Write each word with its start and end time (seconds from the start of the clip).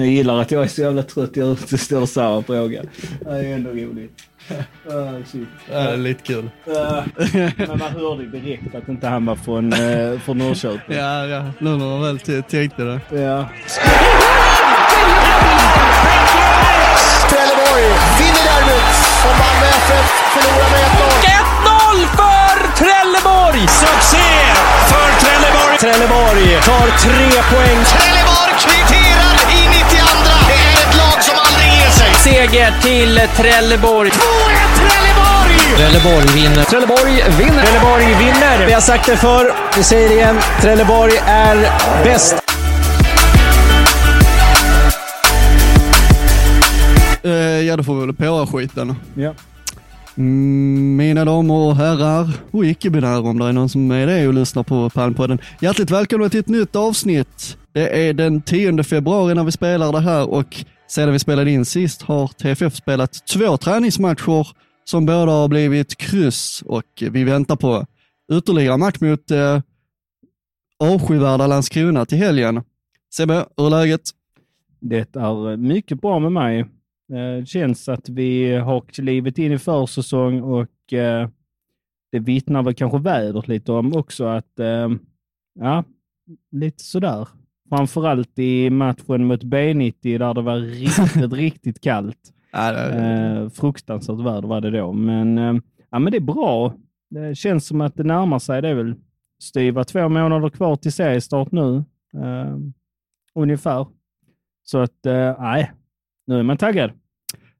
Jag 0.00 0.08
gillar 0.08 0.40
att 0.40 0.50
jag 0.50 0.62
är 0.62 0.68
så 0.68 0.80
jävla 0.80 1.02
trött 1.02 1.36
och 1.36 1.80
står 1.80 2.06
samma 2.06 2.42
fråga. 2.42 2.82
Det 3.20 3.30
är 3.30 3.54
ändå 3.54 3.70
roligt. 3.70 4.22
Uh, 4.50 5.24
shit. 5.32 5.48
Ja, 5.72 5.78
det 5.78 5.92
är 5.92 5.96
lite 5.96 6.22
kul. 6.22 6.50
Uh, 6.68 6.74
men 7.56 7.78
man 7.78 7.92
hörde 7.92 8.26
direkt 8.26 8.74
att 8.74 8.88
inte 8.88 9.06
han 9.06 9.26
var 9.26 9.36
från, 9.36 9.72
uh, 9.72 10.20
från 10.20 10.38
Norrköping. 10.38 10.96
Ja, 10.96 11.26
ja, 11.26 11.44
nu 11.58 11.70
när 11.70 11.86
man 11.86 12.02
väl 12.02 12.18
tänkte 12.42 12.82
det. 12.82 13.00
Ja. 13.10 13.48
Trelleborg 17.30 17.84
vinner 18.18 18.44
derbyt 18.48 18.88
och 19.26 19.36
Malmö 19.40 19.66
FF 19.66 20.08
förlorar 20.34 20.70
med 20.74 20.86
1-0. 20.92 21.30
1-0 21.60 22.06
för 22.18 22.56
Trelleborg! 22.80 23.60
Succé 23.68 24.28
för 24.90 25.08
Trelleborg! 25.22 25.78
Trelleborg 25.78 26.60
tar 26.62 26.86
tre 27.04 27.42
poäng. 27.50 27.84
Trelleborg 27.84 28.54
kvitterar 28.64 28.99
Seger 32.24 32.80
till 32.82 33.20
Trelleborg. 33.36 34.10
2-1 34.10 34.14
Trelleborg! 34.76 35.76
Trelleborg 35.76 36.26
vinner. 36.34 36.64
Trelleborg 36.64 37.12
vinner. 37.38 37.62
Trelleborg 37.62 38.04
vinner. 38.04 38.66
Vi 38.66 38.72
har 38.72 38.80
sagt 38.80 39.06
det 39.06 39.16
förr, 39.16 39.52
vi 39.76 39.82
säger 39.82 40.08
det 40.08 40.14
igen. 40.14 40.36
Trelleborg 40.60 41.12
är 41.26 41.56
bäst. 42.04 42.34
Eh, 47.22 47.32
ja, 47.32 47.76
då 47.76 47.82
får 47.82 47.94
vi 47.94 48.06
väl 48.06 48.14
på 48.14 48.46
skiten. 48.46 48.94
ja. 49.14 49.34
Mm, 50.16 50.96
mina 50.96 51.24
damer 51.24 51.54
och 51.54 51.76
herrar 51.76 52.30
och 52.50 52.64
icke-binära 52.66 53.18
om 53.18 53.38
det 53.38 53.44
är 53.44 53.52
någon 53.52 53.68
som 53.68 53.90
är 53.90 54.06
det 54.06 54.28
och 54.28 54.34
lyssnar 54.34 54.62
på 54.62 54.90
Palmpodden. 54.90 55.38
Hjärtligt 55.60 55.90
välkomna 55.90 56.28
till 56.28 56.40
ett 56.40 56.48
nytt 56.48 56.76
avsnitt. 56.76 57.56
Det 57.72 58.08
är 58.08 58.12
den 58.12 58.42
10 58.42 58.82
februari 58.84 59.34
när 59.34 59.44
vi 59.44 59.52
spelar 59.52 59.92
det 59.92 60.00
här 60.00 60.30
och 60.30 60.64
sedan 60.90 61.12
vi 61.12 61.18
spelade 61.18 61.50
in 61.50 61.64
sist 61.64 62.02
har 62.02 62.28
TFF 62.28 62.74
spelat 62.74 63.26
två 63.26 63.56
träningsmatcher 63.56 64.46
som 64.84 65.06
båda 65.06 65.32
har 65.32 65.48
blivit 65.48 65.96
kryss 65.96 66.62
och 66.66 67.02
vi 67.10 67.24
väntar 67.24 67.56
på 67.56 67.86
ytterligare 68.32 68.76
match 68.76 69.00
mot 69.00 69.30
eh, 69.30 69.60
avskyvärda 70.78 71.46
Landskrona 71.46 72.06
till 72.06 72.18
helgen. 72.18 72.62
Sebbe, 73.14 73.46
hur 73.56 73.66
är 73.66 73.70
läget? 73.70 74.00
Det 74.80 75.16
är 75.16 75.56
mycket 75.56 76.00
bra 76.00 76.18
med 76.18 76.32
mig. 76.32 76.60
Eh, 76.60 77.40
det 77.40 77.46
känns 77.46 77.88
att 77.88 78.08
vi 78.08 78.52
har 78.52 78.80
klivit 78.80 79.38
in 79.38 79.52
i 79.52 79.58
försäsong 79.58 80.40
och 80.40 80.92
eh, 80.92 81.28
det 82.12 82.18
vittnar 82.18 82.62
väl 82.62 82.74
kanske 82.74 82.98
vädret 82.98 83.48
lite 83.48 83.72
om 83.72 83.96
också 83.96 84.24
att, 84.24 84.58
eh, 84.58 84.88
ja, 85.54 85.84
lite 86.52 86.84
sådär. 86.84 87.28
Framförallt 87.70 88.38
i 88.38 88.70
matchen 88.70 89.24
mot 89.24 89.42
B90 89.42 90.18
där 90.18 90.34
det 90.34 90.42
var 90.42 90.56
riktigt, 90.56 91.32
riktigt 91.32 91.80
kallt. 91.80 92.32
Ja, 92.52 92.72
Eh, 92.72 93.48
fruktansvärt 93.48 94.18
väder 94.18 94.48
var 94.48 94.60
det 94.60 94.70
då, 94.70 94.92
men, 94.92 95.38
eh, 95.38 95.54
ja, 95.90 95.98
men 95.98 96.12
det 96.12 96.18
är 96.18 96.20
bra. 96.20 96.74
Det 97.10 97.34
känns 97.34 97.66
som 97.66 97.80
att 97.80 97.96
det 97.96 98.02
närmar 98.04 98.38
sig. 98.38 98.62
Det 98.62 98.68
är 98.68 98.74
väl 98.74 98.94
styva 99.42 99.84
två 99.84 100.08
månader 100.08 100.48
kvar 100.50 100.76
till 100.76 100.92
seriestart 100.92 101.52
nu, 101.52 101.76
eh, 102.14 102.56
ungefär. 103.34 103.86
Så 104.62 104.78
att, 104.78 105.06
eh, 105.06 105.34
nej, 105.38 105.72
nu 106.26 106.38
är 106.38 106.42
man 106.42 106.56
taggad. 106.56 106.90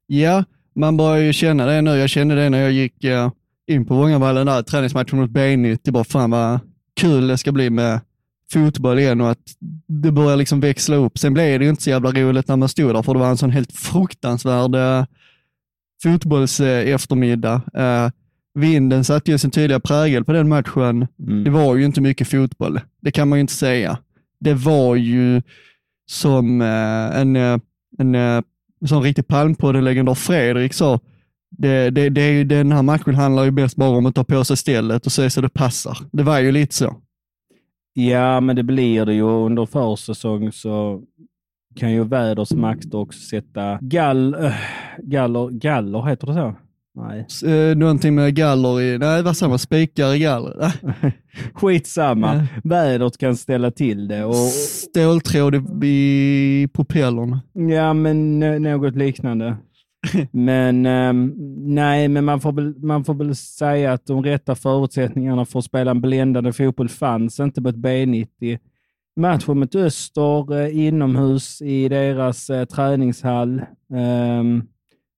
Ja, 0.07 0.43
man 0.75 0.97
börjar 0.97 1.23
ju 1.23 1.33
känna 1.33 1.65
det 1.65 1.81
nu. 1.81 1.91
Jag 1.91 2.09
kände 2.09 2.35
det 2.35 2.49
när 2.49 2.61
jag 2.61 2.71
gick 2.71 3.03
eh, 3.03 3.31
in 3.67 3.85
på 3.85 3.95
Vångavallen 3.95 4.45
där, 4.45 4.61
träningsmatchen 4.61 5.19
mot 5.19 5.29
B90. 5.29 5.79
Det 5.83 5.91
bara 5.91 6.03
fan 6.03 6.31
vad 6.31 6.59
kul 6.95 7.27
det 7.27 7.37
ska 7.37 7.51
bli 7.51 7.69
med 7.69 7.99
fotboll 8.51 8.99
igen 8.99 9.21
och 9.21 9.31
att 9.31 9.39
det 9.87 10.11
börjar 10.11 10.37
liksom 10.37 10.59
växla 10.59 10.95
upp. 10.95 11.17
Sen 11.17 11.33
blev 11.33 11.59
det 11.59 11.65
ju 11.65 11.69
inte 11.69 11.83
så 11.83 11.89
jävla 11.89 12.11
roligt 12.11 12.47
när 12.47 12.55
man 12.55 12.69
stod 12.69 12.95
där 12.95 13.01
för 13.01 13.13
det 13.13 13.19
var 13.19 13.29
en 13.29 13.37
sån 13.37 13.49
helt 13.49 13.71
fruktansvärd 13.71 14.75
eh, 14.75 15.05
fotbolls 16.03 16.59
eh, 16.59 16.99
vinden 18.53 19.03
satte 19.03 19.31
ju 19.31 19.37
sin 19.37 19.51
tydliga 19.51 19.79
prägel 19.79 20.25
på 20.25 20.33
den 20.33 20.49
matchen. 20.49 21.07
Mm. 21.27 21.43
Det 21.43 21.49
var 21.49 21.75
ju 21.75 21.85
inte 21.85 22.01
mycket 22.01 22.27
fotboll, 22.27 22.79
det 23.01 23.11
kan 23.11 23.27
man 23.29 23.37
ju 23.37 23.41
inte 23.41 23.53
säga. 23.53 23.97
Det 24.39 24.53
var 24.53 24.95
ju 24.95 25.41
som 26.09 26.61
eh, 26.61 27.19
en, 27.19 27.35
en 27.97 28.43
som 28.85 29.01
riktig 29.01 29.27
palmpodden-legendar 29.27 30.15
Fredrik 30.15 30.73
sa, 30.73 30.99
det, 31.57 31.89
det, 31.89 32.09
det 32.09 32.43
den 32.43 32.71
här 32.71 32.81
matchen 32.81 33.15
handlar 33.15 33.43
ju 33.43 33.51
bäst 33.51 33.75
bara 33.75 33.97
om 33.97 34.05
att 34.05 34.15
ta 34.15 34.23
på 34.23 34.43
sig 34.43 34.57
stället 34.57 35.05
och 35.05 35.11
se 35.11 35.29
så 35.29 35.41
det 35.41 35.49
passar. 35.49 35.97
Det 36.11 36.23
var 36.23 36.39
ju 36.39 36.51
lite 36.51 36.75
så. 36.75 36.95
Ja, 37.93 38.39
men 38.41 38.55
det 38.55 38.63
blir 38.63 39.05
det 39.05 39.13
ju 39.13 39.21
under 39.23 39.65
försäsong 39.65 40.51
så 40.51 41.01
kan 41.75 41.91
ju 41.91 42.03
vädersmakt 42.03 42.93
också 42.93 43.19
sätta 43.19 43.77
gall, 43.81 44.33
äh, 44.33 44.53
galler, 44.97 45.49
galler, 45.49 46.01
heter 46.09 46.27
det 46.27 46.33
så? 46.33 46.55
Nej, 46.95 47.25
S- 47.29 47.43
Eh, 47.43 47.75
någonting 47.77 48.15
med 48.15 48.35
galler 48.35 48.81
i, 48.81 48.97
nej 48.97 49.23
vad 49.23 49.37
sa 49.37 49.47
man, 49.47 49.59
spikar 49.59 50.13
i 50.15 50.19
galler? 50.19 50.73
Skitsamma. 51.53 52.35
Ja. 52.35 52.43
Vädret 52.63 53.17
kan 53.17 53.35
ställa 53.35 53.71
till 53.71 54.07
det. 54.07 54.23
Och, 54.25 54.35
Ståltråd 54.35 55.83
i, 55.83 56.67
propellrarna. 56.73 57.41
Ja, 57.53 57.93
men 57.93 58.39
något 58.63 58.95
liknande. 58.95 59.57
Men 60.31 60.85
ehm, 60.85 61.33
nej, 61.75 62.07
men 62.07 62.25
man 62.25 62.41
får, 62.41 62.51
väl, 62.51 62.75
man 62.79 63.03
får 63.03 63.13
väl 63.13 63.35
säga 63.35 63.93
att 63.93 64.05
de 64.05 64.23
rätta 64.23 64.55
förutsättningarna 64.55 65.45
för 65.45 65.59
att 65.59 65.65
spela 65.65 65.91
en 65.91 66.01
bländande 66.01 66.53
fotboll 66.53 66.89
fanns 66.89 67.39
inte 67.39 67.61
på 67.61 67.69
ett 67.69 67.75
B90. 67.75 68.59
Matchen 69.15 69.59
mot 69.59 69.75
Öster 69.75 70.61
eh, 70.61 70.77
inomhus 70.77 71.61
i 71.61 71.89
deras 71.89 72.49
eh, 72.49 72.65
träningshall. 72.65 73.61
Ehm, 73.93 74.63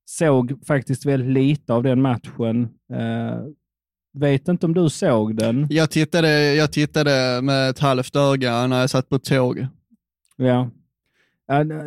såg 0.06 0.66
faktiskt 0.68 1.06
väldigt 1.06 1.32
lite 1.32 1.74
av 1.74 1.84
den 1.84 2.02
matchen. 2.02 2.70
Eh, 2.94 3.40
vet 4.14 4.48
inte 4.48 4.66
om 4.66 4.74
du 4.74 4.90
såg 4.90 5.36
den? 5.36 5.68
Jag 5.70 5.92
tittade, 5.92 6.54
jag 6.56 6.72
tittade 6.72 7.42
med 7.42 7.70
ett 7.70 7.80
halvt 7.80 8.16
öga 8.16 8.68
när 8.68 8.80
jag 8.80 8.90
satt 8.90 9.10
på 9.10 9.20
tåg. 9.20 9.68
Ja. 10.38 10.70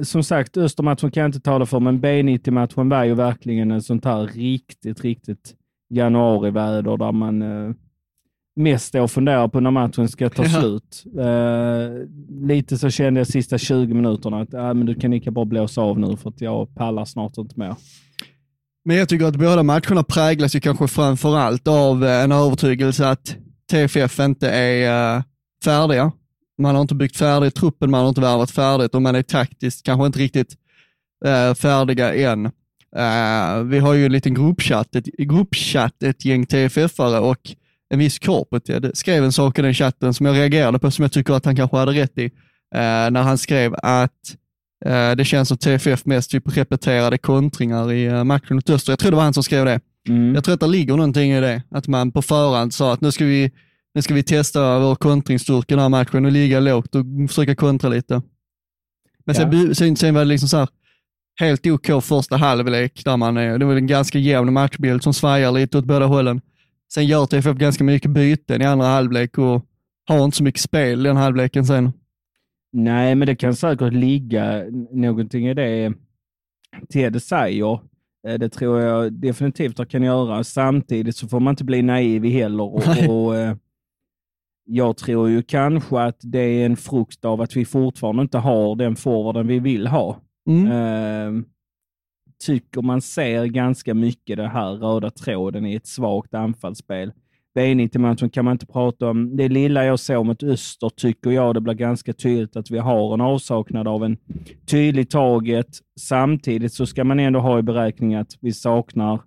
Som 0.02 0.22
sagt, 0.22 0.56
Östermatchen 0.56 1.10
kan 1.10 1.20
jag 1.20 1.28
inte 1.28 1.40
tala 1.40 1.66
för, 1.66 1.80
men 1.80 2.00
B90-matchen 2.00 2.88
var 2.88 3.04
ju 3.04 3.14
verkligen 3.14 3.70
en 3.70 3.82
sånt 3.82 4.04
här 4.04 4.22
riktigt, 4.26 5.00
riktigt 5.04 5.54
januariväder 5.90 6.96
där 6.96 7.12
man 7.12 7.42
eh, 7.42 7.74
mest 8.56 8.86
står 8.86 9.00
och 9.00 9.10
funderar 9.10 9.48
på 9.48 9.60
när 9.60 9.70
matchen 9.70 10.08
ska 10.08 10.28
ta 10.30 10.42
Ja. 10.44 10.48
slut. 10.60 11.04
Eh, 11.18 12.46
lite 12.46 12.78
så 12.78 12.90
kände 12.90 13.20
jag 13.20 13.26
sista 13.26 13.58
20 13.58 13.94
minuterna 13.94 14.40
att 14.40 14.54
äh, 14.54 14.74
men 14.74 14.86
du 14.86 14.94
kan 14.94 15.10
lika 15.10 15.30
bra 15.30 15.44
blåsa 15.44 15.80
av 15.82 15.98
nu 15.98 16.16
för 16.16 16.30
att 16.30 16.40
jag 16.40 16.74
pallar 16.74 17.04
snart 17.04 17.36
inte 17.38 17.60
mer. 17.60 17.74
Men 18.84 18.96
jag 18.96 19.08
tycker 19.08 19.26
att 19.26 19.36
båda 19.36 19.62
matcherna 19.62 20.02
präglas 20.02 20.56
ju 20.56 20.60
kanske 20.60 20.88
framför 20.88 21.36
allt 21.36 21.68
av 21.68 22.04
eh, 22.04 22.24
en 22.24 22.32
övertygelse 22.32 23.08
att 23.08 23.36
TFF 23.70 24.20
inte 24.20 24.50
är 24.50 25.16
eh, 25.16 25.22
färdiga. 25.64 26.12
Man 26.58 26.74
har 26.74 26.82
inte 26.82 26.94
byggt 26.94 27.16
färdigt 27.16 27.54
truppen, 27.54 27.90
man 27.90 28.00
har 28.00 28.08
inte 28.08 28.20
värvat 28.20 28.50
färdigt 28.50 28.94
och 28.94 29.02
man 29.02 29.14
är 29.14 29.22
taktiskt 29.22 29.86
kanske 29.86 30.06
inte 30.06 30.18
riktigt 30.18 30.54
eh, 31.24 31.54
färdiga 31.54 32.14
än. 32.14 32.46
Eh, 32.96 33.62
vi 33.64 33.78
har 33.78 33.94
ju 33.94 34.06
en 34.06 34.12
liten 34.12 34.34
gruppchatt, 34.34 34.96
ett, 34.96 35.04
gruppchatt, 35.04 36.02
ett 36.02 36.24
gäng 36.24 36.44
TFF-are 36.46 37.18
och 37.18 37.54
en 37.90 37.98
viss 37.98 38.18
korpet 38.18 38.96
skrev 38.98 39.24
en 39.24 39.32
sak 39.32 39.58
i 39.58 39.62
den 39.62 39.74
chatten 39.74 40.14
som 40.14 40.26
jag 40.26 40.36
reagerade 40.36 40.78
på, 40.78 40.90
som 40.90 41.02
jag 41.02 41.12
tycker 41.12 41.34
att 41.34 41.44
han 41.44 41.56
kanske 41.56 41.76
hade 41.76 41.92
rätt 41.92 42.18
i, 42.18 42.24
eh, 42.74 43.10
när 43.10 43.22
han 43.22 43.38
skrev 43.38 43.74
att 43.82 44.36
Eh, 44.84 45.16
Det 45.16 45.24
känns 45.24 45.48
som 45.48 45.58
TFF 45.58 46.06
mest 46.06 46.30
typ 46.30 46.56
repeterade 46.56 47.18
kontringar 47.18 47.92
i 47.92 48.04
eh, 48.06 48.24
matchen 48.24 48.56
mot 48.56 48.70
Öster. 48.70 48.92
Jag 48.92 48.98
tror 48.98 49.10
det 49.10 49.16
var 49.16 49.24
han 49.24 49.34
som 49.34 49.42
skrev 49.42 49.64
det. 49.64 49.80
Mm. 50.08 50.34
Jag 50.34 50.44
tror 50.44 50.54
att 50.54 50.60
det 50.60 50.66
ligger 50.66 50.96
någonting 50.96 51.32
i 51.32 51.40
det, 51.40 51.62
att 51.70 51.88
man 51.88 52.12
på 52.12 52.22
förhand 52.22 52.74
sa 52.74 52.92
att 52.92 53.00
nu 53.00 53.12
ska 53.12 53.24
vi, 53.24 53.50
nu 53.96 54.02
ska 54.02 54.14
vi 54.14 54.22
testa 54.22 54.78
vår 54.78 54.94
kontringsstyrka 54.94 55.74
den 55.74 55.78
här 55.82 55.88
matchen 55.88 56.24
och 56.24 56.32
ligga 56.32 56.60
lågt 56.60 56.94
och 56.94 57.04
försöka 57.28 57.54
kontra 57.54 57.88
lite. 57.90 58.22
Men 59.24 59.36
Ja. 59.38 59.74
sen, 59.74 59.96
sen 59.96 60.14
var 60.14 60.20
det 60.20 60.24
liksom 60.28 60.48
så 60.48 60.56
här, 60.56 60.68
helt 61.40 61.66
OK 61.66 62.04
första 62.04 62.36
halvlek, 62.36 63.02
där 63.04 63.16
man 63.16 63.36
är, 63.36 63.58
det 63.58 63.64
var 63.64 63.74
en 63.76 63.86
ganska 63.86 64.18
jämn 64.18 64.52
matchbild 64.52 65.02
som 65.02 65.14
svajar 65.14 65.52
lite 65.52 65.78
åt 65.78 65.84
båda 65.84 66.06
hållen. 66.06 66.40
Sen 66.94 67.06
gör 67.06 67.26
TFF 67.26 67.56
ganska 67.56 67.84
mycket 67.84 68.10
byten 68.10 68.62
i 68.62 68.64
andra 68.64 68.86
halvlek 68.86 69.38
och 69.38 69.64
har 70.08 70.24
inte 70.24 70.36
så 70.36 70.42
mycket 70.44 70.60
spel 70.60 71.00
i 71.00 71.08
den 71.08 71.16
halvleken 71.16 71.64
sen. 71.64 71.92
Nej, 72.72 73.14
men 73.14 73.26
det 73.26 73.36
kan 73.36 73.54
säkert 73.56 73.92
ligga 73.92 74.64
någonting 74.92 75.46
i 75.48 75.54
det 75.54 75.92
Ted 76.92 77.22
säger. 77.22 77.80
Eh, 78.28 78.34
Det 78.38 78.48
tror 78.48 78.80
jag 78.80 79.12
definitivt 79.12 79.80
att 79.80 79.88
kan 79.90 80.02
göra. 80.02 80.44
Samtidigt 80.44 81.16
så 81.16 81.28
får 81.28 81.40
man 81.40 81.52
inte 81.52 81.64
bli 81.64 81.82
naiv 81.82 82.24
heller. 82.24 82.64
Och, 82.64 83.08
och, 83.08 83.36
eh, 83.36 83.56
jag 84.66 84.96
tror 84.96 85.28
ju 85.28 85.42
kanske 85.42 86.00
att 86.00 86.18
det 86.22 86.38
är 86.38 86.66
en 86.66 86.76
frukt 86.76 87.24
av 87.24 87.40
att 87.40 87.56
vi 87.56 87.64
fortfarande 87.64 88.22
inte 88.22 88.38
har 88.38 88.76
den 88.76 88.96
forwarden 88.96 89.46
vi 89.46 89.58
vill 89.58 89.86
ha. 89.86 90.20
Mm. 90.48 90.66
Eh, 90.66 91.44
tycker 92.44 92.82
man 92.82 93.02
ser 93.02 93.44
ganska 93.44 93.94
mycket 93.94 94.36
den 94.36 94.50
här 94.50 94.72
röda 94.72 95.10
tråden 95.10 95.66
i 95.66 95.74
ett 95.74 95.86
svagt 95.86 96.34
anfallsspel. 96.34 97.12
B90-matchen 97.58 98.30
kan 98.30 98.44
man 98.44 98.52
inte 98.52 98.66
prata 98.66 99.10
om. 99.10 99.36
Det 99.36 99.48
lilla 99.48 99.84
jag 99.84 99.98
såg 99.98 100.26
mot 100.26 100.42
Öster 100.42 100.88
tycker 100.88 101.30
jag 101.30 101.54
det 101.54 101.60
blir 101.60 101.74
ganska 101.74 102.12
tydligt 102.12 102.56
att 102.56 102.70
vi 102.70 102.78
har 102.78 103.14
en 103.14 103.20
avsaknad 103.20 103.88
av 103.88 104.04
en 104.04 104.16
tydlig 104.66 105.10
target. 105.10 105.78
Samtidigt 106.00 106.72
så 106.72 106.86
ska 106.86 107.04
man 107.04 107.20
ändå 107.20 107.40
ha 107.40 107.58
i 107.58 107.62
beräkning 107.62 108.14
att 108.14 108.38
vi 108.40 108.52
saknar 108.52 109.20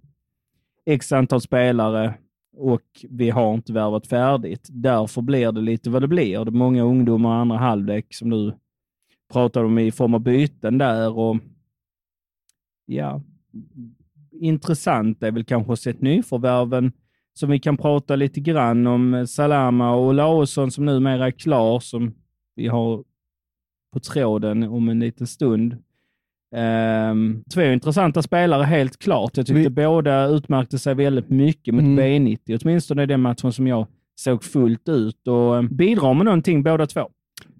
x 0.85 1.11
antal 1.11 1.41
spelare 1.41 2.13
och 2.59 3.05
vi 3.09 3.29
har 3.29 3.53
inte 3.53 3.73
värvat 3.73 4.07
färdigt. 4.07 4.67
Därför 4.71 5.21
blir 5.21 5.51
det 5.51 5.61
lite 5.61 5.89
vad 5.89 6.01
det 6.01 6.07
blir. 6.07 6.45
Det 6.45 6.49
är 6.49 6.51
många 6.51 6.83
ungdomar 6.83 7.37
i 7.37 7.41
andra 7.41 7.57
halvlek 7.57 8.13
som 8.13 8.29
du 8.29 8.53
pratar 9.33 9.63
om 9.63 9.79
i 9.79 9.91
form 9.91 10.13
av 10.13 10.19
byten 10.19 10.77
där. 10.77 11.17
Och 11.17 11.37
ja, 12.85 13.21
intressant 14.31 15.23
är 15.23 15.31
väl 15.31 15.43
kanske 15.43 15.73
att 15.73 15.79
se 15.79 15.93
nyförvärven 15.99 16.91
som 17.33 17.49
vi 17.49 17.59
kan 17.59 17.77
prata 17.77 18.15
lite 18.15 18.39
grann 18.39 18.87
om. 18.87 19.27
Salama 19.27 19.95
och 19.95 20.07
Olausson 20.07 20.71
som 20.71 20.85
numera 20.85 21.27
är 21.27 21.31
klar, 21.31 21.79
som 21.79 22.15
vi 22.55 22.67
har 22.67 23.03
på 23.93 23.99
tråden 23.99 24.63
om 24.63 24.89
en 24.89 24.99
liten 24.99 25.27
stund. 25.27 25.77
Um, 26.55 27.43
två 27.53 27.61
intressanta 27.61 28.21
spelare 28.21 28.63
helt 28.63 28.99
klart. 28.99 29.37
Jag 29.37 29.45
tyckte 29.45 29.61
vi... 29.61 29.69
båda 29.69 30.25
utmärkte 30.25 30.79
sig 30.79 30.95
väldigt 30.95 31.29
mycket 31.29 31.73
mot 31.73 31.83
mm. 31.83 31.99
B90, 31.99 32.59
åtminstone 32.61 33.03
i 33.03 33.05
den 33.05 33.21
matchen 33.21 33.53
som 33.53 33.67
jag 33.67 33.87
såg 34.19 34.43
fullt 34.43 34.89
ut 34.89 35.27
och 35.27 35.53
um, 35.53 35.67
bidrar 35.67 36.13
med 36.13 36.25
någonting 36.25 36.63
båda 36.63 36.87
två. 36.87 37.09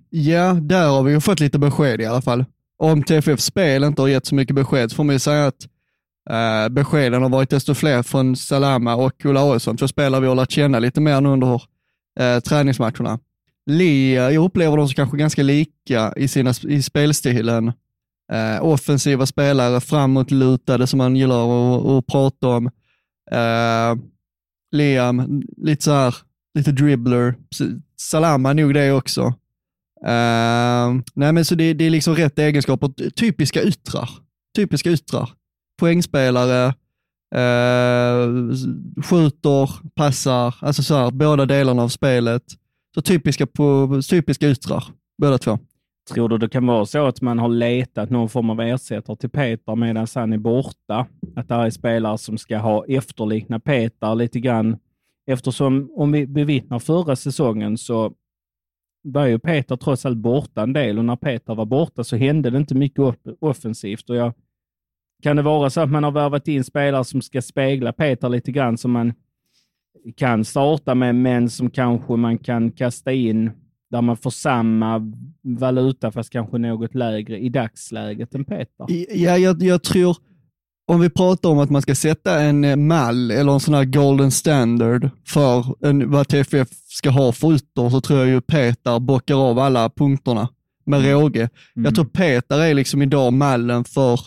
Ja, 0.09 0.53
där 0.53 0.89
har 0.89 1.03
vi 1.03 1.11
ju 1.11 1.21
fått 1.21 1.39
lite 1.39 1.59
besked 1.59 2.01
i 2.01 2.05
alla 2.05 2.21
fall. 2.21 2.45
Om 2.77 3.03
TFF 3.03 3.39
Spel 3.39 3.83
inte 3.83 4.01
har 4.01 4.09
gett 4.09 4.25
så 4.25 4.35
mycket 4.35 4.55
besked 4.55 4.91
så 4.91 4.95
får 4.95 5.03
man 5.03 5.15
ju 5.15 5.19
säga 5.19 5.47
att 5.47 5.67
uh, 6.29 6.73
beskeden 6.73 7.21
har 7.21 7.29
varit 7.29 7.49
desto 7.49 7.73
fler 7.73 8.03
från 8.03 8.35
Salama 8.35 8.95
och 8.95 9.25
Ola 9.25 9.41
Aresson, 9.41 9.77
två 9.77 9.87
spelare 9.87 10.21
vi 10.21 10.27
har 10.27 10.35
lärt 10.35 10.51
känna 10.51 10.79
lite 10.79 11.01
mer 11.01 11.21
nu 11.21 11.29
under 11.29 11.53
uh, 11.53 12.39
träningsmatcherna. 12.47 13.19
Lia, 13.65 14.31
jag 14.31 14.45
upplever 14.45 14.77
dem 14.77 14.87
som 14.87 14.95
kanske 14.95 15.17
ganska 15.17 15.43
lika 15.43 16.13
i, 16.15 16.27
sina, 16.27 16.53
i 16.67 16.81
spelstilen 16.81 17.71
eh, 18.31 18.63
offensiva 18.65 19.25
spelare, 19.25 19.81
framåtlutade 19.81 20.87
som 20.87 20.97
man 20.97 21.15
gillar 21.15 21.43
att, 21.43 21.85
att 21.85 22.07
prata 22.07 22.47
om. 22.47 22.65
Eh, 23.31 23.95
Liam, 24.71 25.43
lite 25.57 25.83
så 25.83 25.91
här, 25.91 26.15
lite 26.53 26.71
dribbler. 26.71 27.35
Salama 27.97 28.53
nog 28.53 28.73
det 28.73 28.91
också. 28.91 29.21
Eh, 30.05 30.95
nej 31.13 31.33
men 31.33 31.45
så 31.45 31.55
det, 31.55 31.73
det, 31.73 31.85
är 31.85 31.89
liksom 31.89 32.15
rätt 32.15 32.39
egenskaper, 32.39 33.09
typiska 33.09 33.63
yttrar. 33.63 34.09
Typiska 34.55 34.91
yttrar. 34.91 35.29
Poängspelare, 35.79 36.73
uh, 37.35 38.53
skjuter, 39.03 39.69
passar, 39.95 40.55
alltså 40.59 40.83
så 40.83 40.95
här, 40.95 41.11
båda 41.11 41.45
delarna 41.45 41.81
av 41.83 41.89
spelet. 41.89 42.43
Så 42.95 43.01
typiska, 43.01 43.47
på, 43.47 44.01
typiska 44.09 44.49
yttrar, 44.49 44.83
båda 45.21 45.37
två. 45.37 45.59
Tror 46.13 46.29
du 46.29 46.37
det 46.37 46.49
kan 46.49 46.67
vara 46.67 46.85
så 46.85 47.05
att 47.05 47.21
man 47.21 47.39
har 47.39 47.49
letat 47.49 48.09
någon 48.09 48.29
form 48.29 48.49
av 48.49 48.61
ersättare 48.61 49.17
till 49.17 49.29
Peter 49.29 49.75
medan 49.75 50.07
han 50.15 50.33
är 50.33 50.37
borta? 50.37 51.07
Att 51.35 51.47
det 51.47 51.55
är 51.55 51.69
spelare 51.69 52.17
som 52.17 52.37
ska 52.37 52.57
ha 52.57 52.85
efterlikna 52.85 53.59
Peter 53.59 54.15
lite 54.15 54.39
grann? 54.39 54.77
Eftersom 55.27 55.91
om 55.95 56.11
vi 56.11 56.27
bevittnar 56.27 56.79
förra 56.79 57.15
säsongen 57.15 57.77
så 57.77 58.13
var 59.01 59.25
ju 59.25 59.39
Peter 59.39 59.75
trots 59.75 60.05
allt 60.05 60.17
borta 60.17 60.61
en 60.61 60.73
del 60.73 60.97
och 60.97 61.05
när 61.05 61.15
Peter 61.15 61.55
var 61.55 61.65
borta 61.65 62.03
så 62.03 62.15
hände 62.15 62.49
det 62.49 62.57
inte 62.57 62.75
mycket 62.75 63.03
offensivt. 63.39 64.09
Och 64.09 64.15
jag, 64.15 64.33
kan 65.23 65.35
det 65.35 65.41
vara 65.41 65.69
så 65.69 65.81
att 65.81 65.89
man 65.89 66.03
har 66.03 66.11
värvat 66.11 66.47
in 66.47 66.63
spelare 66.63 67.03
som 67.03 67.21
ska 67.21 67.41
spegla 67.41 67.93
Peter 67.93 68.29
lite 68.29 68.51
grann 68.51 68.77
som 68.77 68.91
man 68.91 69.13
kan 70.15 70.45
starta 70.45 70.95
med, 70.95 71.15
men 71.15 71.49
som 71.49 71.69
kanske 71.69 72.15
man 72.15 72.37
kan 72.37 72.71
kasta 72.71 73.11
in 73.11 73.51
där 73.91 74.01
man 74.01 74.17
får 74.17 74.29
samma 74.29 75.13
valuta 75.41 76.11
fast 76.11 76.29
kanske 76.29 76.57
något 76.57 76.95
lägre 76.95 77.39
i 77.39 77.49
dagsläget 77.49 78.35
än 78.35 78.45
Peter? 78.45 78.85
Ja, 79.09 79.37
jag, 79.37 79.63
jag 79.63 79.83
tror, 79.83 80.17
om 80.87 80.99
vi 80.99 81.09
pratar 81.09 81.49
om 81.49 81.59
att 81.59 81.69
man 81.69 81.81
ska 81.81 81.95
sätta 81.95 82.39
en 82.39 82.63
eh, 82.63 82.75
mall 82.75 83.31
eller 83.31 83.51
en 83.51 83.59
sån 83.59 83.73
här 83.73 83.85
golden 83.85 84.31
standard 84.31 85.09
för 85.27 85.85
en, 85.87 86.11
vad 86.11 86.27
TFF 86.27 86.67
ska 86.87 87.09
ha 87.09 87.31
för 87.31 87.53
ytter 87.53 87.89
så 87.89 88.01
tror 88.01 88.19
jag 88.19 88.27
ju 88.27 88.41
Peter 88.41 88.99
bockar 88.99 89.49
av 89.49 89.59
alla 89.59 89.89
punkterna 89.89 90.49
med 90.85 90.99
mm. 90.99 91.11
råge. 91.11 91.39
Mm. 91.39 91.85
Jag 91.85 91.95
tror 91.95 92.05
Peter 92.05 92.59
är 92.59 92.73
liksom 92.73 93.01
idag 93.01 93.33
mallen 93.33 93.83
för 93.83 94.19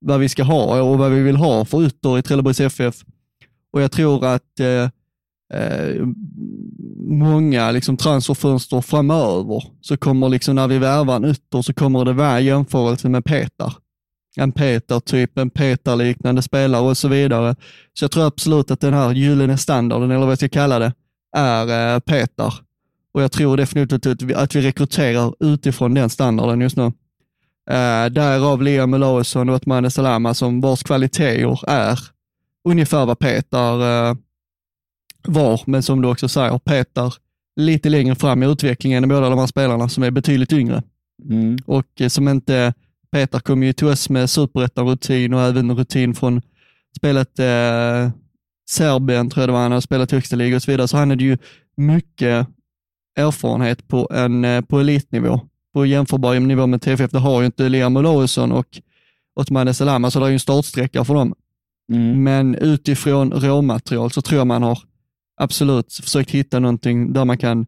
vad 0.00 0.20
vi 0.20 0.28
ska 0.28 0.42
ha 0.42 0.82
och 0.82 0.98
vad 0.98 1.10
vi 1.10 1.22
vill 1.22 1.36
ha 1.36 1.64
för 1.64 1.86
ytter 1.86 2.18
i 2.18 2.22
Trelleborgs 2.22 2.60
FF. 2.60 2.94
Och 3.72 3.82
jag 3.82 3.92
tror 3.92 4.26
att 4.26 4.60
eh, 4.60 4.88
eh, 5.54 6.06
många 7.08 7.70
liksom 7.70 7.96
transferfönster 7.96 8.80
framöver 8.80 9.64
så 9.80 9.96
kommer 9.96 10.28
liksom 10.28 10.56
när 10.56 10.68
vi 10.68 10.78
värvar 10.78 11.16
en 11.16 11.24
ytter 11.24 11.62
så 11.62 11.74
kommer 11.74 12.04
det 12.04 12.12
vara 12.12 12.40
jämförelse 12.40 13.08
med 13.08 13.24
Peter. 13.24 13.72
En 14.36 14.52
Peter-typ, 14.52 15.38
en 15.38 15.50
Peter-liknande 15.50 16.42
spelare 16.42 16.82
och 16.82 16.96
så 16.96 17.08
vidare. 17.08 17.56
Så 17.98 18.04
jag 18.04 18.10
tror 18.10 18.26
absolut 18.26 18.70
att 18.70 18.80
den 18.80 18.94
här 18.94 19.12
gyllene 19.12 19.58
standarden, 19.58 20.10
eller 20.10 20.20
vad 20.20 20.30
jag 20.30 20.38
ska 20.38 20.48
kalla 20.48 20.78
det, 20.78 20.92
är 21.36 21.94
eh, 21.94 22.00
Peter. 22.00 22.54
Och 23.12 23.22
jag 23.22 23.32
tror 23.32 23.56
definitivt 23.56 24.06
att 24.06 24.22
vi, 24.22 24.34
att 24.34 24.54
vi 24.54 24.60
rekryterar 24.60 25.34
utifrån 25.40 25.94
den 25.94 26.10
standarden 26.10 26.60
just 26.60 26.76
nu. 26.76 26.92
Eh, 27.70 28.06
därav 28.10 28.62
Liam 28.62 28.94
Olausson 28.94 29.48
och 29.48 29.54
Otmane 29.54 29.90
Salama 29.90 30.34
som 30.34 30.60
vars 30.60 30.82
kvaliteter 30.82 31.70
är 31.70 31.98
ungefär 32.68 33.06
vad 33.06 33.18
Peter 33.18 34.08
eh, 34.08 34.14
var, 35.26 35.60
men 35.66 35.82
som 35.82 36.02
du 36.02 36.08
också 36.08 36.28
säger, 36.28 36.58
Peter 36.58 37.14
lite 37.58 37.88
längre 37.88 38.14
fram 38.14 38.42
i 38.42 38.46
utvecklingen 38.46 39.02
än 39.02 39.08
båda 39.08 39.30
de 39.30 39.38
här 39.38 39.46
spelarna 39.46 39.88
som 39.88 40.02
är 40.02 40.10
betydligt 40.10 40.52
yngre. 40.52 40.82
Mm. 41.30 41.58
Och 41.66 42.00
eh, 42.00 42.08
som 42.08 42.28
inte, 42.28 42.74
Peter 43.12 43.40
kom 43.40 43.62
ju 43.62 43.72
till 43.72 43.86
oss 43.86 44.10
med 44.10 44.30
superettan-rutin 44.30 45.34
och 45.34 45.40
även 45.40 45.76
rutin 45.76 46.14
från 46.14 46.42
spelet 46.96 47.38
eh, 47.38 48.10
Serbien, 48.70 49.30
tror 49.30 49.42
jag 49.42 49.48
det 49.48 49.52
var, 49.52 49.60
han 49.60 49.72
har 49.72 49.80
spelat 49.80 50.10
högsta 50.10 50.36
liga 50.36 50.56
och 50.56 50.62
så 50.62 50.70
vidare, 50.70 50.88
så 50.88 50.96
han 50.96 51.10
hade 51.10 51.24
ju 51.24 51.38
mycket 51.76 52.46
erfarenhet 53.16 53.88
på, 53.88 54.08
en, 54.14 54.44
eh, 54.44 54.60
på 54.60 54.80
elitnivå, 54.80 55.40
på 55.74 55.86
jämförbar 55.86 56.40
nivå 56.40 56.66
med 56.66 56.82
TFF. 56.82 57.10
Det 57.10 57.18
har 57.18 57.40
ju 57.40 57.46
inte 57.46 57.68
Liam 57.68 57.96
Olausson 57.96 58.52
och 58.52 58.80
Otmane 59.40 59.74
Salama, 59.74 60.10
så 60.10 60.20
det 60.20 60.26
är 60.26 60.28
ju 60.28 60.34
en 60.34 60.40
startsträcka 60.40 61.04
för 61.04 61.14
dem. 61.14 61.34
Mm. 61.92 62.22
Men 62.22 62.54
utifrån 62.54 63.32
råmaterial 63.32 64.10
så 64.10 64.22
tror 64.22 64.38
jag 64.38 64.46
man 64.46 64.62
har 64.62 64.78
absolut 65.38 65.92
försökt 65.92 66.30
hitta 66.30 66.58
någonting 66.58 67.12
där 67.12 67.24
man 67.24 67.38
kan 67.38 67.66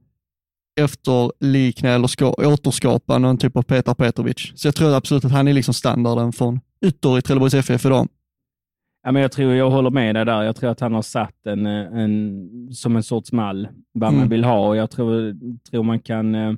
efterlikna 0.81 1.89
eller 1.89 2.07
ska, 2.07 2.33
återskapa 2.33 3.19
någon 3.19 3.39
typ 3.39 3.57
av 3.57 3.63
Petar 3.63 3.95
Petrovic. 3.95 4.53
Så 4.55 4.69
jag 4.69 4.75
tror 4.75 4.95
absolut 4.95 5.25
att 5.25 5.33
han 5.33 5.49
är 5.49 5.53
liksom 5.53 5.75
standarden 5.75 6.33
från 6.33 6.61
ytter 6.87 7.19
i 7.19 7.23
Trelleborgs 7.23 7.55
FF 7.55 7.87
idag. 7.87 8.09
Ja, 9.03 9.13
men 9.13 9.23
jag 9.23 9.33
tror 9.33 9.55
jag 9.55 9.71
håller 9.71 9.91
med 9.91 10.15
dig 10.15 10.25
där. 10.25 10.43
Jag 10.43 10.57
tror 10.57 10.71
att 10.71 10.81
han 10.81 10.95
har 10.95 11.03
satt 11.03 11.47
en, 11.47 11.67
en 11.67 12.49
som 12.73 12.97
en 12.97 13.03
sorts 13.03 13.33
mall 13.33 13.69
vad 13.93 14.09
mm. 14.09 14.21
man 14.21 14.29
vill 14.29 14.45
ha 14.45 14.69
och 14.69 14.77
jag 14.77 14.91
tror, 14.91 15.37
tror 15.71 15.83
man 15.83 16.01
kan 16.01 16.35
eh, 16.35 16.53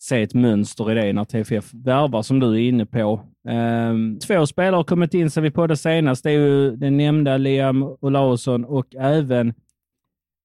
se 0.00 0.22
ett 0.22 0.34
mönster 0.34 0.92
i 0.92 0.94
det 0.94 1.12
när 1.12 1.24
TFF 1.24 1.74
värvar 1.74 2.22
som 2.22 2.40
du 2.40 2.46
är 2.46 2.68
inne 2.68 2.86
på. 2.86 3.20
Eh, 3.48 3.94
två 4.26 4.46
spelare 4.46 4.76
har 4.76 4.84
kommit 4.84 5.14
in 5.14 5.30
sen 5.30 5.42
vi 5.42 5.50
poddade 5.50 5.76
senast. 5.76 6.24
Det 6.24 6.30
är 6.30 6.38
ju 6.38 6.76
den 6.76 6.96
nämnda 6.96 7.36
Liam 7.36 7.82
Olausson 7.82 8.64
och 8.64 8.94
även 8.94 9.54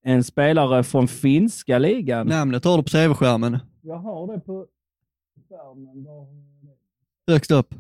en 0.03 0.24
spelare 0.24 0.84
från 0.84 1.08
finska 1.08 1.77
ligan. 1.77 2.27
Namnet 2.27 2.65
har 2.65 2.77
du 2.77 2.84
på 2.84 2.89
tv-skärmen. 2.89 3.60
Jag 3.81 3.98
har 3.98 4.34
det 4.34 4.39
på 4.39 4.65
skärmen. 5.50 6.05
Högst 7.27 7.51
upp. 7.51 7.75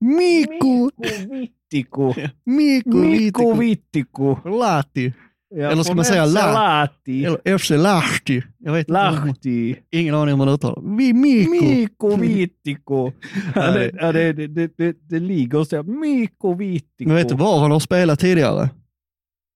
Mikko! 0.00 0.90
Vittiko. 1.30 2.14
Mikko 2.44 2.90
Mikko 2.98 3.54
Vittiko. 3.54 4.36
Lati. 4.58 5.12
Ja, 5.56 5.70
Eller 5.70 5.82
ska 5.82 5.94
man 5.94 6.04
säga 6.04 6.26
Lahti? 6.26 7.24
Eller 7.24 7.58
FC 7.58 7.70
Lahti. 7.70 8.42
Jag 8.58 8.72
vet 8.72 8.90
Lahti. 8.90 9.76
Ingen 9.90 10.14
aning 10.14 10.32
om 10.32 10.38
man 10.38 10.48
uttalar 10.48 10.96
Vi 10.96 11.12
Mikko. 11.12 11.64
Mikko 11.64 12.16
Vittiko. 12.16 13.12
ja, 13.54 13.70
det, 13.70 13.90
ja, 14.00 14.12
det, 14.12 14.32
det, 14.32 14.76
det, 14.76 14.96
det 15.00 15.18
ligger 15.18 15.64
så. 15.64 15.82
Mikko 15.82 16.54
Vittiko. 16.54 17.08
Men 17.08 17.16
vet 17.16 17.28
du 17.28 17.34
var 17.34 17.58
han 17.58 17.70
har 17.70 17.80
spelat 17.80 18.20
tidigare? 18.20 18.70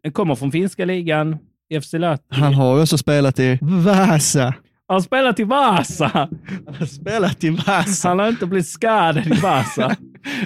Han 0.03 0.13
kommer 0.13 0.35
från 0.35 0.53
finska 0.53 0.85
ligan. 0.85 1.37
FC 1.71 1.93
Lahti. 1.93 2.25
Han 2.29 2.55
har 2.55 2.83
också 2.83 2.99
spelat 2.99 3.39
i 3.39 3.59
Vasa. 3.63 4.55
Han 4.89 4.95
har 4.95 5.01
spelat 5.01 5.41
i 5.41 5.45
Vasa. 5.45 6.29
Han 6.67 6.75
har 6.79 6.87
spelat 6.87 7.45
i 7.45 7.51
Vasa. 7.51 8.09
Han 8.09 8.19
har 8.19 8.29
inte 8.29 8.47
blivit 8.47 8.69
skadad 8.69 9.27
i 9.27 9.41
Vasa. 9.41 9.97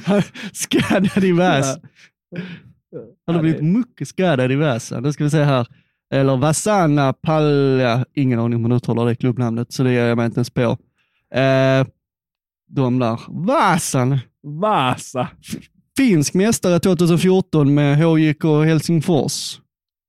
skadad 0.53 1.25
i 1.25 1.33
Vasa. 1.33 1.81
Han 3.27 3.35
har 3.35 3.43
blivit 3.43 3.63
mycket 3.63 4.09
skadad 4.09 4.53
i 4.53 4.57
Vasa. 4.57 5.01
Nu 5.01 5.13
ska 5.13 5.25
vi 5.25 5.31
se 5.31 5.43
här. 5.43 5.67
Eller 6.15 6.37
Vasana 6.37 7.13
Palja. 7.13 8.05
Ingen 8.15 8.39
aning 8.39 8.57
om 8.57 8.63
man 8.63 8.73
uttalar 8.73 9.07
det 9.07 9.15
klubbnamnet, 9.15 9.73
så 9.73 9.83
det 9.83 9.93
ger 9.93 10.05
jag 10.05 10.17
mig 10.17 10.27
inte 10.27 10.39
ens 10.39 10.51
på. 10.51 10.79
Eh, 11.35 11.87
de 12.69 12.99
där. 12.99 13.21
Vasan. 13.29 14.19
Vasa. 14.43 15.29
Finsk 15.97 16.35
mästare 16.35 16.79
2014 16.79 17.75
med 17.75 17.97
HJK 17.99 18.45
Helsingfors. 18.65 19.62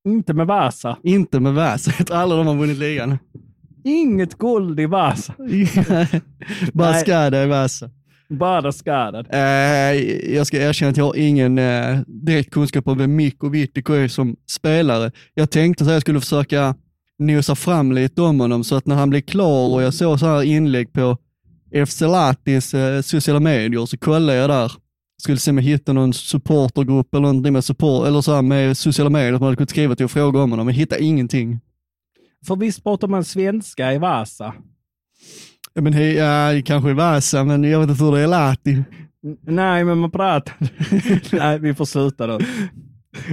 Inte 0.04 0.34
med 0.34 0.46
Vasa. 0.46 0.96
Inte 1.02 1.40
med 1.40 1.54
Vasa. 1.54 1.92
Jag 1.98 2.06
tror 2.06 2.16
alla 2.16 2.36
de 2.36 2.46
har 2.46 2.54
vunnit 2.54 2.78
ligan. 2.78 3.18
Inget 3.84 4.38
guld 4.38 4.80
i 4.80 4.86
Vasa. 4.86 5.34
Bara 6.72 6.94
skada 6.94 7.42
i 7.42 7.46
Vasa. 7.46 7.90
Bara 8.28 8.72
skadad. 8.72 9.26
Eh, 9.30 9.40
jag 10.34 10.46
ska 10.46 10.56
erkänna 10.56 10.90
att 10.90 10.96
jag 10.96 11.04
har 11.04 11.16
ingen 11.16 11.58
eh, 11.58 11.98
direkt 12.06 12.50
kunskap 12.50 12.88
om 12.88 12.98
vem 12.98 13.16
Mikko 13.16 13.48
Vittiko 13.48 13.92
är 13.92 14.08
som 14.08 14.36
spelare. 14.50 15.10
Jag 15.34 15.50
tänkte 15.50 15.84
att 15.84 15.90
jag 15.90 16.00
skulle 16.00 16.20
försöka 16.20 16.74
nosa 17.18 17.54
fram 17.54 17.92
lite 17.92 18.22
om 18.22 18.40
honom 18.40 18.64
så 18.64 18.76
att 18.76 18.86
när 18.86 18.96
han 18.96 19.10
blir 19.10 19.20
klar 19.20 19.74
och 19.74 19.82
jag 19.82 19.94
såg 19.94 20.20
så 20.20 20.26
här 20.26 20.42
inlägg 20.42 20.92
på 20.92 21.16
FC 21.86 22.00
Latis 22.00 22.74
eh, 22.74 23.00
sociala 23.00 23.40
medier 23.40 23.86
så 23.86 23.98
kollade 23.98 24.38
jag 24.38 24.50
där. 24.50 24.72
Skulle 25.24 25.38
se 25.38 25.50
om 25.50 25.56
jag 25.58 25.64
hittade 25.64 26.00
någon 26.00 26.12
supportergrupp 26.12 27.14
eller 27.14 27.22
någonting 27.22 27.52
med 27.52 27.64
support, 27.64 28.06
eller 28.06 28.20
så 28.20 28.34
här 28.34 28.42
med 28.42 28.76
sociala 28.76 29.10
medier 29.10 29.32
som 29.36 29.42
hade 29.42 29.56
kunnat 29.56 29.70
skriva 29.70 29.96
till 29.96 30.04
och 30.04 30.10
fråga 30.10 30.40
om 30.40 30.50
honom, 30.50 30.66
men 30.66 30.74
hittade 30.74 31.02
ingenting. 31.04 31.60
För 32.46 32.56
visst 32.56 32.84
pratar 32.84 33.08
man 33.08 33.24
svenska 33.24 33.92
i 33.92 33.98
Vasa? 33.98 34.54
Ja, 35.74 35.82
men 35.82 35.92
hej, 35.92 36.14
ja, 36.14 36.62
kanske 36.64 36.90
i 36.90 36.92
Vasa, 36.92 37.44
men 37.44 37.64
jag 37.64 37.80
vet 37.80 37.90
inte 37.90 38.04
hur 38.04 38.12
det 38.12 38.20
är 38.20 38.26
Lati. 38.26 38.82
Nej, 39.46 39.84
men 39.84 39.98
man 39.98 40.10
pratar... 40.10 40.54
Nej, 41.38 41.58
vi 41.58 41.74
får 41.74 41.84
sluta 41.84 42.26
då. 42.26 42.38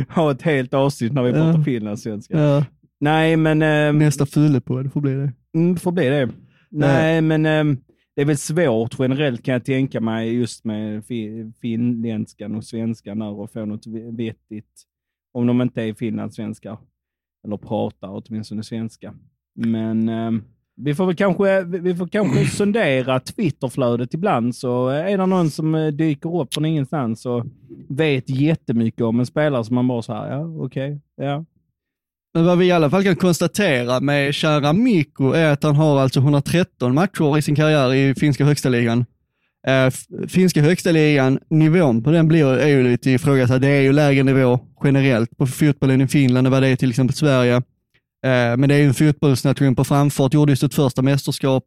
Ha 0.09 0.31
ett 0.31 0.41
helt 0.41 0.73
avsnitt 0.73 1.13
när 1.13 1.23
vi 1.23 1.31
pratar 1.31 1.57
Ja. 1.57 1.63
finlandssvenska. 1.63 2.39
Ja, 2.39 2.65
Nej, 2.99 3.37
men... 3.37 3.61
Eh, 3.61 3.93
nästa 3.93 4.25
fyllepodd 4.25 4.93
får 4.93 5.01
bli 5.01 5.13
det. 5.13 5.31
mm, 5.55 5.77
får 5.77 5.91
bli 5.91 6.07
det. 6.09 6.29
Nej, 6.71 7.21
men 7.21 7.45
eh, 7.45 7.77
det 8.15 8.21
är 8.21 8.25
väl 8.25 8.37
svårt 8.37 8.99
generellt 8.99 9.43
kan 9.43 9.53
jag 9.53 9.65
tänka 9.65 10.01
mig 10.01 10.33
just 10.33 10.65
med 10.65 11.05
fi, 11.05 11.51
finländskan 11.61 12.55
och 12.55 12.63
svenskan 12.63 13.19
där 13.19 13.29
och 13.29 13.51
få 13.51 13.65
något 13.65 13.87
ve- 13.87 14.11
vettigt. 14.11 14.87
Om 15.33 15.47
de 15.47 15.61
inte 15.61 15.83
är 15.83 15.93
finlandssvenskar. 15.93 16.77
Eller 17.45 17.57
pratar 17.57 18.23
åtminstone 18.27 18.63
svenska. 18.63 19.13
Men 19.55 20.09
eh, 20.09 20.31
vi 20.75 20.95
får 20.95 21.05
väl 21.05 21.15
kanske, 21.15 21.63
vi 21.63 21.95
får 21.95 22.07
kanske 22.07 22.45
sondera 22.57 23.19
Twitterflödet 23.19 24.13
ibland, 24.13 24.55
så 24.55 24.87
är 24.87 25.17
det 25.17 25.25
någon 25.25 25.49
som 25.51 25.75
eh, 25.75 25.87
dyker 25.87 26.41
upp 26.41 26.53
från 26.53 26.65
ingenstans 26.65 27.25
och 27.25 27.45
vet 27.89 28.29
jättemycket 28.29 29.01
om 29.01 29.19
en 29.19 29.25
spelare 29.25 29.63
som 29.63 29.75
man 29.75 29.87
bara 29.87 30.01
så 30.01 30.13
här, 30.13 30.31
ja 30.31 30.45
okej, 30.45 30.99
ja. 31.15 31.45
Men 32.33 32.45
vad 32.45 32.57
vi 32.57 32.65
i 32.65 32.71
alla 32.71 32.89
fall 32.89 33.03
kan 33.03 33.15
konstatera 33.15 33.99
med 33.99 34.33
kära 34.33 34.73
Mikko 34.73 35.31
är 35.31 35.51
att 35.51 35.63
han 35.63 35.75
har 35.75 35.99
alltså 35.99 36.19
113 36.19 36.93
matcher 36.93 37.37
i 37.37 37.41
sin 37.41 37.55
karriär 37.55 37.93
i 37.93 38.15
finska 38.15 38.45
högsta 38.45 38.69
ligan. 38.69 39.05
Eh, 39.67 39.89
finska 40.27 40.61
högsta 40.61 40.91
ligan, 40.91 41.39
nivån 41.49 42.03
på 42.03 42.11
den 42.11 42.27
blir, 42.27 42.45
är 42.45 42.67
ju 42.67 42.83
lite 42.83 43.11
ifrågasatt. 43.11 43.61
Det 43.61 43.67
är 43.67 43.81
ju 43.81 43.93
lägre 43.93 44.23
nivå 44.23 44.59
generellt 44.83 45.37
på 45.37 45.47
fotbollen 45.47 46.01
i 46.01 46.07
Finland 46.07 46.47
än 46.47 46.51
vad 46.51 46.63
det 46.63 46.67
är 46.67 46.75
till 46.75 46.89
exempel 46.89 47.15
Sverige. 47.15 47.55
Eh, 47.55 48.57
men 48.57 48.69
det 48.69 48.75
är 48.75 48.79
ju 48.79 48.85
en 48.85 48.93
fotbollsnation 48.93 49.75
på 49.75 49.83
framfart, 49.83 50.33
gjorde 50.33 50.51
ju 50.51 50.55
sitt 50.55 50.73
första 50.73 51.01
mästerskap 51.01 51.63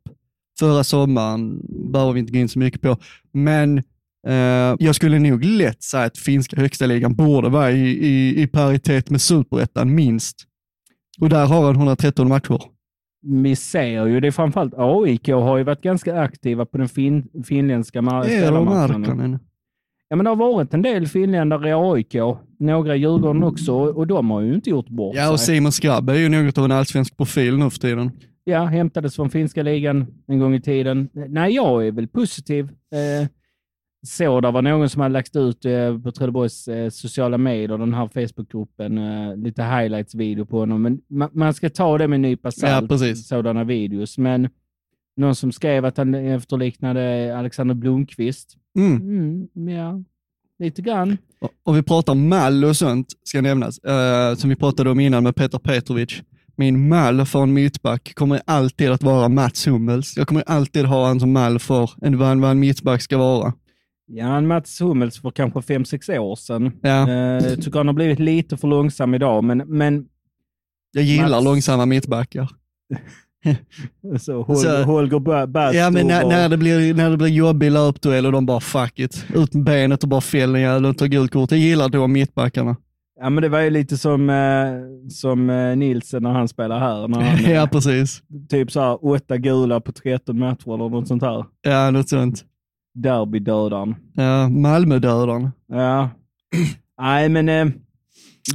förra 0.59 0.85
sommaren, 0.85 1.61
behöver 1.93 2.13
vi 2.13 2.21
inte 2.21 2.33
gå 2.33 2.39
in 2.39 2.49
så 2.49 2.59
mycket 2.59 2.81
på. 2.81 2.97
Men 3.33 3.79
eh, 4.27 4.75
jag 4.79 4.95
skulle 4.95 5.19
nog 5.19 5.45
lätt 5.45 5.83
säga 5.83 6.05
att 6.05 6.19
finska 6.19 6.57
högsta 6.57 6.87
ligan 6.87 7.15
borde 7.15 7.49
vara 7.49 7.73
i, 7.73 8.07
i, 8.07 8.43
i 8.43 8.47
paritet 8.47 9.11
med 9.11 9.21
superettan 9.21 9.95
minst. 9.95 10.37
Och 11.21 11.29
där 11.29 11.47
har 11.47 11.65
han 11.65 11.77
113 11.77 12.29
matcher. 12.29 12.61
Vi 13.27 13.57
ser 13.57 14.07
ju 14.07 14.21
det, 14.21 14.33
framförallt 14.33 14.75
AIK 14.77 15.29
har 15.29 15.57
ju 15.59 15.65
varit 15.65 15.83
ganska 15.83 16.21
aktiva 16.21 16.67
på 16.67 16.79
den 16.79 16.89
fin, 16.89 17.29
finländska 17.45 18.03
spelarmarknaden. 18.25 19.39
Ja, 20.09 20.17
men 20.17 20.25
det 20.25 20.31
har 20.31 20.37
varit 20.37 20.75
en 20.75 20.83
del 20.83 21.07
finländare 21.07 21.69
i 21.69 21.73
AIK, 21.73 22.15
några 22.59 22.97
i 22.97 22.99
Djurgården 22.99 23.43
också, 23.43 23.73
och 23.75 24.07
de 24.07 24.31
har 24.31 24.41
ju 24.41 24.55
inte 24.55 24.71
gjort 24.71 24.89
bort 24.89 25.17
Ja, 25.17 25.33
och 25.33 25.41
sig. 25.41 25.57
Simon 25.57 25.73
Skrabb 25.73 26.11
är 26.11 26.15
ju 26.15 26.29
något 26.29 26.59
av 26.59 26.65
en 26.65 26.73
allsvensk 26.73 27.17
profil 27.17 27.59
nu 27.59 27.71
för 27.71 27.79
tiden. 27.79 28.11
Ja, 28.45 28.65
hämtades 28.65 29.17
från 29.17 29.31
finska 29.31 29.63
ligan 29.63 30.07
en 30.27 30.39
gång 30.39 30.55
i 30.55 30.61
tiden. 30.61 31.09
Nej, 31.13 31.55
jag 31.55 31.87
är 31.87 31.93
väl 31.93 32.09
positiv. 32.09 32.65
Eh, 32.65 33.29
så 34.07 34.41
det 34.41 34.51
var 34.51 34.63
någon 34.63 34.89
som 34.89 35.03
hade 35.03 35.13
lagt 35.13 35.37
ut 35.37 35.65
eh, 35.65 35.99
på 35.99 36.13
Trelleborgs 36.13 36.69
eh, 36.69 36.91
sociala 36.91 37.39
medier, 37.39 37.79
den 37.79 37.95
här 37.95 38.09
Facebookgruppen, 38.09 38.99
eh, 38.99 39.37
lite 39.37 39.63
highlights-video 39.63 40.45
på 40.45 40.59
honom. 40.59 40.83
Men 40.83 41.01
man, 41.09 41.29
man 41.33 41.55
ska 41.55 41.71
ta 41.71 41.99
det 41.99 42.09
med 42.09 42.17
en 42.17 42.23
nypa 42.23 42.51
salt, 42.51 42.89
precis. 42.89 43.29
sådana 43.29 43.65
videos. 43.65 44.19
Men 44.19 44.49
någon 45.17 45.35
som 45.35 45.53
skrev 45.53 45.85
att 45.85 45.97
han 45.97 46.15
efterliknade 46.15 47.35
Alexander 47.39 47.75
Blomqvist. 47.75 48.57
Mm. 48.79 48.97
Mm, 48.97 49.69
ja, 49.79 50.03
lite 50.59 50.83
grann. 50.83 51.19
Och- 51.41 51.51
Och 51.65 51.77
vi 51.77 51.83
pratar 51.83 52.15
mall 52.15 52.65
och 52.65 52.77
sånt, 52.77 53.07
ska 53.25 53.41
nämnas, 53.41 53.79
eh, 53.79 54.35
som 54.35 54.51
vi 54.51 54.57
pratade 54.57 54.91
om 54.91 55.01
innan 55.01 55.23
med 55.23 55.35
Petar 55.37 55.59
Petrovic. 55.59 56.23
Min 56.57 56.89
mall 56.89 57.27
för 57.27 57.43
en 57.43 57.53
mittback 57.53 58.13
kommer 58.15 58.41
alltid 58.47 58.91
att 58.91 59.03
vara 59.03 59.29
Mats 59.29 59.67
Hummels. 59.67 60.17
Jag 60.17 60.29
kommer 60.29 60.43
alltid 60.47 60.85
ha 60.85 61.07
han 61.07 61.21
som 61.21 61.33
mall 61.33 61.59
för 61.59 61.91
en, 62.03 62.15
en- 62.23 62.41
vad 62.41 62.51
en 62.51 62.61
mittback 62.61 63.03
ska 63.03 63.19
vara. 63.19 63.53
Ja, 64.07 64.37
en 64.37 64.47
Mats 64.47 64.81
Hummels 64.81 65.21
för 65.21 65.31
kanske 65.31 65.63
fem 65.63 65.85
sex 65.85 66.09
år 66.09 66.37
sedan. 66.37 66.73
Ja, 66.83 67.09
Eh, 67.09 67.15
jag 67.49 67.63
tycker 67.63 67.79
han 67.79 67.87
har 67.87 67.95
blivit 67.95 68.19
lite 68.19 68.57
för 68.57 68.69
långsam 68.69 69.15
idag, 69.15 69.45
men, 69.45 69.59
men 69.59 70.05
jag 70.93 71.05
gillar 71.05 71.29
Mats- 71.29 71.45
långsamma 71.45 71.87
mittbackar. 71.87 72.51
så, 74.21 74.43
Holger, 74.43 74.63
Så- 74.63 74.83
Holger 74.85 75.47
Bastor 75.47 75.81
Ja, 75.81 75.91
men 75.91 76.07
när, 76.07 76.27
när, 76.29 76.49
det 76.49 76.57
blir, 76.57 76.95
när 76.95 77.11
det 77.11 77.17
blir 77.17 77.29
jobbig 77.29 77.71
löpduell 77.71 78.27
och 78.27 78.33
de 78.33 78.47
bara 78.47 78.61
fuck 78.61 78.99
it, 78.99 79.27
ut 79.35 79.55
med 79.55 79.65
benet 79.65 80.03
och 80.03 80.09
bara 80.09 80.21
fäll 80.21 80.53
den 80.53 80.63
jäveln 80.63 80.85
och 80.85 80.99
ta 80.99 81.07
gult 81.07 81.33
kort. 81.33 81.51
Jag 81.51 81.61
gillar 81.61 81.89
då 81.89 82.07
mittbackarna. 82.07 82.77
Ja, 83.21 83.31
men 83.31 83.43
det 83.43 83.49
var 83.49 83.61
ju 83.61 83.71
lite 83.71 83.99
som, 83.99 84.31
eh, 84.31 84.73
som 85.11 85.51
eh, 85.51 85.77
Nielsen 85.77 86.23
när 86.23 86.33
han 86.33 86.49
spelar 86.49 86.79
här. 86.79 87.09
När 87.09 87.21
han, 87.21 87.45
ja, 87.55 87.67
precis. 87.73 88.23
Typ 88.49 88.73
så 88.73 88.81
här 88.81 89.05
åtta 89.07 89.37
gula 89.39 89.81
på 89.81 89.93
13 89.93 90.39
matcher 90.39 90.75
eller 90.75 90.89
något 90.89 91.09
sånt 91.09 91.23
här. 91.23 91.45
Ja, 91.63 91.91
något 91.91 92.09
sånt. 92.09 92.45
Derbydödaren. 92.95 93.95
Ja, 94.13 94.49
Malmödödaren. 94.49 95.51
Ja. 95.69 96.11
Nej, 96.99 97.29
men 97.29 97.49
eh, 97.49 97.67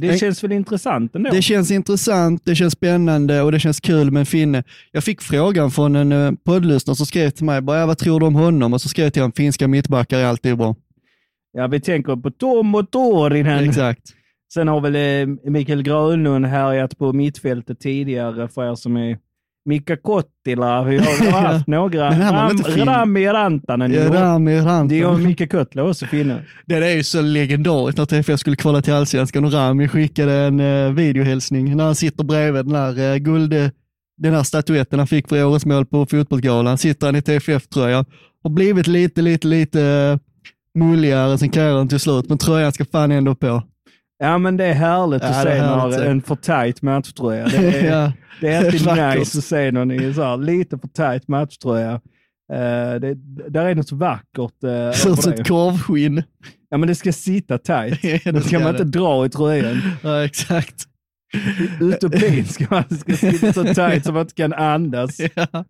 det 0.00 0.18
känns 0.18 0.44
väl 0.44 0.52
intressant 0.52 1.14
ändå. 1.14 1.30
Det 1.30 1.42
känns 1.42 1.70
intressant, 1.70 2.42
det 2.44 2.54
känns 2.54 2.72
spännande 2.72 3.42
och 3.42 3.52
det 3.52 3.60
känns 3.60 3.80
kul 3.80 4.10
med 4.10 4.20
en 4.20 4.26
finne. 4.26 4.64
Jag 4.92 5.04
fick 5.04 5.20
frågan 5.20 5.70
från 5.70 5.96
en 5.96 6.12
uh, 6.12 6.32
poddlyssnare 6.44 6.96
som 6.96 7.06
skrev 7.06 7.30
till 7.30 7.44
mig, 7.44 7.60
bara, 7.60 7.86
vad 7.86 7.98
tror 7.98 8.20
du 8.20 8.26
om 8.26 8.34
honom? 8.34 8.72
Och 8.72 8.80
så 8.80 8.88
skrev 8.88 9.06
jag 9.06 9.12
till 9.12 9.22
honom, 9.22 9.32
finska 9.32 9.68
mittbackar 9.68 10.18
är 10.18 10.24
alltid 10.24 10.56
bra. 10.56 10.76
Ja, 11.52 11.66
vi 11.66 11.80
tänker 11.80 12.16
på 12.16 12.30
Tom 12.30 12.74
och 12.74 12.90
Torinen. 12.90 13.68
Exakt. 13.68 14.02
Sen 14.52 14.68
har 14.68 14.80
väl 14.80 14.96
eh, 14.96 15.50
Mikael 15.50 15.82
Grönlund 15.82 16.46
härjat 16.46 16.98
på 16.98 17.12
mittfältet 17.12 17.80
tidigare 17.80 18.48
för 18.48 18.70
er 18.70 18.74
som 18.74 18.96
är 18.96 19.18
Mika 19.64 19.96
Kottila. 19.96 20.84
Vi 20.84 20.98
har, 20.98 21.30
haft 21.52 21.66
några. 21.66 22.10
Ram. 22.10 22.60
Rami 22.88 23.26
Rantanen. 23.26 23.92
Ja. 23.92 24.14
Rami 24.14 24.50
Det 24.50 24.58
är 24.58 24.62
Rantanen. 24.62 25.22
Mika 25.22 25.46
Kottila 25.46 25.82
också 25.82 26.06
finne. 26.06 26.42
Det 26.66 26.74
är 26.74 26.96
ju 26.96 27.02
så 27.02 27.22
legendariskt 27.22 27.98
när 27.98 28.06
TFF 28.06 28.40
skulle 28.40 28.56
kvala 28.56 28.82
till 28.82 28.92
allsvenskan 28.92 29.44
och 29.44 29.52
Rami 29.52 29.88
skickade 29.88 30.32
en 30.32 30.60
uh, 30.60 30.92
videohälsning 30.92 31.76
när 31.76 31.84
han 31.84 31.94
sitter 31.94 32.24
bredvid 32.24 32.64
den 32.64 32.74
här 32.74 33.12
uh, 33.12 33.16
guld, 33.16 33.54
den 34.16 34.34
här 34.34 34.42
statyetten 34.42 34.98
han 34.98 35.08
fick 35.08 35.28
för 35.28 35.44
årets 35.44 35.66
mål 35.66 35.86
på 35.86 36.06
fotbollsgalan. 36.06 36.78
Sitter 36.78 37.06
han 37.06 37.16
i 37.16 37.22
TFF-tröja. 37.22 38.04
Har 38.42 38.50
blivit 38.50 38.86
lite, 38.86 39.22
lite, 39.22 39.46
lite 39.48 39.80
uh, 39.80 40.18
mulligare 40.78 41.38
sen 41.38 41.50
karriären 41.50 41.88
till 41.88 42.00
slut, 42.00 42.28
men 42.28 42.38
tröjan 42.38 42.72
ska 42.72 42.84
fan 42.84 43.12
ändå 43.12 43.34
på. 43.34 43.62
Ja, 44.22 44.38
men 44.38 44.56
det 44.56 44.64
är 44.64 44.72
härligt 44.72 45.22
Ja, 45.22 45.28
att 45.28 45.42
se 45.42 45.62
när 45.62 46.04
en 46.06 46.22
för 46.22 46.34
tajt 46.34 46.82
matchtröja. 46.82 47.44
Det 47.48 47.56
är, 47.56 47.90
ja. 47.90 48.12
det 48.40 48.48
är 48.48 48.58
alltid 48.64 48.86
nice 49.18 49.38
att 49.38 49.44
se 49.44 49.70
någon 49.70 49.90
i 49.90 50.14
så 50.14 50.22
här, 50.22 50.36
lite 50.36 50.78
för 50.78 50.88
tajt 50.88 51.28
matchtröja. 51.28 51.92
Uh, 52.52 53.00
det, 53.00 53.14
där 53.48 53.66
är 53.66 53.74
något 53.74 53.92
vackert. 53.92 54.64
Uh, 54.64 54.92
Ser 54.92 55.12
ut 55.12 55.22
som 55.22 55.32
ett 55.32 55.48
korvskinn. 55.48 56.22
Ja, 56.70 56.78
men 56.78 56.88
det 56.88 56.94
ska 56.94 57.12
sitta 57.12 57.58
tajt. 57.58 57.98
Ja, 58.24 58.32
det 58.32 58.40
ska 58.40 58.58
man 58.58 58.74
det. 58.74 58.82
inte 58.82 58.98
dra 58.98 59.26
i 59.26 59.28
tröjan. 59.28 59.82
Ja, 60.02 60.24
exakt. 60.24 60.84
Utopin 61.80 62.44
ska 62.44 62.66
man 62.70 62.84
ska 62.98 63.16
sitta 63.16 63.52
så 63.52 63.74
tajt 63.74 64.04
så 64.04 64.12
man 64.12 64.20
inte 64.20 64.34
kan 64.34 64.52
andas. 64.52 65.20
Ja. 65.34 65.64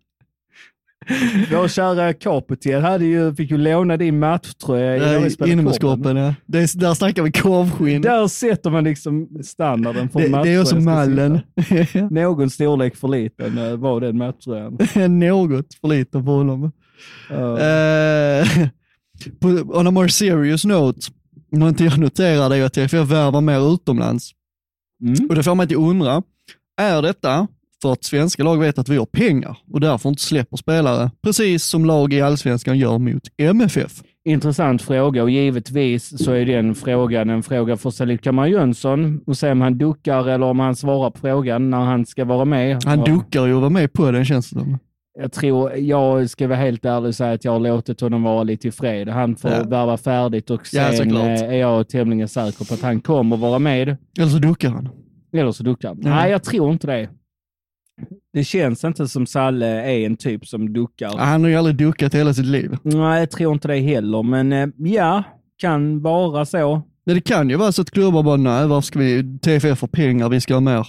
Vår 1.51 1.67
kära 1.67 2.13
Capotel 2.13 2.81
hade 2.81 3.05
ju, 3.05 3.35
fick 3.35 3.51
ju 3.51 3.57
låna 3.57 3.97
din 3.97 4.19
matchtröja 4.19 5.29
Inomhuskorpen, 5.45 6.17
ja. 6.17 6.35
Det 6.45 6.79
där 6.79 6.93
snackar 6.93 7.23
vi 7.23 7.31
korvskinn. 7.31 8.01
Där 8.01 8.27
sätter 8.27 8.69
man 8.69 8.83
liksom 8.83 9.27
standarden 9.43 10.09
för 10.09 10.19
Det, 10.19 10.43
det 10.43 10.49
är 10.49 10.61
också 10.61 10.75
mallen. 10.75 11.39
Någon 12.11 12.49
storlek 12.49 12.95
för 12.95 13.07
liten 13.07 13.57
eh, 13.57 13.75
var 13.75 14.01
den 14.01 14.17
matchtröjan. 14.17 14.77
Något 15.19 15.73
för 15.73 15.87
lite 15.87 16.11
på 16.11 16.31
honom. 16.31 16.71
Eh, 17.29 18.69
på, 19.39 19.47
on 19.77 19.87
a 19.87 19.91
more 19.91 20.09
serious 20.09 20.65
note, 20.65 21.11
någonting 21.51 21.87
jag 21.87 21.99
noterade 21.99 22.57
är 22.57 22.63
att 22.63 22.73
TFF 22.73 22.93
värvar 22.93 23.41
mer 23.41 23.73
utomlands. 23.73 24.31
Mm. 25.03 25.29
Och 25.29 25.35
det 25.35 25.43
får 25.43 25.55
mig 25.55 25.67
till 25.67 25.77
undra, 25.77 26.23
är 26.81 27.01
detta 27.01 27.47
för 27.81 27.91
att 27.93 28.03
svenska 28.03 28.43
lag 28.43 28.57
vet 28.59 28.79
att 28.79 28.89
vi 28.89 28.97
har 28.97 29.05
pengar 29.05 29.57
och 29.73 29.79
därför 29.79 30.09
inte 30.09 30.21
släpper 30.21 30.57
spelare, 30.57 31.11
precis 31.23 31.63
som 31.65 31.85
lag 31.85 32.13
i 32.13 32.21
allsvenskan 32.21 32.77
gör 32.79 32.97
mot 32.97 33.23
MFF? 33.37 33.91
intressant 34.25 34.81
fråga 34.81 35.23
och 35.23 35.29
givetvis 35.29 36.23
så 36.25 36.31
är 36.31 36.45
den 36.45 36.75
frågan 36.75 37.29
en 37.29 37.43
fråga 37.43 37.77
för 37.77 37.89
Salif 37.89 38.21
Kamara 38.21 38.47
Jönsson 38.47 39.21
och 39.25 39.37
se 39.37 39.51
om 39.51 39.61
han 39.61 39.77
duckar 39.77 40.29
eller 40.29 40.45
om 40.45 40.59
han 40.59 40.75
svarar 40.75 41.09
på 41.09 41.19
frågan 41.19 41.69
när 41.69 41.77
han 41.79 42.05
ska 42.05 42.25
vara 42.25 42.45
med. 42.45 42.83
Han 42.85 43.03
duckar 43.03 43.45
ju 43.45 43.53
att 43.53 43.59
vara 43.59 43.69
med 43.69 43.93
på 43.93 44.11
den 44.11 44.25
känns 44.25 44.49
det 44.49 44.59
som. 44.59 44.79
Jag 45.19 45.31
tror, 45.31 45.71
jag 45.77 46.29
ska 46.29 46.47
vara 46.47 46.57
helt 46.59 46.85
ärlig 46.85 47.07
och 47.07 47.15
säga 47.15 47.31
att 47.33 47.45
jag 47.45 47.51
har 47.51 47.59
låtit 47.59 48.01
honom 48.01 48.23
vara 48.23 48.43
lite 48.43 48.67
i 48.67 48.71
fred. 48.71 49.09
Han 49.09 49.35
får 49.35 49.51
Ja. 49.51 49.63
värva 49.63 49.97
färdigt 49.97 50.49
och 50.49 50.61
Ja, 50.71 50.87
sen 50.91 50.97
såklart. 50.97 51.23
eh, 51.41 51.41
är 51.49 51.53
jag 51.57 51.89
tämligen 51.89 52.27
säker 52.27 52.65
på 52.65 52.73
att 52.73 52.81
han 52.81 53.01
kommer 53.01 53.37
vara 53.37 53.59
med. 53.59 53.97
Eller 54.19 54.29
så 54.29 54.37
duckar 54.37 54.69
han. 54.69 54.89
Eller 55.33 55.51
så 55.51 55.63
duckar 55.63 55.87
han. 55.87 55.97
Nej, 56.01 56.31
jag 56.31 56.43
tror 56.43 56.71
inte 56.71 56.87
det. 56.87 57.09
Det 58.33 58.43
känns 58.43 58.83
inte 58.83 59.07
som 59.07 59.25
Salle 59.25 59.67
är 59.67 60.05
en 60.05 60.17
typ 60.17 60.47
som 60.47 60.73
duckar. 60.73 61.17
Han 61.17 61.41
har 61.43 61.49
ju 61.49 61.55
aldrig 61.55 61.75
duckat 61.75 62.13
hela 62.15 62.33
sitt 62.33 62.45
liv. 62.45 62.77
Nej, 62.83 63.19
jag 63.19 63.31
tror 63.31 63.53
inte 63.53 63.67
det 63.67 63.79
heller, 63.79 64.23
men 64.23 64.53
eh, 64.53 64.67
ja, 64.77 65.23
kan 65.57 66.01
vara 66.01 66.45
så. 66.45 66.81
Men 67.05 67.15
det 67.15 67.21
kan 67.21 67.49
ju 67.49 67.55
vara 67.55 67.71
så 67.71 67.81
att 67.81 67.91
klubbar 67.91 68.23
bara, 68.23 68.37
nej 68.37 68.67
varför 68.67 68.85
ska 68.85 68.99
vi, 68.99 69.39
TFF 69.39 69.79
för 69.79 69.87
pengar, 69.87 70.29
vi 70.29 70.41
ska 70.41 70.53
ha 70.53 70.61
mer. 70.61 70.87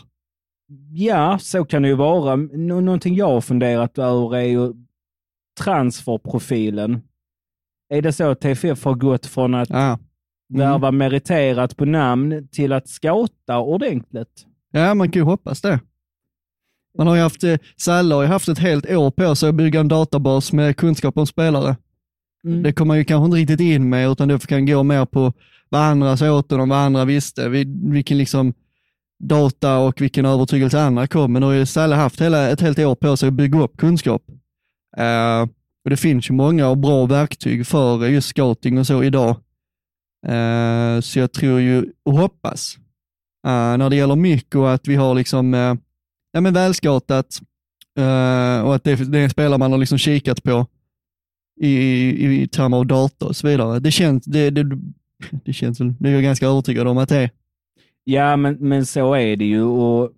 Ja, 0.92 1.38
så 1.40 1.64
kan 1.64 1.82
det 1.82 1.88
ju 1.88 1.94
vara. 1.94 2.36
Nå- 2.36 2.80
någonting 2.80 3.14
jag 3.14 3.28
har 3.28 3.40
funderat 3.40 3.98
över 3.98 4.36
är 4.36 4.42
ju 4.42 4.72
transferprofilen. 5.60 7.00
Är 7.90 8.02
det 8.02 8.12
så 8.12 8.30
att 8.30 8.40
TFF 8.40 8.84
har 8.84 8.94
gått 8.94 9.26
från 9.26 9.54
att 9.54 9.70
Ja. 9.70 9.98
värva 10.54 10.90
meriterat 10.90 11.76
på 11.76 11.84
namn 11.84 12.48
till 12.48 12.72
att 12.72 12.88
scouta 12.88 13.58
ordentligt? 13.58 14.46
ja, 14.72 14.94
man 14.94 15.10
kan 15.10 15.20
ju 15.20 15.24
hoppas 15.24 15.60
det. 15.60 15.80
Man 16.98 17.06
har 17.06 17.14
ju 17.16 17.22
haft, 17.22 17.44
eh, 17.44 17.56
Salle 17.76 18.14
har 18.14 18.22
ju 18.22 18.28
haft 18.28 18.48
ett 18.48 18.58
helt 18.58 18.90
år 18.90 19.10
på 19.10 19.34
sig 19.34 19.48
att 19.48 19.54
bygga 19.54 19.80
en 19.80 19.88
databas 19.88 20.52
med 20.52 20.76
kunskap 20.76 21.18
om 21.18 21.26
spelare. 21.26 21.76
Mm. 22.46 22.62
Det 22.62 22.72
kommer 22.72 22.88
man 22.88 22.98
ju 22.98 23.04
kanske 23.04 23.24
inte 23.24 23.36
riktigt 23.36 23.60
in 23.60 23.88
med, 23.88 24.10
utan 24.10 24.28
det 24.28 24.46
kan 24.46 24.66
gå 24.66 24.82
mer 24.82 25.04
på 25.04 25.32
vad 25.68 25.80
andra 25.80 26.16
sa 26.16 26.32
åt 26.32 26.50
honom, 26.50 26.68
vad 26.68 26.78
andra 26.78 27.04
visste, 27.04 27.48
vil- 27.48 27.92
vilken 27.92 28.18
liksom 28.18 28.54
data 29.24 29.78
och 29.78 30.00
vilken 30.00 30.26
övertygelse 30.26 30.80
andra 30.80 31.06
kom. 31.06 31.32
Men 31.32 31.40
nu 31.40 31.46
har 31.46 31.52
ju 31.52 31.66
Salle 31.66 31.94
haft 31.94 32.20
hela, 32.20 32.50
ett 32.50 32.60
helt 32.60 32.78
år 32.78 32.94
på 32.94 33.16
sig 33.16 33.26
att 33.26 33.34
bygga 33.34 33.60
upp 33.60 33.76
kunskap. 33.76 34.22
Eh, 34.96 35.42
och 35.84 35.90
det 35.90 35.96
finns 35.96 36.30
ju 36.30 36.34
många 36.34 36.68
och 36.68 36.78
bra 36.78 37.06
verktyg 37.06 37.66
för 37.66 38.06
just 38.06 38.28
scouting 38.28 38.78
och 38.78 38.86
så 38.86 39.02
idag. 39.02 39.36
Eh, 40.26 41.00
så 41.00 41.18
jag 41.18 41.32
tror 41.32 41.60
ju 41.60 41.92
och 42.04 42.18
hoppas 42.18 42.76
eh, 43.46 43.76
när 43.76 43.90
det 43.90 43.96
gäller 43.96 44.16
Mikko 44.16 44.64
att 44.64 44.88
vi 44.88 44.94
har 44.94 45.14
liksom 45.14 45.54
uh, 45.54 45.74
ja, 46.32 46.40
men 46.40 46.54
välscoutat 46.54 47.40
eh, 47.98 48.60
och 48.66 48.74
att 48.74 48.84
det, 48.84 49.12
det 49.12 49.18
är 49.18 49.24
en 49.24 49.30
spelare 49.30 49.58
man 49.58 49.72
har 49.72 49.78
liksom 49.78 49.98
kikat 49.98 50.42
på 50.42 50.66
i, 51.60 51.68
i, 51.68 52.42
i 52.42 52.48
termer 52.48 52.76
av 52.76 52.86
data 52.86 53.26
och 53.26 53.36
så 53.36 53.46
vidare. 53.48 53.80
Det 53.80 53.90
känns, 53.90 54.24
det, 54.24 54.50
det, 54.50 54.78
det 55.44 55.52
känns 55.52 55.80
väl, 55.80 55.94
det 55.98 56.08
är 56.08 56.12
jag 56.12 56.22
ganska 56.22 56.46
övertygad 56.46 56.88
om 56.88 56.98
att 56.98 57.08
det 57.08 57.16
är. 57.16 57.30
Ja, 58.04 58.36
men, 58.36 58.56
men 58.60 58.86
så 58.86 59.14
är 59.14 59.36
det 59.36 59.44
ju 59.44 59.62
och 59.62 60.10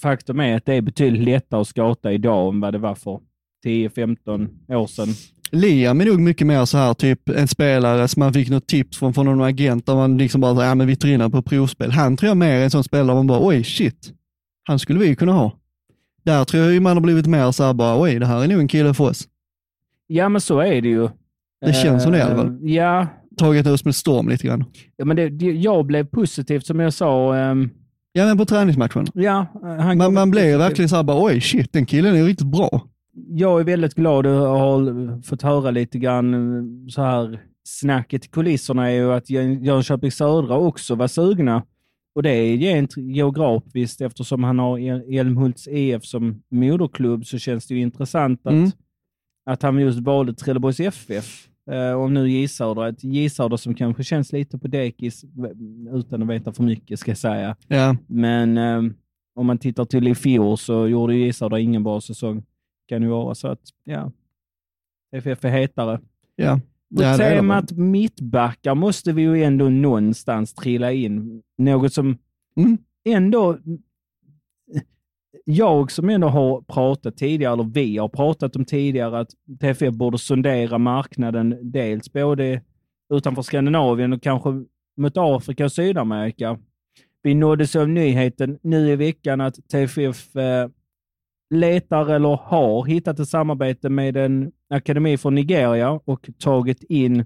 faktum 0.00 0.40
är 0.40 0.56
att 0.56 0.66
det 0.66 0.74
är 0.74 0.80
betydligt 0.80 1.24
lättare 1.24 1.60
att 1.60 1.68
scouta 1.68 2.12
idag 2.12 2.54
än 2.54 2.60
vad 2.60 2.74
det 2.74 2.78
var 2.78 2.94
för 2.94 3.20
10-15 3.64 4.48
år 4.68 4.86
sedan. 4.86 5.08
Liam 5.52 6.00
är 6.00 6.04
nog 6.04 6.20
mycket 6.20 6.46
mer 6.46 6.64
så 6.64 6.78
här, 6.78 6.94
typ 6.94 7.28
en 7.28 7.48
spelare 7.48 8.08
som 8.08 8.20
man 8.20 8.32
fick 8.32 8.50
något 8.50 8.66
tips 8.66 8.98
från, 8.98 9.14
från 9.14 9.26
någon 9.26 9.42
agent 9.42 9.86
där 9.86 9.94
man 9.94 10.18
liksom 10.18 10.40
bara, 10.40 10.66
ja 10.66 10.74
men 10.74 10.86
vi 10.86 11.12
honom 11.12 11.30
på 11.30 11.42
provspel. 11.42 11.90
Han 11.90 12.16
tror 12.16 12.28
jag 12.28 12.36
mer 12.36 12.52
är 12.52 12.64
en 12.64 12.70
sån 12.70 12.84
spelare 12.84 13.16
man 13.16 13.26
bara, 13.26 13.46
oj 13.46 13.64
shit, 13.64 14.12
han 14.70 14.78
skulle 14.78 14.98
vi 14.98 15.06
ju 15.06 15.14
kunna 15.14 15.32
ha. 15.32 15.52
Där 16.24 16.44
tror 16.44 16.62
jag 16.62 16.72
ju 16.72 16.80
man 16.80 16.96
har 16.96 17.00
blivit 17.00 17.26
mer 17.26 17.50
så 17.52 17.64
här 17.64 17.74
bara, 17.74 18.00
oj 18.02 18.18
det 18.18 18.26
här 18.26 18.44
är 18.44 18.48
nog 18.48 18.60
en 18.60 18.68
kille 18.68 18.94
för 18.94 19.04
oss. 19.04 19.28
Ja, 20.06 20.28
men 20.28 20.40
så 20.40 20.58
är 20.58 20.82
det 20.82 20.88
ju. 20.88 21.08
Det 21.66 21.72
känns 21.72 22.02
som 22.02 22.12
det 22.12 22.18
i 22.18 22.20
alla 22.20 22.30
Eh, 22.32 22.36
fall. 22.36 22.58
Ja, 22.62 23.06
Tagit 23.36 23.66
oss 23.66 23.84
med 23.84 23.94
storm 23.94 24.28
lite 24.28 24.46
grann. 24.46 24.64
ja 24.96 25.04
men 25.04 25.16
det, 25.16 25.44
jag 25.46 25.86
blev 25.86 26.04
positivt 26.06 26.66
som 26.66 26.80
jag 26.80 26.92
sa. 26.92 27.36
ehm, 27.36 27.70
Ja 28.12 28.24
men 28.26 28.38
på 28.38 28.44
träningsmatchen. 28.44 29.06
ja, 29.14 29.46
han 29.62 29.98
Man, 29.98 30.14
man 30.14 30.30
positiv. 30.32 30.58
verkligen 30.58 30.88
så 30.88 30.96
här 30.96 31.02
bara, 31.02 31.22
oj 31.24 31.40
shit, 31.40 31.72
den 31.72 31.86
killen 31.86 32.16
är 32.16 32.24
riktigt 32.24 32.46
bra. 32.46 32.82
Jag 33.28 33.60
är 33.60 33.64
väldigt 33.64 33.94
glad 33.94 34.26
att 34.26 34.48
ha 34.48 34.80
fått 35.24 35.42
höra 35.42 35.70
lite 35.70 35.98
grann 35.98 36.34
eh, 36.34 36.62
så 36.88 37.02
här 37.02 37.40
snacket 37.64 38.24
i 38.24 38.28
kulisserna 38.28 38.86
är 38.90 38.94
ju 38.94 39.12
att 39.12 39.30
Jön- 39.30 39.64
Jönköping 39.64 40.10
Södra 40.12 40.56
också 40.58 40.94
var 40.94 41.06
sugna. 41.08 41.62
Och 42.14 42.22
det 42.22 42.30
är 42.30 42.56
gent 42.56 42.96
geografiskt 42.96 44.00
eftersom 44.00 44.44
han 44.44 44.58
har 44.58 44.78
Älmhults 45.18 45.68
EF 45.70 46.04
som 46.04 46.42
moderklubb 46.48 47.26
så 47.26 47.38
känns 47.38 47.66
det 47.66 47.74
ju 47.74 47.80
intressant 47.80 48.46
att, 48.46 48.52
Mm. 48.52 48.70
att 49.46 49.62
han 49.62 49.78
just 49.78 49.98
valde 49.98 50.34
Trelleborgs 50.34 50.80
FF. 50.80 51.46
Eh, 51.70 51.92
och 51.92 52.12
nu 52.12 52.30
J 52.30 52.48
ett 52.88 53.04
J 53.04 53.30
som 53.30 53.74
kanske 53.74 54.04
känns 54.04 54.32
lite 54.32 54.58
på 54.58 54.68
dekis 54.68 55.24
utan 55.92 56.22
att 56.22 56.28
veta 56.28 56.52
för 56.52 56.62
mycket 56.62 56.98
ska 57.00 57.10
jag 57.10 57.18
säga. 57.18 57.56
Ja, 57.68 57.96
Men 58.06 58.58
eh, 58.58 58.82
om 59.34 59.46
man 59.46 59.58
tittar 59.58 59.84
till 59.84 60.08
i 60.08 60.14
fjol 60.14 60.58
så 60.58 60.88
gjorde 60.88 61.16
J 61.16 61.32
ingen 61.58 61.82
bra 61.84 62.00
säsong. 62.00 62.42
Kan 62.88 63.02
ju 63.02 63.08
vara 63.08 63.34
så 63.34 63.48
att, 63.48 63.60
ja, 63.84 64.12
FF 65.12 65.44
är 65.44 65.48
hetare. 65.50 66.00
ja. 66.36 66.60
På 66.96 67.02
Ja, 67.02 67.16
temat 67.16 67.72
mittbackar 67.72 68.74
måste 68.74 69.12
vi 69.12 69.22
ju 69.22 69.42
ändå 69.44 69.68
någonstans 69.68 70.54
trilla 70.54 70.92
in. 70.92 71.42
Något 71.58 71.92
som 71.92 72.18
Mm. 72.56 72.78
ändå... 73.04 73.58
Jag 75.44 75.90
som 75.90 76.08
ändå 76.10 76.28
har 76.28 76.60
pratat 76.60 77.16
tidigare, 77.16 77.52
eller 77.52 77.64
vi 77.64 77.96
har 77.98 78.08
pratat 78.08 78.56
om 78.56 78.64
tidigare, 78.64 79.18
att 79.18 79.28
TFF 79.60 79.94
borde 79.94 80.18
sondera 80.18 80.78
marknaden 80.78 81.58
dels 81.62 82.12
både 82.12 82.62
utanför 83.14 83.42
Skandinavien 83.42 84.12
och 84.12 84.22
kanske 84.22 84.50
mot 84.96 85.12
Afrika 85.16 85.64
och 85.64 85.72
Sydamerika. 85.72 86.58
Vi 87.22 87.34
nåddes 87.34 87.76
av 87.76 87.88
nyheten 87.88 88.58
nu 88.62 88.90
i 88.90 88.96
veckan 88.96 89.40
att 89.40 89.54
TFF 89.68 90.36
eh, 90.36 90.68
letar 91.54 92.10
eller 92.10 92.36
har 92.36 92.84
hittat 92.84 93.18
ett 93.20 93.28
samarbete 93.28 93.88
med 93.88 94.16
en 94.16 94.52
akademi 94.70 95.16
från 95.16 95.34
Nigeria 95.34 95.90
och 95.90 96.30
tagit 96.38 96.82
in 96.82 97.24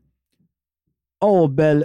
Abel 1.24 1.85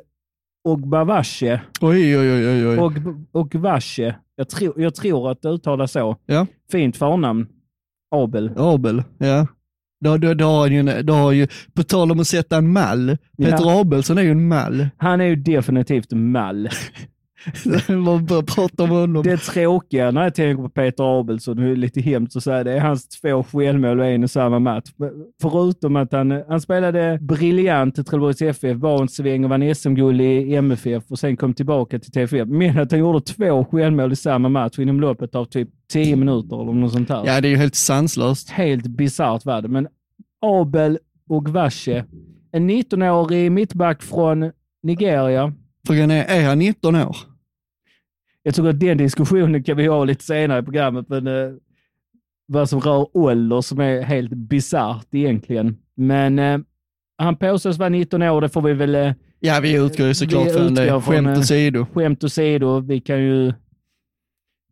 Ogbavashe. 0.64 1.62
Oj, 1.82 2.18
oj, 2.18 2.32
oj, 2.32 2.48
oj. 2.48 2.68
oj. 2.68 2.78
Och, 2.78 2.94
och 3.32 3.56
Vashe. 3.56 4.16
Jag 4.36 4.50
tror, 4.50 4.82
jag 4.82 4.96
tror 4.96 5.32
att 5.32 5.42
det 5.42 5.50
uttalas 5.50 5.92
så. 5.92 6.18
Ja. 6.26 6.48
Fint 6.72 6.98
förnamn. 6.98 7.48
Abel. 8.12 8.52
Abel, 8.58 9.04
ja. 9.18 9.48
Då, 10.02 10.18
då, 10.18 10.34
då, 10.34 10.46
har 10.46 10.68
ju, 10.68 11.02
då 11.02 11.14
har 11.14 11.32
ju, 11.32 11.48
på 11.74 11.84
tal 11.84 12.12
om 12.12 12.20
att 12.20 12.28
sätta 12.28 12.58
en 12.58 12.72
mall, 12.72 13.18
Peter 13.38 13.80
Abelsson 13.82 14.18
är 14.18 14.22
ju 14.22 14.32
en 14.32 14.48
mall. 14.48 14.88
Han 14.98 15.22
är 15.22 15.26
ju 15.26 15.36
definitivt 15.36 16.12
mall. 16.12 16.70
Man 17.88 18.26
börjar 18.26 18.42
prata 18.42 18.84
om 18.84 18.90
honom. 18.90 19.24
Det 19.24 19.38
tråkiga 19.38 20.12
när 20.12 20.24
jag 20.24 20.36
tänker 20.36 20.64
på 20.64 20.70
Peter 20.70 21.20
Abelsson, 21.20 21.58
det 21.58 21.70
är 21.70 21.76
lite 21.76 22.02
hemskt 22.02 22.36
att 22.36 22.44
säga 22.44 22.64
det, 22.64 22.74
är 22.74 22.80
hans 22.80 23.08
två 23.08 23.44
självmål 23.44 24.00
och 24.00 24.06
en 24.06 24.24
och 24.24 24.32
samma 24.32 24.60
match. 24.60 24.90
Förutom 25.42 25.96
att 25.96 26.12
han, 26.12 26.44
han 26.48 26.62
spelade 26.62 27.18
briljant 27.22 28.00
i 28.00 28.04
Trelleborgs 28.04 28.42
FF, 28.42 28.78
var 28.78 29.02
en 29.02 29.08
sväng 29.08 29.44
och 29.44 29.50
vann 29.50 29.76
SM-guld 29.76 30.22
i 30.22 30.56
MFF 30.56 31.04
och 31.08 31.20
sen 31.20 31.38
kom 31.38 31.54
tillbaka 31.54 32.00
till 32.00 32.12
TFF. 32.12 32.48
Men 32.48 32.80
att 32.80 32.92
han 32.92 33.00
gjorde 33.00 33.22
två 33.22 33.66
självmål 33.66 34.12
i 34.12 34.16
samma 34.16 34.50
match 34.50 34.80
inom 34.80 35.02
loppet 35.02 35.36
av 35.36 35.46
typ 35.46 35.70
10 35.92 36.16
minuter 36.16 36.62
eller 36.62 36.74
något 36.74 36.94
sånt 36.94 37.08
där. 37.08 37.24
Ja, 37.26 37.42
det 37.42 37.48
är 37.48 37.50
ju 37.50 37.58
helt 37.58 37.76
sanslöst. 37.76 38.50
Helt 38.50 38.88
bisarrt 38.88 39.46
var 39.46 39.62
det. 39.62 39.68
Men 39.68 39.88
Abel 40.42 41.00
Ogvashe, 41.30 42.06
en 42.52 42.70
19-årig 42.70 43.52
mittback 43.52 44.04
från 44.04 44.52
Nigeria. 44.84 45.54
Frågan 45.90 46.12
är, 46.12 46.26
är 46.26 46.48
han 46.48 46.60
19 46.60 46.96
år? 46.96 47.18
Jag 48.44 48.56
tror 48.56 48.70
att 48.70 48.80
den 48.80 48.98
diskussionen 48.98 49.64
kan 49.64 49.78
vi 49.78 49.88
ha 49.88 50.04
lite 50.04 50.24
senare 50.24 50.60
i 50.60 50.64
programmet, 50.64 51.06
men 51.10 51.28
eh, 51.28 51.52
vad 52.46 52.70
som 52.70 52.82
rör 52.82 53.18
ålder 53.18 53.62
som 53.62 53.80
är 53.80 54.02
helt 54.02 54.34
bisarrt 54.34 55.08
egentligen. 55.12 55.78
Men 55.96 56.40
eh, 56.40 56.60
han 57.18 57.36
påstås 57.36 57.78
vara 57.78 57.90
19 57.90 58.22
år, 58.22 58.42
det 58.42 58.50
får 58.50 58.62
vi 58.62 58.74
väl 58.74 58.96
eh, 58.96 59.14
Ja, 59.40 59.60
vi 59.60 59.74
utgår 59.74 60.08
ju 60.08 60.14
såklart 60.14 60.52
från 60.52 60.76
det. 60.76 61.02
Skämt 61.02 61.28
eh, 61.28 61.40
åsido. 61.40 61.86
skämt 61.94 62.24
åsido. 62.24 62.80
Vi 62.80 63.00
kan 63.00 63.24
ju 63.24 63.54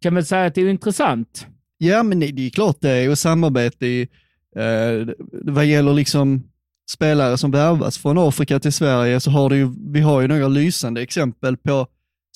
kan 0.02 0.16
väl 0.16 0.26
säga 0.26 0.46
att 0.46 0.56
det 0.56 0.62
är 0.62 0.70
intressant. 0.70 1.48
Ja, 1.78 2.04
men 2.04 2.20
det 2.20 2.32
det 2.32 2.46
är 2.46 2.50
klart 2.50 2.78
det 2.80 2.90
är. 2.90 3.10
Och 3.10 3.18
samarbete 3.18 3.88
i, 3.88 4.02
eh, 4.56 5.08
vad 5.32 5.66
gäller 5.66 5.94
liksom 5.94 6.44
spelare 6.90 7.38
som 7.38 7.52
värvas 7.52 7.98
från 7.98 8.18
Afrika 8.18 8.60
till 8.60 8.74
Sverige 8.74 9.20
så 9.20 9.32
har 9.32 9.52
ju, 9.52 9.70
vi 9.94 10.00
har 10.02 10.22
ju 10.22 10.28
några 10.28 10.48
lysande 10.48 11.02
exempel 11.02 11.58
på 11.58 11.88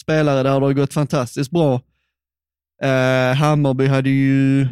spelare 0.02 0.36
där 0.36 0.44
det 0.44 0.50
har 0.66 0.74
gått 0.74 0.94
fantastiskt 0.94 1.52
bra. 1.52 1.82
Eh, 2.84 3.36
Hammarby 3.36 3.88
hade 3.88 4.10
ju, 4.10 4.68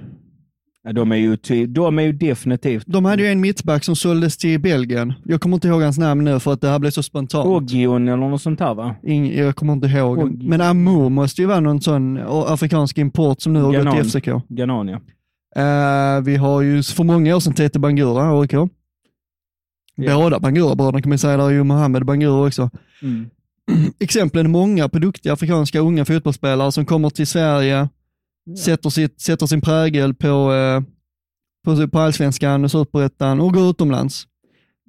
Ja, 0.83 0.93
de, 0.93 1.11
är 1.11 1.15
ju 1.15 1.37
de 1.67 1.99
är 1.99 2.03
ju 2.03 2.11
definitivt... 2.13 2.83
de 2.87 3.05
hade 3.05 3.21
ju 3.23 3.27
en 3.29 3.41
mittback 3.41 3.83
som 3.83 3.95
såldes 3.95 4.37
till 4.37 4.59
Belgien. 4.59 5.13
Jag 5.25 5.41
kommer 5.41 5.55
inte 5.57 5.67
ihåg 5.67 5.81
hans 5.81 5.97
namn 5.97 6.23
nu 6.23 6.39
för 6.39 6.53
att 6.53 6.61
det 6.61 6.69
här 6.69 6.79
blev 6.79 6.91
så 6.91 7.03
spontant. 7.03 7.45
Ogion 7.45 8.07
eller 8.07 8.17
något 8.29 8.41
sånt 8.41 8.59
här 8.59 8.73
va? 8.73 8.95
Ing, 9.03 9.37
jag 9.37 9.55
kommer 9.55 9.73
inte 9.73 9.87
ihåg. 9.87 10.17
Och- 10.17 10.31
Men 10.31 10.61
Amour 10.61 11.09
måste 11.09 11.41
ju 11.41 11.47
vara 11.47 11.59
någon 11.59 11.81
sån 11.81 12.17
afrikansk 12.27 12.97
import 12.97 13.41
som 13.41 13.53
nu 13.53 13.61
har 13.61 13.73
Ganon. 13.73 13.85
gått 13.97 14.11
till 14.11 14.21
FCK. 14.21 14.29
Ganania. 14.49 15.01
Eh, 15.55 16.21
vi 16.23 16.35
har 16.35 16.61
ju 16.61 16.83
för 16.83 17.03
många 17.03 17.35
år 17.35 17.39
sedan 17.39 17.53
Tete 17.53 17.79
Bangura, 17.79 18.39
AIK. 18.41 18.53
Ja. 20.03 20.15
Båda 20.15 20.39
Bangura-bröderna 20.39 21.01
kan 21.01 21.09
man 21.09 21.17
säga, 21.17 21.37
där 21.37 21.45
är 21.45 21.49
ju 21.49 21.63
Mohammed 21.63 22.05
Bangura 22.05 22.47
också. 22.47 22.69
Mm. 23.01 23.29
Exemplen 23.99 24.45
är 24.45 24.49
många 24.49 24.89
på 24.89 24.99
duktiga 24.99 25.33
afrikanska 25.33 25.79
unga 25.79 26.05
fotbollsspelare 26.05 26.71
som 26.71 26.85
kommer 26.85 27.09
till 27.09 27.27
Sverige, 27.27 27.89
sätter, 28.65 28.89
sitt, 28.89 29.21
sätter 29.21 29.45
sin 29.45 29.61
prägel 29.61 30.13
på, 30.13 30.53
eh, 30.53 30.81
på, 31.65 31.87
på 31.87 31.99
allsvenskan 31.99 32.63
och 32.63 32.71
superettan 32.71 33.39
och 33.39 33.53
går 33.53 33.69
utomlands. 33.69 34.25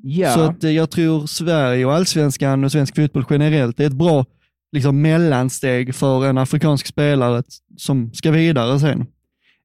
Ja, 0.03 0.35
Så 0.35 0.41
att, 0.41 0.65
eh, 0.65 0.71
jag 0.71 0.91
tror 0.91 1.27
Sverige 1.27 1.85
och 1.85 1.95
allsvenskan 1.95 2.65
och 2.65 2.73
svensk 2.73 2.97
fotboll 2.97 3.25
generellt 3.31 3.81
är 3.81 3.87
ett 3.87 3.93
bra 3.93 4.27
liksom, 4.73 5.03
mellansteg 5.03 5.95
för 5.95 6.27
en 6.27 6.39
afrikansk 6.39 6.87
spelare 6.87 7.43
som 7.77 8.13
ska 8.15 8.31
vidare 8.31 8.81
sen. 8.81 9.07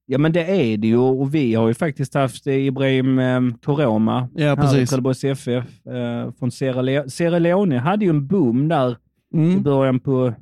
ja, 0.06 0.18
men 0.18 0.32
det 0.32 0.46
är 0.72 0.78
det 0.78 0.88
ju 0.88 0.98
och 0.98 1.36
vi 1.36 1.54
har 1.54 1.68
ju 1.68 1.74
faktiskt 1.74 2.14
haft 2.14 2.48
eh, 2.48 2.54
Ibrahim 2.66 3.20
eh, 3.20 3.42
Koroma 3.64 4.30
Ja, 4.36 4.46
här 4.48 4.54
i 4.54 4.56
precis. 4.56 4.90
Trelleborgs 4.90 5.24
FF 5.24 5.86
eh, 5.88 6.32
från 6.40 6.52
Sierra, 6.52 6.82
Le- 6.82 7.10
Sierra 7.10 7.40
Leone. 7.40 7.78
hade 7.78 8.06
ju 8.06 8.10
en 8.10 8.28
boom 8.28 8.68
där 8.68 8.92
i 9.34 9.38
Mm. 9.38 9.64
början 9.64 10.00
på 10.00 10.34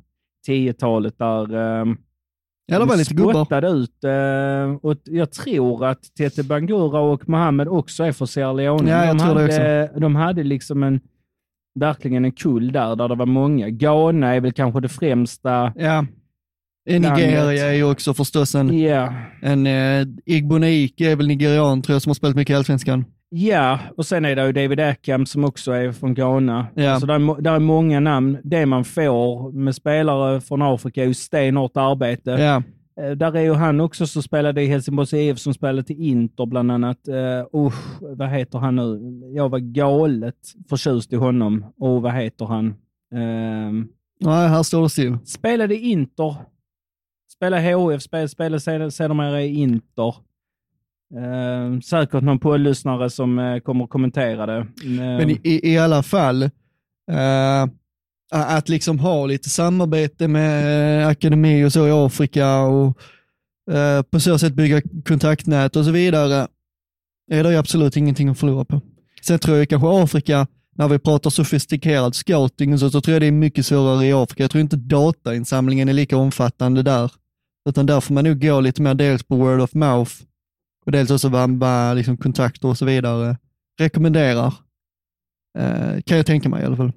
10-talet 0.48 1.18
där 1.18 1.54
eh, 1.54 1.86
Ja, 2.66 2.78
det 2.78 2.84
var 2.84 2.96
lite 2.96 3.14
gubbar. 3.14 3.32
spottade 3.32 3.68
ut. 3.68 4.04
Eh, 4.04 4.76
och 4.90 4.96
jag 5.04 5.32
tror 5.32 5.84
att 5.86 6.14
Tete 6.18 6.44
Bangura 6.44 7.00
och 7.00 7.28
Mohammed 7.28 7.68
också 7.68 8.04
är 8.04 8.12
från 8.12 8.28
Sierra 8.28 8.52
Leone. 8.52 8.90
Ja, 8.90 9.04
jag 9.04 9.16
de, 9.16 9.22
tror 9.24 9.34
det 9.34 9.40
hade, 9.52 9.90
de 10.00 10.16
hade 10.16 10.42
liksom 10.42 10.82
en, 10.82 11.00
verkligen 11.80 12.24
en 12.24 12.32
kull 12.32 12.72
där, 12.72 12.96
där 12.96 13.08
det 13.08 13.14
var 13.14 13.26
många. 13.26 13.68
Ghana 13.70 14.34
är 14.34 14.40
väl 14.40 14.52
kanske 14.52 14.80
det 14.80 14.88
främsta. 14.88 15.72
Ja. 15.76 16.06
I 16.86 16.98
Nigeria 16.98 17.66
är 17.66 17.72
ju 17.74 17.84
också 17.90 18.14
förstås 18.14 18.54
en, 18.54 18.78
Ja, 18.78 19.14
en 19.42 19.66
eh, 19.66 20.06
Igboneik 20.26 21.00
är 21.00 21.16
väl 21.16 21.26
nigerian 21.28 21.82
tror 21.82 21.94
jag 21.94 22.02
som 22.02 22.10
har 22.10 22.14
spelat 22.14 22.36
mycket 22.36 22.52
i 22.54 22.56
Allsvenskan. 22.56 23.04
ja. 23.30 23.78
och 23.96 24.06
sen 24.06 24.24
är 24.24 24.36
det 24.36 24.46
ju 24.46 24.52
David 24.52 24.80
Ackham 24.80 25.26
som 25.26 25.44
också 25.44 25.72
är 25.72 25.92
från 25.92 26.14
Ghana. 26.14 26.66
Ja. 26.74 27.00
Så 27.00 27.06
där 27.06 27.14
är, 27.14 27.40
där 27.42 27.52
är 27.52 27.58
många 27.58 28.00
namn. 28.00 28.38
Det 28.44 28.66
man 28.66 28.84
får 28.84 29.52
med 29.52 29.74
spelare 29.74 30.40
från 30.40 30.62
Afrika 30.62 31.02
är 31.02 31.06
ju 31.06 31.14
stenhårt 31.14 31.76
arbete. 31.76 32.32
Eh, 33.00 33.10
Där 33.10 33.36
är 33.36 33.40
ju 33.40 33.52
han 33.54 33.80
också 33.80 34.06
som 34.06 34.22
spelade 34.22 34.62
i 34.62 34.66
Helsingborgs 34.66 35.12
IF 35.12 35.38
som 35.38 35.54
spelade 35.54 35.82
till 35.82 36.02
Inter 36.02 36.46
bland 36.46 36.70
annat. 36.72 36.98
Uh, 37.08 37.66
usch, 37.66 38.02
vad 38.18 38.28
heter 38.28 38.58
han 38.58 38.76
nu? 38.76 39.00
Jag 39.34 39.48
var 39.48 39.58
galet 39.58 40.34
förtjust 40.68 41.12
i 41.12 41.16
honom. 41.16 41.64
Och 41.80 42.02
vad 42.02 42.12
heter 42.14 42.44
han? 42.46 42.66
Uh, 43.14 43.84
Nej, 44.20 44.48
här 44.48 44.62
står 44.62 44.82
det 44.82 44.88
still. 44.90 45.16
spelade 45.24 45.76
Inter. 45.76 46.36
Spela 47.36 47.60
HF, 47.60 48.02
spel, 48.02 48.28
spela 48.28 48.60
sedermera 48.90 49.42
i 49.42 49.54
Inter. 49.54 50.14
Eh, 51.14 51.80
säkert 51.80 52.22
någon 52.22 52.38
poddlyssnare 52.38 53.10
som 53.10 53.38
eh, 53.38 53.58
kommer 53.58 53.84
att 53.84 53.90
kommentera 53.90 54.46
det. 54.46 54.66
Men 54.84 55.20
ehm, 55.20 55.30
i, 55.30 55.72
i, 55.72 55.78
alla 55.78 56.02
fall, 56.02 56.42
eh, 56.42 57.66
att 58.32 58.68
liksom 58.68 58.98
ha 58.98 59.26
lite 59.26 59.50
samarbete 59.50 60.28
med 60.28 61.02
eh, 61.02 61.08
akademi 61.08 61.64
och 61.64 61.72
så 61.72 61.88
i 61.88 61.90
Afrika 61.90 62.58
och 62.60 62.98
eh, 63.72 64.02
på 64.02 64.20
så 64.20 64.38
sätt 64.38 64.54
bygga 64.54 64.82
kontaktnät 65.08 65.76
och 65.76 65.84
så 65.84 65.90
vidare, 65.90 66.48
är 67.30 67.44
det 67.44 67.50
ju 67.50 67.56
absolut 67.56 67.96
ingenting 67.96 68.28
att 68.28 68.38
förlora 68.38 68.64
på. 68.64 68.80
Sen 69.22 69.38
tror 69.38 69.56
jag 69.56 69.68
kanske 69.68 70.02
Afrika, 70.02 70.46
när 70.76 70.88
vi 70.88 70.98
pratar 70.98 71.30
sofistikerad 71.30 72.14
scouting 72.14 72.72
och 72.72 72.80
så, 72.80 72.90
så 72.90 73.00
tror 73.00 73.12
jag 73.12 73.22
det 73.22 73.26
är 73.26 73.32
mycket 73.32 73.66
svårare 73.66 74.06
i 74.06 74.12
Afrika. 74.12 74.42
Jag 74.42 74.50
tror 74.50 74.60
inte 74.60 74.76
datainsamlingen 74.76 75.88
är 75.88 75.92
lika 75.92 76.16
omfattande 76.16 76.82
där, 76.82 77.10
utan 77.68 77.86
där 77.86 78.00
får 78.00 78.14
man 78.14 78.24
nog 78.24 78.40
gå 78.40 78.60
lite 78.60 78.82
mer 78.82 78.94
dels 78.94 79.22
på 79.22 79.36
word 79.36 79.60
of 79.60 79.74
mouth 79.74 80.12
och 80.86 80.92
dels 80.92 81.10
också 81.10 81.28
vad, 81.28 81.96
liksom 81.96 82.16
kontakter 82.16 82.68
och 82.68 82.78
så 82.78 82.84
vidare 82.84 83.36
rekommenderar. 83.80 84.54
Eh, 85.58 86.00
kan 86.06 86.16
jag 86.16 86.26
tänka 86.26 86.48
mig 86.48 86.62
i 86.62 86.66
alla 86.66 86.76
fall. 86.76 86.92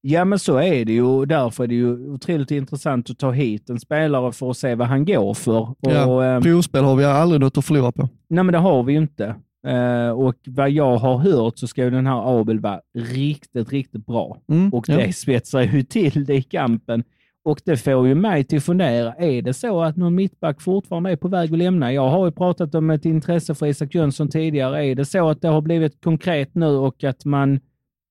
Ja, 0.00 0.24
men 0.24 0.38
så 0.38 0.56
är 0.56 0.84
det 0.84 0.92
ju. 0.92 1.26
Därför 1.26 1.64
är 1.64 1.68
det 1.68 1.74
ju 1.74 2.10
otroligt 2.10 2.50
intressant 2.50 3.10
att 3.10 3.18
ta 3.18 3.30
hit 3.30 3.70
en 3.70 3.80
spelare 3.80 4.32
för 4.32 4.50
att 4.50 4.56
se 4.56 4.74
vad 4.74 4.88
han 4.88 5.04
går 5.04 5.34
för. 5.34 5.60
Och, 5.60 5.76
Ja. 5.80 6.24
ehm, 6.24 6.42
Provspel 6.42 6.84
har 6.84 6.96
vi 6.96 7.04
aldrig 7.04 7.40
något 7.40 7.58
att 7.58 7.64
förlora 7.64 7.92
på. 7.92 8.08
Nej, 8.28 8.44
men 8.44 8.52
det 8.52 8.58
har 8.58 8.82
vi 8.82 8.92
ju 8.92 8.98
inte. 8.98 9.34
Eh, 9.66 10.08
och 10.10 10.34
vad 10.46 10.70
jag 10.70 10.96
har 10.96 11.18
hört 11.18 11.58
så 11.58 11.66
ska 11.66 11.90
den 11.90 12.06
här 12.06 12.40
Abel 12.40 12.60
vara 12.60 12.80
riktigt, 12.98 13.72
riktigt 13.72 14.06
bra. 14.06 14.38
Mm, 14.48 14.72
Och 14.72 14.88
ja. 14.88 14.96
det 14.96 15.12
spetsar 15.12 15.60
ju 15.62 15.82
till 15.82 16.24
det 16.24 16.34
i 16.34 16.42
kampen. 16.42 17.04
Och 17.44 17.60
det 17.64 17.76
får 17.76 18.08
ju 18.08 18.14
mig 18.14 18.44
till 18.44 18.58
att 18.58 18.64
fundera, 18.64 19.14
är 19.14 19.42
det 19.42 19.54
så 19.54 19.82
att 19.82 19.96
någon 19.96 20.14
mittback 20.14 20.62
fortfarande 20.62 21.10
är 21.10 21.16
på 21.16 21.28
väg 21.28 21.52
att 21.52 21.58
lämna? 21.58 21.92
Jag 21.92 22.08
har 22.08 22.26
ju 22.26 22.32
pratat 22.32 22.74
om 22.74 22.90
ett 22.90 23.04
intresse 23.04 23.54
för 23.54 23.66
Isak 23.66 23.94
Jönsson 23.94 24.28
tidigare. 24.28 24.86
Är 24.86 24.94
det 24.94 25.04
så 25.04 25.28
att 25.28 25.42
det 25.42 25.48
har 25.48 25.60
blivit 25.60 26.04
konkret 26.04 26.54
nu 26.54 26.66
och 26.66 27.04
att 27.04 27.24
man 27.24 27.60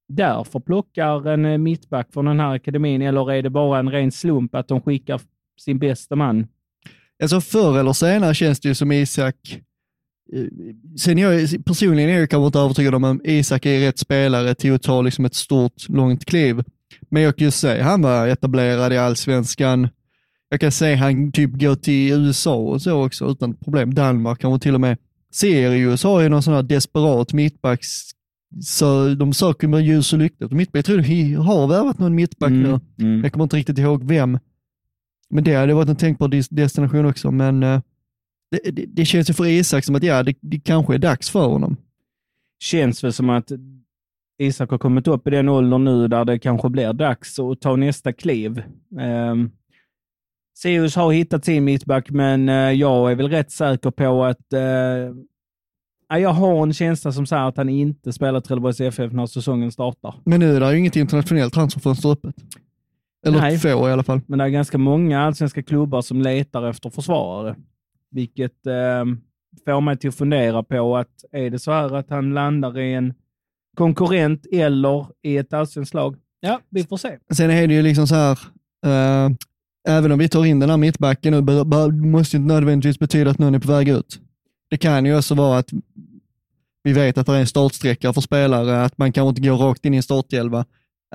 därför 0.08 0.60
plockar 0.60 1.28
en 1.28 1.46
eh, 1.46 1.58
mittback 1.58 2.13
från 2.13 2.26
den 2.26 2.39
här 2.39 2.56
akademin, 2.56 3.02
eller 3.02 3.32
är 3.32 3.41
det 3.41 3.50
bara 3.50 3.80
en 3.80 3.89
ren 3.89 4.12
slump 4.12 4.56
att 4.56 4.67
de 4.67 4.82
skickar 4.82 5.22
sin 5.62 5.80
bästa 5.80 6.15
man? 6.15 6.48
Alltså 7.24 7.41
förr 7.41 7.80
eller 7.80 7.93
senare 7.93 8.34
känns 8.34 8.60
det 8.60 8.67
ju 8.67 8.76
som 8.76 8.91
Isak, 8.91 9.36
eh, 10.34 10.46
sen 10.98 11.17
jag 11.17 11.65
personligen 11.65 12.10
är 12.10 12.19
jag 12.19 12.30
kanske 12.30 12.46
inte 12.46 12.60
övertygad 12.60 12.96
om 12.96 13.04
att 13.04 13.17
Isak 13.24 13.65
är 13.65 13.80
rätt 13.80 14.00
spelare 14.00 14.56
till 14.56 14.74
att 14.74 14.84
ta 14.84 15.02
liksom 15.02 15.26
ett 15.26 15.36
stort, 15.36 15.89
långt 15.89 16.26
kliv. 16.26 16.63
Men 17.10 17.21
jag 17.21 17.38
kan 17.38 17.45
ju 17.45 17.51
säga, 17.51 17.84
han 17.84 18.01
var 18.01 18.27
etablerad 18.27 18.93
i 18.93 18.97
allsvenskan. 18.97 19.89
Jag 20.49 20.60
kan 20.60 20.71
säga 20.71 20.97
han 20.97 21.32
typ 21.32 21.51
går 21.51 21.75
till 21.75 22.12
USA 22.12 22.56
och 22.56 22.82
så 22.82 23.06
också 23.06 23.25
utan 23.25 23.53
problem. 23.53 23.93
Danmark 23.93 24.39
kanske 24.39 24.63
till 24.63 24.75
och 24.75 24.82
med. 24.82 24.97
Sirius 25.32 26.03
har 26.03 26.21
ju 26.21 26.29
någon 26.29 26.43
sån 26.43 26.53
här 26.53 26.63
desperat 26.63 27.34
mittbacks, 27.34 27.88
så 28.62 29.10
de 29.10 29.34
söker 29.34 29.67
med 29.67 29.82
ljus 29.82 30.13
och 30.13 30.19
lykta. 30.19 30.47
Mittback, 30.47 30.77
jag 30.77 30.86
tror 30.86 30.97
de 30.97 31.36
har 31.36 31.67
värvat 31.67 31.99
någon 31.99 32.15
mittback 32.15 32.51
nu. 32.51 32.79
mm. 32.99 33.23
Jag 33.23 33.34
kommer 33.34 33.43
inte 33.43 33.56
riktigt 33.56 33.77
ihåg 33.77 34.03
vem. 34.03 34.39
Men 35.29 35.43
det 35.43 35.56
hade 35.56 35.73
varit 35.73 35.89
en 35.89 35.95
tänkbar 35.95 36.56
destination 36.56 37.06
också, 37.06 37.32
men 37.32 37.63
eh, 37.63 37.82
det, 38.51 38.71
det, 38.71 38.86
det 38.86 39.06
känns 39.06 39.29
ju 39.29 39.34
för 39.34 39.45
Isak 39.45 39.86
som 39.86 39.95
att 39.95 40.03
ja, 40.03 40.23
det, 40.23 40.36
det 40.41 40.60
kanske 40.60 40.93
är 40.93 40.97
dags 40.97 41.29
för 41.29 41.47
honom. 41.47 41.77
känns 42.60 43.03
väl 43.03 43.13
som 43.13 43.29
att 43.29 43.51
Isak 44.38 44.72
har 44.72 44.78
kommit 44.78 45.08
upp 45.08 45.28
i 45.28 45.32
den 45.32 45.50
åldern 45.50 45.84
nu 45.84 46.08
där 46.08 46.26
det 46.26 46.39
kanske 46.39 46.69
blir 46.69 46.93
dags 46.93 47.39
att 47.39 47.62
ta 47.62 47.76
nästa 47.76 48.13
kliv. 48.13 48.63
Um, 49.32 49.52
Sirius 50.58 50.96
har 50.96 51.12
hittat 51.12 51.46
sin 51.46 51.63
mittback, 51.63 52.10
men 52.10 52.50
eh, 52.50 52.56
jag 52.56 53.12
är 53.12 53.15
väl 53.15 53.30
rätt 53.30 53.52
säker 53.52 53.91
på 53.91 54.24
att 54.24 54.54
ja, 56.13 56.19
jag 56.19 56.30
har 56.30 56.63
en 56.63 56.74
känsla 56.74 57.12
som 57.12 57.26
säger 57.26 57.43
att 57.43 57.58
han 57.58 57.69
inte 57.69 58.13
spelar 58.13 58.41
Trelleborgs 58.41 58.82
FF 58.82 59.12
när 59.12 59.26
säsongen 59.26 59.72
startar. 59.72 60.15
Men 60.26 60.39
nu 60.39 60.56
är 60.56 60.60
det 60.60 60.72
ju 60.72 60.80
inget 60.80 60.96
internationellt 60.96 61.54
transferfönster 61.54 62.10
öppet. 62.10 62.36
Eller 63.26 63.39
Nej. 63.39 63.58
få 63.58 63.89
i 63.89 63.91
alla 63.91 64.04
fall. 64.04 64.22
Men 64.28 64.39
det 64.39 64.46
är 64.46 64.50
ganska 64.50 64.78
många 64.78 65.22
allsvenska 65.22 65.63
klubbar 65.63 66.02
som 66.02 66.22
letar 66.22 66.69
efter 66.69 66.89
försvarare, 66.89 67.56
vilket 68.12 68.67
eh, 68.67 69.06
får 69.65 69.82
mig 69.82 69.98
till 69.98 70.10
att 70.10 70.15
fundera 70.15 70.63
på 70.63 70.98
att 70.98 71.26
är 71.32 71.50
det 71.50 71.60
så 71.60 71.72
här 71.72 71.96
att 71.96 72.10
han 72.10 72.34
landar 72.34 72.80
i 72.80 72.93
en 72.93 73.13
konkurrent 73.76 74.46
eller 74.52 75.08
i 75.22 75.38
ett 75.38 75.54
allsvenskt 75.54 75.94
lag? 75.94 76.16
Ja, 76.40 76.62
vi 76.70 76.84
får 76.84 76.98
se. 76.98 77.18
Sen 77.34 77.52
är 77.52 77.68
det 77.68 77.74
ju 77.74 77.82
liksom 77.82 78.08
så 78.08 78.16
här, 78.16 78.40
eh, 78.86 79.32
även 79.88 80.12
om 80.12 80.20
vi 80.20 80.30
tar 80.30 80.46
in 80.46 80.60
den 80.60 80.70
här 80.70 80.78
mittbacken 80.78 81.34
nu, 81.34 81.42
måste 81.92 82.38
inte 82.38 82.54
nödvändigtvis 82.54 83.00
betyda 83.00 83.32
att 83.32 83.40
någon 83.40 83.56
är 83.56 83.60
på 83.60 83.72
väg 83.72 83.90
ut. 83.90 84.20
Det 84.70 84.78
kan 84.78 85.06
ju 85.06 85.18
också 85.18 85.36
vara 85.36 85.58
att 85.58 85.70
vi 86.84 86.94
vet 86.94 87.18
att 87.18 87.26
det 87.26 87.34
är 87.34 87.40
en 87.40 87.48
startsträcka 87.48 88.14
för 88.14 88.22
spelare, 88.22 88.84
att 88.84 88.98
man 88.98 89.12
kanske 89.12 89.30
inte 89.30 89.50
går 89.50 89.58
rakt 89.58 89.86
in 89.86 89.94
i 89.94 89.98
en 89.98 90.04
startelva, 90.04 90.66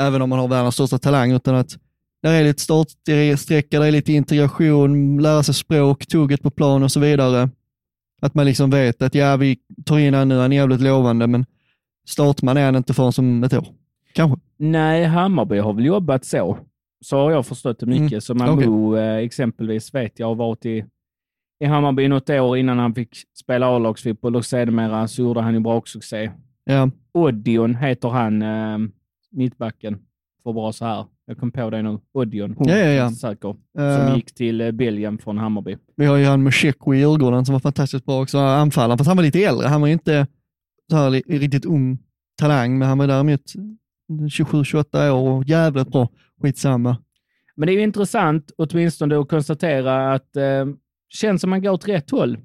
även 0.00 0.22
om 0.22 0.30
man 0.30 0.38
har 0.38 0.48
världens 0.48 0.74
största 0.74 0.98
talang, 0.98 1.32
utan 1.32 1.54
att 1.54 1.78
det 2.22 2.28
är 2.28 2.44
lite 2.44 2.62
startsträcka, 2.62 3.80
det 3.80 3.86
är 3.86 3.90
lite 3.90 4.12
integration, 4.12 5.22
lära 5.22 5.42
sig 5.42 5.54
språk, 5.54 6.06
tugget 6.06 6.42
på 6.42 6.50
plan 6.50 6.82
och 6.82 6.92
så 6.92 7.00
vidare. 7.00 7.50
Att 8.20 8.34
man 8.34 8.46
liksom 8.46 8.70
vet 8.70 9.02
att 9.02 9.14
ja, 9.14 9.36
vi 9.36 9.58
tar 9.84 9.98
in 9.98 10.14
han 10.14 10.28
nu, 10.28 10.38
han 10.38 10.52
är 10.52 10.56
jävligt 10.56 10.80
lovande, 10.80 11.26
men 11.26 11.46
startman 12.08 12.56
är 12.56 12.64
han 12.64 12.76
inte 12.76 12.94
förrän 12.94 13.12
som 13.12 13.44
ett 13.44 13.52
år. 13.52 13.66
Kanske. 14.12 14.38
Nej, 14.56 15.04
Hammarby 15.04 15.58
har 15.58 15.72
väl 15.72 15.84
jobbat 15.84 16.24
så. 16.24 16.58
Så 17.04 17.16
har 17.18 17.30
jag 17.30 17.46
förstått 17.46 17.78
det 17.80 17.86
mycket. 17.86 18.10
Mm, 18.12 18.20
Så 18.20 18.34
Mamou 18.34 18.96
eh, 18.98 19.16
exempelvis 19.16 19.94
vet 19.94 20.18
jag 20.18 20.26
har 20.26 20.34
varit 20.34 20.66
i, 20.66 20.84
i 21.60 21.66
Hammarby 21.66 22.08
något 22.08 22.30
år 22.30 22.58
innan 22.58 22.78
han 22.78 22.94
fick 22.94 23.16
spela 23.38 23.76
A-lagsfotboll 23.76 24.36
och 24.36 24.44
sedermera 24.44 25.08
så 25.08 25.22
gjorde 25.22 25.40
han 25.40 25.54
ju 25.54 25.60
bra 25.60 25.82
succé. 25.86 26.30
Ja, 26.64 26.90
Odion 27.12 27.74
heter 27.74 28.08
han, 28.08 28.42
eh, 28.42 28.78
mittbacken. 29.30 29.98
Får 30.42 30.52
bra 30.52 30.72
så 30.72 30.84
här. 30.84 31.04
Jag 31.26 31.38
kom 31.38 31.50
på 31.50 31.70
det 31.70 31.82
nu. 31.82 31.98
Odion. 32.12 32.56
Ja, 32.58 32.76
ja, 32.76 32.90
ja. 32.90 33.10
Säker. 33.10 33.56
Som 33.78 34.16
gick 34.16 34.34
till 34.34 34.60
eh, 34.60 34.70
Belgien 34.70 35.18
från 35.18 35.38
Hammarby. 35.38 35.76
Vi 35.96 36.06
har 36.06 36.16
ju 36.16 36.24
han 36.24 36.42
Musheko 36.42 36.94
i 36.94 36.98
Djurgården 36.98 37.44
som 37.44 37.52
var 37.52 37.60
fantastiskt 37.60 38.04
bra 38.06 38.22
också, 38.22 38.38
anfallaren, 38.38 38.98
fast 38.98 39.08
han 39.08 39.16
var 39.16 39.24
lite 39.24 39.44
äldre. 39.44 39.68
Han 39.68 39.80
var 39.80 39.88
ju 39.88 39.92
inte 39.92 40.26
så 40.90 40.96
här 40.96 41.10
riktigt 41.38 41.64
ung 41.64 41.98
talang, 42.40 42.78
men 42.78 42.88
han 42.88 42.98
var 42.98 43.06
däremot 43.06 43.42
27-28 44.30 45.10
år 45.10 45.30
och 45.30 45.44
jävligt 45.44 45.88
bra. 45.88 46.08
Skitsamma. 46.42 46.96
Men 47.56 47.66
det 47.66 47.72
är 47.72 47.74
ju 47.76 47.82
intressant 47.82 48.50
åtminstone 48.58 49.18
att 49.20 49.28
konstatera 49.28 50.12
att 50.14 50.36
eh, 50.36 50.66
känns 51.08 51.40
som 51.40 51.50
man 51.50 51.62
går 51.62 51.70
åt 51.70 51.88
rätt 51.88 52.10
håll. 52.10 52.38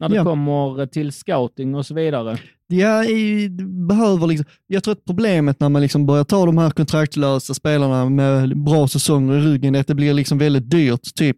när 0.00 0.08
det 0.08 0.16
Ja. 0.16 0.24
kommer 0.24 0.86
till 0.86 1.12
scouting 1.12 1.74
och 1.74 1.86
så 1.86 1.94
vidare. 1.94 2.38
Ja, 2.66 3.04
i, 3.04 3.48
behöver 3.88 4.26
liksom, 4.26 4.46
jag 4.66 4.84
tror 4.84 4.92
att 4.92 5.04
problemet 5.04 5.60
när 5.60 5.68
man 5.68 5.82
liksom 5.82 6.06
börjar 6.06 6.24
ta 6.24 6.46
de 6.46 6.58
här 6.58 6.70
kontraktlösa 6.70 7.54
spelarna 7.54 8.08
med 8.08 8.58
bra 8.58 8.88
säsonger 8.88 9.34
i 9.38 9.40
ryggen 9.40 9.74
är 9.74 9.80
att 9.80 9.86
det 9.86 9.94
blir 9.94 10.14
liksom 10.14 10.38
väldigt 10.38 10.70
dyrt. 10.70 11.14
Typ, 11.14 11.36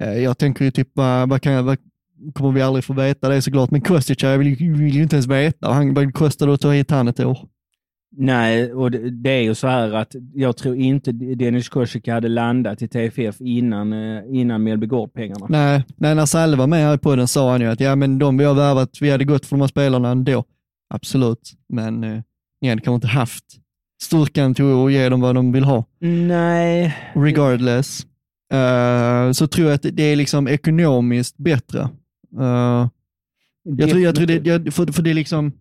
eh, 0.00 0.12
jag 0.18 0.38
tänker 0.38 0.64
ju 0.64 0.70
typ, 0.70 0.88
vad, 0.92 1.28
vad 1.28 1.42
kan 1.42 1.52
jag, 1.52 1.62
vad, 1.62 1.78
kommer 2.34 2.52
vi 2.52 2.62
aldrig 2.62 2.84
få 2.84 2.92
veta 2.92 3.28
det 3.28 3.42
såklart, 3.42 3.70
men 3.70 3.80
Kostic, 3.80 4.22
jag 4.22 4.38
vill, 4.38 4.56
vill 4.56 4.94
ju 4.94 5.02
inte 5.02 5.16
ens 5.16 5.26
veta. 5.26 5.72
Han, 5.72 5.94
vad 5.94 6.14
kostar 6.14 6.46
det 6.46 6.54
att 6.54 6.60
ta 6.60 6.72
hit 6.72 6.90
han 6.90 7.08
ett 7.08 7.20
år? 7.20 7.38
Nej, 8.16 8.72
och 8.72 8.90
det, 8.90 9.10
det 9.10 9.30
är 9.30 9.42
ju 9.42 9.54
så 9.54 9.66
här 9.66 9.92
att 9.92 10.14
jag 10.34 10.56
tror 10.56 10.76
inte 10.76 11.12
Dennis 11.12 11.68
Kosicka 11.68 12.14
hade 12.14 12.28
landat 12.28 12.82
i 12.82 12.88
TFF 12.88 13.40
innan, 13.40 13.92
eh, 13.92 14.22
innan 14.28 14.62
Mjällby 14.62 14.86
Gård-pengarna. 14.86 15.46
Nej, 15.48 15.84
nej, 15.96 16.14
när 16.14 16.26
Salle 16.26 16.56
var 16.56 16.66
med 16.66 16.78
här 16.78 16.96
på 16.96 17.16
den 17.16 17.28
sa 17.28 17.50
han 17.50 17.60
ju 17.60 17.66
att 17.66 17.80
ja, 17.80 17.96
men 17.96 18.18
de 18.18 18.38
vi 18.38 18.44
har 18.44 18.54
värvat, 18.54 18.90
vi 19.00 19.10
hade 19.10 19.24
gått 19.24 19.46
för 19.46 19.56
de 19.56 19.60
här 19.60 19.68
spelarna 19.68 20.10
ändå. 20.10 20.44
Absolut, 20.94 21.52
men 21.68 22.04
eh, 22.04 22.20
igen, 22.62 22.80
kanske 22.80 22.94
inte 22.94 23.06
haft 23.06 23.44
styrkan 24.02 24.54
till 24.54 24.64
att 24.64 24.92
ge 24.92 25.08
dem 25.08 25.20
vad 25.20 25.34
de 25.34 25.52
vill 25.52 25.64
ha. 25.64 25.84
Nej, 26.00 26.96
regardless, 27.14 28.06
eh, 28.52 29.32
så 29.32 29.46
tror 29.46 29.66
jag 29.66 29.74
att 29.74 29.86
det 29.92 30.02
är 30.02 30.16
liksom 30.16 30.48
ekonomiskt 30.48 31.36
bättre. 31.38 31.88
Eh, 32.40 32.88
jag, 33.62 33.90
tror, 33.90 34.02
jag 34.02 34.14
tror 34.14 34.26
det, 34.26 34.46
jag, 34.46 34.74
för, 34.74 34.92
för 34.92 35.02
det 35.02 35.10
är 35.10 35.14
liksom, 35.14 35.52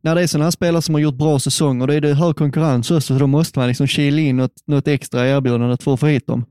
när 0.00 0.14
det 0.14 0.22
är 0.22 0.26
sådana 0.26 0.44
här 0.44 0.50
spelare 0.50 0.82
som 0.82 0.94
har 0.94 1.02
gjort 1.02 1.14
bra 1.14 1.38
säsonger, 1.38 1.86
då 1.86 1.92
är 1.92 2.00
det 2.00 2.14
hög 2.14 2.36
konkurrens 2.36 2.90
också, 2.90 3.00
så 3.00 3.18
då 3.18 3.26
måste 3.26 3.58
man 3.58 3.68
liksom 3.68 3.86
kila 3.86 4.20
in 4.20 4.36
något, 4.36 4.62
något 4.66 4.88
extra 4.88 5.28
erbjudande 5.28 5.76
för 5.80 5.94
att 5.94 6.00
få 6.00 6.06
hit 6.06 6.26
dem. 6.26 6.44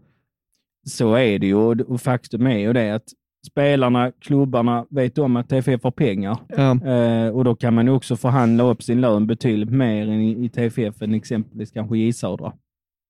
Så 0.86 1.16
är 1.16 1.40
det 1.40 1.48
ju 1.48 1.56
och 1.84 2.02
faktum 2.02 2.48
är 2.48 2.58
ju 2.58 2.74
det 2.74 2.96
att 2.96 3.04
spelarna, 3.48 4.12
klubbarna 4.22 4.86
vet 4.90 5.18
om 5.18 5.36
att 5.36 5.50
TFF 5.50 5.84
har 5.84 5.92
pengar 5.92 6.38
Ja, 6.48 6.72
eh, 6.86 7.30
och 7.30 7.44
då 7.44 7.56
kan 7.56 7.74
man 7.74 7.90
också 7.90 8.18
förhandla 8.18 8.64
upp 8.64 8.84
sin 8.84 9.02
lön 9.02 9.28
betydligt 9.28 9.70
mer 9.70 10.08
än 10.08 10.22
i, 10.22 10.46
i 10.46 10.50
TFF 10.50 11.02
än 11.02 11.14
exempelvis 11.14 11.72
kanske 11.72 11.98
J 11.98 12.14
Södra 12.14 12.54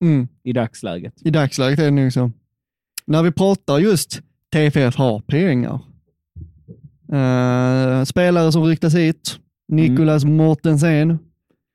mm, 0.04 0.28
i 0.44 0.54
dagsläget. 0.54 1.14
I 1.22 1.30
dagsläget 1.30 1.80
är 1.80 1.84
det 1.84 1.92
nog 1.92 2.14
så. 2.14 2.32
När 3.06 3.24
vi 3.24 3.32
pratar 3.32 3.80
just 3.80 4.22
TFF 4.54 4.96
har 4.96 5.20
pengar. 5.20 5.80
Eh, 7.14 8.04
spelare 8.04 8.52
som 8.52 8.64
ryktas 8.64 8.96
hit, 8.96 9.40
Nicolas 9.68 10.26
Mortensen. 10.26 11.20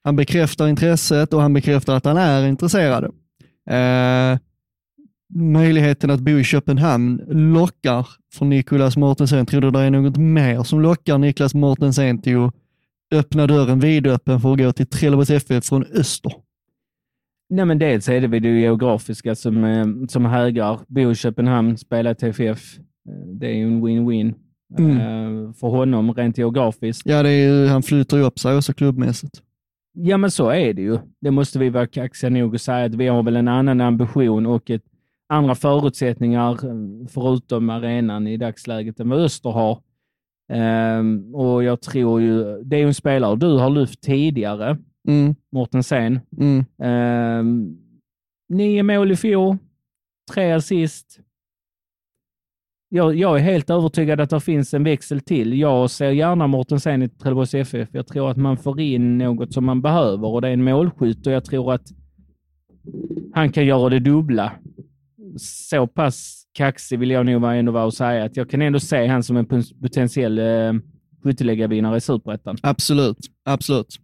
Han 0.05 0.17
bekräftar 0.17 0.69
intresset 0.69 1.33
och 1.35 1.43
han 1.43 1.55
bekräftar 1.55 1.97
att 1.97 2.05
han 2.05 2.17
är 2.17 2.47
intresserad. 2.47 3.05
Eh, 3.71 4.39
möjligheten 5.35 6.11
att 6.11 6.21
bo 6.21 6.31
i 6.31 6.45
Köpenhamn 6.45 7.23
lockar 7.29 8.07
för 8.35 8.45
Nicolas 8.45 8.97
Mortensen. 8.97 9.47
Tror 9.47 9.61
du 9.61 9.71
det 9.71 9.81
är 9.81 9.91
något 9.91 10.17
mer 10.17 10.63
som 10.63 10.81
lockar 10.81 11.19
Niklas 11.19 11.55
Mortensen 11.55 12.23
till 12.23 12.37
att 12.37 12.55
öppna 13.15 13.47
dörren 13.47 13.81
vidöppen 13.81 14.41
för 14.41 14.53
att 14.53 14.59
gå 14.59 14.73
till 14.73 14.87
Trelleborgs 14.87 15.31
FF 15.31 15.65
från 15.65 15.85
öster? 15.85 16.33
Nej, 17.51 17.65
men 17.65 17.79
dels 17.79 18.09
är 18.09 18.21
det 18.21 18.27
väl 18.27 18.43
det 18.43 18.61
geografiska 18.61 19.35
som, 19.35 19.65
eh, 19.65 19.87
som 20.09 20.25
hägrar. 20.25 20.81
Bo 20.89 21.11
i 21.11 21.15
Köpenhamn, 21.15 21.79
spela 21.79 22.15
TFF. 22.15 22.61
Det 23.41 23.47
är 23.47 23.55
ju 23.55 23.67
en 23.67 23.87
win-win 23.87 24.35
Mm. 24.79 24.97
eh, 25.47 25.53
för 25.53 25.69
honom 25.69 26.15
rent 26.15 26.39
geografiskt. 26.39 27.03
Ja, 27.05 27.23
det 27.23 27.31
är 27.31 27.69
han 27.69 27.83
flyter 27.83 28.17
ju 28.17 28.23
upp 28.23 28.39
sig 28.39 28.57
också 28.57 28.73
klubbmässigt. 28.73 29.43
Ja, 29.93 30.17
men 30.17 30.31
så 30.31 30.51
är 30.51 30.73
det 30.75 30.83
ju. 30.83 30.99
Det 31.21 31.31
måste 31.31 31.59
vi 31.59 31.69
vara 31.71 31.87
kaxiga 31.87 32.31
nog 32.31 32.55
att 32.55 32.61
säga 32.63 32.85
att 32.85 32.95
vi 32.95 33.07
har 33.07 33.23
väl 33.23 33.37
en 33.37 33.49
annan 33.49 33.81
ambition 33.81 34.47
och 34.47 34.71
ett, 34.71 34.83
andra 35.29 35.55
förutsättningar 35.55 36.51
eh, 36.53 37.07
förutom 37.09 37.71
arenan 37.71 38.27
i 38.27 38.37
dagsläget 38.37 39.01
än 39.01 39.09
vad 39.09 39.21
Öster 39.21 39.51
har. 39.51 39.79
Ehm, 40.53 41.35
och 41.35 41.65
jag 41.65 41.81
tror 41.81 42.21
ju, 42.21 42.63
det 42.63 42.77
är 42.77 42.81
ju 42.81 42.87
en 42.87 42.95
spelare 42.95 43.37
du 43.37 43.59
har 43.59 43.71
lyft 43.71 44.01
tidigare, 44.01 44.79
Mm, 45.09 45.35
Mortensen. 45.53 46.21
mm. 46.39 46.65
Ehm, 46.83 47.77
nio 48.49 48.83
mål 48.83 49.13
i 49.13 49.17
fjol, 49.17 49.57
tre 50.35 50.53
assist. 50.53 51.21
Jag, 52.91 53.15
jag 53.15 53.39
är 53.39 53.43
helt 53.43 53.71
övertygad 53.71 54.21
att 54.21 54.31
det 54.31 54.41
finns 54.41 54.75
en 54.75 54.85
växel 54.85 55.21
till. 55.21 55.59
Jag 55.59 55.91
ser 55.91 56.11
gärna 56.11 56.47
Mortensen 56.47 57.03
i 57.03 57.09
Trelleborgs 57.09 57.55
FF. 57.55 57.89
Jag 57.93 58.07
tror 58.07 58.31
att 58.31 58.37
man 58.37 58.57
får 58.57 58.81
in 58.81 59.19
något 59.19 59.53
som 59.53 59.65
man 59.65 59.83
behöver 59.83 60.29
och 60.29 60.43
det 60.43 60.49
är 60.49 60.53
en 60.53 60.65
målskytt 60.65 61.27
och 61.27 61.33
jag 61.33 61.45
tror 61.45 61.73
att 61.73 61.89
han 63.35 63.53
kan 63.53 63.67
göra 63.67 63.89
det 63.89 63.99
dubbla. 63.99 64.53
Så 65.39 65.87
pass 65.87 66.45
kaxig 66.53 66.99
vill 66.99 67.11
jag 67.11 67.27
nog 67.27 67.41
vara 67.41 67.55
ändå 67.55 67.73
vara 67.73 67.85
och 67.85 67.95
säga 67.95 68.25
att 68.25 68.37
jag 68.37 68.51
kan 68.51 68.63
ändå 68.63 68.81
se 68.81 69.07
han 69.07 69.23
som 69.23 69.37
en 69.37 69.47
potentiell 69.83 70.39
eh, 70.39 70.73
skytteligavinnare 71.23 71.97
i 71.97 72.01
Superettan. 72.01 72.57
Absolut, 72.63 73.19
absolut. 73.45 73.97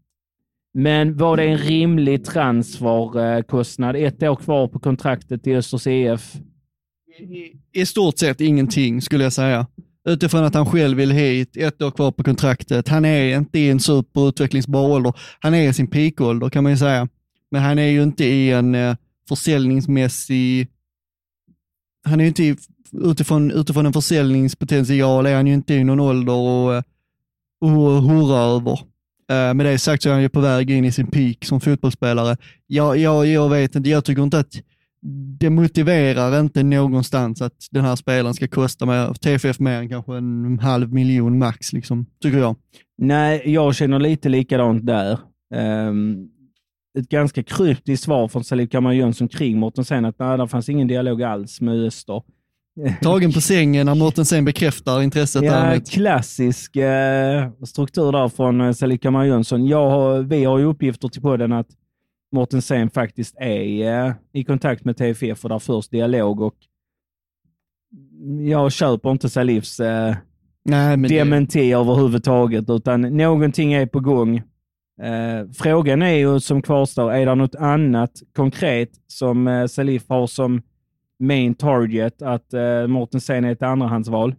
Men 0.75 1.16
var 1.16 1.37
det 1.37 1.44
en 1.44 1.59
rimlig 1.59 2.25
transferkostnad? 2.25 3.97
Ett 3.97 4.23
år 4.23 4.37
kvar 4.37 4.68
på 4.68 4.79
kontraktet 4.79 5.42
till 5.42 5.57
Östers 5.57 5.87
IF. 5.87 6.37
I, 7.72 7.87
stort 7.87 8.18
sett 8.18 8.40
ingenting 8.40 9.03
skulle 9.03 9.24
jag 9.24 9.33
säga. 9.33 9.66
Utifrån 10.09 10.44
att 10.44 10.55
han 10.55 10.66
själv 10.66 10.98
vill 10.98 11.11
hit, 11.11 11.57
ett 11.57 11.83
år 11.83 11.90
kvar 11.90 12.12
på 12.12 12.24
kontraktet. 12.24 12.88
Han 12.88 13.05
är 13.05 13.37
inte 13.37 13.59
i 13.59 13.70
en 13.70 13.81
superutvecklingsbar 13.81 14.88
ålder. 14.88 15.12
Han 15.40 15.55
är 15.55 15.68
i 15.68 15.72
sin 15.72 15.87
peakålder 15.87 16.50
kan 16.50 16.62
man 16.62 16.72
ju 16.72 16.79
säga. 16.79 17.09
Men 17.50 17.62
han 17.62 17.79
är 17.79 17.88
ju 17.88 18.03
inte 18.03 18.24
i 18.24 18.50
en 18.50 18.74
eh, 18.74 18.96
försäljningsmässig... 19.29 20.68
Han 22.05 22.20
är 22.20 22.24
ju 22.24 22.29
inte 22.29 22.44
i, 22.44 22.57
utifrån, 22.92 23.50
utifrån 23.50 23.87
en 23.87 23.92
försäljningspotential 23.92 25.27
är 25.27 25.37
han 25.37 25.46
ju 25.46 25.55
inte 25.55 25.74
i 25.74 25.85
någon 25.85 26.00
ålder 26.00 26.33
och, 26.33 26.74
eh, 26.74 26.83
och 27.61 28.03
hurra 28.03 28.38
över. 28.38 28.81
Eh, 29.31 29.55
med 29.55 29.66
det 29.66 29.79
sagt 29.79 30.03
så 30.03 30.09
är 30.09 30.12
han 30.12 30.22
ju 30.22 30.29
på 30.29 30.40
väg 30.40 30.70
in 30.70 30.85
i 30.85 30.92
sin 30.92 31.07
peak 31.07 31.44
som 31.44 31.61
fotbollsspelare. 31.61 32.37
Jag, 32.66 32.98
jag, 32.98 33.27
jag 33.27 33.48
vet 33.48 33.74
inte, 33.74 33.90
jag 33.90 34.05
tycker 34.05 34.22
inte 34.22 34.38
att 34.38 34.55
det 35.38 35.50
motiverar 35.50 36.40
inte 36.40 36.62
någonstans 36.62 37.42
att 37.42 37.68
den 37.70 37.84
här 37.84 37.96
spelaren 37.96 38.34
ska 38.34 38.48
kosta 38.48 38.86
mer, 38.86 39.14
TFF 39.14 39.58
mer 39.58 39.78
än 39.78 39.88
kanske 39.88 40.16
en 40.16 40.58
halv 40.58 40.92
miljon 40.92 41.38
max, 41.38 41.72
liksom, 41.72 42.06
tycker 42.22 42.38
jag. 42.38 42.56
Nej, 42.98 43.42
jag 43.44 43.74
känner 43.74 43.98
lite 43.98 44.28
likadant 44.28 44.86
där. 44.86 45.18
Um, 45.88 46.28
ett 46.98 47.08
ganska 47.08 47.42
kryptiskt 47.42 48.04
svar 48.04 48.28
från 48.28 48.44
Salif 48.44 48.70
Kamar 48.70 48.92
Jönsson 48.92 49.28
kring 49.28 49.58
Mortensen 49.58 50.04
att 50.04 50.18
nej, 50.18 50.38
det 50.38 50.48
fanns 50.48 50.68
ingen 50.68 50.88
dialog 50.88 51.22
alls 51.22 51.60
med 51.60 51.86
Öster. 51.86 52.22
Tagen 53.02 53.32
på 53.32 53.40
sängen 53.40 53.86
när 53.86 53.94
Mårten 53.94 54.24
sen 54.24 54.44
bekräftar 54.44 55.02
intresset 55.02 55.44
Ja, 55.44 55.80
klassisk 55.90 56.76
eh, 56.76 57.50
struktur 57.66 58.12
där 58.12 58.28
från 58.28 58.60
eh, 58.60 58.72
Salif 58.72 59.00
Kamar 59.00 59.24
Jönsson. 59.24 59.66
Jag 59.66 59.90
har, 59.90 60.22
vi 60.22 60.44
har 60.44 60.58
ju 60.58 60.64
uppgifter 60.64 61.08
till 61.08 61.22
podden 61.22 61.52
att 61.52 61.66
Mortensen 62.35 62.90
faktiskt 62.90 63.35
är 63.38 64.07
eh, 64.07 64.12
i 64.33 64.44
kontakt 64.44 64.85
med 64.85 64.97
TFF 64.97 65.44
och 65.44 65.51
där 65.51 65.59
förs 65.59 65.88
dialog 65.88 66.40
och 66.40 66.55
jag 68.38 68.73
köper 68.73 69.11
inte 69.11 69.29
Salifs 69.29 69.81
eh, 69.81 70.14
Nej, 70.64 70.97
men 70.97 71.11
det, 71.11 71.18
dementi 71.18 71.73
överhuvudtaget, 71.73 72.70
utan 72.70 73.01
någonting 73.01 73.73
är 73.73 73.87
på 73.87 74.01
gång. 74.01 74.37
Eh, 75.03 75.51
frågan 75.55 76.03
är 76.03 76.14
ju 76.14 76.40
som 76.40 76.62
kvarstår, 76.62 77.12
är 77.12 77.27
det 77.27 77.35
något 77.35 77.55
annat 77.55 78.11
konkret 78.37 78.90
som 79.07 79.49
eh, 79.49 79.66
Salif 79.66 80.09
har 80.09 80.27
som 80.27 80.62
main 81.18 81.55
target, 81.55 82.23
att 82.23 82.55
eh, 82.55 82.87
Mortensen 82.87 83.44
är 83.44 83.53
ett 83.53 83.62
andrahandsval? 83.62 84.35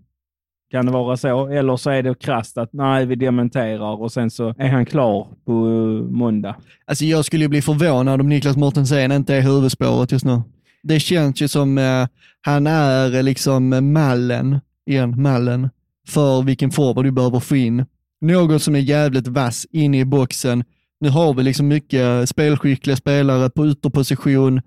Kan 0.75 0.85
det 0.85 0.91
vara 0.91 1.17
så? 1.17 1.47
Eller 1.47 1.77
så 1.77 1.89
är 1.89 2.03
det 2.03 2.19
krasst 2.19 2.57
att 2.57 2.73
nej, 2.73 3.05
vi 3.05 3.15
dementerar 3.15 4.01
och 4.01 4.11
sen 4.11 4.31
så 4.31 4.53
är 4.57 4.67
han 4.67 4.85
klar 4.85 5.27
på 5.45 5.51
eh, 5.51 6.11
måndag. 6.11 6.55
alltså 6.85 7.05
jag 7.05 7.25
skulle 7.25 7.43
ju 7.43 7.47
bli 7.47 7.61
förvånad 7.61 8.21
om 8.21 8.29
Niklas 8.29 8.57
Mortensen 8.57 9.11
inte 9.11 9.35
är 9.35 9.41
huvudspåret 9.41 10.11
just 10.11 10.25
nu. 10.25 10.41
Det 10.83 10.99
känns 10.99 11.41
ju 11.41 11.47
som 11.47 11.77
eh, 11.77 12.07
han 12.41 12.67
är 12.67 13.15
eh, 13.15 13.23
liksom 13.23 13.93
mallen, 13.93 14.59
igen, 14.85 15.21
mallen, 15.21 15.69
för 16.07 16.41
vilken 16.41 16.71
forward 16.71 17.05
du 17.05 17.11
behöver 17.11 17.39
få 17.39 17.55
in. 17.55 17.85
Någon 18.21 18.59
som 18.59 18.75
är 18.75 18.79
jävligt 18.79 19.27
vass 19.27 19.65
inne 19.71 19.99
i 19.99 20.05
boxen. 20.05 20.63
Nu 20.99 21.09
har 21.09 21.33
vi 21.33 21.43
liksom 21.43 21.67
mycket 21.67 22.29
spelskickliga 22.29 22.95
spelare 22.95 23.49
på 23.49 23.67
ytterposition. 23.67 24.57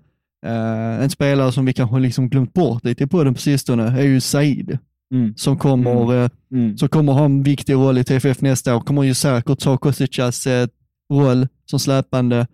Eh, 0.45 1.03
en 1.03 1.09
spelare 1.09 1.51
som 1.51 1.65
vi 1.65 1.73
kanske 1.73 1.99
liksom 1.99 2.29
glömt 2.29 2.53
bort 2.53 2.85
lite 2.85 3.07
på 3.07 3.23
den 3.23 3.33
på 3.33 3.39
sistone 3.39 3.83
är 3.83 4.03
ju 4.03 4.21
Said, 4.21 4.77
Mm. 5.13 5.33
som 5.35 5.57
kommer, 5.57 6.23
eh, 6.23 6.29
Mm. 6.51 6.77
som 6.77 6.89
kommer 6.89 7.13
ha 7.13 7.25
en 7.25 7.43
viktig 7.43 7.73
roll 7.73 7.97
i 7.97 8.03
TFF 8.03 8.41
nästa 8.41 8.75
år. 8.75 8.79
Kommer 8.81 9.03
ju 9.03 9.13
säkert 9.13 9.59
ta 9.59 9.77
Kosticas 9.77 10.47
eh, 10.47 10.67
roll 11.13 11.47
som 11.65 11.79
släpande. 11.79 12.47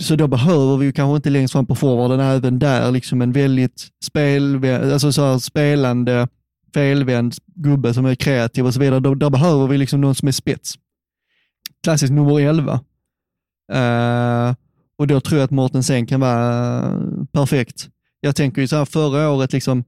Så 0.00 0.16
då 0.16 0.26
behöver 0.26 0.76
vi 0.76 0.86
ju 0.86 0.92
kanske 0.92 1.16
inte 1.16 1.30
längst 1.30 1.52
fram 1.52 1.66
på 1.66 1.74
forwarden 1.74 2.20
även 2.20 2.58
där 2.58 2.90
liksom 2.92 3.22
en 3.22 3.32
väldigt 3.32 3.86
spel, 4.04 4.64
alltså 4.92 5.12
så 5.12 5.22
här 5.24 5.38
spelande, 5.38 6.28
felvänd 6.74 7.34
gubbe 7.54 7.94
som 7.94 8.06
är 8.06 8.14
kreativ 8.14 8.66
och 8.66 8.74
så 8.74 8.80
vidare. 8.80 9.00
Då, 9.00 9.14
där 9.14 9.30
behöver 9.30 9.66
vi 9.66 9.78
liksom 9.78 10.00
någon 10.00 10.14
som 10.14 10.28
är 10.28 10.32
spets. 10.32 10.74
Klassisk 11.82 12.12
nummer 12.12 12.40
11. 12.40 12.80
Eh, 13.72 14.54
och 14.98 15.06
då 15.06 15.20
tror 15.20 15.38
jag 15.38 15.44
att 15.44 15.50
Mårten 15.50 15.82
sen 15.82 16.06
kan 16.06 16.20
vara 16.20 16.82
perfekt. 17.32 17.88
Jag 18.20 18.36
tänker 18.36 18.60
ju 18.62 18.68
så 18.68 18.76
här 18.76 18.84
förra 18.84 19.30
året, 19.30 19.52
liksom, 19.52 19.84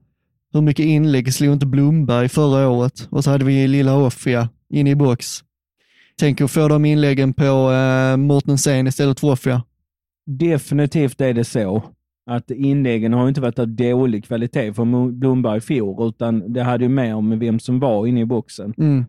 hur 0.53 0.61
mycket 0.61 0.85
inlägg 0.85 1.33
slog 1.33 1.53
inte 1.53 1.65
Blomberg 1.65 2.29
förra 2.29 2.69
året? 2.69 3.07
Och 3.09 3.23
så 3.23 3.29
hade 3.29 3.45
vi 3.45 3.67
lilla 3.67 3.97
Offia 3.97 4.49
inne 4.69 4.89
i 4.89 4.95
box. 4.95 5.43
Tänk 6.19 6.41
att 6.41 6.51
få 6.51 6.67
de 6.67 6.85
inläggen 6.85 7.33
på 7.33 7.71
eh, 7.71 8.17
Mortensen 8.17 8.87
istället 8.87 9.19
för 9.19 9.31
Offia. 9.31 9.63
Definitivt 10.25 11.21
är 11.21 11.33
det 11.33 11.43
så 11.43 11.83
att 12.29 12.51
inläggen 12.51 13.13
har 13.13 13.27
inte 13.27 13.41
varit 13.41 13.59
av 13.59 13.67
dålig 13.67 14.25
kvalitet 14.25 14.73
från 14.73 15.19
Blomberg 15.19 15.57
i 15.57 15.61
fjol, 15.61 16.09
utan 16.09 16.53
det 16.53 16.63
hade 16.63 16.83
ju 16.83 16.89
mer 16.89 17.15
om 17.15 17.39
vem 17.39 17.59
som 17.59 17.79
var 17.79 18.07
inne 18.07 18.21
i 18.21 18.25
boxen. 18.25 18.73
Mm. 18.77 19.05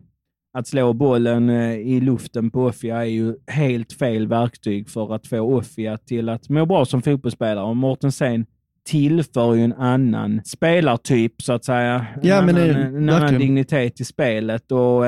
Att 0.53 0.67
slå 0.67 0.93
bollen 0.93 1.49
eh, 1.49 1.73
i 1.73 2.01
luften 2.01 2.51
på 2.51 2.65
Offia 2.65 3.01
är 3.01 3.09
ju 3.09 3.35
helt 3.47 3.93
fel 3.93 4.27
verktyg 4.27 4.89
för 4.89 5.15
att 5.15 5.27
få 5.27 5.39
Offia 5.39 5.97
till 5.97 6.29
att 6.29 6.49
må 6.49 6.65
bra 6.65 6.85
som 6.85 7.01
fotbollsspelare. 7.01 7.65
Och 7.65 7.77
Mortensen 7.77 8.45
tillför 8.85 9.53
ju 9.55 9.63
en 9.63 9.73
annan 9.73 10.41
spelartyp, 10.45 11.41
så 11.41 11.53
att 11.53 11.65
säga. 11.65 12.05
En, 12.15 12.27
Ja, 12.27 12.41
men 12.45 12.55
annan, 12.55 12.67
det- 12.67 12.83
en 12.97 13.09
annan 13.09 13.39
dignitet 13.39 14.01
i 14.01 14.05
spelet. 14.05 14.71
Och, 14.71 15.03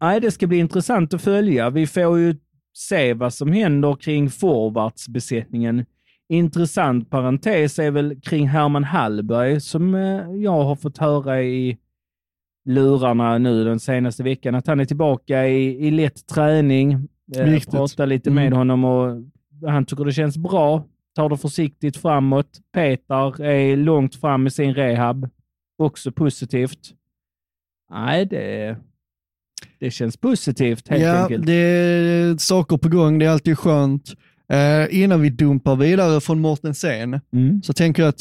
nej, 0.00 0.20
det 0.20 0.30
ska 0.30 0.46
bli 0.46 0.58
intressant 0.58 1.14
att 1.14 1.22
följa. 1.22 1.70
Vi 1.70 1.86
får 1.86 2.18
ju 2.18 2.36
se 2.74 3.14
vad 3.14 3.34
som 3.34 3.52
händer 3.52 3.94
kring 3.94 4.30
forwardsbesättningen. 4.30 5.84
Intressant 6.28 7.10
parentes 7.10 7.78
är 7.78 7.90
väl 7.90 8.20
kring 8.20 8.48
Herman 8.48 8.84
Hallberg 8.84 9.60
som 9.60 9.94
eh, 9.94 10.30
jag 10.34 10.64
har 10.64 10.76
fått 10.76 10.98
höra 10.98 11.42
i 11.42 11.78
lurarna 12.64 13.38
nu 13.38 13.64
den 13.64 13.80
senaste 13.80 14.22
veckan, 14.22 14.54
att 14.54 14.66
han 14.66 14.80
är 14.80 14.84
tillbaka 14.84 15.46
i, 15.48 15.86
i 15.86 15.90
lätt 15.90 16.26
träning. 16.26 16.92
Eh, 17.36 17.44
Viktigt. 17.44 17.70
pratar 17.70 18.06
lite 18.06 18.30
med 18.30 18.46
Mm. 18.46 18.58
honom 18.58 18.84
och 18.84 19.22
han 19.70 19.86
tycker 19.86 20.04
det 20.04 20.12
känns 20.12 20.36
bra. 20.38 20.84
Tar 21.16 21.28
det 21.28 21.36
försiktigt 21.36 21.96
framåt. 21.96 22.60
Peter 22.74 23.44
är 23.44 23.76
långt 23.76 24.14
fram 24.14 24.46
i 24.46 24.50
sin 24.50 24.74
rehab. 24.74 25.28
Också 25.78 26.12
positivt. 26.12 26.78
Nej, 27.90 28.26
det, 28.26 28.76
det 29.78 29.90
känns 29.90 30.16
positivt 30.16 30.88
helt 30.88 31.02
ja, 31.02 31.22
enkelt. 31.22 31.46
det 31.46 31.52
är 31.52 32.36
saker 32.36 32.76
på 32.76 32.88
gång, 32.88 33.18
det 33.18 33.26
är 33.26 33.30
alltid 33.30 33.58
skönt. 33.58 34.14
Eh, 34.48 35.02
innan 35.02 35.20
vi 35.20 35.30
dumpar 35.30 35.76
vidare 35.76 36.20
från 36.20 36.40
Mortensen, 36.40 37.20
Mm. 37.32 37.62
så 37.62 37.72
tänker 37.72 38.02
jag 38.02 38.08
att, 38.08 38.20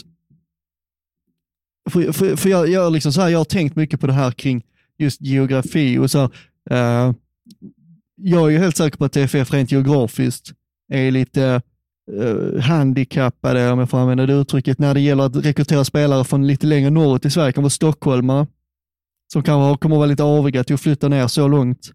för, 1.90 2.12
för, 2.12 2.36
för 2.36 2.50
jag, 2.50 2.70
jag, 2.70 2.94
liksom 2.94 3.14
så 3.14 3.22
här, 3.22 3.30
jag 3.30 3.38
har 3.38 3.46
tänkt 3.46 3.76
mycket 3.76 4.00
på 4.00 4.08
det 4.08 4.14
här 4.14 4.32
kring 4.32 4.64
just 4.98 5.22
geografi 5.22 5.98
och 5.98 6.12
så 6.12 6.20
här, 6.20 6.30
eh, 7.10 7.14
jag 8.16 8.48
är 8.48 8.50
ju 8.50 8.58
helt 8.58 8.78
säker 8.78 8.98
på 8.98 9.06
att 9.06 9.14
TFF 9.14 9.54
rent 9.54 9.72
geografiskt 9.72 10.54
är 10.94 11.12
lite 11.12 11.62
handikappade, 12.62 13.72
om 13.72 13.80
jag 13.80 13.90
får 13.90 13.98
använda 13.98 14.26
det 14.26 14.34
uttrycket, 14.34 14.80
när 14.80 14.94
det 14.94 15.00
gäller 15.00 15.24
att 15.24 15.36
rekrytera 15.36 15.84
spelare 15.84 16.24
från 16.24 16.48
lite 16.48 16.68
längre 16.68 16.90
norrut 16.90 17.26
i 17.26 17.30
Sverige, 17.30 17.52
kan 17.52 17.64
vara 17.64 17.70
stockholmare, 17.70 18.48
som 19.34 19.44
kan 19.44 19.60
vara, 19.60 19.78
kommer 19.78 19.96
att 19.96 20.00
vara 20.00 20.08
lite 20.08 20.24
aviga 20.24 20.64
till 20.64 20.74
att 20.74 20.82
flytta 20.82 21.08
ner 21.08 21.28
så 21.28 21.48
långt. 21.48 21.92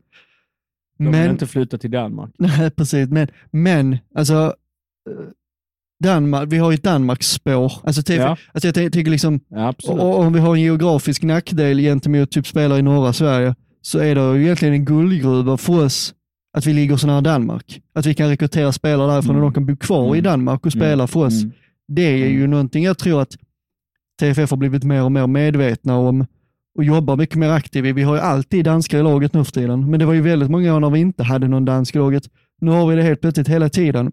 De 0.99 1.13
vill 1.13 1.31
inte 1.31 1.47
flytta 1.47 1.79
till 1.79 1.91
Danmark. 1.91 2.31
Nej, 2.39 2.71
precis. 2.71 3.09
Men, 3.09 3.29
men 3.51 3.99
alltså, 4.15 4.35
eh, 5.11 5.27
Danmark, 6.05 6.53
vi 6.53 6.59
har 6.59 6.71
ju 6.71 6.75
ett 6.75 6.83
Danmarksspår. 6.83 7.73
Alltså, 7.85 8.03
TF, 8.03 8.19
Ja. 8.19 8.37
alltså 8.53 8.69
jag 8.69 8.75
tänker 8.75 9.11
liksom, 9.11 9.41
Ja, 9.49 9.75
om 9.97 10.33
vi 10.33 10.41
har 10.41 10.55
en 10.55 10.63
geografisk 10.63 11.23
nackdel 11.23 11.79
gentemot 11.79 12.31
typ 12.31 12.47
spelare 12.47 12.79
i 12.79 12.83
norra 12.83 13.13
Sverige, 13.13 13.55
så 13.83 13.99
är 13.99 14.15
det 14.15 14.37
ju 14.39 14.45
egentligen 14.45 14.75
en 14.75 14.85
guldgruva 14.85 15.57
för 15.57 15.85
oss 15.85 16.15
att 16.57 16.67
vi 16.67 16.73
ligger 16.73 16.97
så 16.97 17.07
nära 17.07 17.21
Danmark. 17.21 17.81
Att 17.95 18.07
vi 18.07 18.15
kan 18.15 18.29
rekrytera 18.29 18.73
spelare 18.73 19.13
därifrån 19.13 19.37
Mm. 19.37 19.45
och 19.45 19.51
de 19.51 19.55
kan 19.55 19.67
bo 19.67 19.77
kvar 19.77 20.07
i 20.17 20.19
Mm. 20.19 20.25
Danmark 20.31 20.67
och 20.67 20.73
spela 20.73 21.07
för 21.07 21.21
oss. 21.21 21.43
Mm. 21.43 21.53
Det 21.89 22.03
är 22.03 22.29
ju 22.29 22.47
någonting 22.47 22.85
jag 22.85 22.99
tror 22.99 23.23
att 23.23 23.37
TFF 24.21 24.51
har 24.51 24.57
blivit 24.57 24.85
mer 24.85 25.03
och 25.03 25.13
mer 25.13 25.27
medvetna 25.27 25.97
om 25.97 26.27
och 26.79 26.85
jobbar 26.85 27.17
mycket 27.17 27.37
mer 27.37 27.49
aktivt 27.49 27.87
i. 27.87 27.93
Vi 27.93 28.03
har 28.03 28.15
ju 28.15 28.21
alltid 28.21 28.65
danskar 28.65 28.99
i 28.99 29.03
laget 29.03 29.33
nu 29.33 29.45
för 29.45 29.53
tiden, 29.53 29.91
men 29.91 30.01
det 30.01 30.07
var 30.07 30.13
ju 30.15 30.21
väldigt 30.21 30.51
många 30.51 30.75
år 30.77 30.81
när 30.81 30.91
vi 30.91 31.01
inte 31.01 31.23
hade 31.23 31.49
någon 31.49 31.65
dansk 31.65 31.95
i 31.95 31.99
laget. 31.99 32.23
Nu 32.61 32.71
har 32.71 32.87
vi 32.87 32.97
det 32.97 33.03
helt 33.03 33.21
plötsligt 33.21 33.49
hela 33.49 33.69
tiden. 33.69 34.13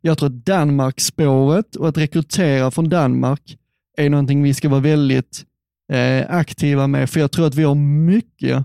Jag 0.00 0.18
tror 0.18 0.26
att 0.28 0.46
Danmark-spåret 0.46 1.76
och 1.76 1.88
att 1.88 1.98
rekrytera 1.98 2.70
från 2.70 2.88
Danmark 2.88 3.56
är 3.96 4.10
någonting 4.10 4.42
vi 4.42 4.54
ska 4.54 4.68
vara 4.68 4.80
väldigt 4.80 5.44
eh, 5.92 6.24
aktiva 6.36 6.86
med, 6.86 7.10
för 7.10 7.20
jag 7.20 7.30
tror 7.30 7.46
att 7.46 7.54
vi 7.54 7.62
har 7.62 7.74
mycket 7.74 8.64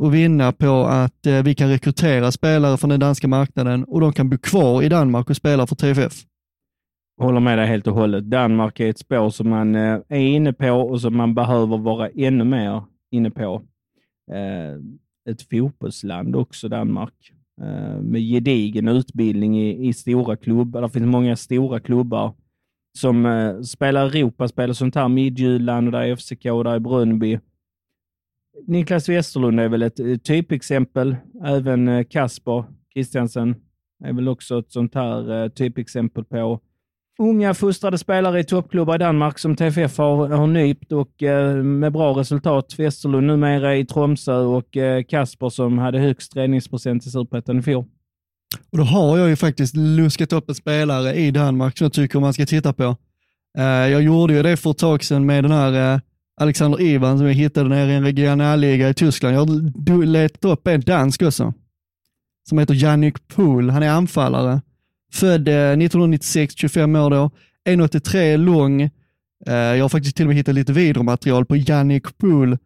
att 0.00 0.12
vinna 0.12 0.52
på 0.52 0.84
att 0.84 1.26
eh, 1.26 1.42
vi 1.42 1.54
kan 1.54 1.68
rekrytera 1.68 2.32
spelare 2.32 2.76
från 2.76 2.90
den 2.90 3.00
danska 3.00 3.28
marknaden 3.28 3.84
och 3.84 4.00
de 4.00 4.12
kan 4.12 4.30
bo 4.30 4.38
kvar 4.38 4.82
i 4.82 4.88
Danmark 4.88 5.30
och 5.30 5.36
spela 5.36 5.66
för 5.66 5.76
TFF. 5.76 6.12
Håller 7.20 7.40
med 7.40 7.58
dig 7.58 7.66
helt 7.66 7.86
och 7.86 7.94
hållet. 7.94 8.24
Danmark 8.24 8.80
är 8.80 8.90
ett 8.90 8.98
spår 8.98 9.30
som 9.30 9.50
man 9.50 9.74
eh, 9.74 9.98
är 10.08 10.18
inne 10.18 10.52
på 10.52 10.70
och 10.70 11.00
som 11.00 11.16
man 11.16 11.34
behöver 11.34 11.78
vara 11.78 12.08
ännu 12.08 12.44
mer 12.44 12.82
inne 13.10 13.30
på. 13.30 13.62
Eh, 14.32 15.30
Ett 15.30 15.42
fotbollsland 15.50 16.36
också, 16.36 16.68
Danmark. 16.68 17.14
Eh, 17.62 18.00
med 18.00 18.20
gedigen 18.20 18.88
utbildning 18.88 19.58
i, 19.60 19.88
i 19.88 19.92
stora 19.92 20.36
klubbar. 20.36 20.82
Det 20.82 20.88
finns 20.88 21.06
många 21.06 21.36
stora 21.36 21.80
klubbar 21.80 22.34
som 22.98 23.26
eh, 23.26 23.60
spelar 23.60 24.06
Europaspel 24.16 24.70
och 24.70 24.76
sånt 24.76 24.94
här. 24.94 25.08
Midtjylland, 25.08 25.86
och 25.86 25.92
där 25.92 26.00
är 26.02 26.16
FCK 26.16 26.46
och 26.46 26.64
där 26.64 26.74
är 26.74 26.78
Brönnby. 26.78 27.38
Niklas 28.66 29.08
Westerlund 29.08 29.60
är 29.60 29.68
väl 29.68 29.82
ett 29.82 30.00
eh, 30.00 30.16
typexempel. 30.16 31.16
Även 31.44 31.88
eh, 31.88 32.04
Kasper 32.04 32.64
Christiansen 32.94 33.54
är 34.04 34.12
väl 34.12 34.28
också 34.28 34.58
ett 34.58 34.72
sånt 34.72 34.94
här 34.94 35.42
eh, 35.42 35.48
typexempel 35.48 36.24
på 36.24 36.60
unga 37.18 37.54
fostrade 37.54 37.98
spelare 37.98 38.40
i 38.40 38.44
toppklubbar 38.44 38.94
i 38.94 38.98
Danmark 38.98 39.38
som 39.38 39.56
TFF 39.56 39.98
har, 39.98 40.28
har 40.28 40.46
nypt 40.46 40.92
och 40.92 41.22
eh, 41.22 41.56
med 41.56 41.92
bra 41.92 42.12
resultat. 42.12 42.74
Westerlund 42.78 43.26
numera 43.26 43.76
i 43.76 43.86
Tromsö 43.86 44.36
och 44.36 44.76
eh, 44.76 45.02
Kasper 45.02 45.48
som 45.48 45.78
hade 45.78 45.98
högst 45.98 46.36
räddningsprocent 46.36 47.06
i 47.06 47.10
Superettan 47.10 47.58
i 47.58 47.62
fjol. 47.62 47.84
Och 48.70 48.78
då 48.78 48.84
har 48.84 49.18
jag 49.18 49.28
ju 49.28 49.36
faktiskt 49.36 49.76
luskat 49.76 50.32
upp 50.32 50.48
en 50.48 50.54
spelare 50.54 51.14
i 51.14 51.30
Danmark 51.30 51.78
som 51.78 51.84
jag 51.84 51.92
tycker 51.92 52.20
man 52.20 52.32
ska 52.32 52.46
titta 52.46 52.72
på. 52.72 52.96
Eh, 53.58 53.64
jag 53.64 54.02
gjorde 54.02 54.34
ju 54.34 54.42
det 54.42 54.56
för 54.56 54.70
ett 54.70 54.78
tag 54.78 55.04
sedan 55.04 55.26
med 55.26 55.44
den 55.44 55.52
här 55.52 56.00
Alexander 56.40 56.80
Ivan 56.80 57.18
som 57.18 57.26
jag 57.26 57.34
hittade 57.34 57.68
nere 57.68 57.92
i 57.92 57.94
en 57.94 58.04
regionalliga 58.04 58.88
i 58.88 58.94
Tyskland. 58.94 59.36
Jag 59.36 59.40
har 59.40 60.04
letat 60.04 60.44
upp 60.44 60.66
en 60.66 60.80
dansk 60.80 61.22
också, 61.22 61.54
som 62.48 62.58
heter 62.58 62.74
Jannik 62.74 63.28
Pohl. 63.28 63.70
Han 63.70 63.82
är 63.82 63.90
anfallare. 63.90 64.60
Född 65.12 65.48
eh, 65.48 65.54
1996, 65.54 66.54
25 66.56 66.96
år 66.96 67.10
då. 67.10 67.30
1,83 67.68 68.36
lång. 68.36 68.82
Eh, 68.82 69.54
jag 69.54 69.84
har 69.84 69.88
faktiskt 69.88 70.16
till 70.16 70.24
och 70.24 70.28
med 70.28 70.36
hittat 70.36 70.54
lite 70.54 70.72
videomaterial 70.72 71.46
på 71.46 71.56
Jannik 71.56 72.18
Pohl 72.18 72.58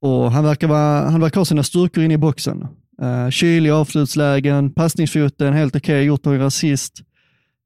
och 0.00 0.32
han 0.32 0.44
verkar, 0.44 0.68
vara, 0.68 1.10
han 1.10 1.20
verkar 1.20 1.40
ha 1.40 1.44
sina 1.44 1.62
styrkor 1.62 2.04
inne 2.04 2.14
i 2.14 2.18
boxen. 2.18 2.66
Uh, 3.02 3.30
kylig 3.30 3.70
avslutslägen, 3.70 4.72
passningsfoten 4.72 5.52
helt 5.52 5.76
okej, 5.76 6.04
gjort 6.04 6.24
några 6.24 6.46
assist 6.46 7.02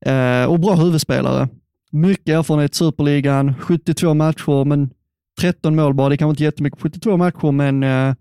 Eh, 0.07 0.45
och 0.45 0.61
bra 0.61 0.75
huvudspelare. 0.75 1.49
Mycket 1.93 2.29
erfarenhet 2.29 2.73
i 2.73 2.77
Superligan, 2.77 3.55
72 3.61 4.15
matcher, 4.15 4.65
men 4.65 4.91
13 5.41 5.77
mål 5.77 5.95
bara. 5.95 6.09
Det 6.09 6.15
är 6.15 6.17
kanske 6.17 6.31
inte 6.33 6.45
jättemycket 6.45 6.79
på 6.79 6.83
72 6.83 7.17
matcher, 7.17 7.53
men 7.53 7.83
eh, 7.83 8.15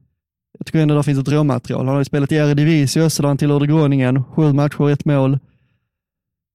jag 0.57 0.65
tycker 0.65 0.79
ändå 0.79 0.95
det 0.95 1.03
finns 1.03 1.19
ett 1.19 1.33
råmaterial. 1.33 1.85
Han 1.85 1.95
har 1.95 2.01
ju 2.01 2.05
spelat 2.05 2.31
i 2.31 2.35
Eredivisie 2.35 3.05
också, 3.05 3.21
där 3.21 3.27
han 3.27 3.37
tillhörde 3.37 3.67
Groningen. 3.67 4.23
Sju 4.23 4.53
matcher, 4.53 4.89
ett 4.89 5.05
mål. 5.05 5.39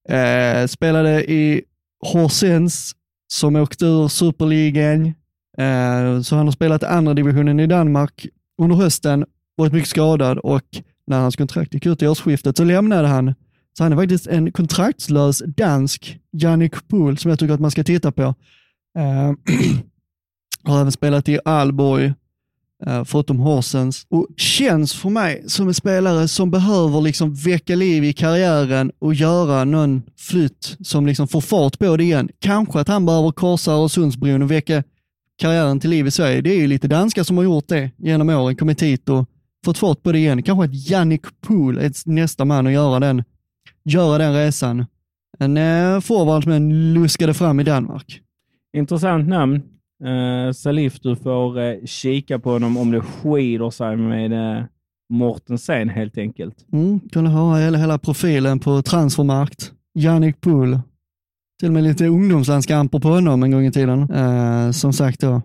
Eh, 0.09 0.67
spelade 0.67 1.33
i 1.33 1.63
Horsens, 2.13 2.95
som 3.33 3.57
åkte 3.57 3.87
ur 3.87 4.09
Superligan. 4.09 5.07
Eh, 5.59 6.21
så 6.23 6.37
han 6.37 6.47
har 6.47 6.53
spelat 6.53 6.83
andra 6.83 7.15
divisionen 7.15 7.61
i 7.61 7.67
Danmark 7.67 8.27
under 8.63 8.77
hösten, 8.77 9.25
varit 9.57 9.73
mycket 9.73 9.89
skadad 9.89 10.39
och 10.39 10.65
när 11.07 11.21
hans 11.21 11.37
kontrakt 11.37 11.75
gick 11.75 11.87
ut 11.87 12.03
i 12.03 12.09
årsskiftet 12.09 12.57
så 12.57 12.65
lämnade 12.65 13.09
han. 13.09 13.35
Så 13.79 13.83
han 13.83 13.93
är 13.93 13.97
faktiskt 13.97 14.27
en 14.27 14.53
kontraktslös 14.53 15.43
dansk 15.47 16.19
Jannik 16.33 16.89
Pohl 16.89 17.19
som 17.19 17.29
jag 17.29 17.39
tycker 17.39 17.55
att 17.55 17.61
man 17.61 17.71
ska 17.71 17.85
titta 17.85 18.13
på. 18.13 18.23
Eh, 18.99 19.33
har 20.65 20.81
även 20.81 20.93
spelat 20.93 21.29
i 21.29 21.39
Alborg, 21.45 22.13
eh, 22.87 23.05
förutom 23.05 23.39
Horsens. 23.39 24.07
Och 24.09 24.27
känns 24.37 24.95
för 24.95 25.11
mig 25.11 25.45
som 25.47 25.69
en 25.69 25.75
spelare 25.75 26.29
som 26.29 26.51
behöver 26.51 27.01
liksom 27.01 27.35
väcka 27.35 27.75
liv 27.77 28.05
i 28.05 28.13
karriären 28.13 28.93
och 28.99 29.15
göra 29.15 29.65
någon 29.65 30.03
flytt 30.17 30.77
som 30.81 31.07
liksom 31.07 31.29
får 31.29 31.41
fart 31.41 31.79
på 31.79 31.97
det 31.97 32.05
igen. 32.05 32.29
Kanske 32.39 32.81
att 32.81 32.89
han 32.89 33.07
behöver 33.07 33.31
korsa 33.31 33.73
Öresundsbron 33.73 34.43
och 34.43 34.51
väcka 34.51 34.83
karriären 35.39 35.81
till 35.81 35.91
liv 35.91 36.07
i 36.07 36.11
Sverige. 36.11 36.41
Det 36.41 36.51
är 36.51 36.61
ju 36.61 36.67
lite 36.67 36.89
danskar 36.89 37.23
som 37.23 37.37
har 37.37 37.45
gjort 37.45 37.69
det 37.69 37.91
genom 37.97 38.29
åren, 38.29 38.57
kommit 38.57 38.83
hit 38.83 39.09
och 39.09 39.29
fått 39.65 39.79
fart 39.79 40.03
på 40.03 40.13
det 40.13 40.19
igen. 40.19 40.43
Kanske 40.43 40.65
att 40.65 40.91
Jannik 40.91 41.41
Pohl 41.41 41.79
är 41.79 42.11
nästa 42.11 42.45
man 42.45 42.67
att 42.67 42.73
göra 42.73 43.01
den, 43.01 43.25
göra 43.85 44.19
den 44.19 44.35
resan. 44.35 44.87
En 45.39 45.57
eh, 45.57 46.01
forward 46.01 46.43
som 46.43 46.53
jag 46.53 46.63
luskade 46.73 47.35
fram 47.35 47.61
i 47.61 47.65
Danmark. 47.65 48.21
Intressant 48.77 49.29
namn. 49.29 49.63
Uh, 50.05 50.53
Salif, 50.53 51.01
du 51.01 51.17
får 51.17 51.59
eh, 51.61 51.85
kika 51.85 52.39
på 52.39 52.51
honom 52.51 52.77
om 52.77 52.91
det 52.91 53.01
skidor 53.01 53.71
sig 53.71 53.97
med 53.97 54.33
uh, 54.33 54.65
Mortensen 55.11 55.89
helt 55.89 56.19
enkelt. 56.19 56.67
Mm, 56.73 57.01
kunde 57.01 57.31
ha 57.31 57.59
hela, 57.59 57.79
hela 57.79 57.99
profilen 57.99 58.59
på 58.61 58.83
transfermarkt. 58.83 59.73
Jannik 59.95 60.41
Pohl. 60.41 60.79
till 61.61 61.69
och 61.69 61.75
med 61.75 61.83
lite 61.83 62.07
ungdomslandskamper 62.07 62.99
på 62.99 63.09
honom 63.09 63.43
en 63.43 63.51
gång 63.51 63.67
i 63.67 63.73
tiden. 63.73 64.11
Eh, 64.11 64.71
som 64.71 64.93
sagt 64.93 65.21
då, 65.21 65.43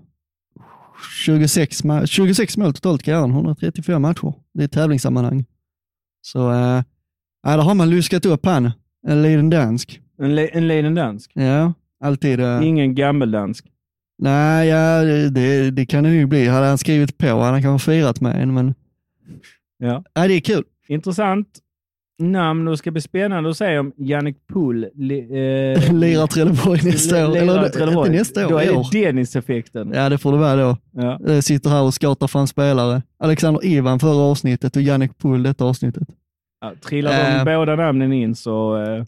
26, 1.26 1.84
ma- 1.84 2.06
26 2.06 2.58
mål 2.58 2.74
totalt 2.74 3.02
i 3.02 3.04
karriären, 3.06 3.32
134 3.32 4.00
matcher. 4.00 4.34
Det 4.54 4.64
är 4.64 4.68
tävlingssammanhang. 4.68 5.46
Så 6.22 6.52
eh, 6.52 6.82
där 7.44 7.58
har 7.58 7.76
man 7.76 7.90
luskat 7.90 8.26
upp 8.26 8.46
han, 8.46 8.72
en 9.08 9.22
liten 9.22 9.50
dansk. 9.50 10.02
En, 10.22 10.36
li- 10.36 10.50
en 10.54 10.68
liten 10.68 10.96
dansk. 10.96 11.32
Ja, 11.34 11.74
alltid. 12.04 12.40
Eh, 12.40 12.68
Ingen 12.68 12.96
gammeldansk. 12.96 13.66
Nej, 14.20 14.68
ja, 14.68 15.02
det, 15.30 15.72
det 15.72 15.86
kan 15.86 16.04
det 16.04 16.10
nog 16.10 16.30
bli. 16.30 16.48
Hade 16.48 16.68
han 16.68 16.78
skrivit 16.78 17.18
på 17.18 17.28
hade 17.28 17.44
han 17.52 17.62
kanske 17.62 17.92
firat 17.92 18.22
med 18.22 18.42
en, 18.44 18.54
men 18.54 18.74
Ja. 19.78 20.04
ja, 20.14 20.28
det 20.28 20.34
är 20.34 20.40
kul. 20.40 20.64
Intressant 20.88 21.48
namn 22.22 22.68
och 22.68 22.72
det 22.74 22.78
ska 22.78 22.92
bli 22.92 23.02
spännande 23.02 23.50
att 23.50 23.58
se 23.58 23.80
om 23.80 23.92
Jannik 23.98 24.36
Pohl 24.48 24.86
li, 24.96 25.20
eh, 25.20 25.94
Lirar 26.00 26.28
Trelleborg 26.28 26.80
nästa 26.84 27.28
år. 27.30 27.38
Eller 27.38 27.70
Trelleborg. 27.70 28.10
nästa 28.12 28.46
år, 28.46 28.50
Då 28.52 28.58
är 28.58 28.66
det 28.94 29.06
Dennis-effekten. 29.06 29.92
Ja, 29.96 30.10
det 30.10 30.18
får 30.18 30.32
det 30.32 30.38
vara 30.38 30.56
då. 30.56 30.78
Ja. 30.92 31.20
Jag 31.26 31.44
sitter 31.44 31.70
här 31.70 31.82
och 31.84 31.94
skottar 31.94 32.28
fram 32.28 32.48
spelare. 32.48 33.02
Alexander 33.20 33.66
Ivan 33.66 34.00
förra 34.00 34.22
avsnittet 34.24 34.76
och 34.76 34.82
Jannik 34.82 35.18
Pohl 35.18 35.44
detta 35.44 35.66
avsnittet. 35.66 36.08
Ja, 36.62 36.74
trillar 36.86 37.12
Eh. 37.12 37.46
de 37.46 37.56
båda 37.58 37.76
namnen 37.76 38.14
in 38.14 38.36
så 38.36 38.78
eh, 38.84 39.04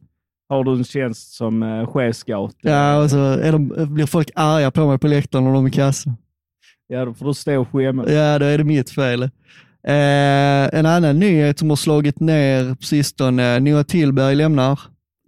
har 0.51 0.63
du 0.63 0.71
en 0.71 0.83
tjänst 0.83 1.33
som 1.33 1.63
eh, 1.63 1.87
chefscout. 1.87 2.55
Ja, 2.61 3.03
och 3.03 3.09
så 3.09 3.17
är 3.17 3.51
de, 3.51 3.93
blir 3.93 4.05
folk 4.05 4.31
arga 4.35 4.71
på 4.71 4.87
mig 4.87 4.99
på 4.99 5.07
läktaren 5.07 5.45
när 5.45 5.53
de 5.53 5.65
är 5.65 5.69
kassa. 5.69 6.13
Ja, 6.87 7.05
då 7.05 7.13
får 7.13 7.25
du 7.25 7.33
stå 7.33 7.61
och 7.61 7.67
skämmas. 7.67 8.09
Ja, 8.09 8.39
då 8.39 8.45
är 8.45 8.57
det 8.57 8.63
mitt 8.63 8.89
fel. 8.89 9.23
Eh, 9.23 10.79
en 10.79 10.85
annan 10.85 11.19
nyhet 11.19 11.59
som 11.59 11.69
har 11.69 11.77
slagit 11.77 12.19
ner 12.19 12.75
på 12.75 12.83
sistone, 12.83 13.59
Noah 13.59 13.83
Tillberg 13.83 14.35
lämnar 14.35 14.79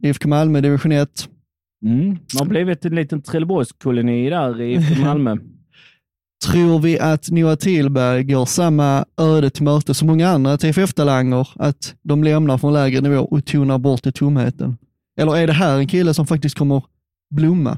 IFK 0.03 0.30
Malmö 0.30 0.61
division 0.61 0.91
1. 0.91 1.09
Mm. 1.86 2.17
Det 2.32 2.39
har 2.39 2.45
blivit 2.45 2.86
en 2.86 2.95
liten 2.95 3.21
Trelleborgskoloni 3.21 4.30
där 4.30 4.61
i 4.61 5.01
Malmö. 5.01 5.38
Tror 6.51 6.80
vi 6.80 6.99
att 6.99 7.32
Noah 7.32 7.55
Tillberg 7.55 8.24
går 8.24 8.45
samma 8.45 9.05
öde 9.17 9.49
till 9.49 9.63
möte 9.63 9.93
som 9.93 10.07
många 10.07 10.30
andra 10.30 10.57
TFF-talanger, 10.57 11.47
att 11.55 11.95
de 12.01 12.24
lämnar 12.24 12.57
från 12.57 12.74
lägre 12.74 13.01
nivå 13.01 13.21
och 13.21 13.45
tonar 13.45 13.78
bort 13.78 14.05
i 14.05 14.11
tomheten? 14.11 14.78
Eller 15.18 15.38
är 15.38 15.47
det 15.47 15.53
här 15.53 15.78
en 15.80 15.88
kille 15.88 16.14
som 16.14 16.28
faktiskt 16.28 16.57
kommer 16.57 16.84
blomma 17.30 17.78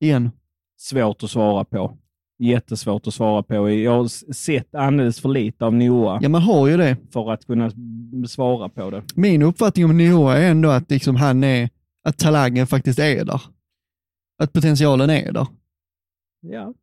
igen? 0.00 0.30
Svårt 0.78 1.22
att 1.22 1.30
svara 1.30 1.64
på. 1.64 1.96
Jättesvårt 2.38 3.06
att 3.06 3.14
svara 3.14 3.42
på. 3.42 3.70
Jag 3.70 3.90
har 3.92 4.32
sett 4.32 4.74
alldeles 4.74 5.20
för 5.20 5.28
lite 5.28 5.64
av 5.64 5.74
Noah 5.74 6.18
Ja, 6.22 6.28
man 6.28 6.42
har 6.42 6.68
ju 6.68 6.76
det. 6.76 6.96
för 7.12 7.30
att 7.32 7.46
kunna 7.46 7.70
svara 8.28 8.68
på 8.68 8.90
det. 8.90 9.02
Min 9.14 9.42
uppfattning 9.42 9.84
om 9.84 9.98
Noah 9.98 10.36
är 10.36 10.50
ändå 10.50 10.68
att 10.70 10.90
liksom 10.90 11.16
han 11.16 11.44
är, 11.44 11.70
att 12.04 12.18
talangen 12.18 12.66
faktiskt 12.66 12.98
är 12.98 13.24
där. 13.24 13.42
Att 14.42 14.52
potentialen 14.52 15.10
är 15.10 15.32
där. 15.32 15.46
Ja. 16.40 16.74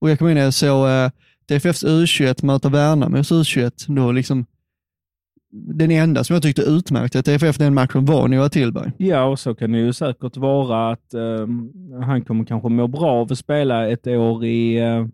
Och 0.00 0.10
jag 0.10 0.18
kommer 0.18 0.30
ihåg 0.30 0.36
när 0.36 0.44
jag 0.44 0.54
såg 0.54 0.88
eh, 0.88 1.10
TFFs 1.48 1.84
U21 1.84 2.44
möta 2.44 2.68
Värnamos 2.68 3.32
U21, 3.32 3.94
då 3.94 4.12
liksom 4.12 4.46
den 5.50 5.90
enda 5.90 6.24
som 6.24 6.34
jag 6.34 6.42
tyckte 6.42 6.62
utmärkte 6.62 7.22
TFF 7.22 7.58
den 7.58 7.74
matchen 7.74 8.04
var 8.04 8.28
Noah 8.28 8.48
Tillberg. 8.48 8.92
Ja, 8.96 9.24
och 9.24 9.38
så 9.38 9.54
kan 9.54 9.72
det 9.72 9.78
ju 9.78 9.92
säkert 9.92 10.36
vara 10.36 10.90
att 10.90 11.14
ehm, 11.14 11.72
han 12.02 12.24
kommer 12.24 12.44
kanske 12.44 12.68
må 12.68 12.86
bra 12.86 13.10
av 13.10 13.32
att 13.32 13.38
spela 13.38 13.88
ett 13.88 14.06
år 14.06 14.44
i 14.44 14.82
uh, 14.82 15.06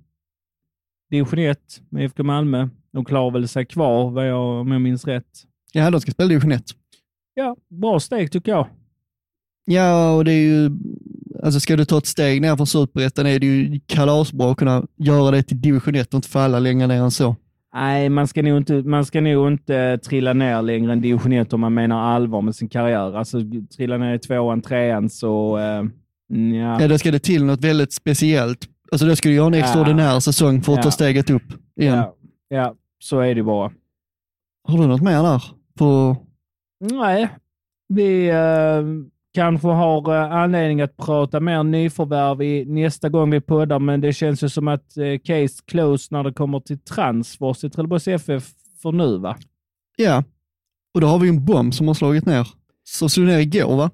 division 1.11 1.39
1 1.39 1.59
med 1.89 2.05
IFK 2.05 2.23
Malmö. 2.23 2.69
De 2.93 3.05
klarar 3.05 3.31
väl 3.31 3.49
sig 3.49 3.67
kvar, 3.67 4.11
vad 4.11 4.29
jag, 4.29 4.61
om 4.61 4.73
jag 4.73 4.81
minns 4.81 5.05
rätt. 5.05 5.45
Ja, 5.73 5.91
de 5.91 6.01
ska 6.01 6.13
spela 6.13 6.29
division 6.29 6.53
1. 6.53 6.65
Ja, 7.35 7.57
bra 7.69 8.01
steg 8.01 8.33
tycker 8.33 8.53
jag. 8.53 8.67
Ja, 9.65 10.15
och 10.15 10.25
det 10.25 10.33
är 10.33 10.43
ju, 10.43 10.71
alltså 11.43 11.61
ska 11.61 11.77
du 11.77 11.85
ta 11.85 11.99
ett 11.99 12.07
steg 12.07 12.41
ner 12.41 12.57
från 12.57 12.67
superettan 12.67 13.27
är 13.27 13.39
det 13.39 13.47
ju 13.47 13.81
kalasbra 13.87 14.51
att 14.51 14.57
kunna 14.57 14.87
göra 14.97 15.31
det 15.31 15.43
till 15.43 15.61
division 15.61 15.95
1 15.95 16.09
och 16.09 16.19
inte 16.19 16.29
falla 16.29 16.59
längre 16.59 16.87
ner 16.87 17.03
än 17.03 17.11
så. 17.11 17.37
Nej, 17.75 18.09
man 18.09 18.29
ska 18.29 18.43
nog 18.43 18.57
inte, 18.57 18.75
man 18.83 19.05
ska 19.05 19.21
nog 19.21 19.49
inte 19.53 19.99
trilla 19.99 20.33
ner 20.33 20.63
längre 20.63 20.93
än 20.93 21.01
division 21.01 21.33
1 21.33 21.53
om 21.53 21.61
man 21.61 21.75
menar 21.75 22.15
allvar 22.15 22.43
med 22.43 22.55
sin 22.57 22.69
karriär. 22.69 23.17
Alltså 23.17 23.39
trilla 23.77 23.97
ner 23.99 24.15
i 24.15 24.19
tvåan, 24.19 24.63
trean 24.63 25.11
så... 25.11 25.59
Uh, 25.59 25.63
ja. 26.55 26.81
Ja, 26.81 26.89
då 26.89 26.99
ska 26.99 27.11
det 27.11 27.19
till 27.19 27.45
något 27.45 27.65
väldigt 27.65 27.93
speciellt. 27.93 28.69
Alltså 28.93 29.07
då 29.07 29.17
ska 29.17 29.29
du 29.29 29.35
göra 29.35 29.47
en 29.47 29.53
Ja. 29.53 29.59
extraordinär 29.59 30.21
säsong 30.21 30.63
för 30.63 30.73
att 30.73 30.83
ta 30.83 30.87
Ja. 30.87 30.91
steget 30.91 31.31
upp 31.31 31.43
igen. 31.81 31.97
ja, 31.97 32.15
ja, 32.49 32.75
så 32.99 33.21
är 33.21 33.35
det 33.35 33.43
bara. 33.43 33.73
Har 34.69 34.79
du 34.79 34.87
något 34.87 35.03
mer 35.03 35.23
där? 35.23 35.43
På... 35.79 36.17
Nej, 36.81 37.29
vi 37.89 38.29
eh, 38.29 38.83
kanske 39.35 39.69
har 39.69 40.15
eh, 40.15 40.33
anledning 40.33 40.81
att 40.81 40.97
prata 40.97 41.41
mer 41.41 41.63
nyförvärv 41.63 42.43
i 42.43 42.65
nästa 42.65 43.09
gång 43.09 43.31
vi 43.31 43.41
poddar, 43.41 43.79
men 43.79 44.01
det 44.01 44.13
känns 44.13 44.43
ju 44.43 44.49
som 44.49 44.69
att 44.69 44.97
eh, 44.97 45.19
case 45.25 45.63
closed 45.67 46.13
när 46.13 46.25
det 46.25 46.33
kommer 46.33 46.61
till 46.61 46.79
transfers 46.79 47.65
i 47.65 47.71
Trelleborgs 47.71 48.09
FF 48.09 48.45
för 48.83 48.93
nu, 48.93 49.19
va? 49.19 49.37
Ja, 49.97 50.25
och 50.95 51.01
då 51.01 51.07
har 51.07 51.19
vi 51.19 51.29
en 51.29 51.45
bomb 51.45 51.75
som 51.75 51.87
har 51.87 51.95
slagit 51.95 52.27
ner. 52.27 52.49
Som 52.85 53.11
slog 53.11 53.27
ner 53.27 53.39
igår 53.39 53.77
va? 53.77 53.91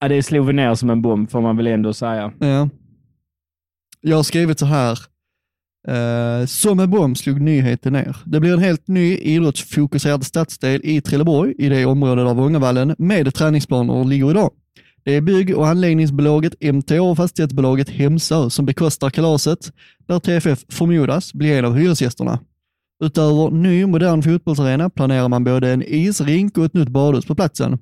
Ja, 0.00 0.08
det 0.08 0.22
slog 0.22 0.46
vi 0.46 0.52
ner 0.52 0.74
som 0.74 0.90
en 0.90 1.02
bomb, 1.02 1.30
får 1.30 1.40
man 1.40 1.56
väl 1.56 1.66
ändå 1.66 1.92
säga. 1.92 2.32
Ja. 2.38 2.68
Jag 4.00 4.16
har 4.16 4.22
skrivit 4.22 4.58
så 4.58 4.66
här. 4.66 4.98
Eh, 5.88 6.46
som 6.46 6.80
en 6.80 6.90
bomb 6.90 7.18
slog 7.18 7.40
nyheten 7.40 7.92
ner. 7.92 8.16
Det 8.24 8.40
blir 8.40 8.52
en 8.52 8.58
helt 8.58 8.88
ny 8.88 9.16
idrottsfokuserad 9.16 10.26
stadsdel 10.26 10.80
i 10.84 11.00
Trelleborg, 11.00 11.54
i 11.58 11.68
det 11.68 11.86
område 11.86 12.24
där 12.24 12.34
Vångavallen 12.34 12.94
med 12.98 13.34
träningsplaner 13.34 14.04
ligger 14.04 14.30
idag. 14.30 14.50
Det 15.04 15.12
är 15.12 15.20
bygg 15.20 15.56
och 15.56 15.68
anläggningsbolaget 15.68 16.54
MTA 16.74 17.02
och 17.02 17.16
fastighetsbolaget 17.16 17.88
Hemsö 17.88 18.50
som 18.50 18.66
bekostar 18.66 19.10
kalaset, 19.10 19.72
där 20.06 20.18
TFF 20.18 20.64
förmodas 20.68 21.34
bli 21.34 21.52
en 21.52 21.64
av 21.64 21.76
hyresgästerna. 21.76 22.38
Utöver 23.04 23.50
ny 23.50 23.86
modern 23.86 24.22
fotbollsarena 24.22 24.90
planerar 24.90 25.28
man 25.28 25.44
både 25.44 25.70
en 25.70 25.82
isrink 25.82 26.58
och 26.58 26.64
ett 26.64 26.74
nytt 26.74 26.88
badhus 26.88 27.26
på 27.26 27.34
platsen. 27.34 27.78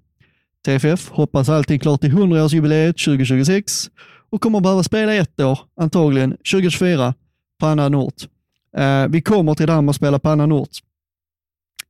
TFF 0.65 1.11
hoppas 1.11 1.49
allting 1.49 1.79
klart 1.79 2.01
till 2.01 2.13
100-årsjubileet 2.13 3.05
2026 3.05 3.91
och 4.31 4.41
kommer 4.41 4.61
behöva 4.61 4.83
spela 4.83 5.15
ett 5.15 5.41
år, 5.41 5.59
antagligen 5.81 6.31
2024, 6.31 7.15
på 7.61 7.67
annan 7.67 7.95
ort. 7.95 8.29
Eh, 8.77 9.07
vi 9.09 9.23
kommer 9.23 9.55
till 9.55 9.67
Danmark 9.67 9.89
och 9.89 9.95
spela 9.95 10.19
på 10.19 10.29
annan 10.29 10.53
ort. 10.53 10.79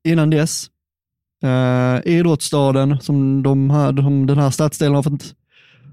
Innan 0.05 0.31
dess, 0.31 0.67
eh, 1.43 2.13
idrottsstaden 2.19 3.01
som 3.01 3.43
de 3.43 3.71
här, 3.71 3.93
de, 3.93 4.27
den 4.27 4.39
här 4.39 4.51
stadsdelen 4.51 4.95
har 4.95 5.03
fått 5.03 5.35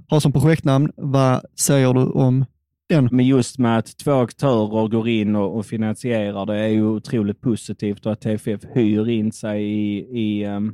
ha 0.09 0.19
som 0.19 0.31
projektnamn, 0.31 0.91
vad 0.95 1.41
säger 1.59 1.93
du 1.93 2.05
om 2.05 2.45
den? 2.89 3.09
Men 3.11 3.25
just 3.27 3.57
med 3.59 3.77
att 3.77 3.97
två 3.97 4.11
aktörer 4.11 4.87
går 4.87 5.07
in 5.07 5.35
och, 5.35 5.57
och 5.57 5.65
finansierar 5.65 6.45
det 6.45 6.55
är 6.59 6.67
ju 6.67 6.83
otroligt 6.87 7.41
positivt 7.41 8.05
och 8.05 8.11
att 8.11 8.21
TFF 8.21 8.61
hyr 8.73 9.09
in 9.09 9.31
sig 9.31 9.63
i, 9.63 9.97
i 9.99 10.43
ehm, 10.43 10.73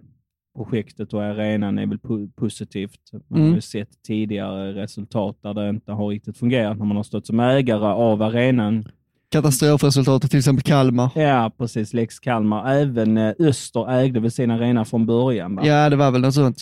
projektet 0.57 1.13
och 1.13 1.23
arenan 1.23 1.77
är 1.77 1.85
väl 1.87 1.97
po- 1.97 2.31
positivt. 2.35 2.99
Man 3.27 3.39
har 3.39 3.45
Mm. 3.47 3.55
ju 3.55 3.61
sett 3.61 4.03
tidigare 4.07 4.73
resultat 4.73 5.37
där 5.43 5.53
det 5.53 5.69
inte 5.69 5.91
har 5.91 6.07
riktigt 6.07 6.37
fungerat 6.37 6.77
när 6.77 6.85
man 6.85 6.97
har 6.97 7.03
stått 7.03 7.27
som 7.27 7.39
ägare 7.39 7.85
av 7.85 8.21
arenan. 8.21 8.85
Katastrofresultatet 9.33 10.29
till 10.31 10.39
exempel 10.39 10.63
Kalmar. 10.63 11.09
Ja, 11.15 11.51
precis. 11.57 11.93
Lex 11.93 12.19
Kalmar. 12.19 12.71
Även 12.73 13.17
eh, 13.17 13.33
Öster 13.39 13.91
ägde 13.91 14.19
väl 14.19 14.31
sin 14.31 14.51
arena 14.51 14.85
från 14.85 15.05
början. 15.05 15.55
Va? 15.55 15.61
Ja, 15.65 15.89
det 15.89 15.95
var 15.95 16.11
väl 16.11 16.21
något 16.21 16.33
sånt. 16.33 16.57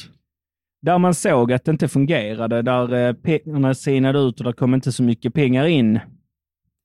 Där 0.82 0.98
man 0.98 1.14
såg 1.14 1.54
att 1.54 1.66
det 1.66 1.72
inte 1.72 1.88
fungerade, 1.88 2.62
där 2.62 3.08
eh, 3.08 3.14
pengarna 3.14 3.74
sinade 3.74 4.20
ut 4.20 4.40
och 4.40 4.46
det 4.46 4.54
kom 4.54 4.74
inte 4.74 4.92
så 4.92 5.04
mycket 5.04 5.34
pengar 5.34 5.66
in. 5.66 5.96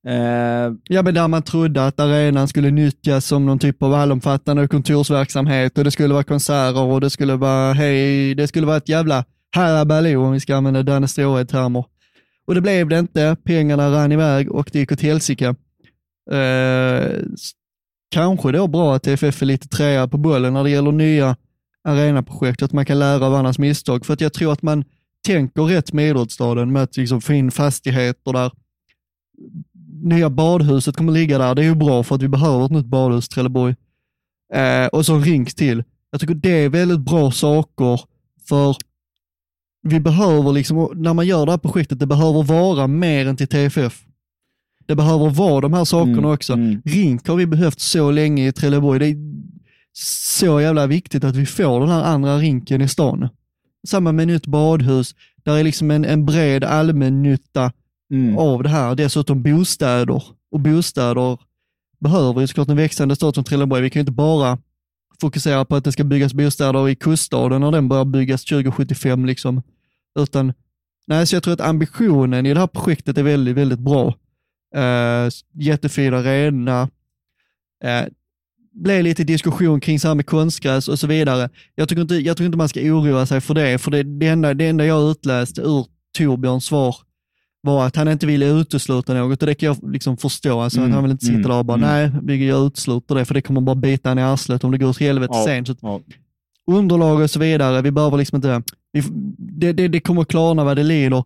Eh, 0.07 0.73
Ja, 0.83 1.01
men 1.03 1.13
där 1.13 1.27
man 1.27 1.41
trodde 1.41 1.85
att 1.85 1.99
arenan 1.99 2.47
skulle 2.47 2.71
nyttjas 2.71 3.25
som 3.25 3.45
någon 3.45 3.59
typ 3.59 3.83
av 3.83 3.93
allomfattande 3.93 4.67
kontorsverksamhet 4.67 5.77
och 5.77 5.83
det 5.83 5.91
skulle 5.91 6.13
vara 6.13 6.23
konserter 6.23 6.81
och 6.83 7.01
det 7.01 7.09
skulle 7.09 7.35
vara, 7.35 7.73
hej, 7.73 8.35
det 8.35 8.47
skulle 8.47 8.67
vara 8.67 8.77
ett 8.77 8.89
jävla 8.89 9.25
harabaloo 9.55 10.25
om 10.25 10.31
vi 10.31 10.39
ska 10.39 10.55
använda 10.55 10.83
Danne 10.83 11.07
Stråhed-termer. 11.07 11.85
Och 12.47 12.55
det 12.55 12.61
blev 12.61 12.89
det 12.89 12.99
inte, 12.99 13.35
pengarna 13.43 13.91
rann 13.91 14.11
iväg 14.11 14.51
och 14.51 14.69
det 14.73 14.79
gick 14.79 14.91
åt 14.91 15.01
helsike. 15.01 15.55
Eh, 16.31 17.21
kanske 18.11 18.51
då 18.51 18.67
bra 18.67 18.95
att 18.95 19.03
TFF 19.03 19.41
är 19.41 19.45
lite 19.45 19.67
trea 19.67 20.07
på 20.07 20.17
bollen 20.17 20.53
när 20.53 20.63
det 20.63 20.69
gäller 20.69 20.91
nya 20.91 21.35
arenaprojekt, 21.83 22.61
att 22.61 22.73
man 22.73 22.85
kan 22.85 22.99
lära 22.99 23.25
av 23.25 23.35
annars 23.35 23.59
misstag. 23.59 24.05
För 24.05 24.13
att 24.13 24.21
jag 24.21 24.33
tror 24.33 24.53
att 24.53 24.61
man 24.61 24.83
tänker 25.25 25.63
rätt 25.63 25.93
med 25.93 26.09
idrottsstaden 26.09 26.71
med 26.71 26.83
att 26.83 26.97
liksom 26.97 27.21
få 27.21 27.33
in 27.33 27.51
fastigheter 27.51 28.33
där 28.33 28.51
nya 30.03 30.29
badhuset 30.29 30.95
kommer 30.95 31.11
ligga 31.11 31.37
där. 31.37 31.55
Det 31.55 31.61
är 31.61 31.65
ju 31.65 31.75
bra 31.75 32.03
för 32.03 32.15
att 32.15 32.21
vi 32.21 32.27
behöver 32.27 32.65
ett 32.65 32.71
nytt 32.71 32.85
badhus 32.85 33.25
i 33.25 33.29
Trelleborg. 33.29 33.75
Eh, 34.53 34.85
och 34.87 35.05
så 35.05 35.15
en 35.15 35.23
rink 35.23 35.55
till. 35.55 35.83
Jag 36.11 36.21
tycker 36.21 36.33
det 36.33 36.49
är 36.63 36.69
väldigt 36.69 36.99
bra 36.99 37.31
saker 37.31 38.01
för 38.47 38.75
vi 39.81 39.99
behöver 39.99 40.51
liksom, 40.51 40.91
när 40.95 41.13
man 41.13 41.27
gör 41.27 41.45
det 41.45 41.51
här 41.51 41.57
projektet, 41.57 41.99
det 41.99 42.05
behöver 42.05 42.43
vara 42.43 42.87
mer 42.87 43.27
än 43.27 43.37
till 43.37 43.47
TFF. 43.47 44.03
Det 44.87 44.95
behöver 44.95 45.29
vara 45.29 45.61
de 45.61 45.73
här 45.73 45.85
sakerna 45.85 46.17
Mm, 46.17 46.31
också. 46.31 46.53
mm. 46.53 46.81
Rink 46.85 47.27
har 47.27 47.35
vi 47.35 47.45
behövt 47.45 47.79
så 47.79 48.11
länge 48.11 48.47
i 48.47 48.51
Trelleborg. 48.51 48.99
Det 48.99 49.05
är 49.05 49.17
så 49.93 50.61
jävla 50.61 50.87
viktigt 50.87 51.23
att 51.23 51.35
vi 51.35 51.45
får 51.45 51.79
den 51.79 51.89
här 51.89 52.03
andra 52.03 52.37
rinken 52.37 52.81
i 52.81 52.87
stan. 52.87 53.29
samma 53.87 54.11
med 54.11 54.27
nytt 54.27 54.47
badhus. 54.47 55.15
Där 55.43 55.57
är 55.57 55.63
liksom 55.63 55.91
en, 55.91 56.05
en 56.05 56.25
bred 56.25 56.63
allmännytta 56.63 57.71
Mm. 58.11 58.37
av 58.37 58.63
det 58.63 58.69
här. 58.69 58.95
Dessutom 58.95 59.43
bostäder. 59.43 60.23
Och 60.51 60.59
bostäder 60.59 61.37
behöver 61.99 62.41
ju 62.41 62.47
såklart 62.47 62.67
en 62.69 62.75
växande 62.77 63.15
stad 63.15 63.35
som 63.35 63.43
Trelleborg. 63.43 63.81
Vi 63.81 63.89
kan 63.89 63.99
ju 63.99 64.01
inte 64.01 64.11
bara 64.11 64.57
fokusera 65.21 65.65
på 65.65 65.75
att 65.75 65.83
det 65.83 65.91
ska 65.91 66.03
byggas 66.03 66.33
bostäder 66.33 66.89
i 66.89 66.95
kuststaden 66.95 67.61
när 67.61 67.71
den 67.71 67.87
börjar 67.89 68.05
byggas 68.05 68.45
2075. 68.45 69.25
Liksom. 69.25 69.61
Utan, 70.19 70.53
nej, 71.07 71.27
så 71.27 71.35
jag 71.35 71.43
tror 71.43 71.53
att 71.53 71.61
ambitionen 71.61 72.45
i 72.45 72.53
det 72.53 72.59
här 72.59 72.67
projektet 72.67 73.17
är 73.17 73.23
väldigt, 73.23 73.55
väldigt 73.57 73.79
bra. 73.79 74.13
Uh, 74.75 75.29
jättefin 75.53 76.13
arena. 76.13 76.81
Uh, 77.85 78.07
blev 78.73 79.03
lite 79.03 79.23
diskussion 79.23 79.79
kring 79.79 79.99
så 79.99 80.07
här 80.07 80.15
med 80.15 80.25
konstgräs 80.25 80.87
och 80.87 80.99
så 80.99 81.07
vidare. 81.07 81.49
Jag 81.75 81.89
tycker 81.89 82.01
inte, 82.01 82.15
jag 82.15 82.37
tycker 82.37 82.45
inte 82.45 82.57
man 82.57 82.69
ska 82.69 82.79
oroa 82.79 83.25
sig 83.25 83.41
för 83.41 83.53
det, 83.53 83.77
för 83.77 83.91
det, 83.91 84.03
det, 84.03 84.27
enda, 84.27 84.53
det 84.53 84.67
enda 84.67 84.85
jag 84.85 85.11
utläste 85.11 85.61
ur 85.61 85.85
Torbjörns 86.17 86.65
svar 86.65 86.95
var 87.61 87.85
att 87.87 87.95
han 87.95 88.07
inte 88.07 88.25
ville 88.25 88.45
utesluta 88.45 89.13
något 89.13 89.41
och 89.41 89.47
det 89.47 89.55
kan 89.55 89.67
jag 89.67 89.91
liksom 89.93 90.17
förstå. 90.17 90.59
Alltså, 90.59 90.79
Mm, 90.79 90.91
Han 90.91 91.03
vill 91.03 91.11
inte 91.11 91.25
sitta 91.25 91.35
mm, 91.37 91.49
där 91.49 91.57
och 91.57 91.65
bara, 91.65 91.77
mm. 91.77 91.89
nej, 91.89 92.21
vi- 92.23 92.47
jag 92.47 92.65
utesluter 92.65 93.15
det, 93.15 93.25
för 93.25 93.33
det 93.33 93.41
kommer 93.41 93.61
bara 93.61 93.75
bita 93.75 94.11
en 94.11 94.19
i 94.19 94.23
arslet 94.23 94.63
om 94.63 94.71
det 94.71 94.77
går 94.77 94.87
åt 94.89 94.99
helvete 94.99 95.31
Ja, 95.33 95.43
sen. 95.45 95.65
Så 95.65 95.75
ja. 95.81 96.01
underlag 96.71 97.21
och 97.21 97.29
så 97.31 97.39
vidare, 97.39 97.81
vi 97.81 97.91
behöver 97.91 98.17
liksom 98.17 98.35
inte, 98.35 98.61
vi, 98.91 99.03
det, 99.37 99.73
det, 99.73 99.87
det 99.87 99.99
kommer 99.99 100.23
klarna 100.23 100.63
vad 100.63 100.77
det 100.77 100.83
lider. 100.83 101.23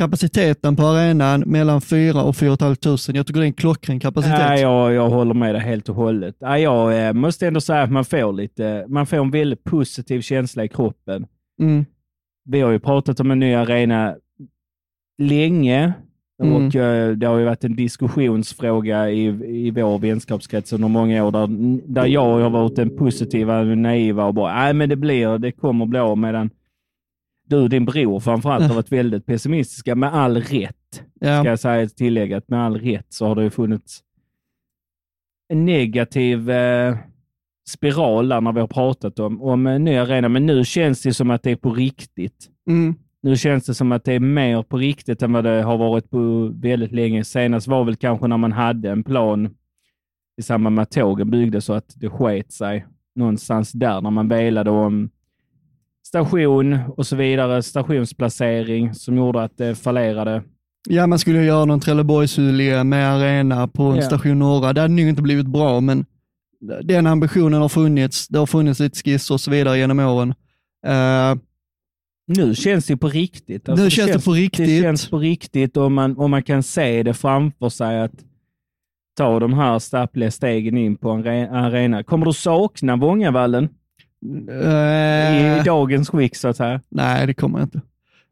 Kapaciteten 0.00 0.76
på 0.76 0.82
arenan 0.82 1.40
mellan 1.46 1.80
4 1.80 2.22
och 2.22 2.36
4 2.36 2.56
500. 2.56 2.96
Jag 3.06 3.26
tycker 3.26 3.40
det 3.40 3.44
är 3.44 3.46
en 3.46 3.52
klockren 3.52 4.00
kapacitet. 4.00 4.38
Nej, 4.38 4.60
jag, 4.60 4.92
jag 4.92 5.10
håller 5.10 5.34
med 5.34 5.54
dig 5.54 5.62
helt 5.62 5.88
och 5.88 5.94
hållet. 5.94 6.36
Nej, 6.40 6.62
jag 6.62 7.06
eh, 7.06 7.12
måste 7.12 7.46
ändå 7.46 7.60
säga 7.60 7.82
att 7.82 7.90
man 7.92 8.04
får, 8.04 8.32
lite, 8.32 8.84
man 8.88 9.06
får 9.06 9.16
en 9.16 9.30
väldigt 9.30 9.64
positiv 9.64 10.20
känsla 10.20 10.64
i 10.64 10.68
kroppen. 10.68 11.26
Mm, 11.62 11.84
Vi 12.44 12.60
har 12.60 12.70
ju 12.70 12.78
pratat 12.78 13.20
om 13.20 13.30
en 13.30 13.38
ny 13.38 13.54
arena 13.54 14.16
länge 15.18 15.92
Mm. 16.42 16.54
och 16.66 16.74
eh, 16.76 17.10
det 17.10 17.26
har 17.26 17.38
ju 17.38 17.44
varit 17.44 17.64
en 17.64 17.76
diskussionsfråga 17.76 19.10
i, 19.10 19.24
i 19.66 19.70
vår 19.70 19.98
vänskapskrets 19.98 20.72
under 20.72 20.88
många 20.88 21.24
år 21.24 21.30
där, 21.30 21.48
där 21.92 22.06
jag 22.06 22.40
har 22.40 22.50
varit 22.50 22.76
den 22.76 22.96
positiva 22.96 23.62
naiva 23.62 24.24
och 24.24 24.34
bara, 24.34 24.54
nej 24.54 24.74
men 24.74 24.88
det 24.88 24.96
blir, 24.96 25.38
det 25.38 25.52
kommer 25.52 25.86
bli 25.86 25.98
av 25.98 26.18
medan 26.18 26.50
du 27.50 27.56
och 27.56 27.68
din 27.68 27.84
bror 27.84 28.20
framförallt 28.20 28.64
har 28.64 28.74
varit 28.74 28.92
väldigt 28.92 29.26
pessimistiska 29.26 29.94
med 29.94 30.14
all 30.14 30.36
rätt. 30.36 31.02
ja. 31.20 31.40
Ska 31.40 31.48
jag 31.50 31.60
säga 31.60 31.82
ett 31.82 31.96
tillägg 31.96 32.32
att 32.32 32.48
med 32.48 32.60
all 32.64 32.76
rätt 32.80 33.06
så 33.08 33.26
har 33.26 33.34
det 33.34 33.42
ju 33.42 33.50
funnits 33.50 34.00
en 35.52 35.64
negativ 35.64 36.50
eh, 36.50 36.96
spiral 37.68 38.28
där 38.28 38.40
när 38.40 38.52
vi 38.52 38.60
har 38.60 38.66
pratat 38.66 39.18
om, 39.18 39.42
om 39.42 39.66
en 39.66 39.84
ny 39.84 39.96
arena. 39.96 40.28
Men 40.28 40.46
nu 40.46 40.64
känns 40.64 41.02
det 41.02 41.14
som 41.14 41.30
att 41.30 41.42
det 41.42 41.50
är 41.50 41.56
på 41.56 41.70
riktigt. 41.74 42.48
Mm, 42.68 42.94
Nu 43.22 43.36
känns 43.36 43.66
det 43.66 43.74
som 43.74 43.92
att 43.92 44.04
det 44.04 44.12
är 44.12 44.20
mer 44.20 44.62
på 44.62 44.76
riktigt 44.76 45.22
än 45.22 45.32
vad 45.32 45.44
det 45.44 45.62
har 45.62 45.78
varit 45.78 46.10
på 46.10 46.50
väldigt 46.54 46.92
länge. 46.92 47.24
Senast 47.24 47.66
var 47.68 47.84
väl 47.84 47.96
kanske 47.96 48.26
när 48.26 48.36
man 48.36 48.52
hade 48.52 48.90
en 48.90 49.04
plan 49.04 49.54
i 50.40 50.42
samband 50.42 50.76
med 50.76 50.82
att 50.82 50.90
tågen 50.90 51.30
byggdes 51.30 51.64
så 51.64 51.72
att 51.72 51.92
det 51.96 52.08
sket 52.10 52.52
sig 52.52 52.86
någonstans 53.14 53.72
där 53.72 54.00
när 54.00 54.10
man 54.10 54.28
velade 54.28 54.70
om 54.70 55.10
station 56.14 56.78
och 56.96 57.06
så 57.06 57.16
vidare, 57.16 57.62
stationsplacering 57.62 58.94
som 58.94 59.16
gjorde 59.16 59.42
att 59.42 59.56
det 59.58 59.74
fallerade. 59.74 60.42
ja, 60.88 61.06
man 61.06 61.18
skulle 61.18 61.44
göra 61.44 61.64
någon 61.64 61.80
Trelleborgshyllie 61.80 62.84
med 62.84 63.12
arena 63.14 63.68
på 63.68 63.82
en 63.82 63.96
Ja. 63.96 64.02
station 64.02 64.38
norra. 64.38 64.72
Det 64.72 64.80
hade 64.80 64.94
nog 64.94 65.08
inte 65.08 65.22
blivit 65.22 65.46
bra, 65.46 65.80
men 65.80 66.04
den 66.84 67.06
ambitionen 67.06 67.60
har 67.62 67.68
funnits. 67.68 68.28
Det 68.28 68.38
har 68.38 68.46
funnits 68.46 68.80
lite 68.80 68.98
skisser 69.02 69.34
och 69.34 69.40
så 69.40 69.50
vidare 69.50 69.78
genom 69.78 69.98
åren. 69.98 70.34
Eh, 70.86 71.34
Nu 72.26 72.54
känns 72.54 72.86
det 72.86 72.96
på 72.96 73.08
riktigt. 73.08 73.68
Alltså, 73.68 73.84
nu 73.84 73.90
känns 73.90 74.12
det 74.12 74.24
på 74.24 74.32
Det 74.34 74.40
riktigt. 74.40 74.82
känns 74.82 75.10
på 75.10 75.18
riktigt 75.18 75.76
och 75.76 75.92
man, 75.92 76.16
och 76.16 76.30
man 76.30 76.42
kan 76.42 76.62
se 76.62 77.02
det 77.02 77.14
framför 77.14 77.68
sig 77.68 78.00
att 78.00 78.12
ta 79.16 79.38
de 79.40 79.52
här 79.54 79.78
stappliga 79.78 80.30
stegen 80.30 80.76
in 80.78 80.96
på 80.96 81.10
en 81.10 81.24
re- 81.24 81.50
arena. 81.52 82.02
Kommer 82.02 82.26
du 82.26 82.32
sakna 82.32 82.96
Vångavallen 82.96 83.68
Eh, 84.50 85.60
i 85.60 85.62
dagens 85.64 86.10
skick 86.10 86.36
så 86.36 86.48
att 86.48 86.56
säga? 86.56 86.80
Nej, 86.88 87.26
det 87.26 87.34
kommer 87.34 87.58
jag 87.58 87.66
inte. 87.66 87.78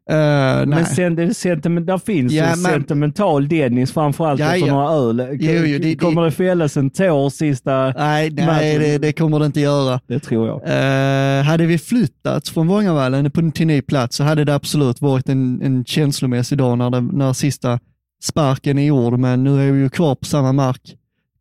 Eh, 0.09 0.15
nej. 0.15 0.65
Men 0.65 0.85
sen, 0.85 1.15
det 1.15 1.33
sentiment, 1.33 1.87
där 1.87 1.97
finns 1.97 2.33
Ja, 2.33 2.43
ju 2.43 2.49
men- 2.49 2.57
sentimental 2.57 3.47
Dennis 3.47 3.91
framförallt 3.91 4.39
Ja, 4.39 4.53
efter 4.55 4.67
ja. 4.67 4.73
några 4.73 4.89
öl. 5.23 5.37
Jo, 5.39 5.51
jo, 5.65 5.79
det- 5.79 5.95
Kommer 5.95 6.21
det 6.25 6.31
fällas 6.31 6.77
en 6.77 6.89
tår 6.89 7.29
sista? 7.29 7.93
nej, 7.97 8.29
nej 8.29 8.45
matchen. 8.45 8.81
det, 8.81 8.97
det 8.97 9.13
kommer 9.13 9.39
det 9.39 9.45
inte 9.45 9.59
göra. 9.59 9.99
Det 10.07 10.19
tror 10.19 10.47
jag. 10.47 10.57
Eh, 10.57 11.43
hade 11.43 11.65
vi 11.65 11.77
flyttat 11.77 12.47
från 12.47 12.67
Vångavallen 12.67 13.31
på- 13.31 13.51
till 13.51 13.67
ny 13.67 13.81
plats 13.81 14.15
så 14.17 14.23
hade 14.23 14.43
det 14.43 14.55
absolut 14.55 15.01
varit 15.01 15.29
en, 15.29 15.61
en 15.61 15.85
känslomässig 15.85 16.57
dag 16.57 16.77
när, 16.77 16.89
det, 16.89 17.01
när 17.01 17.33
sista 17.33 17.79
sparken 18.23 18.77
är 18.77 18.85
gjord, 18.85 19.19
men 19.19 19.43
nu 19.43 19.67
är 19.67 19.71
vi 19.71 19.79
ju 19.79 19.89
kvar 19.89 20.15
på 20.15 20.25
samma 20.25 20.51
mark. 20.53 20.81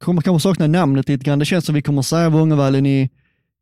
Kommer 0.01 0.23
kanske 0.23 0.49
sakna 0.49 0.67
namnet 0.67 1.09
lite 1.09 1.25
grann. 1.25 1.39
Det 1.39 1.45
känns 1.45 1.65
som 1.67 1.75
vi 1.75 1.83
kommer 1.83 2.03
säga 2.03 2.29
Vångavallen 2.29 2.87
i, 2.87 3.11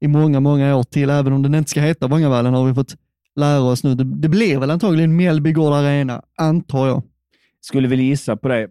i 0.00 0.08
många, 0.08 0.40
många 0.40 0.76
år 0.76 0.82
till, 0.82 1.10
även 1.10 1.32
om 1.32 1.42
den 1.42 1.54
inte 1.54 1.70
ska 1.70 1.80
heta 1.80 2.06
Vångavallen 2.06 2.54
har 2.54 2.64
vi 2.64 2.74
fått 2.74 2.96
lära 3.36 3.60
oss 3.60 3.84
nu. 3.84 3.94
Det, 3.94 4.04
det 4.04 4.28
blir 4.28 4.58
väl 4.58 4.70
antagligen 4.70 5.16
Mellby 5.16 5.52
Gård 5.52 5.72
Arena, 5.72 6.22
antar 6.36 6.86
jag. 6.86 7.02
Skulle 7.60 7.88
väl 7.88 8.00
gissa 8.00 8.36
på 8.36 8.48
det. 8.48 8.68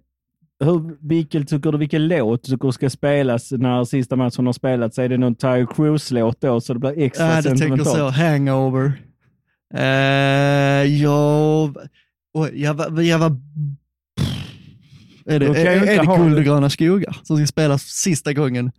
Hur, 0.60 1.08
vilken, 1.08 1.46
tycker 1.46 1.72
du, 1.72 1.78
vilken 1.78 2.08
låt 2.08 2.44
tycker 2.44 2.68
du 2.68 2.72
ska 2.72 2.90
spelas 2.90 3.52
när 3.52 3.84
sista 3.84 4.16
matchen 4.16 4.46
har 4.46 4.54
spelats? 4.54 5.00
Är 5.00 5.10
det 5.10 5.18
någon 5.18 5.36
Tyre 5.36 5.68
Cruise-låt 5.76 6.42
då 6.42 6.62
så 6.62 6.74
det 6.74 6.80
blir 6.80 7.00
extra 7.00 7.26
Ja, 7.26 7.36
du 7.36 7.42
tänker 7.42 7.58
sentimentalt? 7.58 7.98
så. 7.98 8.10
Hangover. 8.10 8.94
Uh, 9.78 9.82
ja, 11.02 11.74
oj, 12.34 12.52
jag 12.54 12.74
var... 12.74 13.02
Jag 13.02 13.20
var 13.20 13.38
är 15.28 15.40
det, 15.40 15.46
är, 15.46 15.76
jag 15.76 15.88
är 15.88 16.00
det 16.00 16.18
Guld 16.18 16.38
och 16.38 16.44
gröna 16.44 16.70
skogar 16.70 17.18
som 17.24 17.38
ska 17.38 17.48
spelas 17.48 17.82
sista 17.82 18.34
gången 18.34 18.72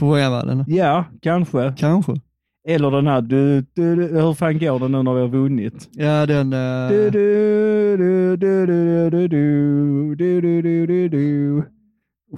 på 0.00 0.06
Vångavallen? 0.06 0.64
Ja, 0.68 1.04
kanske. 1.22 1.72
Kanske. 1.76 2.12
Eller 2.68 2.90
den 2.90 3.06
här, 3.06 3.20
du, 3.20 3.60
du, 3.74 3.96
du, 3.96 4.02
hur 4.20 4.34
fan 4.34 4.58
går 4.58 4.78
det 4.78 4.88
nu 4.88 5.02
när 5.02 5.14
vi 5.14 5.20
har 5.20 5.28
vunnit? 5.28 5.88
Ja, 5.92 6.26
den... 6.26 6.52
eh, 6.52 6.88
Du, 6.88 7.10
du, 7.10 7.96
du, 7.96 8.36
du, 8.36 8.66
du, 8.66 9.10
du, 9.10 9.28
du, 9.28 10.14
du, 10.16 10.40
du, 10.40 10.62
du, 10.62 10.86
du, 10.86 11.08
du. 11.08 11.62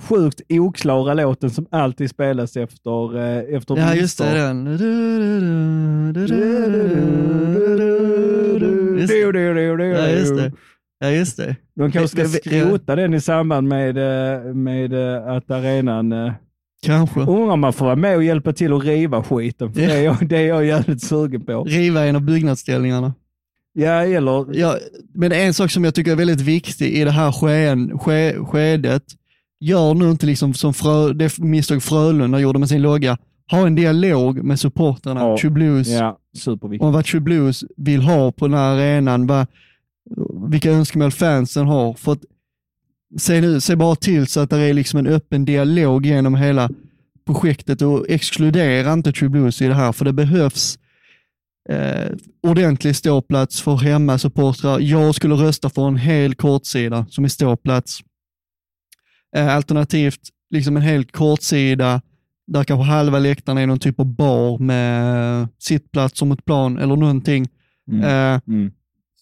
Sjukt 0.00 0.40
oklara 0.48 1.14
låten 1.14 1.50
som 1.50 1.66
alltid 1.70 2.10
spelas 2.10 2.56
efter, 2.56 3.16
eh, 3.18 3.56
efter 3.56 3.76
ja, 3.76 3.94
just 3.94 4.18
det. 4.18 4.34
Den. 4.34 4.66
Just 8.98 9.12
det. 9.12 9.40
Ja, 9.90 10.08
just 10.08 10.36
det. 10.36 10.52
Ja, 11.00 11.10
just 11.10 11.36
det. 11.36 11.56
De 11.76 11.92
kanske 11.92 12.26
ska 12.26 12.38
skrota 12.38 12.96
den 12.96 13.14
i 13.14 13.20
samband 13.20 13.68
med, 13.68 13.96
eh, 13.98 14.54
med 14.54 14.92
eh, 14.92 15.26
att 15.26 15.50
arenan... 15.50 16.12
Kanske. 16.87 17.20
Undrar 17.20 17.53
om 17.53 17.61
man 17.61 17.72
får 17.72 17.85
vara 17.87 17.97
med 17.97 18.16
och 18.16 18.24
hjälpa 18.24 18.53
till 18.53 18.72
att 18.72 18.85
riva 18.85 19.22
skiten, 19.22 19.72
för 19.72 19.80
Ja. 19.80 19.89
det, 19.89 19.95
är 19.99 20.03
jag, 20.03 20.28
det 20.28 20.37
är 20.37 20.47
jag 20.47 20.64
jävligt 20.66 21.03
sugen 21.03 21.41
på. 21.41 21.64
Riva 21.64 22.05
en 22.05 22.16
av 22.16 22.22
byggnadsställningarna. 22.22 23.14
Ja, 23.74 23.91
eller... 24.05 24.59
Ja, 24.59 24.76
men 25.14 25.33
en 25.33 25.55
sak 25.55 25.70
som 25.70 25.85
jag 25.85 25.95
tycker 25.95 26.12
är 26.12 26.16
väldigt 26.16 26.41
viktig 26.41 26.87
i 26.93 27.05
det 27.05 27.11
här 27.11 27.33
skeen, 27.33 27.99
ske, 27.99 28.35
skedet, 28.45 29.03
gör 29.61 29.95
nu 29.95 30.11
inte 30.11 30.26
liksom 30.26 30.55
som 30.55 30.74
Frö, 30.74 31.12
det 31.12 31.39
misstag 31.39 31.83
Frölunda 31.83 32.39
gjorde 32.41 32.59
med 32.59 32.68
sin 32.68 32.83
logga. 32.83 33.18
Ha 33.51 33.66
en 33.66 33.74
dialog 33.74 34.43
med 34.43 34.61
supporterna, 34.61 35.20
Ja. 35.20 35.39
True 35.39 35.51
Blues, 35.53 35.89
Ja, 35.89 36.18
om 36.80 36.93
vad 36.93 37.05
True 37.05 37.20
Blues 37.20 37.64
vill 37.76 38.03
ha 38.03 38.33
på 38.33 38.47
den 38.49 38.57
här 38.59 38.74
arenan, 38.76 39.26
vad, 39.26 39.47
vilka 40.51 40.70
önskemål 40.70 41.11
fansen 41.11 41.66
har. 41.66 41.95
För 41.95 42.12
att, 42.12 42.20
se, 43.18 43.40
nu, 43.40 43.60
se 43.60 43.76
bara 43.76 43.96
till 43.96 44.26
så 44.26 44.40
att 44.40 44.50
det 44.50 44.58
är 44.58 44.74
liksom 44.74 44.98
en 44.98 45.06
öppen 45.06 45.44
dialog 45.44 46.06
genom 46.06 46.34
hela 46.34 46.70
projektet 47.26 47.82
och 47.82 48.06
exkludera 48.08 48.92
inte 48.92 49.12
True 49.12 49.28
Blues 49.28 49.62
i 49.62 49.66
det 49.66 49.74
här, 49.74 49.92
för 49.92 50.04
det 50.04 50.12
behövs 50.12 50.78
eh, 51.68 52.10
ordentlig 52.42 52.96
ståplats 52.96 53.62
för 53.62 53.76
hemmasupportrar. 53.76 54.80
Jag 54.80 55.14
skulle 55.14 55.34
rösta 55.34 55.70
för 55.70 55.88
en 55.88 55.96
hel 55.96 56.34
kortsida 56.34 57.06
som 57.10 57.24
är 57.24 57.28
ståplats. 57.28 58.00
Eh, 59.36 59.54
alternativt 59.56 60.20
liksom 60.50 60.76
en 60.76 60.82
hel 60.82 61.04
kortsida 61.04 62.02
där 62.46 62.64
kanske 62.64 62.84
halva 62.84 63.18
läktaren 63.18 63.58
är 63.58 63.66
någon 63.66 63.78
typ 63.78 64.00
av 64.00 64.06
bar 64.06 64.58
med 64.58 65.48
sittplatser 65.58 66.26
mot 66.26 66.44
plan 66.44 66.78
eller 66.78 66.96
någonting. 66.96 67.48
Mm. 67.90 68.04
Eh, 68.04 68.40
Mm. 68.46 68.70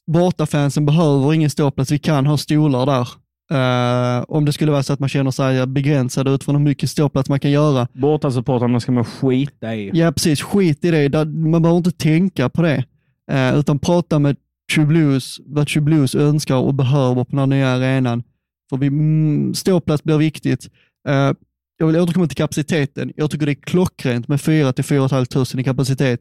bortafansen 0.07 0.86
behöver 0.86 1.34
ingen 1.34 1.51
ståplats, 1.51 1.93
vi 1.93 1.99
kan 1.99 2.26
ha 2.26 2.36
stolar 2.36 2.86
där. 2.86 3.09
Eh, 3.51 4.25
om 4.29 4.45
det 4.45 4.53
skulle 4.53 4.73
vara 4.73 4.83
så 4.83 4.93
att 4.93 5.01
man 5.01 5.09
känner 5.09 5.31
sig 5.31 5.67
begränsad 5.67 6.29
utifrån 6.29 6.57
hur 6.57 6.63
mycket 6.63 6.91
ståplats 6.91 7.29
man 7.29 7.41
kan 7.41 7.51
göra. 7.51 7.89
Bortasupportrarna 7.93 8.81
ska 8.81 8.93
man 8.93 9.05
skita 9.05 9.75
i. 9.75 9.91
Ja, 9.95 10.13
precis. 10.13 10.43
Skit 10.43 10.85
i 10.85 10.91
det. 10.91 11.25
Man 11.25 11.63
behöver 11.63 11.79
inte 11.79 11.91
tänka 11.91 12.49
på 12.49 12.63
det, 12.63 12.85
eh, 13.31 13.59
utan 13.59 13.79
prata 13.79 14.19
med 14.19 14.37
True 14.75 14.87
Blues, 14.87 15.41
vad 15.47 15.69
True 15.69 15.85
Blues 15.85 16.15
önskar 16.15 16.57
och 16.57 16.75
behöver 16.75 17.25
på 17.25 17.31
den 17.31 17.39
här 17.39 17.47
nya 17.47 17.69
arenan. 17.69 18.23
För 18.71 18.77
vi, 18.77 18.87
mm, 18.87 19.55
ståplats 19.55 20.05
blir 20.05 20.19
viktigt. 20.19 20.69
Eh, 21.09 21.33
jag 21.79 21.87
vill 21.87 21.97
återkomma 21.97 22.27
till 22.27 22.37
kapaciteten. 22.37 23.13
Jag 23.17 23.31
tycker 23.31 23.47
det 23.47 23.53
är 23.53 23.63
klockrent 23.63 24.29
med 24.29 24.41
4 24.41 24.73
till 24.73 24.85
4 24.85 25.09
500 25.09 25.61
i 25.61 25.65
kapacitet. 25.65 26.21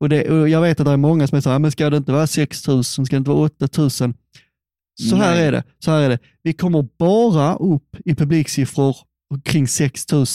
Och, 0.00 0.08
det, 0.08 0.30
och 0.30 0.48
jag 0.48 0.60
vet 0.60 0.80
att 0.80 0.86
det 0.86 0.92
är 0.92 0.96
många 0.96 1.26
som 1.26 1.36
är 1.36 1.40
så 1.40 1.50
här, 1.50 1.58
men 1.58 1.70
ska 1.70 1.90
det 1.90 1.96
inte 1.96 2.12
vara 2.12 2.26
6 2.26 2.68
000, 2.68 2.84
ska 2.84 3.02
det 3.10 3.16
inte 3.16 3.30
vara 3.30 3.44
8 3.44 3.68
000? 3.78 3.90
Så 4.98 5.16
här 5.16 5.36
är 5.36 5.52
det. 5.52 5.62
Så 5.78 5.90
här 5.90 6.00
är 6.00 6.08
det. 6.08 6.18
Vi 6.42 6.52
kommer 6.52 6.88
bara 6.98 7.56
upp 7.56 7.96
i 8.04 8.14
publiksiffror 8.14 8.96
kring 9.44 9.68
6 9.68 10.12
000 10.12 10.26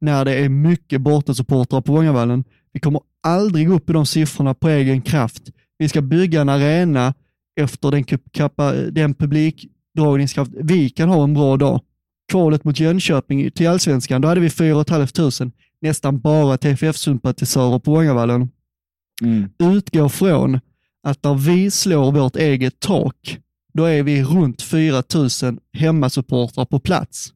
när 0.00 0.24
det 0.24 0.34
är 0.34 0.48
mycket 0.48 1.00
bortasupportrar 1.00 1.80
på 1.80 1.92
Vångavallen. 1.92 2.44
Vi 2.72 2.80
kommer 2.80 3.00
aldrig 3.22 3.70
upp 3.70 3.90
i 3.90 3.92
de 3.92 4.06
siffrorna 4.06 4.54
på 4.54 4.68
egen 4.68 5.02
kraft. 5.02 5.42
Vi 5.78 5.88
ska 5.88 6.02
bygga 6.02 6.40
en 6.40 6.48
arena 6.48 7.14
efter 7.60 7.90
den, 7.90 8.04
kappa, 8.32 8.72
den 8.72 9.14
publikdragningskraft 9.14 10.50
vi 10.54 10.90
kan 10.90 11.08
ha 11.08 11.24
en 11.24 11.34
bra 11.34 11.56
dag. 11.56 11.80
Kvalet 12.28 12.64
mot 12.64 12.80
Jönköping 12.80 13.50
till 13.50 13.68
allsvenskan, 13.68 14.20
då 14.20 14.28
hade 14.28 14.40
vi 14.40 14.50
4 14.50 14.84
500, 14.84 15.50
nästan 15.80 16.20
bara 16.20 16.56
TFF-sympatisörer 16.56 17.78
på 17.78 17.90
Vångavallen. 17.90 18.48
Mm. 19.22 19.48
Utgår 19.58 20.08
från 20.08 20.60
att 21.02 21.24
när 21.24 21.34
vi 21.34 21.70
slår 21.70 22.12
vårt 22.12 22.36
eget 22.36 22.80
tak, 22.80 23.38
då 23.74 23.84
är 23.84 24.02
vi 24.02 24.22
runt 24.24 24.62
4 24.62 25.02
000 25.14 25.58
hemmasupportrar 25.72 26.64
på 26.64 26.78
plats. 26.80 27.28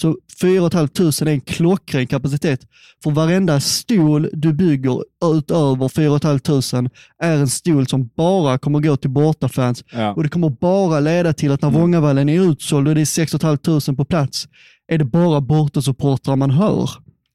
Så 0.00 0.16
4 0.40 0.70
500 0.70 1.12
är 1.20 1.26
en 1.26 1.40
klockren 1.40 2.06
kapacitet. 2.06 2.60
För 3.02 3.10
varenda 3.10 3.60
stol 3.60 4.30
du 4.32 4.52
bygger 4.52 5.02
utöver 5.24 5.88
4 5.88 6.18
500 6.20 6.90
är 7.22 7.36
en 7.36 7.48
stol 7.48 7.86
som 7.86 8.10
bara 8.16 8.58
kommer 8.58 8.80
gå 8.80 8.96
till 8.96 9.10
bortafans 9.10 9.84
Ja. 9.92 10.12
och 10.12 10.22
det 10.22 10.28
kommer 10.28 10.50
bara 10.50 11.00
leda 11.00 11.32
till 11.32 11.52
att 11.52 11.62
när 11.62 11.68
Mm. 11.68 11.80
Vångavallen 11.80 12.28
är 12.28 12.50
utsåld 12.50 12.88
och 12.88 12.94
det 12.94 13.00
är 13.00 13.04
6 13.04 13.32
500 13.32 13.94
på 13.96 14.04
plats, 14.04 14.48
är 14.88 14.98
det 14.98 15.04
bara 15.04 15.40
bortasupportrar 15.40 16.36
man 16.36 16.50
hör. 16.50 16.90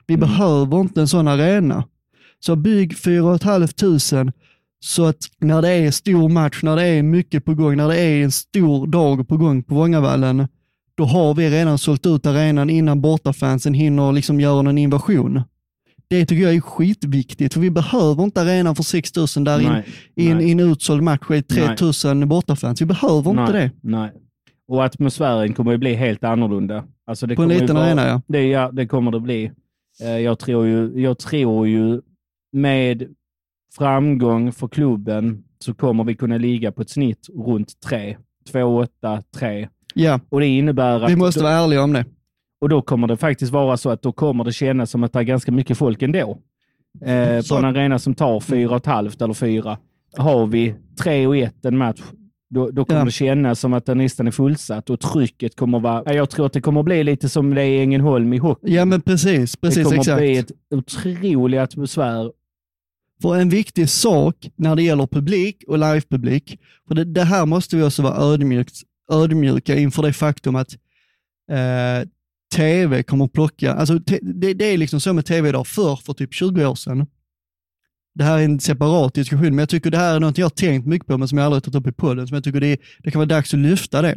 Vi 0.07 0.14
Mm. 0.14 0.30
behöver 0.30 0.80
inte 0.82 1.01
en 1.01 1.07
sån 1.07 1.28
arena. 1.28 1.84
Så 2.39 2.55
bygg 2.55 2.97
4 2.97 3.39
500 3.39 4.32
så 4.84 5.05
att 5.05 5.17
när 5.39 5.61
det 5.61 5.69
är 5.69 5.91
stor 5.91 6.29
match, 6.29 6.59
när 6.63 6.75
det 6.75 6.84
är 6.84 7.03
mycket 7.03 7.45
på 7.45 7.53
gång, 7.53 7.77
när 7.77 7.88
det 7.88 7.99
är 7.99 8.23
en 8.23 8.31
stor 8.31 8.88
dag 8.88 9.27
på 9.27 9.38
gång 9.38 9.63
på 9.63 9.75
Vångavallen, 9.75 10.47
då 10.95 11.03
har 11.05 11.34
vi 11.34 11.49
redan 11.49 11.77
sålt 11.77 12.05
ut 12.05 12.25
arenan 12.25 12.69
innan 12.69 13.01
bortafansen 13.01 13.73
hinner 13.73 14.11
liksom 14.11 14.39
göra 14.39 14.61
någon 14.61 14.77
invasion. 14.77 15.41
Det 16.07 16.25
tycker 16.25 16.43
jag 16.43 16.55
är 16.55 16.61
skitviktigt, 16.61 17.53
för 17.53 17.61
vi 17.61 17.71
behöver 17.71 18.23
inte 18.23 18.41
arenan 18.41 18.75
för 18.75 18.84
6 18.84 19.11
000 19.15 19.27
där 19.45 19.59
in, 19.61 19.67
Nej. 19.69 19.86
i 20.15 20.29
en, 20.29 20.38
Nej. 20.38 20.47
i 20.47 20.51
en 20.51 20.59
utsåld 20.59 21.03
match 21.03 21.29
är 21.29 21.41
3000 21.41 22.27
bortafans. 22.29 22.81
Vi 22.81 22.86
behöver 22.86 23.31
inte 23.31 23.43
Nej. 23.43 23.51
det. 23.53 23.71
Nej. 23.81 24.11
Och 24.67 24.84
atmosfären 24.84 25.53
kommer 25.53 25.71
ju 25.71 25.77
bli 25.77 25.93
helt 25.93 26.23
annorlunda. 26.23 26.84
Alltså 27.07 27.27
det 27.27 27.36
På 27.36 27.41
en 27.43 27.49
liten 27.49 27.75
vara- 27.75 27.86
arena, 27.86 28.07
ja. 28.07 28.21
Det, 28.27 28.47
ja, 28.47 28.71
det 28.71 28.88
kommer 28.88 29.11
det 29.11 29.19
bli. 29.19 29.51
Eh, 30.01 30.17
Jag 30.17 30.39
tror, 30.39 30.65
ju, 30.67 31.01
jag 31.01 31.19
tror 31.19 31.67
ju 31.67 32.01
med 32.53 33.03
framgång 33.78 34.51
för 34.51 34.67
klubben 34.67 35.43
så 35.59 35.74
kommer 35.74 36.03
vi 36.03 36.15
kunna 36.15 36.38
ligga 36.38 36.71
på 36.71 36.82
ett 36.82 36.89
snitt 36.89 37.28
runt 37.47 37.80
3. 37.89 38.17
2, 38.51 38.59
8, 38.78 39.24
3. 39.36 39.67
Ja, 39.93 40.19
Och 40.30 40.39
det 40.39 40.47
innebär 40.47 41.01
att... 41.03 41.11
vi 41.11 41.15
måste 41.15 41.39
då, 41.39 41.43
vara 41.43 41.53
ärliga 41.55 41.84
om 41.84 41.93
det. 41.93 42.05
och 42.61 42.69
då 42.69 42.82
kommer 42.82 43.07
det 43.07 43.17
faktiskt 43.17 43.51
vara 43.51 43.78
så 43.78 43.89
att 43.89 44.01
då 44.01 44.11
kommer 44.11 44.43
det 44.43 44.51
kännas 44.53 44.91
som 44.91 45.03
att 45.03 45.13
det 45.13 45.19
är 45.19 45.24
ganska 45.24 45.51
mycket 45.51 45.78
folk 45.78 46.01
ändå. 46.01 46.38
Eh, 47.05 47.39
Så- 47.41 47.55
på 47.55 47.59
en 47.59 47.65
arena 47.65 47.99
som 47.99 48.15
tar 48.15 48.39
fyra 48.39 48.69
och 48.69 48.78
ett 48.78 48.86
halvt 48.86 49.21
eller 49.21 49.34
fyra. 49.34 49.78
Har 50.17 50.47
vi 50.47 50.76
3 51.03 51.28
och 51.28 51.38
1 51.38 51.65
en 51.65 51.78
match, 51.78 52.01
då, 52.49 52.69
då 52.71 52.86
kommer 52.86 53.01
Ja. 53.01 53.05
det 53.05 53.11
kännas 53.11 53.59
som 53.59 53.74
att 53.74 53.86
den 53.86 53.97
nästan 53.97 54.28
är 54.28 54.32
fullsatt 54.32 54.89
och 54.89 54.99
trycket 54.99 55.55
kommer 55.55 55.80
vara... 55.80 56.03
Ja, 56.05 56.13
Jag 56.13 56.30
tror 56.30 56.45
att 56.45 56.53
det 56.53 56.61
kommer 56.61 56.84
bli 56.84 57.03
lite 57.03 57.30
som 57.30 57.53
det 57.55 57.61
är 57.61 57.65
i 57.65 57.80
Ängelholm 57.82 58.34
i 58.34 58.38
hockey. 58.38 58.74
Ja, 58.74 58.86
men 58.86 59.01
precis. 59.01 59.51
det 59.51 59.61
precis 59.61 59.84
kommer 59.84 59.97
exakt. 59.99 60.17
bli 60.17 60.38
ett 60.38 60.51
otrolig 60.76 61.57
atmosfär. 61.57 62.32
För 63.24 63.36
en 63.36 63.49
viktig 63.49 63.89
sak 63.89 64.49
när 64.55 64.76
det 64.76 64.84
gäller 64.84 65.07
publik 65.07 65.63
och 65.67 65.80
livepublik, 65.80 66.59
för 66.88 66.95
det, 66.95 67.03
det 67.03 67.24
här 67.24 67.45
måste 67.45 67.76
vi 67.76 67.84
också 67.84 68.01
vara 68.01 68.17
ödmjukt, 68.34 68.82
ödmjuka 69.11 69.76
inför 69.76 70.03
det 70.03 70.13
faktum 70.13 70.55
att 70.55 70.74
eh, 71.51 72.07
tv 72.55 73.03
kommer 73.03 73.28
plocka, 73.28 73.74
alltså 73.74 73.99
te, 73.99 74.19
det, 74.21 74.53
det 74.53 74.65
är 74.65 74.78
liksom 74.78 74.99
så 74.99 75.13
med 75.13 75.26
tv 75.26 75.49
idag, 75.49 75.67
för 75.67 75.95
för 75.95 76.13
typ 76.13 76.34
20 76.34 76.65
år 76.65 76.76
sedan. 76.76 77.05
Det 78.15 78.24
här 78.24 78.39
är 78.39 78.43
en 78.43 78.59
separat 78.59 79.13
diskussion, 79.13 79.49
men 79.49 79.57
jag 79.57 79.69
tycker 79.69 79.91
det 79.91 79.97
här 79.97 80.15
är 80.15 80.19
något 80.19 80.38
jag 80.38 80.45
har 80.45 80.49
tänkt 80.49 80.88
mycket 80.88 81.07
på, 81.07 81.17
men 81.17 81.28
som 81.28 81.38
jag 81.38 81.45
aldrig 81.45 81.63
tagit 81.63 81.76
upp 81.76 81.88
i 81.88 81.91
podden, 81.91 82.28
som 82.28 82.36
jag 82.36 82.43
tycker 82.43 82.59
det, 82.59 82.67
är, 82.67 82.78
det 82.99 83.11
kan 83.11 83.19
vara 83.19 83.28
dags 83.28 83.53
att 83.53 83.59
lyfta 83.59 84.01
det. 84.01 84.15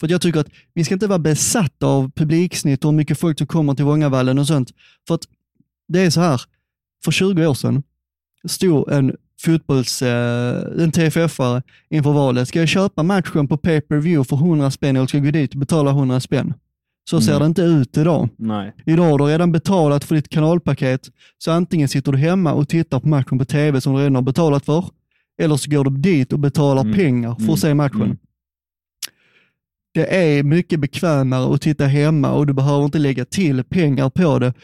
För 0.00 0.06
att 0.06 0.10
jag 0.10 0.22
tycker 0.22 0.40
att 0.40 0.50
vi 0.72 0.84
ska 0.84 0.94
inte 0.94 1.06
vara 1.06 1.18
besatta 1.18 1.86
av 1.86 2.10
publiksnitt 2.10 2.84
och 2.84 2.90
hur 2.90 2.96
mycket 2.96 3.18
folk 3.18 3.38
som 3.38 3.46
kommer 3.46 3.74
till 3.74 3.84
Vångavallen 3.84 4.38
och 4.38 4.46
sånt. 4.46 4.70
För 5.08 5.14
att 5.14 5.28
det 5.88 6.00
är 6.00 6.10
så 6.10 6.20
här, 6.20 6.40
för 7.04 7.12
20 7.12 7.46
år 7.46 7.54
sedan 7.54 7.82
stod 8.46 8.90
en 8.92 9.16
fotbolls, 9.44 10.02
eh, 10.02 10.56
en 10.82 10.90
TFF-are 10.92 11.62
inför 11.90 12.12
valet. 12.12 12.48
Ska 12.48 12.58
jag 12.58 12.68
köpa 12.68 13.02
matchen 13.02 13.48
på 13.48 13.56
pay-per-view 13.56 14.24
för 14.28 14.36
100 14.36 14.70
spänn 14.70 14.96
eller 14.96 15.06
ska 15.06 15.16
jag 15.16 15.24
gå 15.24 15.30
dit 15.30 15.52
och 15.54 15.60
betala 15.60 15.90
100 15.90 16.20
spänn? 16.20 16.54
Så 17.10 17.20
ser 17.20 17.30
Mm. 17.32 17.40
det 17.42 17.46
inte 17.46 17.62
ut 17.62 17.96
idag. 17.96 18.28
Nej. 18.36 18.72
Idag 18.86 19.04
har 19.10 19.18
du 19.18 19.24
redan 19.24 19.52
betalat 19.52 20.04
för 20.04 20.14
ditt 20.14 20.28
kanalpaket, 20.28 21.10
så 21.38 21.50
antingen 21.50 21.88
sitter 21.88 22.12
du 22.12 22.18
hemma 22.18 22.52
och 22.52 22.68
tittar 22.68 23.00
på 23.00 23.08
matchen 23.08 23.38
på 23.38 23.44
tv 23.44 23.80
som 23.80 23.94
du 23.94 23.98
redan 24.00 24.14
har 24.14 24.22
betalat 24.22 24.64
för, 24.64 24.84
eller 25.42 25.56
så 25.56 25.70
går 25.70 25.84
du 25.84 25.90
dit 25.90 26.32
och 26.32 26.38
betalar 26.38 26.82
Mm. 26.82 26.94
pengar 26.94 27.34
för 27.34 27.42
Mm. 27.42 27.52
att 27.54 27.58
se 27.60 27.74
matchen. 27.74 28.02
Mm. 28.02 28.16
Det 29.94 30.16
är 30.16 30.42
mycket 30.42 30.80
bekvämare 30.80 31.54
att 31.54 31.60
titta 31.62 31.84
hemma 31.86 32.32
och 32.32 32.46
du 32.46 32.52
behöver 32.52 32.84
inte 32.84 32.98
lägga 32.98 33.24
till 33.24 33.64
pengar 33.64 34.10
på 34.10 34.38
det. 34.38 34.54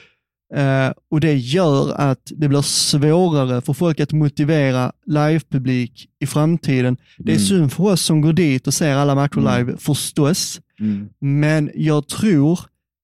Eh, 0.55 0.93
och 1.11 1.21
Det 1.21 1.35
gör 1.37 1.93
att 2.01 2.33
det 2.37 2.49
blir 2.49 2.63
svårare 2.63 3.61
för 3.61 3.73
folk 3.73 4.01
att 4.01 4.13
motivera 4.13 4.93
livepublik 5.07 6.07
i 6.21 6.27
framtiden. 6.27 6.97
Det 7.19 7.33
är 7.33 7.37
Mm. 7.37 7.47
synd 7.47 7.73
för 7.73 7.85
oss 7.85 8.03
som 8.03 8.21
går 8.21 8.33
dit 8.33 8.67
och 8.67 8.75
ser 8.75 8.95
alla 8.97 9.15
matcher 9.15 9.39
Mm. 9.39 9.59
live, 9.67 9.79
förstås. 9.79 10.61
Mm. 10.81 11.09
Men 11.21 11.71
jag 11.75 12.09
tror 12.09 12.61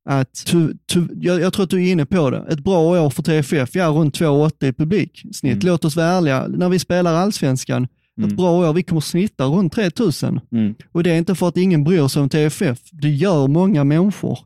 att, 0.09 0.35
tu, 0.47 0.75
tu, 0.93 1.09
jag, 1.15 1.41
jag 1.41 1.53
tror 1.53 1.65
att 1.65 1.71
du 1.71 1.85
är 1.87 1.93
inne 1.93 2.07
på 2.07 2.31
det. 2.31 2.45
Ett 2.49 2.61
bra 2.65 2.79
år 2.79 3.11
för 3.11 3.23
TFF, 3.23 3.75
ja 3.75 3.87
runt 3.89 4.15
2,80 4.19 4.67
i 4.69 4.73
publiksnitt. 4.73 5.43
Mm. 5.43 5.59
Låt 5.63 5.85
oss 5.85 5.97
vara 5.97 6.07
ärliga, 6.07 6.47
när 6.49 6.69
vi 6.69 6.79
spelar 6.79 7.15
allsvenskan, 7.15 7.89
Mm. 8.19 8.31
ett 8.31 8.37
bra 8.37 8.51
år, 8.69 8.73
vi 8.73 8.83
kommer 8.83 9.01
snitta 9.01 9.45
runt 9.45 9.73
3000. 9.73 10.41
Mm. 10.53 10.75
Och 10.93 11.03
det 11.03 11.11
är 11.11 11.19
inte 11.19 11.35
för 11.35 11.49
att 11.49 11.57
ingen 11.57 11.85
bryr 11.85 12.09
sig 12.09 12.23
om 12.23 12.29
TFF. 12.29 12.79
Det 12.93 13.09
gör 13.11 13.49
många 13.49 13.85
människor. 13.85 14.39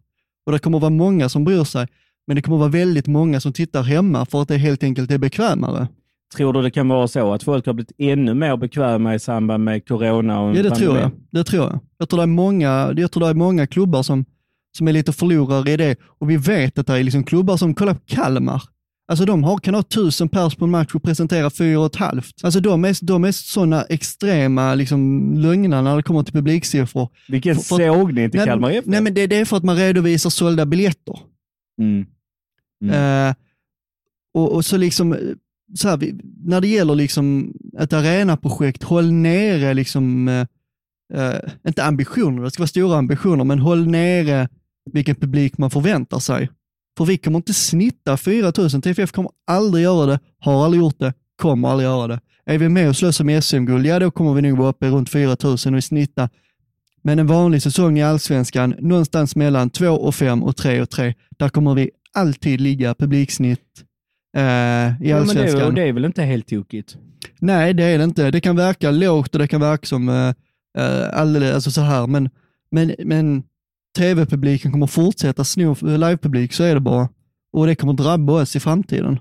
Och 0.47 0.53
det 0.53 0.59
kommer 0.59 0.79
vara 0.81 0.91
många 0.91 1.29
som 1.29 1.45
bryr 1.45 1.65
sig. 1.65 1.87
Men 2.27 2.37
det 2.37 2.43
kommer 2.43 2.59
vara 2.59 2.69
väldigt 2.69 3.07
många 3.07 3.41
som 3.41 3.53
tittar 3.53 3.83
hemma 3.83 4.27
för 4.27 4.43
att 4.43 4.49
det 4.49 4.57
helt 4.57 4.83
enkelt 4.83 5.11
är 5.11 5.19
bekvämare. 5.19 5.89
Tror 6.37 6.53
du 6.53 6.63
det 6.63 6.71
kan 6.71 6.89
vara 6.89 7.09
så 7.09 7.33
att 7.33 7.43
folk 7.43 7.67
har 7.67 7.73
blivit 7.73 7.93
ännu 7.99 8.35
mer 8.35 8.57
bekväma 8.57 9.15
i 9.15 9.19
samband 9.19 9.65
med 9.65 9.89
corona? 9.89 10.41
Och 10.41 10.57
Ja, 10.57 10.63
det 10.63 10.71
tror 10.71 10.99
jag. 10.99 11.11
Det 11.31 11.45
tror 11.45 11.65
jag. 11.65 11.81
Jag 11.99 12.09
tror 12.09 12.17
det 12.19 12.23
är 12.23 12.27
många, 12.27 12.93
jag 12.97 13.11
tror 13.13 13.25
det 13.25 13.31
är 13.31 13.35
många 13.35 13.67
klubbar 13.67 14.03
som, 14.03 14.25
som 14.79 14.89
är 14.89 14.93
lite 14.93 15.13
förlorare 15.13 15.71
i 15.71 15.77
det. 15.77 15.97
Och 16.21 16.31
vi 16.31 16.37
vet 16.37 16.79
att 16.79 16.87
det 16.87 16.99
är 16.99 17.03
liksom 17.05 17.25
klubbar 17.25 17.57
som, 17.57 17.75
kolla 17.75 17.95
på 17.95 18.01
Kalmar. 18.07 18.63
Alltså 19.09 19.25
de 19.25 19.45
har, 19.45 19.59
kan 19.59 19.75
ha 19.75 19.83
tusen 19.83 20.29
pers 20.29 20.55
på 20.55 20.65
en 20.65 20.71
match 20.71 20.95
och 20.95 21.03
presentera 21.03 21.51
fyra 21.51 21.81
och 21.81 21.87
ett 21.87 21.97
halvt. 21.97 22.35
Alltså 22.43 22.61
de 22.61 22.85
är, 22.85 23.05
de 23.07 23.25
är 23.25 23.33
sådana 23.33 23.83
extrema 23.83 24.75
liksom, 24.75 25.33
lögner 25.37 25.83
när 25.83 25.97
det 25.97 26.03
kommer 26.03 26.23
till 26.23 26.33
publiksiffror. 26.35 27.09
Vilken 27.29 27.55
För- 27.57 27.63
för- 27.77 27.95
sågning 27.95 28.31
till 28.31 28.41
Kalmar 28.45 28.71
FF. 28.71 28.85
nej 28.87 29.01
men 29.03 29.15
det, 29.15 29.27
det 29.27 29.37
är 29.37 29.45
för 29.45 29.57
att 29.57 29.65
man 29.65 29.77
redovisar 29.77 30.31
sålda 30.31 30.67
biljetter. 30.67 31.19
Mm. 31.81 32.07
Mm. 32.85 33.29
Eh, 33.29 33.35
och, 34.35 34.53
och 34.53 34.65
så 34.65 34.77
liksom, 34.77 35.13
eh, 35.13 35.19
så 35.75 35.89
här, 35.89 35.97
vi, 35.97 36.21
när 36.45 36.61
det 36.61 36.69
gäller 36.69 36.95
liksom 36.95 37.55
ett 37.79 37.93
arenaprojekt, 37.93 38.83
håll 38.83 39.13
nere 39.13 39.75
liksom, 39.75 40.29
eh, 40.29 40.47
eh, 41.15 41.41
inte 41.67 41.85
ambitioner, 41.85 42.43
det 42.43 42.51
ska 42.51 42.61
vara 42.61 42.69
stora 42.69 42.99
ambitioner, 42.99 43.45
men 43.45 43.59
håll 43.59 43.87
nere 43.87 44.49
vilken 44.93 45.15
publik 45.15 45.59
man 45.59 45.71
förväntar 45.71 46.19
sig. 46.19 46.51
För 46.99 47.05
vi 47.05 47.19
kommer 47.19 47.37
inte 47.37 47.55
snitta 47.55 48.17
4000, 48.17 48.83
TFF 48.83 49.13
kommer 49.13 49.31
aldrig 49.47 49.85
göra 49.85 50.07
det, 50.07 50.19
har 50.39 50.65
aldrig 50.65 50.83
gjort 50.83 50.99
det, 50.99 51.15
kommer 51.37 51.69
aldrig 51.69 51.89
göra 51.89 52.07
det. 52.07 52.21
Är 52.45 52.59
vi 52.59 52.69
med 52.69 52.89
och 52.89 52.97
slåss 52.97 53.21
om 53.21 53.43
SM-guld, 53.43 53.87
ja 53.87 53.99
då 53.99 54.11
kommer 54.11 54.35
vi 54.35 54.43
nog 54.43 54.59
vara 54.59 54.69
uppe 54.69 54.89
runt 54.89 55.11
4000 55.11 55.75
och 55.75 55.79
i 55.79 55.83
snitta. 55.83 56.29
Men 57.03 57.19
en 57.19 57.27
vanlig 57.27 57.63
säsong 57.63 57.99
i 57.99 58.03
allsvenskan, 58.03 58.75
någonstans 58.79 59.37
mellan 59.37 59.71
2 59.71 59.89
och 59.89 60.15
5 60.15 60.43
och 60.43 60.57
3 60.57 60.81
och 60.81 60.91
3, 60.91 61.15
där 61.39 61.49
kommer 61.49 61.75
vi 61.75 61.91
alltid 62.13 62.61
ligga 62.61 62.95
publiksnitt 62.95 63.85
eh, 64.37 64.43
i 64.43 64.43
Ja, 64.43 64.93
men 64.97 64.99
det, 65.01 65.15
allsvenskan. 65.15 65.61
är, 65.61 65.73
det 65.73 65.83
är 65.83 65.93
väl 65.93 66.05
inte 66.05 66.23
helt 66.23 66.49
tokigt? 66.49 66.97
Nej, 67.39 67.75
det 67.75 67.85
är 67.85 67.99
det 67.99 68.05
inte. 68.05 68.31
Det 68.31 68.41
kan 68.41 68.57
verka 68.57 68.91
lågt 68.91 69.35
och 69.35 69.39
det 69.39 69.47
kan 69.47 69.61
verka 69.61 69.87
som 69.87 70.09
eh, 70.09 70.35
eh, 70.79 71.09
alldeles, 71.13 71.55
alltså 71.55 71.71
så 71.71 71.81
här, 71.81 72.07
men, 72.07 72.31
men, 72.71 72.95
men 73.05 73.43
tv-publiken 73.99 74.73
kommer 74.73 74.87
fortsätta 74.87 75.45
sno 75.45 75.77
livepublik, 75.81 76.53
så 76.53 76.63
är 76.63 76.75
det 76.75 76.81
bara. 76.81 77.09
Och 77.53 77.67
det 77.67 77.75
kommer 77.75 77.93
drabba 77.93 78.33
oss 78.33 78.57
i 78.57 78.61
framtiden. 78.61 79.19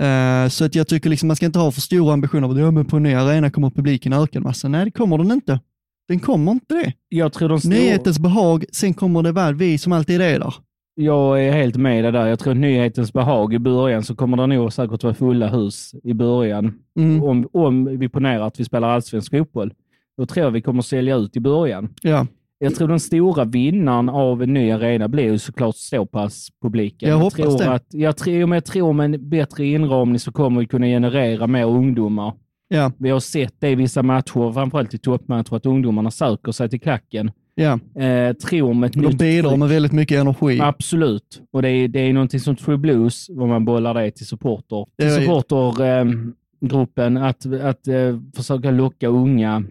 Eh, 0.00 0.48
så 0.48 0.64
att 0.64 0.74
jag 0.74 0.88
tycker 0.88 1.10
liksom 1.10 1.26
man 1.26 1.36
ska 1.36 1.46
inte 1.46 1.58
ha 1.58 1.72
för 1.72 1.80
stora 1.80 2.12
ambitioner. 2.12 2.58
Ja, 2.60 2.70
men 2.70 2.84
på 2.84 2.96
en 2.96 3.02
ny 3.02 3.14
arena 3.14 3.50
kommer 3.50 3.70
publiken 3.70 4.12
öka 4.12 4.38
en 4.38 4.42
massa. 4.42 4.68
Nej, 4.68 4.84
det 4.84 4.90
kommer 4.90 5.18
den 5.18 5.32
inte. 5.32 5.60
Den 6.08 6.20
kommer 6.20 6.52
inte 6.52 6.74
det. 6.74 6.92
Jag 7.08 7.32
tror 7.32 7.48
de 7.48 7.60
stora... 7.60 7.74
Nyhetens 7.74 8.18
behag, 8.18 8.64
sen 8.72 8.94
kommer 8.94 9.22
det 9.22 9.32
vara 9.32 9.52
vi 9.52 9.78
som 9.78 9.92
alltid 9.92 10.20
är 10.20 10.38
där. 10.40 10.54
jag 10.94 11.44
är 11.44 11.52
helt 11.52 11.76
med 11.76 12.04
det 12.04 12.10
där. 12.10 12.26
Jag 12.26 12.38
tror 12.38 12.54
nyhetens 12.54 13.12
behag 13.12 13.54
i 13.54 13.58
början 13.58 14.02
så 14.02 14.14
kommer 14.14 14.36
det 14.36 14.46
nog 14.46 14.72
säkert 14.72 15.04
vara 15.04 15.14
fulla 15.14 15.48
hus 15.48 15.94
i 16.04 16.14
början. 16.14 16.74
Mm. 16.98 17.22
Om, 17.22 17.48
om 17.52 17.98
vi 17.98 18.08
ponerar 18.08 18.46
att 18.46 18.60
vi 18.60 18.64
spelar 18.64 18.88
allsvensk 18.88 19.30
fotboll. 19.30 19.72
Då 20.16 20.26
tror 20.26 20.44
jag 20.44 20.50
vi 20.50 20.62
kommer 20.62 20.82
sälja 20.82 21.16
ut 21.16 21.36
i 21.36 21.40
början. 21.40 21.88
Ja, 22.02 22.26
Jag 22.58 22.74
tror 22.74 22.88
den 22.88 23.00
stora 23.00 23.44
vinnaren 23.44 24.08
av 24.08 24.42
en 24.42 24.54
ny 24.54 24.70
arena 24.70 25.08
blir 25.08 25.24
ju 25.24 25.38
såklart 25.38 25.76
ståpasspubliken. 25.76 27.08
Jag 27.08 27.16
hoppas 27.16 27.36
tror 27.36 27.58
det. 27.58 27.70
Att, 27.72 27.86
jag, 27.90 28.16
tror, 28.16 28.54
jag 28.54 28.64
tror 28.64 28.92
med 28.92 29.14
en 29.14 29.28
bättre 29.28 29.64
inramning 29.66 30.18
så 30.18 30.32
kommer 30.32 30.60
vi 30.60 30.66
kunna 30.66 30.86
generera 30.86 31.46
mer 31.46 31.64
ungdomar. 31.66 32.32
Ja, 32.72 32.92
Vi 32.98 33.10
har 33.10 33.20
sett 33.20 33.54
det 33.58 33.70
i 33.70 33.74
vissa 33.74 34.02
matcher, 34.02 34.52
framförallt 34.52 34.94
i 34.94 34.98
toppmatcher, 34.98 35.56
att 35.56 35.66
ungdomarna 35.66 36.10
söker 36.10 36.52
sig 36.52 36.68
till 36.68 36.80
klacken. 36.80 37.30
ja. 37.54 37.78
Eh, 38.02 38.32
tror 38.32 38.74
med 38.74 38.86
ett 38.86 38.92
De 39.02 39.16
bidrar 39.16 39.56
med 39.56 39.68
väldigt 39.68 39.92
mycket 39.92 40.20
energi. 40.20 40.60
Absolut. 40.60 41.42
Och 41.52 41.62
det 41.62 41.68
är, 41.70 41.88
det 41.88 42.00
är 42.00 42.12
någonting 42.12 42.40
som 42.40 42.56
True 42.56 42.76
Blues, 42.78 43.28
om 43.28 43.48
man 43.48 43.64
bollar 43.64 43.94
det 43.94 44.10
till 44.10 44.26
supporter. 44.26 44.86
Till 44.98 45.08
Ja, 45.08 45.14
supportergruppen, 45.16 47.16
att, 47.16 47.46
att 47.46 47.88
eh, 47.88 48.18
försöka 48.36 48.70
locka 48.70 49.08
unga. 49.08 49.62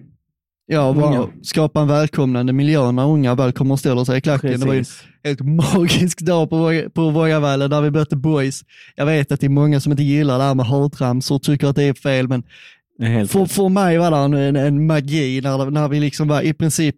Ja, 0.66 0.94
bara 0.94 1.28
skapa 1.42 1.82
en 1.82 1.88
välkomnande 1.88 2.54
miljö 2.54 2.92
när 2.92 3.06
unga 3.08 3.36
väl 3.36 3.52
kommer 3.52 3.74
och 3.74 3.80
ställer 3.80 4.04
sig 4.04 4.18
i 4.18 4.22
klacken. 4.22 4.60
Det 4.60 4.66
var 4.66 4.74
ju 4.74 4.80
Precis. 4.80 5.04
en 5.24 5.30
helt 5.30 5.42
magisk 5.74 6.20
dag 6.22 6.50
på, 6.50 6.82
på 6.94 7.10
Vågavallen 7.10 7.70
där 7.70 7.82
vi 7.82 7.92
mötte 7.92 8.16
boys. 8.16 8.62
Jag 8.96 9.06
vet 9.06 9.32
att 9.32 9.40
det 9.40 9.48
är 9.48 9.50
många 9.50 9.80
som 9.80 9.92
inte 9.92 10.04
gillar 10.04 10.38
det 10.38 10.44
här 10.44 10.56
med 10.56 10.66
hatramsor 10.66 11.36
och 11.36 11.42
tycker 11.44 11.68
att 11.68 11.76
det 11.76 11.84
är 11.84 11.94
fel, 11.94 12.28
men 12.28 12.44
helt 13.08 13.32
för, 13.32 13.46
för 13.46 13.70
mig 13.70 13.98
var 13.98 14.12
det 14.12 14.38
en, 14.48 14.56
en, 14.56 14.88
magi 14.88 15.42
när, 15.42 15.72
när 15.72 15.88
vi 15.88 16.00
liksom 16.00 16.28
var 16.28 16.42
i 16.42 16.54
princip 16.54 16.96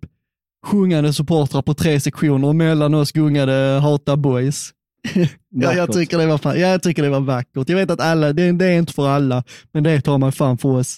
sjungande 0.66 1.14
supportrar 1.14 1.62
på 1.62 1.74
tre 1.74 2.00
sektioner 2.00 2.48
och 2.48 2.56
mellan 2.56 2.94
oss 2.94 3.12
gungade 3.12 3.80
Hata 3.80 4.18
Boys. 4.18 4.70
Ja, 5.56 5.74
jag, 5.74 5.94
tycker 5.94 6.18
det 6.18 6.28
var 6.28 6.38
fan, 6.38 6.60
ja, 6.60 6.68
jag 6.68 6.84
tycker 6.84 7.04
det 7.04 7.10
var 7.10 7.20
vackert. 7.20 7.70
Jag 7.70 7.76
vet 7.76 7.92
att 7.92 8.00
alla, 8.00 8.34
det, 8.34 8.52
det 8.52 8.66
är 8.66 8.78
inte 8.78 8.94
för 8.94 9.08
alla, 9.08 9.44
men 9.72 9.84
det 9.84 10.02
tar 10.02 10.18
man 10.18 10.32
fan 10.32 10.58
för 10.58 10.70
oss. 10.70 10.98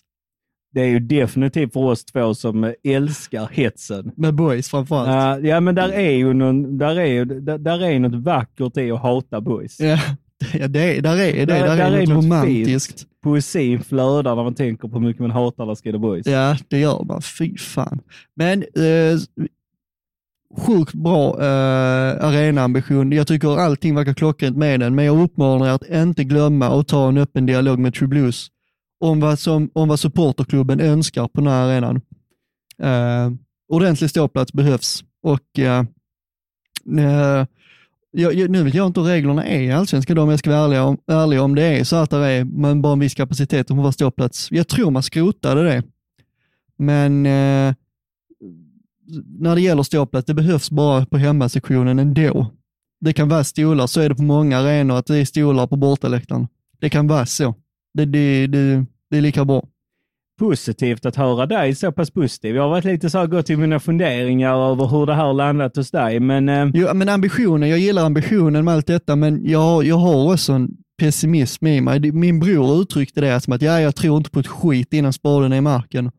Det 0.73 0.81
är 0.81 0.85
ju 0.85 0.99
definitivt 0.99 1.73
för 1.73 1.79
oss 1.79 2.05
två 2.05 2.33
som 2.33 2.73
älskar 2.83 3.49
hetsen. 3.51 4.11
Med 4.15 4.35
boys 4.35 4.69
framförallt. 4.69 5.09
Ja, 5.43 5.49
ja, 5.49 5.59
men 5.59 5.75
där 5.75 5.89
är 5.89 6.11
ju 6.11 6.33
någon, 6.33 6.77
där 6.77 6.99
är, 6.99 7.25
där, 7.25 7.57
där 7.57 7.83
är 7.83 7.99
något 7.99 8.23
vackert 8.23 8.77
i 8.77 8.91
att 8.91 9.01
hata 9.01 9.41
boys. 9.41 9.79
Ja, 9.79 9.99
ja 10.59 10.67
det, 10.67 11.01
där 11.01 11.17
är 11.17 11.33
det. 11.33 11.45
Där- 11.45 11.45
Där, 11.45 11.77
där 11.77 11.91
är, 11.91 11.97
är 12.01 12.07
något 12.07 12.23
romantiskt. 12.25 13.05
Poesin 13.23 13.83
flödar 13.83 14.35
när 14.35 14.43
man 14.43 14.53
tänker 14.55 14.87
på 14.87 14.99
hur 14.99 15.07
mycket 15.07 15.21
man 15.21 15.31
hatar 15.31 15.65
Landskrona 15.65 15.97
boys. 15.99 16.27
Ja, 16.27 16.57
det 16.67 16.79
gör 16.79 17.03
man. 17.03 17.21
Fy 17.21 17.57
fan. 17.57 17.99
Men 18.35 18.61
eh, 18.61 19.17
sjukt 20.57 20.93
bra 20.93 21.41
eh, 21.41 22.25
arenaambition. 22.25 23.11
Jag 23.11 23.27
tycker 23.27 23.57
allting 23.59 23.95
verkar 23.95 24.13
klockrent 24.13 24.57
med 24.57 24.79
den, 24.79 24.95
men 24.95 25.05
jag 25.05 25.21
uppmanar 25.23 25.65
er 25.67 25.71
att 25.71 25.89
inte 25.89 26.23
glömma 26.23 26.79
att 26.79 26.87
ta 26.87 27.07
en 27.09 27.17
öppen 27.17 27.45
dialog 27.45 27.79
med 27.79 27.93
True 27.93 28.07
Blues 28.07 28.47
om 28.99 29.19
vad, 29.19 29.39
som, 29.39 29.69
om 29.73 29.87
vad 29.87 29.99
supporterklubben 29.99 30.79
önskar 30.79 31.27
på 31.27 31.41
den 31.41 31.47
här 31.47 31.65
arenan. 31.67 32.01
Eh, 32.83 33.31
ordentlig 33.69 34.09
ståplats 34.09 34.53
behövs 34.53 35.03
och 35.23 35.59
eh, 35.59 35.83
jag, 38.18 38.34
jag, 38.34 38.49
nu 38.49 38.63
vet 38.63 38.74
jag 38.74 38.88
inte 38.88 38.99
hur 38.99 39.07
reglerna 39.07 39.45
är 39.45 39.61
i 39.61 39.72
Allsvenskan 39.72 40.18
om 40.18 40.30
jag 40.30 40.39
ska 40.39 40.49
vara 40.49 40.66
ärlig 40.66 40.80
om, 40.80 40.97
ärlig 41.07 41.41
om 41.41 41.55
det 41.55 41.63
är 41.63 41.84
så 41.84 41.95
att 41.95 42.09
det 42.09 42.18
är 42.18 42.43
men 42.43 42.82
bara 42.82 42.93
en 42.93 42.99
viss 42.99 43.13
kapacitet 43.13 43.72
om 43.72 43.78
var 43.78 43.91
ståplats. 43.91 44.51
Jag 44.51 44.68
tror 44.68 44.91
man 44.91 45.03
skrotade 45.03 45.63
det. 45.63 45.84
Men 46.78 47.26
eh, 47.26 47.74
när 49.39 49.55
det 49.55 49.61
gäller 49.61 49.84
ståplats, 49.84 50.26
det 50.26 50.34
behövs 50.34 50.72
bara 50.72 51.05
på 51.05 51.18
hemmasektionen 51.18 51.99
ändå. 51.99 52.51
Det 53.01 53.13
kan 53.13 53.30
vara 53.30 53.43
stolar, 53.43 53.88
så 53.88 54.01
är 54.01 54.09
det 54.09 54.16
på 54.16 54.24
många 54.24 54.57
arenor, 54.59 54.97
att 54.97 55.05
det 55.05 55.18
är 55.18 55.26
stolar 55.26 55.68
på 55.68 55.76
bortaläktaren. 55.76 56.47
Det 56.80 56.89
kan 56.89 57.07
vara 57.07 57.26
så. 57.26 57.55
Det, 57.93 58.05
det, 58.05 58.47
det, 58.47 58.86
det 59.09 59.18
är 59.18 59.22
lika 59.22 59.45
bra. 59.45 59.68
Positivt 60.39 61.05
att 61.05 61.15
höra 61.15 61.45
dig 61.45 61.75
så 61.75 61.91
pass 61.91 62.11
positiv. 62.11 62.55
Jag 62.55 62.63
har 62.63 62.69
varit 62.69 62.86
lite 62.86 63.09
så 63.09 63.17
här 63.17 63.27
gått 63.27 63.45
till 63.45 63.57
mina 63.57 63.79
funderingar 63.79 64.71
över 64.71 64.86
hur 64.86 65.05
det 65.05 65.13
här 65.13 65.25
har 65.25 65.33
landat 65.33 65.75
hos 65.75 65.91
dig, 65.91 66.19
men 66.19 66.49
eh, 66.49 66.67
Jo, 66.73 66.93
men 66.93 67.09
ambitionen, 67.09 67.69
jag 67.69 67.79
gillar 67.79 68.05
ambitionen 68.05 68.65
med 68.65 68.73
allt 68.73 68.88
detta, 68.88 69.15
men 69.15 69.45
jag, 69.45 69.83
jag 69.83 69.95
har 69.95 70.33
också 70.33 70.53
en 70.53 70.69
pessimism 70.99 71.67
i 71.67 71.81
mig. 71.81 72.11
Min 72.11 72.39
bror 72.39 72.81
uttryckte 72.81 73.21
det 73.21 73.41
som 73.41 73.53
att 73.53 73.61
ja, 73.61 73.81
jag 73.81 73.95
tror 73.95 74.17
inte 74.17 74.29
på 74.29 74.39
ett 74.39 74.47
skit 74.47 74.93
innan 74.93 75.13
spaden 75.13 75.53
är 75.53 75.57
i 75.57 75.61
marken. 75.61 76.11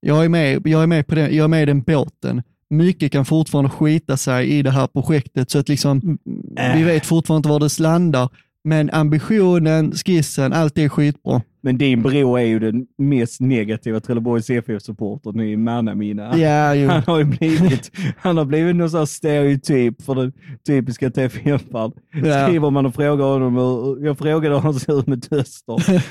Jag 0.00 0.24
är 0.24 0.28
med, 0.28 0.66
jag 0.66 0.82
är 0.82 0.86
med, 0.86 1.06
på 1.06 1.14
den, 1.14 1.36
jag 1.36 1.44
är 1.44 1.48
med 1.48 1.62
i 1.62 1.66
den 1.66 1.82
båten. 1.82 2.42
Mycket 2.70 3.12
kan 3.12 3.24
fortfarande 3.24 3.70
skita 3.70 4.16
sig 4.16 4.50
i 4.50 4.62
det 4.62 4.70
här 4.70 4.86
projektet, 4.86 5.50
så 5.50 5.58
att 5.58 5.68
liksom, 5.68 6.18
Äh. 6.56 6.76
vi 6.76 6.82
vet 6.82 7.06
fortfarande 7.06 7.38
inte 7.38 7.48
var 7.48 7.60
det 7.60 7.78
landar. 7.78 8.28
Men 8.64 8.90
ambitionen, 8.90 9.92
skissen, 9.92 10.52
allt 10.52 10.78
är 10.78 10.88
skitbra. 10.88 11.42
Men 11.62 11.78
din 11.78 12.02
bror 12.02 12.38
är 12.38 12.44
ju 12.44 12.58
den 12.58 12.86
mest 12.98 13.40
negativa 13.40 14.00
Trelleborgs 14.00 14.46
CFF-supportern 14.46 15.40
i 15.40 15.56
mannaminne. 15.56 16.38
Ja, 16.38 16.74
jo. 16.74 16.88
Han 16.88 17.02
har 17.06 17.18
ju 17.18 17.24
blivit, 17.24 17.90
han 18.18 18.36
har 18.36 18.44
blivit 18.44 18.76
någon 18.76 18.90
sån 18.90 19.06
stereotyp 19.06 20.02
för 20.02 20.14
den 20.14 20.32
typiska 20.66 21.10
TFF-aren. 21.10 21.92
Ja. 22.12 22.46
Skriver 22.46 22.70
man 22.70 22.86
och 22.86 22.94
frågar 22.94 23.24
honom, 23.24 23.56
jag 24.04 24.18
frågade 24.18 24.54
hur 24.54 24.60
han 24.60 24.74
ser 24.74 24.98
ut 24.98 25.06
med 25.06 25.30
töster. 25.30 25.76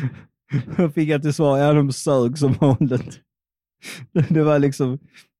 Jag 0.78 0.93
fick 0.93 1.10
jag 1.10 1.22
till 1.22 1.34
svar, 1.34 1.58
ja 1.58 1.74
de 1.74 1.91
sög 1.91 2.38
som 2.38 2.54
vanligt. 2.54 3.20
Det 4.30 4.43
var 4.43 4.60
liksom, 4.60 4.99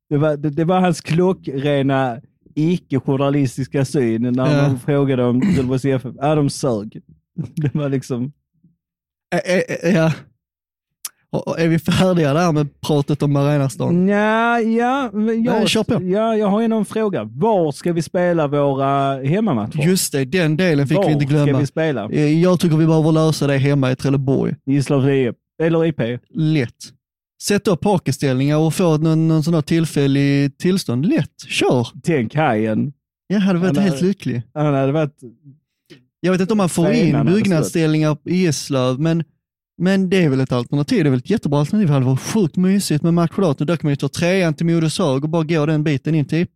det 0.10 0.18
var, 0.18 0.38
det, 0.38 0.50
det 0.50 0.66
var 0.66 0.80
hans 0.80 1.02
klockrena 1.02 2.22
icke-journalistiska 2.56 3.86
syn 3.86 4.22
när 4.22 4.56
Ja. 4.56 4.62
man 4.68 4.80
frågade 4.80 5.24
om 5.24 5.42
Trelleborgs 5.42 5.82
CFF. 5.82 6.14
Ja, 6.18 6.36
de 6.36 6.50
sög. 6.50 7.02
Det 7.56 7.76
var 7.76 7.90
liksom, 7.90 8.32
ja. 9.94 10.14
Och- 11.34 11.60
Är 11.60 11.68
vi 11.68 11.80
färdiga 11.80 12.34
där 12.34 12.52
med 12.52 12.82
pratet 12.82 13.24
om 13.24 13.36
Arenastan? 13.36 14.08
Ja, 14.08 14.60
ja, 14.60 15.10
jag, 15.74 15.88
på. 15.88 16.04
ja, 16.04 16.36
jag 16.36 16.48
har 16.48 16.62
en 16.62 16.86
fråga. 16.86 17.24
Var 17.24 17.72
ska 17.72 17.94
vi 17.94 18.02
spela 18.02 18.48
våra 18.48 19.24
hemmamatcher? 19.24 19.80
Just 19.88 20.12
det, 20.12 20.26
den 20.26 20.58
delen 20.58 20.88
fick 20.88 20.98
Var 20.98 21.06
vi 21.08 21.12
inte 21.14 21.26
ska 21.26 21.34
glömma. 21.44 21.60
vi 21.60 21.66
spela? 21.66 22.10
Eh, 22.10 22.42
Jag 22.42 22.60
tycker 22.60 22.78
vi 22.78 22.86
behöver 22.86 23.12
lösa 23.12 23.48
det 23.48 23.58
hemma 23.58 23.92
i 23.92 23.96
Trelleborg. 23.96 24.56
Gislavstorp 24.66 25.36
eller 25.64 25.86
IP? 25.86 26.20
Lätt. 26.30 26.76
Sätt 27.42 27.68
upp 27.68 27.84
hakeställningar 27.84 28.58
och 28.58 28.74
få 28.74 28.98
någon, 28.98 29.28
någon 29.28 29.44
sån 29.44 29.54
här 29.54 29.62
tillfällig 29.62 30.58
tillstånd. 30.58 31.06
Lätt. 31.06 31.40
Kör. 31.48 31.88
Tänk 32.04 32.36
hajen. 32.36 32.94
Jag 33.28 33.40
hade 33.40 33.60
varit 33.60 33.76
Han 33.76 33.84
helt 33.84 33.96
hade- 33.96 34.08
lycklig. 34.08 34.42
Han 34.54 34.74
hade 34.74 34.92
varit... 34.92 35.20
Jag 36.20 36.32
vet 36.32 36.42
inte 36.42 36.54
om 36.54 36.58
man 36.58 36.70
får 36.70 36.92
in 36.92 37.26
byggnadsställningar 37.26 38.18
i 38.26 38.48
Eslöv, 38.48 39.00
men, 39.00 39.24
men 39.78 40.10
det 40.10 40.24
är 40.24 40.30
väl 40.30 40.40
ett 40.40 40.52
alternativ. 40.52 41.04
Det 41.04 41.08
är 41.08 41.12
väl 41.12 41.20
ett 41.20 41.30
jättebra 41.30 41.60
alternativ. 41.60 41.88
Det 41.88 41.94
hade 41.94 42.06
varit 42.06 42.20
sjukt 42.22 42.56
mysigt 42.56 43.04
med 43.04 43.14
matchdatum. 43.14 43.68
Där 43.68 43.76
kan 43.76 43.88
man 43.88 43.92
ju 43.92 43.96
ta 43.96 44.08
trean 44.10 44.54
till 44.54 44.66
Modeshög 44.66 45.24
och 45.24 45.30
bara 45.30 45.44
gå 45.44 45.66
den 45.66 45.84
biten 45.84 46.16
in 46.16 46.26
till 46.26 46.38
IP. 46.38 46.54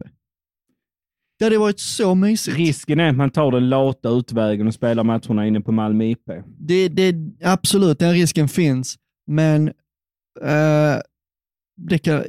Det 1.39 1.45
hade 1.45 1.57
varit 1.57 1.79
så 1.79 2.15
mysigt. 2.15 2.57
Risken 2.57 2.99
är 2.99 3.09
att 3.09 3.15
man 3.15 3.29
tar 3.29 3.51
den 3.51 3.69
lata 3.69 4.09
utvägen 4.09 4.67
och 4.67 4.73
spelar 4.73 5.03
matcherna 5.03 5.47
inne 5.47 5.61
på 5.61 5.71
Malmö 5.71 6.03
IP. 6.05 6.25
Det, 6.59 6.87
det, 6.87 7.15
absolut, 7.43 7.99
den 7.99 8.13
risken 8.13 8.47
finns, 8.47 8.95
men 9.27 9.71
eh, 10.41 11.01
det 11.77 11.97
kan, 11.97 12.23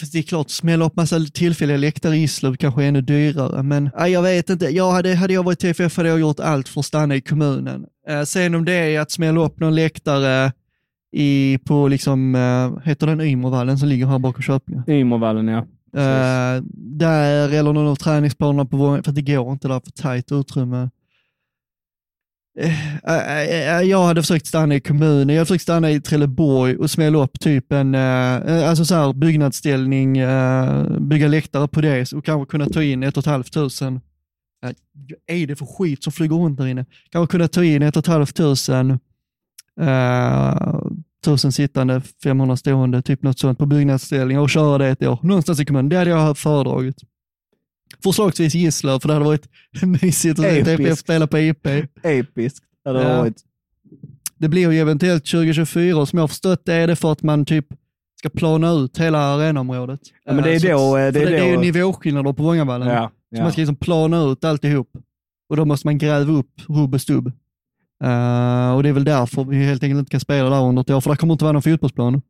fast 0.00 0.12
det 0.12 0.18
är 0.18 0.22
klart, 0.22 0.50
smälla 0.50 0.84
upp 0.84 0.96
massa 0.96 1.20
tillfälliga 1.20 1.76
läktare 1.76 2.16
i 2.16 2.22
Islöv 2.22 2.56
kanske 2.56 2.84
är 2.84 2.88
ännu 2.88 3.00
dyrare, 3.00 3.62
men 3.62 3.90
nej, 3.98 4.12
jag 4.12 4.22
vet 4.22 4.50
inte. 4.50 4.66
Jag 4.66 4.92
hade, 4.92 5.14
hade 5.14 5.34
jag 5.34 5.42
varit 5.42 5.58
TFF 5.58 5.96
hade 5.96 6.08
jag 6.08 6.20
gjort 6.20 6.40
allt 6.40 6.68
för 6.68 6.80
att 6.80 6.86
stanna 6.86 7.16
i 7.16 7.20
kommunen. 7.20 7.86
Eh, 8.08 8.22
sen 8.22 8.54
om 8.54 8.64
det 8.64 8.72
är 8.72 9.00
att 9.00 9.10
smälla 9.10 9.40
upp 9.40 9.60
någon 9.60 9.74
läktare 9.74 10.52
i, 11.12 11.58
på, 11.64 11.88
liksom, 11.88 12.34
eh, 12.34 12.84
heter 12.84 13.06
den 13.06 13.20
Ymervallen 13.20 13.78
som 13.78 13.88
ligger 13.88 14.06
här 14.06 14.18
bakom 14.18 14.42
Köpinge? 14.42 14.82
Ymervallen, 14.88 15.48
ja. 15.48 15.66
Eh, 15.96 16.62
där 16.74 17.52
eller 17.52 17.72
någon 17.72 17.86
av 17.86 17.96
träningsbanorna 17.96 18.64
på 18.64 18.76
Vången, 18.76 19.02
för 19.02 19.12
det 19.12 19.22
går 19.22 19.52
inte 19.52 19.68
där 19.68 19.80
för 19.80 19.90
tajt 19.90 20.32
utrymme. 20.32 20.90
Eh, 22.58 22.96
eh, 23.04 23.78
eh, 23.78 23.82
jag 23.82 24.04
hade 24.04 24.22
försökt 24.22 24.46
stanna 24.46 24.74
i 24.74 24.80
kommunen, 24.80 25.28
jag 25.28 25.36
hade 25.36 25.46
försökt 25.46 25.62
stanna 25.62 25.90
i 25.90 26.00
Trelleborg 26.00 26.76
och 26.76 26.90
smälla 26.90 27.18
upp 27.18 27.40
typ 27.40 27.72
en 27.72 27.94
alltså 27.94 28.84
så 28.84 28.94
här, 28.94 29.12
byggnadsställning, 29.12 30.12
bygga 31.08 31.28
läktare 31.28 31.68
på 31.68 31.80
det 31.80 32.12
och 32.12 32.24
kanske 32.24 32.50
kunna 32.50 32.66
ta 32.66 32.82
in 32.82 33.02
ett 33.02 33.16
och 33.16 33.22
ett 33.22 33.26
halvt 33.26 33.52
tusen. 33.52 34.00
Vad 34.60 34.74
är 35.26 35.46
det 35.46 35.56
för 35.56 35.66
skit 35.66 36.04
som 36.04 36.12
flyger 36.12 36.36
runt 36.36 36.58
där 36.58 36.66
inne? 36.66 36.84
Kanske 37.10 37.32
kunna 37.32 37.48
ta 37.48 37.64
in 37.64 37.82
ett 37.82 37.96
och 37.96 38.00
ett 38.00 38.06
halvt 38.06 38.36
tusen, 38.36 38.98
tusen 41.24 41.52
sittande, 41.52 42.02
500 42.22 42.56
stående, 42.56 43.02
typ 43.02 43.22
något 43.22 43.38
sånt 43.38 43.58
på 43.58 43.66
byggnadsställningar 43.66 44.40
och 44.40 44.50
köra 44.50 44.78
det 44.78 44.88
ett 44.88 45.02
år. 45.02 45.18
Någonstans 45.22 45.60
i 45.60 45.64
kommunen. 45.64 45.88
Det 45.88 45.96
hade 45.96 46.10
jag 46.10 46.38
föredragit. 46.38 46.96
Förslagsvis 48.12 48.54
Gisslöv, 48.54 49.00
för 49.00 49.08
det 49.08 49.14
hade 49.14 49.26
varit 49.26 49.48
mysigt 50.02 50.38
att 50.38 50.44
se 50.44 50.58
Episkt. 50.60 50.76
TPF 50.76 50.98
spela 50.98 51.26
på 51.26 51.38
IP. 51.38 51.66
Episkt 52.02 52.64
hade 52.84 52.98
det 52.98 53.08
Ja. 53.10 53.18
varit. 53.18 53.36
Det 54.38 54.48
blir 54.48 54.70
ju 54.72 54.78
eventuellt 54.80 55.24
2024 55.26 55.96
och 56.00 56.08
som 56.08 56.16
jag 56.16 56.22
har 56.22 56.28
förstått 56.28 56.62
det 56.64 56.74
är 56.74 56.86
det 56.86 56.96
för 56.96 57.12
att 57.12 57.22
man 57.22 57.44
typ 57.44 57.66
ska 58.18 58.28
plana 58.28 58.70
ut 58.72 58.98
hela 58.98 59.18
arenaområdet. 59.18 60.00
Ja, 60.24 60.32
men 60.32 60.44
det 60.44 60.50
är 60.54 60.70
Eh, 60.70 60.76
då, 60.78 60.96
eh, 60.96 61.12
det 61.12 61.20
är 61.22 61.30
det 61.30 61.38
är 61.38 61.46
ju 61.48 61.54
då- 61.54 61.60
nivåskillnader 61.60 62.32
på 62.32 62.42
Vångavallen. 62.42 62.88
Ja, 62.88 63.10
Så 63.34 63.36
man 63.36 63.44
ja. 63.46 63.52
ska 63.52 63.60
liksom 63.60 63.76
plana 63.76 64.22
ut 64.24 64.44
alltihop. 64.44 64.88
Och 65.48 65.56
då 65.56 65.64
måste 65.64 65.86
man 65.86 65.98
gräva 65.98 66.32
upp 66.32 66.50
rubb 66.68 66.94
och 66.94 67.00
stubb. 67.00 67.26
Eh, 68.04 68.74
och 68.74 68.82
det 68.82 68.88
är 68.88 68.92
väl 68.92 69.04
därför 69.04 69.44
vi 69.44 69.56
helt 69.64 69.82
enkelt 69.82 69.98
inte 69.98 70.10
kan 70.10 70.20
spela 70.20 70.50
där 70.50 70.62
under 70.62 70.82
ett 70.82 70.90
år, 70.90 71.00
för 71.00 71.10
där 71.10 71.16
kommer 71.16 71.34
inte 71.34 71.44
vara 71.44 71.52
någon 71.52 71.62
fotbollsplan. 71.62 72.22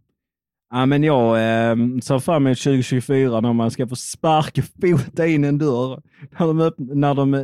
Ja, 0.71 0.87
men 0.87 1.03
jag 1.03 1.29
eh, 1.37 1.77
ser 2.03 2.19
fram 2.19 2.47
emot 2.47 2.59
2024 2.59 3.41
när 3.41 3.53
man 3.53 3.71
ska 3.71 3.87
få 3.89 3.97
sparka 3.97 4.63
fota 4.63 5.27
in 5.27 5.45
en 5.45 5.59
dörr. 5.59 6.03
När 6.39 6.47
de, 6.47 6.61
öppn- 6.61 6.95
när 6.95 7.15
de 7.15 7.35
eh, 7.35 7.43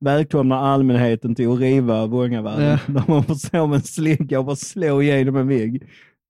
välkomnar 0.00 0.56
allmänheten 0.56 1.34
till 1.34 1.48
att 1.52 1.58
riva 1.60 2.06
Vångavallen. 2.06 2.64
Ja. 2.70 2.78
När 2.86 3.04
man 3.08 3.24
får 3.24 3.34
stå 3.34 3.66
med 3.66 3.76
en 3.76 3.82
slinga 3.82 4.38
och 4.38 4.44
bara 4.44 4.56
slå 4.56 5.02
igenom 5.02 5.36
en 5.36 5.48
vägg. 5.48 5.82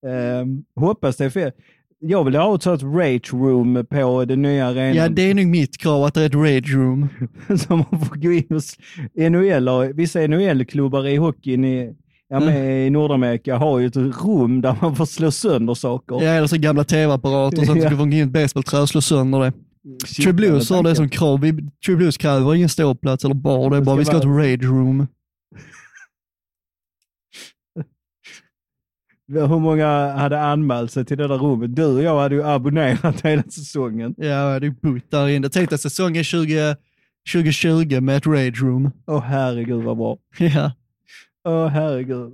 Eh, 0.07 0.81
hoppas 0.85 1.17
det 1.17 1.25
är 1.25 1.31
fel. 1.31 1.51
Jag 1.99 2.25
vill 2.25 2.35
ha 2.37 2.55
ett 2.55 2.63
sånt 2.63 2.83
rage 2.83 3.33
room 3.35 3.87
på 3.91 4.25
den 4.25 4.43
nya 4.43 4.67
arenan. 4.67 4.95
Ja, 4.95 5.09
det 5.09 5.23
är 5.31 5.35
nog 5.35 5.47
mitt 5.47 5.79
krav 5.79 6.05
att 6.05 6.15
det 6.15 6.23
är 6.23 6.27
ett 6.27 6.35
rage 6.35 6.75
room. 6.75 7.09
Så 7.59 7.77
man 7.77 8.01
får 8.09 8.17
gå 8.17 8.33
in 8.33 8.47
och... 8.51 9.31
NHL, 9.33 9.69
har- 9.69 9.93
vissa 9.93 10.21
NHL-klubbar 10.27 11.07
i 11.09 11.17
hockeyn 11.17 11.65
i, 11.65 11.95
ja, 12.29 12.41
med, 12.41 12.87
i 12.87 12.91
Nordamerika 12.91 13.57
har 13.57 13.79
ju 13.79 13.87
ett 13.87 13.97
rum 13.97 14.61
där 14.61 14.77
man 14.81 14.97
får 14.97 15.07
slå 15.07 15.31
sönder 15.31 15.75
saker. 15.75 16.23
Ja, 16.23 16.31
eller 16.31 16.47
så 16.47 16.57
gamla 16.57 16.85
tv-apparater 16.85 17.65
så 17.65 17.73
att 17.73 17.79
du 17.79 17.87
ska 17.87 17.97
få 17.97 18.03
in 18.03 18.13
ett 18.13 18.29
basebollträ 18.29 18.87
slå 18.87 19.01
sönder 19.01 19.41
det. 19.41 19.53
True 20.23 20.33
Blues 20.33 20.71
har 20.71 20.83
det 20.83 20.95
som 20.95 21.09
krav. 21.09 21.41
True 21.87 21.97
Blues 21.97 22.17
kräver 22.17 22.55
ingen 22.55 22.69
ståplats 22.69 23.25
eller 23.25 23.35
bar, 23.35 23.71
det 23.71 23.77
är 23.77 23.81
bara 23.81 23.97
vi 23.97 24.05
ska 24.05 24.15
ha 24.15 24.21
ett 24.21 24.25
rage 24.25 24.65
room. 24.65 25.07
Hur 29.29 29.59
många 29.59 30.13
hade 30.13 30.41
anmält 30.43 30.93
sig 30.93 31.05
till 31.05 31.19
det 31.19 31.29
där 31.29 31.39
rummet? 31.39 31.77
Du 31.77 31.85
och 31.85 32.03
jag 32.03 32.21
hade 32.21 32.35
ju 32.35 32.45
abonnerat 32.45 33.21
hela 33.25 33.43
säsongen. 33.43 34.15
Ja, 34.19 34.61
det 34.61 34.67
är 34.67 34.71
bott 34.71 35.11
där 35.11 35.29
inne. 35.29 35.49
Tänk 35.49 35.71
dig 35.71 35.79
säsongen 35.79 36.25
20, 36.25 36.77
2020 37.33 38.01
med 38.01 38.17
ett 38.17 38.27
rage 38.27 38.63
room. 38.63 38.91
Åh 39.07 39.21
herregud 39.21 39.85
vad 39.85 39.97
bra. 39.97 40.19
Ja. 40.39 40.73
Åh 41.47 41.67
herregud. 41.67 42.33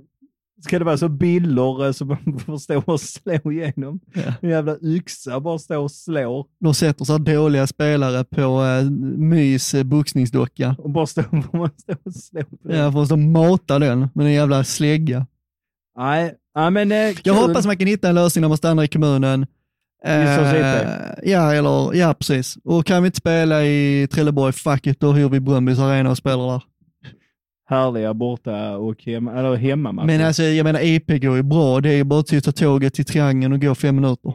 Ska 0.65 0.79
det 0.79 0.85
vara 0.85 0.97
så 0.97 1.09
bilder 1.09 1.85
eh, 1.85 1.91
som 1.91 2.07
man 2.07 2.39
får 2.45 2.57
stå 2.57 2.81
och 2.85 3.01
slå 3.01 3.51
igenom? 3.51 3.99
Ja. 4.13 4.33
En 4.41 4.49
jävla 4.49 4.77
yxa 4.81 5.39
bara 5.39 5.59
stå 5.59 5.83
och 5.83 5.91
slår. 5.91 6.45
De 6.59 6.73
sätter 6.73 7.05
så 7.05 7.11
här 7.11 7.19
dåliga 7.19 7.67
spelare 7.67 8.23
på 8.23 8.61
uh, 8.61 8.91
Mys 9.17 9.73
eh, 9.73 9.83
boxningsdocka. 9.83 10.75
Och 10.77 10.89
bara 10.89 11.05
stå, 11.05 11.23
man 11.31 11.69
stå 11.77 11.93
och 12.03 12.13
slå. 12.13 12.41
på 12.43 12.67
det. 12.67 12.77
Ja, 12.77 12.91
för 12.91 13.03
att 13.03 13.09
de 13.09 13.31
matar 13.31 13.79
den 13.79 14.07
med 14.15 14.25
en 14.25 14.33
jävla 14.33 14.63
slägga. 14.63 15.25
Nej, 15.97 16.33
ja, 16.53 16.69
men 16.69 16.89
Jag 16.91 17.15
kul. 17.15 17.33
hoppas 17.33 17.65
man 17.65 17.77
kan 17.77 17.87
hitta 17.87 18.09
en 18.09 18.15
lösning 18.15 18.41
när 18.41 18.49
man 18.49 18.57
stannar 18.57 18.83
i 18.83 18.87
kommunen. 18.87 19.45
Eh, 20.05 20.23
ja, 21.23 21.53
eller, 21.53 21.93
ja, 21.93 22.13
precis. 22.13 22.57
Och 22.63 22.85
kan 22.85 23.03
vi 23.03 23.07
inte 23.07 23.17
spela 23.17 23.63
i 23.63 24.07
Trelleborg, 24.11 24.53
fuck 24.53 24.87
it, 24.87 24.99
då 24.99 25.11
hyr 25.11 25.29
vi 25.29 25.39
Bröndbys 25.39 25.79
arena 25.79 26.09
och 26.09 26.17
spelar 26.17 26.51
där. 26.51 26.61
Härliga 27.73 28.13
borta 28.13 28.77
och 28.77 29.03
hemma, 29.03 29.33
eller 29.33 29.55
hemmamatcher. 29.55 30.07
Men 30.07 30.21
alltså, 30.21 30.43
jag 30.43 30.63
menar, 30.63 30.79
IP 30.83 31.07
går 31.07 31.35
ju 31.35 31.43
bra. 31.43 31.81
Det 31.81 31.89
är 31.89 31.95
ju 31.95 32.03
bara 32.03 32.19
att 32.19 32.43
ta 32.43 32.51
tåget 32.51 32.93
till 32.93 33.05
Triangeln 33.05 33.53
och 33.53 33.61
gå 33.61 33.75
fem 33.75 33.95
minuter. 33.95 34.33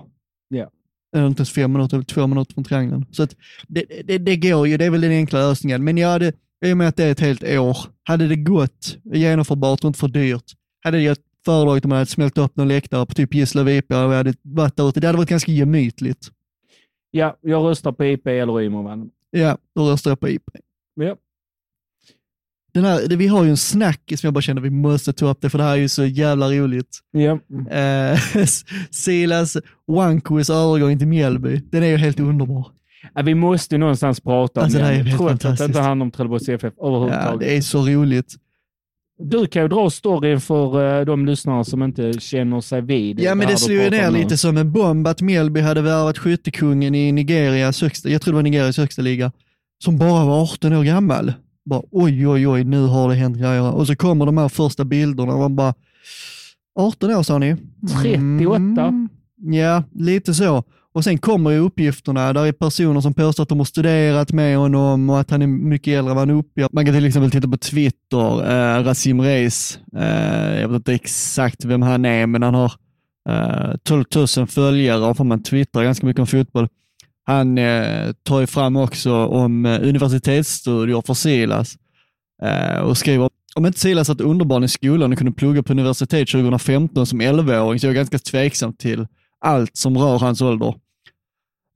Ja. 0.49 0.71
Eller 1.17 1.27
inte 1.27 1.41
ens 1.41 1.53
fem 1.53 1.73
minuter, 1.73 2.03
två 2.03 2.27
minuter 2.27 2.55
från 2.55 2.65
Triangeln. 2.65 3.07
Så 3.11 3.23
att 3.23 3.37
det, 3.69 3.85
det, 4.05 4.19
det 4.19 4.37
går 4.37 4.69
ju, 4.69 4.77
det 4.77 4.85
är 4.85 4.91
väl 4.91 5.01
den 5.01 5.11
enkla 5.11 5.39
lösningen. 5.39 5.85
Men 5.85 5.99
jag 5.99 6.09
hade, 6.09 6.33
i 6.65 6.73
och 6.73 6.77
med 6.77 6.89
att 6.89 6.97
det 6.97 7.05
är 7.05 7.13
ett 7.13 7.21
helt 7.21 7.45
år, 7.45 7.77
hade 8.05 8.29
det 8.29 8.37
gått 8.37 8.97
genomförbart 9.05 9.85
och 9.85 9.89
inte 9.89 9.99
för 9.99 10.09
dyrt, 10.09 10.53
hade 10.85 11.01
jag 11.01 11.17
föredragit 11.45 11.85
om 11.85 11.89
man 11.89 11.99
hade 11.99 12.11
smält 12.11 12.39
upp 12.39 12.57
någon 12.57 12.69
läktare 12.69 13.07
på 13.07 13.15
typ 13.15 13.35
Gislavik 13.35 13.85
och 13.85 14.13
vi 14.13 14.15
hade 14.15 14.35
varit 14.43 14.77
där 14.77 14.89
ute. 14.89 15.01
Det 15.01 15.07
hade 15.07 15.19
varit 15.19 15.29
ganska 15.29 15.53
gemytligt. 15.53 16.31
Ja, 17.11 17.37
jag 17.41 17.65
röstar 17.65 17.93
på 17.93 18.05
IP 18.05 18.27
eller 18.27 18.61
Ymerman. 18.61 19.11
Ja, 19.31 19.59
då 19.75 19.91
röstar 19.91 20.11
jag 20.11 20.21
på 20.21 20.29
IP. 20.29 20.51
Ja. 20.95 21.17
Den 22.79 22.87
här, 22.87 23.17
vi 23.17 23.27
har 23.27 23.45
ju 23.45 23.51
en 23.51 23.57
snackis 23.57 24.21
som 24.21 24.27
jag 24.27 24.35
bara 24.35 24.41
känner 24.41 24.61
vi 24.61 24.71
måste 24.71 25.13
ta 25.13 25.31
upp 25.31 25.39
det, 25.41 25.51
för 25.51 25.59
det 25.59 25.65
här 25.65 25.73
är 25.73 25.77
ju 25.77 25.89
så 25.89 26.05
jävla 26.05 26.51
roligt. 26.51 26.99
Ja. 27.11 27.39
Eh, 27.77 28.19
Silas 28.91 29.57
Wankuis 29.87 30.51
övergång 30.51 30.99
till 30.99 31.09
Mjällby, 31.09 31.63
den 31.71 31.83
är 31.83 31.87
ju 31.87 31.97
helt 31.97 32.21
underbar. 32.21 32.67
Ja, 33.15 33.23
vi 33.23 33.35
måste 33.35 33.75
ju 33.75 33.79
någonstans 33.79 34.21
prata 34.21 34.61
om 34.61 34.65
Alltså, 34.65 34.79
det 34.79 34.85
den, 34.85 35.17
trots 35.19 35.45
att 35.45 35.59
det 35.59 35.65
inte 35.65 35.81
handlar 35.81 36.05
om 36.05 36.11
Trelleborgs 36.11 36.49
FF 36.49 36.75
Ja, 36.77 36.87
överhuvudtaget. 36.89 37.41
det 37.41 37.57
är 37.57 37.61
så 37.61 37.87
roligt. 37.87 38.35
Du 39.23 39.47
kan 39.47 39.63
ju 39.63 39.69
dra 39.69 39.91
storyn 39.91 40.41
för 40.41 40.99
eh, 40.99 41.05
de 41.05 41.27
lyssnare 41.27 41.65
som 41.65 41.83
inte 41.83 42.13
känner 42.13 42.61
sig 42.61 42.83
vid 42.83 43.21
Ja, 43.21 43.35
men 43.35 43.47
det 43.47 43.57
slog 43.57 43.77
ju 43.77 43.91
ner 43.91 44.11
lite 44.11 44.37
som 44.37 44.57
en 44.57 44.73
bomb 44.73 45.07
att 45.07 45.21
Mjällby 45.23 45.61
hade 45.61 45.83
värvat 45.83 46.19
skyttekungen 46.19 46.95
i 46.95 47.13
Nigerias 47.13 47.83
högsta, 47.83 48.09
jag 48.09 48.23
tror 48.23 48.33
det 48.33 48.37
var 48.37 48.43
Nigerias 48.43 48.77
högsta 48.77 49.03
liga, 49.03 49.33
som 49.85 49.99
bara 49.99 50.25
var 50.25 50.43
18 50.43 50.73
år 50.73 50.85
gammal. 50.85 51.33
Bara 51.69 51.83
oj, 51.91 52.29
oj, 52.29 52.49
oj, 52.49 52.65
nu 52.65 52.87
har 52.87 53.09
det 53.09 53.15
hänt 53.15 53.39
grejer. 53.39 53.73
Och 53.73 53.87
så 53.87 53.97
kommer 53.97 54.27
de 54.27 54.39
här 54.39 54.49
första 54.49 54.85
bilderna 54.85 55.33
och 55.33 55.39
man 55.39 55.57
bara, 55.57 55.75
18 56.79 57.11
år 57.11 57.23
sa 57.23 57.39
ni? 57.39 57.57
38. 58.03 58.57
Mm, 58.57 59.09
ja, 59.37 59.85
lite 59.95 60.35
så. 60.35 60.65
Och 60.93 61.05
sen 61.05 61.19
kommer 61.19 61.51
ju 61.51 61.59
uppgifterna, 61.59 62.33
där 62.33 62.47
är 62.47 62.53
personer 62.53 63.01
som 63.01 63.15
påstår 63.15 63.43
att 63.43 63.49
de 63.49 63.59
har 63.59 63.65
studerat 63.65 64.33
med 64.33 64.59
honom 64.59 65.11
och 65.11 65.21
att 65.21 65.31
han 65.31 65.43
är 65.43 65.47
mycket 65.47 65.99
äldre 65.99 66.11
än 66.11 66.17
vad 66.17 66.29
han 66.29 66.39
uppger. 66.39 66.69
Man 66.73 66.85
kan 66.85 66.95
till 66.95 67.05
exempel 67.07 67.31
titta 67.31 67.49
på 67.49 67.57
Twitter, 67.57 68.51
eh, 68.51 68.85
Rasim 68.85 69.21
Reis, 69.21 69.79
eh, 69.97 70.61
jag 70.61 70.69
vet 70.69 70.77
inte 70.77 70.95
exakt 70.95 71.65
vem 71.65 71.83
han 71.83 72.05
är, 72.05 72.27
men 72.27 72.43
han 72.43 72.55
har 72.55 72.73
eh, 73.29 73.77
12 73.83 74.05
000 74.37 74.47
följare 74.47 75.05
och 75.05 75.27
man 75.27 75.43
twittrar 75.43 75.85
ganska 75.85 76.07
mycket 76.07 76.21
om 76.21 76.27
fotboll. 76.27 76.69
Han 77.29 77.59
eh, 77.59 78.13
tar 78.23 78.41
ju 78.41 78.47
fram 78.47 78.77
också 78.77 79.15
om 79.27 79.67
eh, 79.67 79.89
universitetsstudier 79.89 81.03
för 81.07 81.15
Silas 81.15 81.77
eh, 82.43 82.79
och 82.79 82.99
skriver 82.99 83.31
om 83.55 83.67
inte 83.67 83.79
Silas 83.79 84.11
att 84.11 84.21
underbarn 84.21 84.65
i 84.65 84.69
skolan 84.69 85.13
och 85.13 85.19
kunde 85.19 85.33
plugga 85.33 85.63
på 85.63 85.73
universitet 85.73 86.31
2015 86.31 87.07
som 87.07 87.23
11-åring 87.23 87.81
så 87.81 87.87
är 87.87 87.89
jag 87.89 87.97
ganska 87.97 88.19
tveksam 88.19 88.73
till 88.73 89.07
allt 89.41 89.77
som 89.77 89.99
rör 89.99 90.19
hans 90.19 90.43
ålder. 90.43 90.75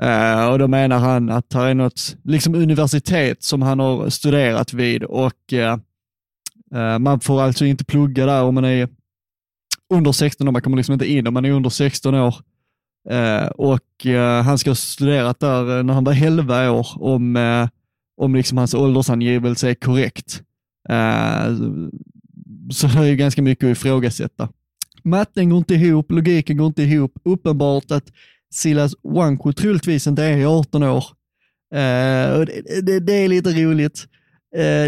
Eh, 0.03 0.49
och 0.49 0.59
då 0.59 0.69
menar 0.69 0.99
han 0.99 1.31
att 1.31 1.51
det 1.51 1.59
är 1.59 1.75
något 1.75 2.17
liksom 2.25 2.55
universitet 2.55 3.43
som 3.43 3.63
han 3.63 3.79
har 3.79 4.11
studerat 4.11 4.73
vid 4.73 5.05
och 5.05 5.53
eh, 5.53 5.79
eh 6.75 6.99
man 6.99 7.21
får 7.21 7.43
alltså 7.43 7.65
inte 7.65 7.85
plugga 7.85 8.27
där 8.27 8.43
om 8.43 8.55
man 8.55 8.65
är 8.65 8.89
under 9.95 10.13
16 10.13 10.49
år. 10.49 10.53
Man 10.53 10.63
kommer 10.63 10.77
liksom 10.77 10.93
inte 10.93 11.11
in 11.13 11.27
om 11.27 11.35
man 11.35 11.45
är 11.45 11.51
under 11.51 11.71
16 11.71 12.15
år. 12.15 12.35
Eh, 13.11 13.47
och 13.47 14.07
eh, 14.07 14.43
han 14.43 14.59
ska 14.59 14.71
ha 14.71 14.75
studerat 14.75 15.41
där 15.41 15.79
eh, 15.79 15.85
när 15.85 15.95
han 15.95 16.05
var 16.05 16.25
11 16.25 16.71
år 16.71 16.87
om, 17.03 17.37
eh, 17.37 17.69
om 18.17 18.35
liksom 18.35 18.59
hans 18.59 18.75
åldersangivelse 18.75 19.71
är 19.71 19.75
korrekt. 19.75 20.43
Eh, 20.89 21.57
så 22.73 22.87
det 22.87 22.99
är 22.99 23.05
ju 23.05 23.17
ganska 23.17 23.43
mycket 23.43 23.65
att 23.65 23.77
ifrågasätta. 23.77 24.49
Matten 25.05 25.51
går 25.51 25.59
inte 25.59 25.75
ihop, 25.75 26.11
logiken 26.11 26.57
går 26.57 26.67
inte 26.67 26.83
ihop. 26.83 27.13
Uppenbart 27.25 27.91
att 27.91 28.05
Silas 28.53 28.95
Wanko 29.03 29.53
troligtvis 29.53 30.07
inte 30.07 30.25
är 30.25 30.59
18 30.59 30.83
år. 30.83 31.05
Eh, 31.75 32.33
och 32.39 32.47
det, 32.47 32.81
det, 32.83 33.01
det 33.01 33.13
är 33.13 33.29
lite 33.29 33.51
roligt. 33.51 34.07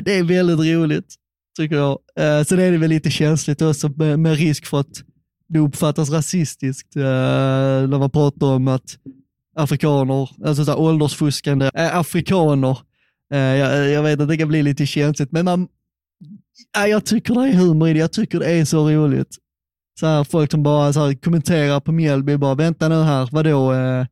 Det 0.05 0.09
är 0.19 0.23
väldigt 0.23 0.59
roligt, 0.59 1.15
tycker 1.57 1.77
jag. 1.77 1.99
Sen 2.47 2.59
är 2.59 2.73
det 2.73 2.79
väl 2.79 2.91
lite 2.91 3.11
känsligt 3.11 3.63
också 3.63 3.89
med, 3.89 4.19
med 4.19 4.37
risk 4.37 4.67
för 4.67 4.81
att 4.81 5.03
det 5.49 5.59
uppfattas 5.59 6.11
rasistiskt 6.11 6.97
eh, 6.97 7.03
när 7.03 7.99
man 7.99 8.11
pratar 8.11 8.47
om 8.47 8.69
att 8.69 8.99
afrikaner, 9.57 10.31
alltså 10.45 10.65
så 10.65 10.71
här 10.71 10.81
åldersfuskande 10.81 11.71
eh, 11.75 11.97
afrikaner, 11.97 12.79
eh, 13.33 13.39
jag, 13.39 13.91
jag 13.91 14.03
vet 14.03 14.21
att 14.21 14.29
det 14.29 14.37
kan 14.37 14.49
bli 14.49 14.63
lite 14.63 14.87
känsligt, 14.87 15.33
men 15.33 15.45
man, 15.45 15.69
eh, 16.79 16.87
jag 16.87 17.05
tycker 17.05 17.35
det 17.35 17.49
är 17.49 17.53
humor 17.53 17.89
i 17.89 17.93
det, 17.93 17.99
jag 17.99 18.13
tycker 18.13 18.39
det 18.39 18.51
är 18.51 18.65
så 18.65 18.91
roligt. 18.91 19.37
Så 20.01 20.07
här, 20.07 20.25
folk 20.25 20.51
som 20.51 20.63
bara 20.63 20.93
så 20.93 21.07
här, 21.07 21.15
kommenterar 21.15 21.81
på 21.81 21.93
Mjällby, 21.93 22.37
bara 22.37 22.55
vänta 22.55 22.89
nu 22.89 23.03
här, 23.03 23.29
vadå, 23.33 23.73
eh, 23.73 24.07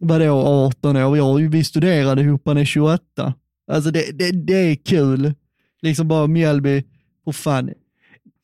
vadå 0.00 0.46
18 0.46 0.96
år? 0.96 1.16
Ja, 1.16 1.32
vi 1.34 1.64
studerade 1.64 2.22
ihop, 2.22 2.42
han 2.44 2.56
är 2.56 2.64
28. 2.64 3.34
Alltså 3.72 3.90
det, 3.90 4.18
det, 4.18 4.30
det 4.30 4.54
är 4.54 4.74
kul. 4.74 5.34
Liksom 5.82 6.08
bara 6.08 6.26
Mjällby, 6.26 6.84
för 7.24 7.32
fan. 7.32 7.70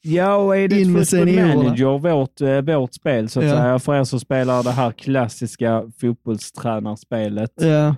Ja, 0.09 0.37
och 0.37 0.57
är 0.57 0.69
det 0.69 0.81
In 0.81 0.93
med 0.93 1.07
manager, 1.15 1.99
vårt, 1.99 2.41
eh, 2.41 2.61
vårt 2.61 2.95
spel 2.95 3.29
så 3.29 3.41
att 3.41 3.47
Ja. 3.47 3.53
säga, 3.57 3.79
för 3.79 4.01
er 4.01 4.05
som 4.05 4.21
spelar 4.21 4.63
det 4.63 4.71
här 4.71 4.93
klassiska 4.93 5.83
fotbollstränarspelet, 6.01 7.53
Ja, 7.61 7.95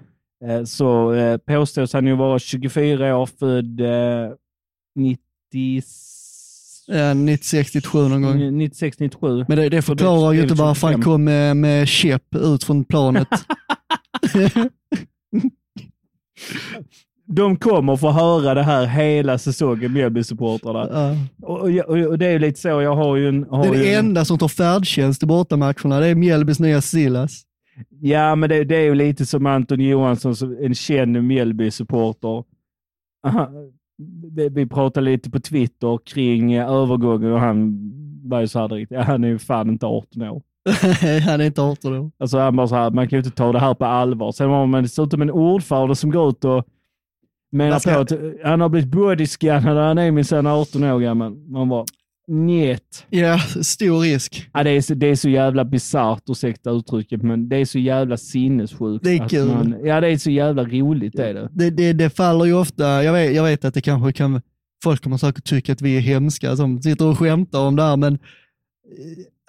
eh, 0.49 0.65
så 0.65 1.13
eh, 1.13 1.37
påstås 1.37 1.93
han 1.93 2.07
ju 2.07 2.17
vara 2.17 2.39
24 2.39 3.17
år, 3.17 3.27
född 3.27 3.81
eh, 3.81 4.33
90, 4.97 5.21
ja 6.87 7.13
96-97 7.15 8.09
någon 8.09 8.23
gång. 8.23 8.39
96-97. 8.39 9.45
Men 9.49 9.59
det, 9.59 9.69
det 9.69 9.83
förklarar 9.83 10.33
ju 10.33 10.43
inte 10.43 10.55
väl 10.55 10.65
varför 10.67 10.87
han 10.87 10.95
25. 10.95 11.03
kom 11.13 11.25
med, 11.25 11.57
med 11.57 11.89
käpp 11.89 12.35
ut 12.35 12.65
från 12.65 12.85
planet. 12.85 13.29
De 17.31 17.57
kommer 17.57 17.97
få 17.97 18.11
höra 18.11 18.55
det 18.55 18.63
här 18.63 18.87
hela 18.87 19.39
säsongen, 19.39 19.93
Mjällby-supportrarna. 19.93 20.89
Ja. 20.93 21.17
Och, 21.47 21.61
och, 21.61 22.07
och 22.07 22.19
det 22.19 22.27
är 22.27 22.31
ju 22.31 22.39
lite 22.39 22.61
så, 22.61 22.69
jag 22.69 22.97
har 22.97 23.17
ju 23.17 23.29
en... 23.29 23.47
Har 23.51 23.65
Den 23.65 23.75
ju 23.75 23.87
en 23.87 24.07
enda 24.07 24.25
som 24.25 24.39
tar 24.39 24.49
färdtjänst 24.49 25.23
i 25.23 25.27
bortamatcherna, 25.27 26.01
det 26.01 26.07
är 26.07 26.15
Mjällbys 26.15 26.61
nya 26.61 26.81
Silas. 26.81 27.43
Ja, 28.01 28.35
men 28.35 28.49
det, 28.49 28.65
det 28.65 28.77
är 28.77 28.83
ju 28.83 28.95
lite 28.95 29.27
som 29.27 29.47
Anton 29.47 29.81
Johansson, 29.81 30.37
som 30.37 30.59
en 30.61 30.75
känd 30.75 31.17
Mjällby-supporter. 31.17 32.45
Vi 34.51 34.67
pratade 34.67 35.07
lite 35.07 35.31
på 35.31 35.41
Twitter 35.41 35.99
kring 36.07 36.53
eh, 36.53 36.71
övergången 36.71 37.33
och 37.33 37.41
han 37.41 37.79
var 38.25 38.41
ju 38.41 38.49
så 38.49 38.59
här 38.59 38.69
direkt, 38.69 38.91
ja, 38.91 39.03
han 39.03 39.25
är 39.25 39.29
ju 39.29 39.39
fan 39.39 39.69
inte 39.69 39.87
18 39.87 40.23
år. 40.23 40.43
han 41.27 41.41
är 41.41 41.45
inte 41.45 41.63
18 41.63 41.95
år. 41.99 42.11
Alltså 42.19 42.39
han 42.39 42.57
bara 42.57 42.69
så 42.69 42.75
här, 42.75 42.91
man 42.91 43.09
kan 43.09 43.17
ju 43.17 43.25
inte 43.25 43.37
ta 43.37 43.53
det 43.53 43.59
här 43.59 43.75
på 43.75 43.85
allvar. 43.85 44.33
Sen 44.33 44.51
har 44.51 44.67
man 44.67 44.83
dessutom 44.83 45.23
en 45.23 45.31
ordförande 45.31 45.97
som 45.97 46.11
går 46.11 46.29
ut 46.29 46.45
och 46.45 46.67
menar 47.53 47.79
ska- 47.79 47.95
på 47.95 48.01
att 48.01 48.13
han 48.45 48.61
har 48.61 48.69
blivit 48.69 48.91
bodyscannad 48.91 49.77
han 49.77 49.99
är 49.99 50.11
minsann 50.11 50.47
18 50.47 50.85
år 50.85 51.01
gammal. 51.01 51.35
Man 51.37 51.69
bara, 51.69 51.85
njet. 52.29 53.07
Ja, 53.11 53.39
stor 53.63 54.01
risk. 54.01 54.49
Ja, 54.55 54.65
det, 54.65 54.71
är 54.71 54.81
så, 54.81 54.95
det 54.95 55.07
är 55.07 55.15
så 55.15 55.29
jävla 55.29 55.65
bisarrt, 55.65 56.23
ursäkta 56.29 56.71
uttrycket, 56.71 57.23
men 57.23 57.49
det 57.49 57.57
är 57.57 57.65
så 57.65 57.79
jävla 57.79 58.17
sinnessjukt. 58.17 59.05
Det 59.05 59.11
är 59.11 59.29
kul. 59.29 59.47
Man, 59.49 59.75
ja, 59.85 60.01
det 60.01 60.09
är 60.09 60.19
så 60.19 60.31
jävla 60.31 60.65
roligt 60.65 61.13
det 61.17 61.29
är 61.29 61.35
det. 61.35 61.49
Det, 61.53 61.71
det, 61.71 61.93
det 61.93 62.11
faller 62.11 62.45
ju 62.45 62.55
ofta, 62.55 63.05
jag 63.05 63.13
vet, 63.13 63.35
jag 63.35 63.45
vet 63.45 63.65
att 63.65 63.75
det 63.75 63.81
kanske 63.81 64.13
kan, 64.13 64.41
folk 64.85 65.03
kommer 65.03 65.17
säkert 65.17 65.45
tycka 65.45 65.73
att 65.73 65.83
vi 65.83 65.97
är 65.97 66.01
hemska 66.01 66.57
som 66.57 66.83
sitter 66.83 67.05
och 67.07 67.19
skämtar 67.19 67.61
om 67.61 67.77
det 67.77 67.83
här, 67.83 67.97
men 67.97 68.19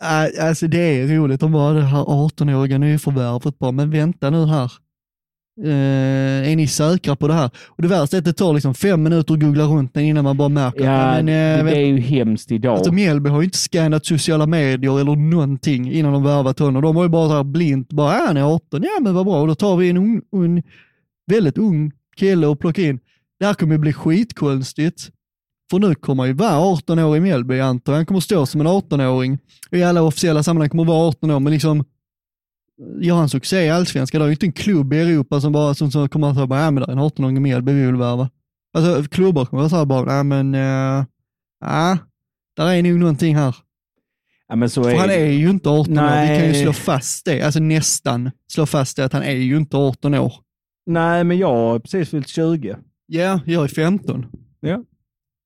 äh, 0.02 0.47
alltså 0.47 0.68
det 0.68 0.78
är 0.78 1.08
roligt. 1.08 1.39
De 1.39 1.52
bara, 1.52 1.74
det 1.74 1.82
här 1.82 2.04
18-åriga 2.04 2.78
nyförvärvet, 2.78 3.60
bara, 3.60 3.72
men 3.72 3.91
vänta 3.91 4.30
nu 4.30 4.45
här. 4.45 4.72
Eh, 5.64 6.51
är 6.51 6.55
ni 6.55 6.68
säkra 6.68 7.16
på 7.16 7.28
det 7.28 7.34
här? 7.34 7.49
Och 7.68 7.82
det 7.82 7.88
värsta 7.88 8.18
är 8.18 8.20
att 8.20 8.26
det 8.26 8.34
tar 8.34 8.53
liksom 8.53 8.74
fem 8.74 9.03
minuter 9.03 9.34
att 9.34 9.39
googla 9.39 9.64
runt 9.64 9.93
den 9.93 10.03
innan 10.03 10.24
man 10.24 10.38
bara 10.38 10.49
märker 10.49 10.84
Ja, 10.84 11.14
men, 11.14 11.20
eh, 11.60 11.66
det, 11.66 11.76
är 11.78 11.86
ju 11.86 11.99
hemskt 11.99 12.51
idag. 12.51 12.76
Alltså 12.78 12.91
Mjällby 12.91 13.30
har 13.30 13.41
ju 13.41 13.45
inte 13.45 13.57
scannat 13.57 14.05
sociala 14.05 14.45
medier 14.47 14.99
eller 14.99 15.16
någonting 15.16 15.91
innan 15.91 16.14
de 16.14 16.24
värvat 16.24 16.60
honom. 16.60 16.82
De 16.82 16.95
har 16.95 17.03
ju 17.03 17.10
bara 17.10 17.30
så 17.30 17.36
här 17.36 17.43
blint, 17.43 17.89
bara 17.93 18.12
"Ah, 18.12 18.26
han 18.28 18.38
är 18.38 18.43
18, 18.55 18.84
ja 18.84 18.89
men 19.01 19.14
vad 19.14 19.26
bra, 19.26 19.45
då 19.45 19.55
tar 19.55 19.78
vi 19.78 19.89
en 19.89 19.97
ung, 19.97 20.22
ung, 20.32 20.64
väldigt 21.32 21.57
ung 21.57 21.91
kille 22.18 22.47
och 22.47 22.60
plockar 22.60 22.84
in. 22.84 22.99
Det 23.39 23.45
här 23.45 23.53
kommer 23.53 23.74
ju 23.76 23.80
bli 23.80 23.93
skitkonstigt. 23.93 25.10
För 25.72 25.80
nu 25.80 25.95
kommer 25.95 26.24
han 26.24 26.28
ju 26.28 26.34
vara 26.34 26.57
18 26.57 26.99
år 26.99 27.18
i 27.18 27.20
Mjällby 27.20 27.60
antar 27.60 27.93
jag. 27.93 27.97
Han 27.97 28.05
kommer 28.05 28.20
stå 28.20 28.45
som 28.45 28.62
en 28.62 28.68
18-åring. 28.68 29.38
I 29.72 29.84
alla 29.84 30.01
officiella 30.01 30.43
sammanhang 30.43 30.70
kommer 30.70 30.86
vara 30.86 31.07
18 31.07 31.32
år, 31.32 31.39
men 31.39 31.53
liksom 31.53 31.84
gör 33.02 33.16
han 33.16 33.30
succé 33.30 33.66
i 33.66 33.70
allsvenskan, 33.70 34.20
det 34.20 34.26
är 34.26 34.28
ju 34.28 34.34
inte 34.34 34.46
en 34.46 34.52
klubb 34.52 34.94
i 34.94 35.00
Europa 35.00 35.42
som 35.42 35.52
bara 35.52 35.74
som, 35.74 35.92
som 35.92 36.10
kommer 36.10 36.30
att 36.30 36.36
säga, 36.36 36.48
bara, 36.48 36.62
ja 36.62 36.72
men 36.72 36.84
är 36.84 36.92
en 36.92 37.00
18-åring 37.00 37.38
i 37.38 37.40
Mjällby 37.40 37.72
vi 37.74 37.86
vill 37.86 37.96
värva. 37.96 38.30
Alltså 38.74 39.04
klubbar 39.04 39.46
kommer 39.46 39.64
att 39.64 39.72
säga 39.72 39.86
bara, 39.86 40.24
nej 40.24 40.24
men, 40.24 40.56
uh, 40.56 41.06
ja, 41.62 41.98
där 42.56 42.74
är 42.74 42.84
nog 42.84 43.00
någonting 43.00 43.36
här. 43.36 43.56
ja, 44.48 44.56
men 44.56 44.70
så 44.70 44.84
För 44.84 44.96
han 44.96 45.10
är 45.10 45.26
ju 45.26 45.50
inte 45.50 45.70
18 45.70 45.98
år, 46.00 46.22
vi 46.22 46.28
kan 46.28 46.46
ju 46.46 46.52
Nej. 46.52 46.64
slå 46.64 46.74
fast 46.74 47.26
det, 47.26 47.42
alltså 47.42 47.60
nästan 47.60 48.32
slå 48.48 48.66
fast 48.66 48.98
det 48.98 49.06
att 49.06 49.14
han 49.14 49.24
är 49.24 49.32
ju 49.32 49.58
inte 49.58 49.78
18 49.78 50.14
år. 50.14 50.34
Nej, 50.86 51.24
men 51.24 51.38
jag 51.38 51.56
har 51.56 51.80
precis 51.80 52.10
fyllt 52.10 52.28
20. 52.28 52.78
Ja, 53.06 53.40
jag 53.46 53.64
är 53.64 53.68
15. 53.68 54.26
Ja. 54.60 54.84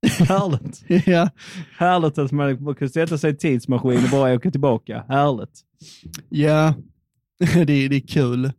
Härligt. 0.28 1.08
ja, 1.08 1.30
Härligt 1.78 2.18
att 2.18 2.32
man 2.32 2.76
kan 2.76 2.90
sätta 2.90 3.18
sig 3.18 3.32
i 3.32 3.36
tidsmaskin 3.36 4.04
och 4.04 4.10
bara 4.12 4.34
åka 4.34 4.52
tillbaka. 4.52 5.06
Härligt. 5.08 5.62
ja. 6.30 6.74
det, 7.66 7.74
är- 7.86 7.90
det 7.90 7.96
är 7.96 8.08
kul. 8.08 8.52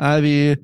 Nej, 0.00 0.20
vi, 0.22 0.56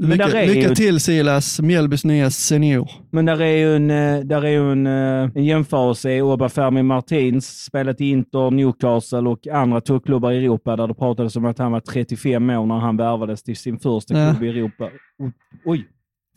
lycka, 0.00 0.26
lycka 0.26 0.68
ju- 0.68 0.74
till 0.74 1.00
Silas, 1.00 1.60
Mjällbys 1.60 2.04
nya 2.04 2.30
senior. 2.30 2.90
Men 3.10 3.24
där 3.26 3.40
är 3.42 3.56
ju 3.56 3.76
en, 3.76 3.90
eh, 3.90 4.20
där 4.20 4.42
är 4.44 4.50
ju 4.50 4.72
en, 4.72 4.86
eh, 4.86 5.30
en 5.34 5.44
jämförelse. 5.44 6.20
Obafemi 6.22 6.82
Martins 6.82 7.64
spelat 7.64 8.00
i 8.00 8.04
Inter, 8.10 8.50
Newcastle 8.50 9.18
och 9.18 9.46
andra 9.46 9.80
toppklubbar 9.80 10.32
i 10.32 10.38
Europa 10.44 10.76
där 10.76 10.88
det 10.88 10.94
pratades 10.94 11.36
om 11.36 11.44
att 11.44 11.58
han 11.58 11.72
var 11.72 11.80
35 11.80 12.50
år 12.50 12.66
när 12.66 12.78
han 12.78 12.96
värvades 12.96 13.42
till 13.42 13.56
sin 13.56 13.78
första 13.78 14.18
Ja. 14.18 14.30
klubb 14.30 14.42
i 14.42 14.48
Europa. 14.58 14.88
Oj, 15.64 15.86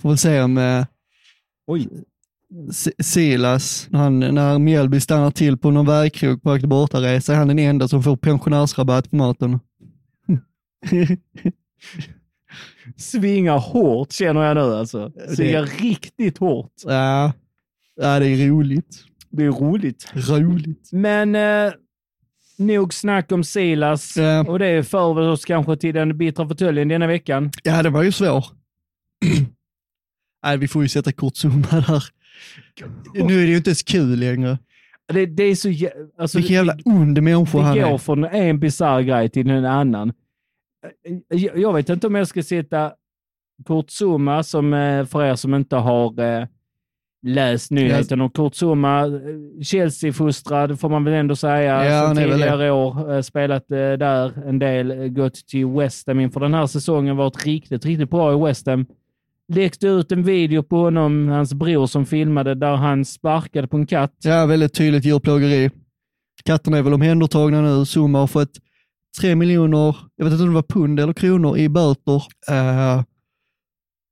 Får 0.01 0.10
väl 0.10 0.18
se 0.18 0.41
om 0.41 0.58
eh, 0.58 0.86
oj. 1.68 1.88
Silas, 2.99 3.88
när, 3.89 3.99
han, 3.99 4.20
när 4.20 4.60
Mjällby 4.60 4.99
stannar 4.99 5.32
till 5.32 5.58
på 5.58 5.72
någon 5.72 5.86
vägkrog 5.86 6.43
på 6.43 6.51
väg 6.51 6.62
till 6.62 6.70
bortaresa, 6.70 7.34
är 7.34 7.38
han 7.38 7.47
den 7.47 7.60
enda 7.60 7.88
som 7.88 8.03
får 8.03 8.16
pensionärsrabatt 8.18 9.10
på 9.10 9.16
maten. 9.16 9.60
Svingar 12.97 13.57
hårt 13.59 14.11
känner 14.11 14.41
jag 14.41 14.55
nu 14.57 14.61
alltså. 14.61 15.09
Det- 15.09 15.36
Svingar 15.36 15.63
riktigt 15.81 16.38
hårt. 16.38 16.71
ja. 16.86 17.33
ja, 17.95 18.19
det 18.19 18.27
är 18.27 18.47
roligt. 18.49 19.03
Det 19.29 19.43
är 19.43 19.49
roligt. 19.51 20.11
Roligt. 20.13 20.89
Men 20.91 21.36
eh, 21.36 21.73
nog 22.57 22.93
snack 22.93 23.31
om 23.31 23.43
Silas 23.43 24.17
Ja. 24.17 24.45
och 24.47 24.59
det 24.59 24.83
för 24.88 25.17
oss 25.19 25.45
kanske 25.45 25.77
till 25.77 25.95
den 25.95 26.17
bittra 26.17 26.47
fåtöljen 26.47 26.88
denna 26.88 27.07
veckan. 27.07 27.51
Ja, 27.63 27.83
det 27.83 27.89
var 27.89 28.03
ju 28.03 28.11
svår. 28.11 28.45
Nej, 30.45 30.57
vi 30.57 30.67
får 30.67 30.83
ju 30.83 30.89
sätta 30.89 31.11
kort 31.11 31.33
Zuma 31.45 31.67
där. 31.71 32.03
Nu 33.13 33.33
är 33.33 33.45
det 33.45 33.51
ju 33.51 33.57
inte 33.57 33.69
ens 33.69 33.83
kul 33.83 34.19
längre. 34.19 34.57
Det, 35.13 35.25
det 35.25 35.43
är 35.43 35.55
så 35.55 35.69
jä- 35.69 36.09
alltså, 36.17 36.38
Vilken 36.38 36.55
jävla 36.55 36.77
ond 36.86 37.23
människa 37.23 37.59
han 37.61 37.75
Det 37.77 37.83
går 37.83 37.93
är. 37.93 37.97
från 37.97 38.23
en 38.23 38.59
bisarr 38.59 39.01
grej 39.01 39.29
till 39.29 39.49
en 39.49 39.65
annan. 39.65 40.13
Jag, 41.27 41.57
jag 41.57 41.73
vet 41.73 41.89
inte 41.89 42.07
om 42.07 42.15
jag 42.15 42.27
ska 42.27 42.43
sätta 42.43 42.91
Kurt 43.65 43.89
Zuma, 43.89 44.43
som 44.43 44.73
eh, 44.73 45.05
för 45.05 45.23
er 45.23 45.36
som 45.36 45.53
inte 45.53 45.75
har 45.75 46.19
eh, 46.19 46.47
läst 47.23 47.71
nyheten 47.71 48.21
om 48.21 48.29
Kurt 48.29 48.53
Zuma, 48.55 49.05
eh, 49.05 49.61
Chelsea-fostrad 49.63 50.79
får 50.79 50.89
man 50.89 51.03
väl 51.03 51.13
ändå 51.13 51.36
säga. 51.36 51.86
Ja, 51.86 52.07
som 52.07 52.17
tidigare 52.17 52.71
år 52.71 53.13
eh, 53.15 53.21
spelat 53.21 53.71
eh, 53.71 53.77
där 53.77 54.47
en 54.47 54.59
del, 54.59 54.91
eh, 54.91 55.07
gått 55.07 55.47
till 55.47 55.67
West 55.67 56.07
Ham 56.07 56.19
inför 56.19 56.39
den 56.39 56.53
här 56.53 56.67
säsongen, 56.67 57.17
varit 57.17 57.45
riktigt, 57.45 57.86
riktigt 57.86 58.09
bra 58.09 58.33
i 58.33 58.47
West 58.47 58.67
Ham. 58.67 58.86
Läckte 59.47 59.88
ut 59.88 60.11
en 60.11 60.23
video 60.23 60.63
på 60.63 60.77
honom, 60.77 61.27
hans 61.27 61.53
bror 61.53 61.88
som 61.88 62.05
filmade, 62.05 62.55
där 62.55 62.75
han 62.75 63.05
sparkade 63.05 63.67
på 63.67 63.77
en 63.77 63.88
katt. 63.88 64.13
Ja, 64.23 64.45
väldigt 64.45 64.73
tydligt 64.73 65.05
djurplågeri. 65.05 65.69
Katterna 66.43 66.77
är 66.77 66.81
väl 66.81 66.93
omhändertagna 66.93 67.61
nu. 67.61 67.86
Zuma 67.86 68.19
har 68.19 68.27
fått 68.27 68.59
tre 69.16 69.36
miljoner, 69.36 69.95
jag 70.16 70.26
vet 70.26 70.32
inte 70.32 70.43
om 70.43 70.49
det 70.49 70.55
var 70.55 70.63
pund 70.63 70.99
eller 70.99 71.13
kronor 71.13 71.57
i 71.57 71.70
böter. 71.70 72.24
eh, 72.49 73.03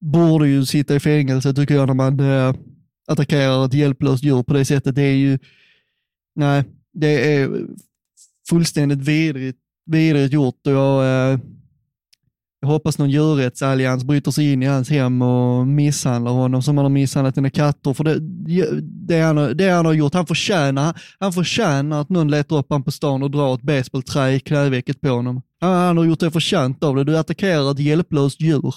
borde 0.01 0.47
ju 0.47 0.65
sitta 0.65 0.95
i 0.95 0.99
fängelse 0.99 1.53
tycker 1.53 1.75
jag 1.75 1.87
när 1.87 1.93
man 1.93 2.19
eh, 2.19 2.55
attackerar 3.07 3.65
ett 3.65 3.73
hjälplöst 3.73 4.23
djur 4.23 4.43
på 4.43 4.53
det 4.53 4.65
sättet. 4.65 4.95
Det 4.95 5.01
är 5.01 5.15
ju, 5.15 5.39
nej, 6.35 6.63
det 6.93 7.33
är 7.33 7.67
fullständigt 8.49 8.99
vidrigt, 8.99 9.59
vidrigt 9.85 10.33
gjort 10.33 10.67
och 10.67 10.73
jag, 10.73 11.31
eh, 11.31 11.39
jag 12.63 12.67
hoppas 12.67 12.97
någon 12.97 13.09
djurrättsallians 13.09 14.03
bryter 14.03 14.31
sig 14.31 14.53
in 14.53 14.63
i 14.63 14.65
hans 14.65 14.89
hem 14.89 15.21
och 15.21 15.67
misshandlar 15.67 16.31
honom 16.31 16.61
som 16.61 16.77
han 16.77 16.85
har 16.85 16.89
misshandlat 16.89 17.35
sina 17.35 17.49
katter. 17.49 17.93
För 17.93 18.03
det, 18.03 18.17
det, 19.07 19.19
han, 19.21 19.37
har- 19.37 19.53
det 19.53 19.69
han 19.69 19.85
har 19.85 19.93
gjort, 19.93 20.13
han 20.13 20.25
förtjänar, 20.25 21.01
han 21.19 21.33
förtjänar 21.33 22.01
att 22.01 22.09
någon 22.09 22.31
letar 22.31 22.57
upp 22.57 22.69
honom 22.69 22.83
på 22.83 22.91
stan 22.91 23.23
och 23.23 23.31
drar 23.31 23.55
ett 23.55 23.61
basebollträ 23.61 24.31
i 24.31 24.39
knävecket 24.39 25.01
på 25.01 25.09
honom. 25.09 25.41
Han, 25.61 25.73
han 25.73 25.97
har 25.97 26.05
gjort 26.05 26.19
det 26.19 26.31
förtjänt 26.31 26.83
av 26.83 26.95
det. 26.95 27.03
Du 27.03 27.17
attackerar 27.17 27.71
ett 27.71 27.79
hjälplöst 27.79 28.41
djur. 28.41 28.75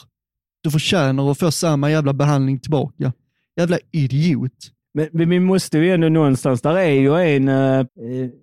Du 0.62 0.70
förtjänar 0.70 1.30
att 1.30 1.38
få 1.38 1.50
samma 1.50 1.90
jävla 1.90 2.12
behandling 2.12 2.58
tillbaka. 2.60 3.12
Jävla 3.56 3.78
idiot. 3.92 4.52
Men, 4.96 5.08
men 5.12 5.28
vi 5.30 5.40
måste 5.40 5.78
ju 5.78 5.90
ändå 5.94 6.08
någonstans, 6.08 6.62
där 6.62 6.76
är 6.78 6.90
ju 6.90 7.16
en 7.16 7.48
uh, 7.48 7.86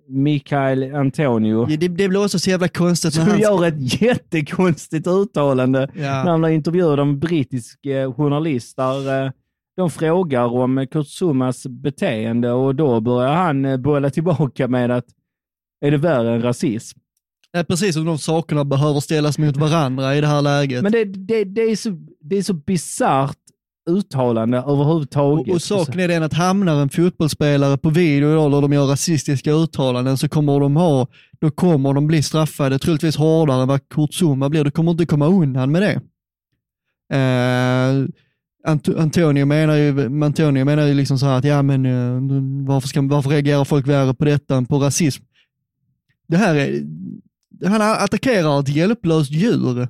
Mikael 0.08 0.94
Antonio 0.94 1.66
Ja, 1.70 1.76
Det, 1.76 1.88
det 1.88 2.08
blir 2.08 2.24
också 2.24 2.38
så 2.38 2.50
jävla 2.50 2.68
konstigt 2.68 3.16
när 3.16 3.22
som 3.24 3.30
han... 3.30 3.40
gör 3.40 3.64
ett 3.66 4.02
jättekonstigt 4.02 5.06
uttalande 5.06 5.88
när 5.94 6.02
Ja. 6.04 6.10
han 6.10 6.40
blir 6.40 6.50
intervjuad 6.50 7.00
av 7.00 7.08
en 7.08 7.18
brittisk 7.18 7.86
eh, 7.86 8.12
journalist 8.14 8.76
där 8.76 9.24
eh, 9.26 9.30
de 9.76 9.90
frågar 9.90 10.44
om 10.54 10.86
Kurt 10.90 11.08
Zumas 11.08 11.66
beteende 11.66 12.52
och 12.52 12.74
då 12.74 13.00
börjar 13.00 13.32
han 13.34 13.82
bolla 13.82 14.10
tillbaka 14.10 14.68
med 14.68 14.90
att 14.90 15.06
är 15.84 15.90
det 15.90 15.96
värre 15.96 16.34
än 16.34 16.42
rasism? 16.42 16.98
Är 17.52 17.64
precis 17.64 17.94
som 17.94 18.04
de 18.04 18.18
sakerna 18.18 18.64
behöver 18.64 19.00
ställas 19.00 19.38
mot 19.38 19.56
varandra 19.56 20.16
i 20.16 20.20
det 20.20 20.26
här 20.26 20.42
läget. 20.42 20.82
Men 20.82 20.92
det, 20.92 21.04
det, 21.04 21.44
det 21.44 21.62
är 21.62 21.76
så, 21.76 21.90
det 22.20 22.36
är 22.36 22.42
så 22.42 22.54
bisarrt 22.54 23.36
uttalande 23.90 24.58
överhuvudtaget. 24.58 25.48
Och, 25.48 25.54
och 25.54 25.62
saken 25.62 26.00
är 26.00 26.08
den 26.08 26.22
att 26.22 26.32
hamnar 26.32 26.82
en 26.82 26.88
fotbollsspelare 26.88 27.78
på 27.78 27.90
video 27.90 28.30
idag 28.32 28.54
och 28.54 28.62
de 28.62 28.72
gör 28.72 28.86
rasistiska 28.86 29.52
uttalanden 29.52 30.18
så 30.18 30.28
kommer 30.28 30.60
de 30.60 30.76
ha, 30.76 31.06
då 31.40 31.50
kommer 31.50 31.92
de 31.92 32.06
bli 32.06 32.22
straffade 32.22 32.78
troligtvis 32.78 33.16
hårdare 33.16 33.62
än 33.62 33.68
vad 33.68 33.88
Kurt 33.88 34.14
Zuma 34.14 34.48
blir. 34.48 34.64
Du 34.64 34.70
kommer 34.70 34.90
inte 34.90 35.06
komma 35.06 35.26
undan 35.26 35.72
med 35.72 35.82
det. 35.82 36.00
Eh, 37.12 37.96
uh, 37.96 38.08
Ant- 38.66 38.98
Antonio 38.98 39.46
menar 39.46 39.76
ju, 39.76 40.24
Antonio 40.24 40.64
menar 40.64 40.86
ju 40.86 40.94
liksom 40.94 41.18
så 41.18 41.26
här 41.26 41.38
att 41.38 41.44
ja 41.44 41.62
men 41.62 41.86
uh, 41.86 42.66
varför, 42.66 42.88
ska, 42.88 43.02
varför 43.02 43.30
reagerar 43.30 43.64
folk 43.64 43.86
värre 43.86 44.14
på 44.14 44.24
detta 44.24 44.56
än 44.56 44.66
på 44.66 44.78
rasism? 44.78 45.22
Det 46.28 46.36
här 46.36 46.54
är, 46.54 46.82
han 47.66 47.82
attackerar 47.82 48.60
ett 48.60 48.68
hjälplöst 48.68 49.30
djur. 49.30 49.88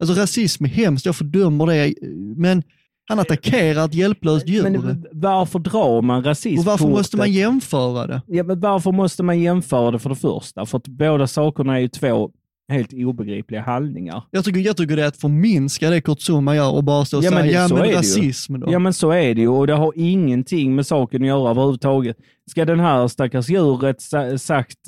Alltså 0.00 0.20
rasism 0.20 0.64
är 0.64 0.68
hemskt, 0.68 1.06
jag 1.06 1.16
fördömer 1.16 1.66
det, 1.66 1.94
men 2.36 2.62
han 3.08 3.18
attackerar 3.18 3.84
ett 3.84 3.94
hjälplöst 3.94 4.48
djur. 4.48 4.62
Men 4.62 5.06
varför 5.12 5.58
drar 5.58 6.02
man 6.02 6.24
rasism? 6.24 6.58
Och 6.60 6.64
varför 6.64 6.88
måste 6.88 7.16
man 7.16 7.32
jämföra 7.32 8.06
det? 8.06 8.22
Ja, 8.26 8.42
men 8.44 8.60
varför 8.60 8.92
måste 8.92 9.22
man 9.22 9.40
jämföra 9.40 9.90
det 9.90 9.98
för 9.98 10.08
det 10.10 10.16
första? 10.16 10.66
För 10.66 10.78
att 10.78 10.88
båda 10.88 11.26
sakerna 11.26 11.76
är 11.76 11.80
ju 11.80 11.88
två 11.88 12.30
helt 12.72 12.92
obegripliga 12.92 13.60
handlingar. 13.62 14.22
Jag 14.30 14.44
tycker, 14.44 14.60
jag 14.60 14.76
tycker 14.76 14.96
det 14.96 15.02
är 15.04 15.06
att 15.08 15.16
förminska 15.16 15.90
det 15.90 16.00
Kurt 16.00 16.20
Zuma 16.20 16.56
gör 16.56 16.74
och 16.74 16.84
bara 16.84 17.04
stå 17.04 17.16
och 17.18 17.24
Ja, 17.24 17.30
säga, 17.30 17.42
det- 17.42 17.50
ja 17.50 17.68
men 17.68 17.92
rasism 17.92 18.60
då. 18.60 18.72
Ja 18.72 18.78
men 18.78 18.92
så 18.94 19.10
är 19.10 19.34
det 19.34 19.40
ju 19.40 19.48
och 19.48 19.66
det 19.66 19.72
har 19.74 19.92
ingenting 19.96 20.74
med 20.74 20.86
saken 20.86 21.22
att 21.22 21.28
göra 21.28 21.50
överhuvudtaget. 21.50 22.16
Ska 22.50 22.64
den 22.64 22.80
här 22.80 23.08
stackars 23.08 23.48
djuret 23.48 24.00
sa- 24.00 24.38
sagt 24.38 24.78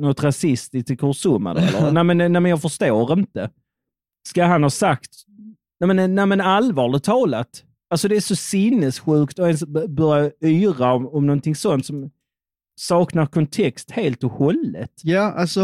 något 0.00 0.22
rasistiskt 0.22 0.86
till 0.86 0.98
Kursumma 0.98 1.54
då, 1.54 1.60
eller? 1.60 1.92
nej, 1.92 2.04
men, 2.04 2.18
nej 2.18 2.28
men 2.28 2.44
jag 2.46 2.62
förstår 2.62 3.18
inte. 3.18 3.50
Ska 4.28 4.44
han 4.44 4.62
ha 4.62 4.70
sagt, 4.70 5.10
nej 5.80 5.94
men, 5.94 6.14
nej, 6.14 6.26
men 6.26 6.40
allvarligt 6.40 7.04
talat, 7.04 7.64
alltså 7.90 8.08
det 8.08 8.16
är 8.16 8.20
så 8.20 8.36
sinnessjukt 8.36 9.38
att 9.38 9.46
ens 9.46 9.64
börja 9.88 10.30
yra 10.40 10.92
om, 10.92 11.08
om 11.08 11.26
någonting 11.26 11.54
sånt 11.54 11.86
som 11.86 12.10
saknar 12.80 13.26
kontext 13.26 13.90
helt 13.90 14.24
och 14.24 14.32
hållet. 14.32 14.90
Ja, 15.02 15.32
alltså, 15.32 15.60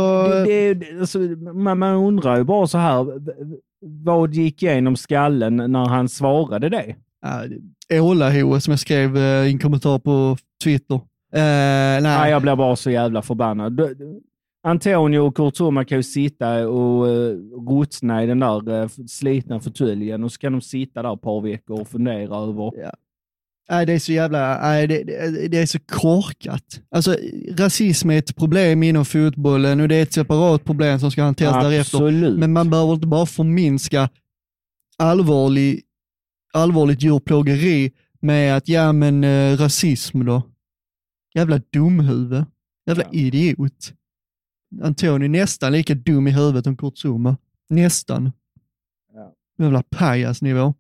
Det, 0.47 0.75
det, 0.75 1.01
alltså, 1.01 1.19
man, 1.19 1.79
man 1.79 1.95
undrar 1.95 2.37
ju 2.37 2.45
bara 2.45 2.67
så 2.67 2.79
här, 2.79 3.07
vad 3.81 4.35
gick 4.35 4.63
igenom 4.63 4.97
skallen 4.97 5.57
när 5.57 5.87
han 5.87 6.09
svarade 6.09 6.69
det? 6.69 6.97
Ålaho 8.01 8.61
som 8.61 8.71
jag 8.71 8.81
skrev 8.81 9.17
eh, 9.17 9.23
i 9.47 9.51
en 9.51 9.59
kommentar 9.59 9.99
på 9.99 10.37
Twitter. 10.65 10.95
Eh, 10.95 11.01
nej, 11.33 12.03
Nej, 12.03 12.31
jag 12.31 12.43
blir 12.43 12.57
bara 12.57 12.77
så 12.77 12.91
jävla 12.91 13.23
förbannad. 13.23 13.81
Antonio 14.67 15.19
och 15.19 15.37
Kurt 15.37 15.55
Zuma 15.57 15.85
kan 15.85 15.99
ju 15.99 16.03
sitta 16.03 16.69
och 16.69 17.07
uh, 17.07 17.37
ruttna 17.69 18.23
i 18.23 18.27
den 18.27 18.41
där 18.41 18.83
uh, 18.83 18.89
slitna 19.09 19.61
fåtöljen 19.61 20.25
och 20.25 20.33
så 20.33 20.39
kan 20.39 20.53
de 20.53 20.61
sitta 20.61 21.03
där 21.03 21.15
ett 21.15 21.23
par 21.23 21.41
veckor 21.41 21.81
och 21.81 21.89
fundera 21.89 22.37
över... 22.37 22.73
Nej, 23.71 23.87
det 23.87 23.93
är 23.93 23.99
så 23.99 24.13
jävla, 24.13 24.59
nej, 24.63 24.87
det, 24.87 25.05
det, 25.05 25.49
det 25.49 25.59
är 25.59 25.67
så 25.67 25.79
korkat. 25.79 26.81
Alltså, 26.91 27.17
rasism 27.51 28.11
är 28.11 28.19
ett 28.19 28.37
problem 28.37 28.83
inom 28.83 29.05
fotbollen 29.05 29.81
och 29.81 29.89
det 29.89 29.97
är 29.97 30.03
ett 30.03 30.13
separat 30.13 30.65
problem 30.65 30.99
som 30.99 31.11
ska 31.11 31.23
hanteras 31.23 31.65
därefter. 31.65 31.97
Absolut. 31.97 32.39
Men 32.39 32.53
man 32.53 32.71
behöver 32.71 32.95
inte 32.95 33.07
bara 33.07 33.27
förminska 33.27 34.09
allvarlig, 34.99 35.83
allvarligt 36.53 37.03
djurplågeri 37.03 37.93
med 38.21 38.57
att, 38.57 38.69
ja 38.69 38.93
men 38.93 39.25
eh, 39.25 39.57
rasism 39.57 40.25
då. 40.25 40.43
Jävla 41.35 41.61
dumhuvud. 41.73 42.45
Jävla 42.87 43.05
Ja. 43.05 43.11
idiot. 43.13 43.93
Antoni 44.83 45.29
nästan 45.29 45.73
lika 45.73 45.95
dum 45.95 46.27
i 46.27 46.31
huvudet 46.31 46.65
som 46.65 46.77
Kurt 46.77 46.99
Zuma. 46.99 47.37
Nästan. 47.69 48.33
Ja. 49.15 49.33
Jävla 49.59 49.83
pajasnivå. 49.83 50.75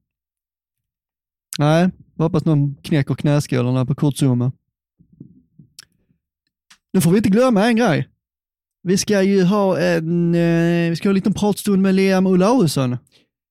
Nej, 1.58 1.90
hoppas 2.16 2.44
någon 2.44 2.74
knäcker 2.82 3.14
knäskålarna 3.14 3.86
på 3.86 3.94
Kurt 3.94 4.16
Zuma. 4.16 4.52
Nu 6.92 7.00
får 7.00 7.10
vi 7.10 7.16
inte 7.16 7.28
glömma 7.28 7.66
en 7.66 7.76
grej. 7.76 8.08
Vi 8.82 8.96
ska 8.96 9.22
ju 9.22 9.42
ha 9.42 9.78
en, 9.78 10.34
eh, 10.34 10.90
vi 10.90 10.96
ska 10.96 11.08
ha 11.08 11.10
en 11.10 11.14
liten 11.14 11.34
pratstund 11.34 11.82
med 11.82 11.94
Liam 11.94 12.26
Olausson. 12.26 12.96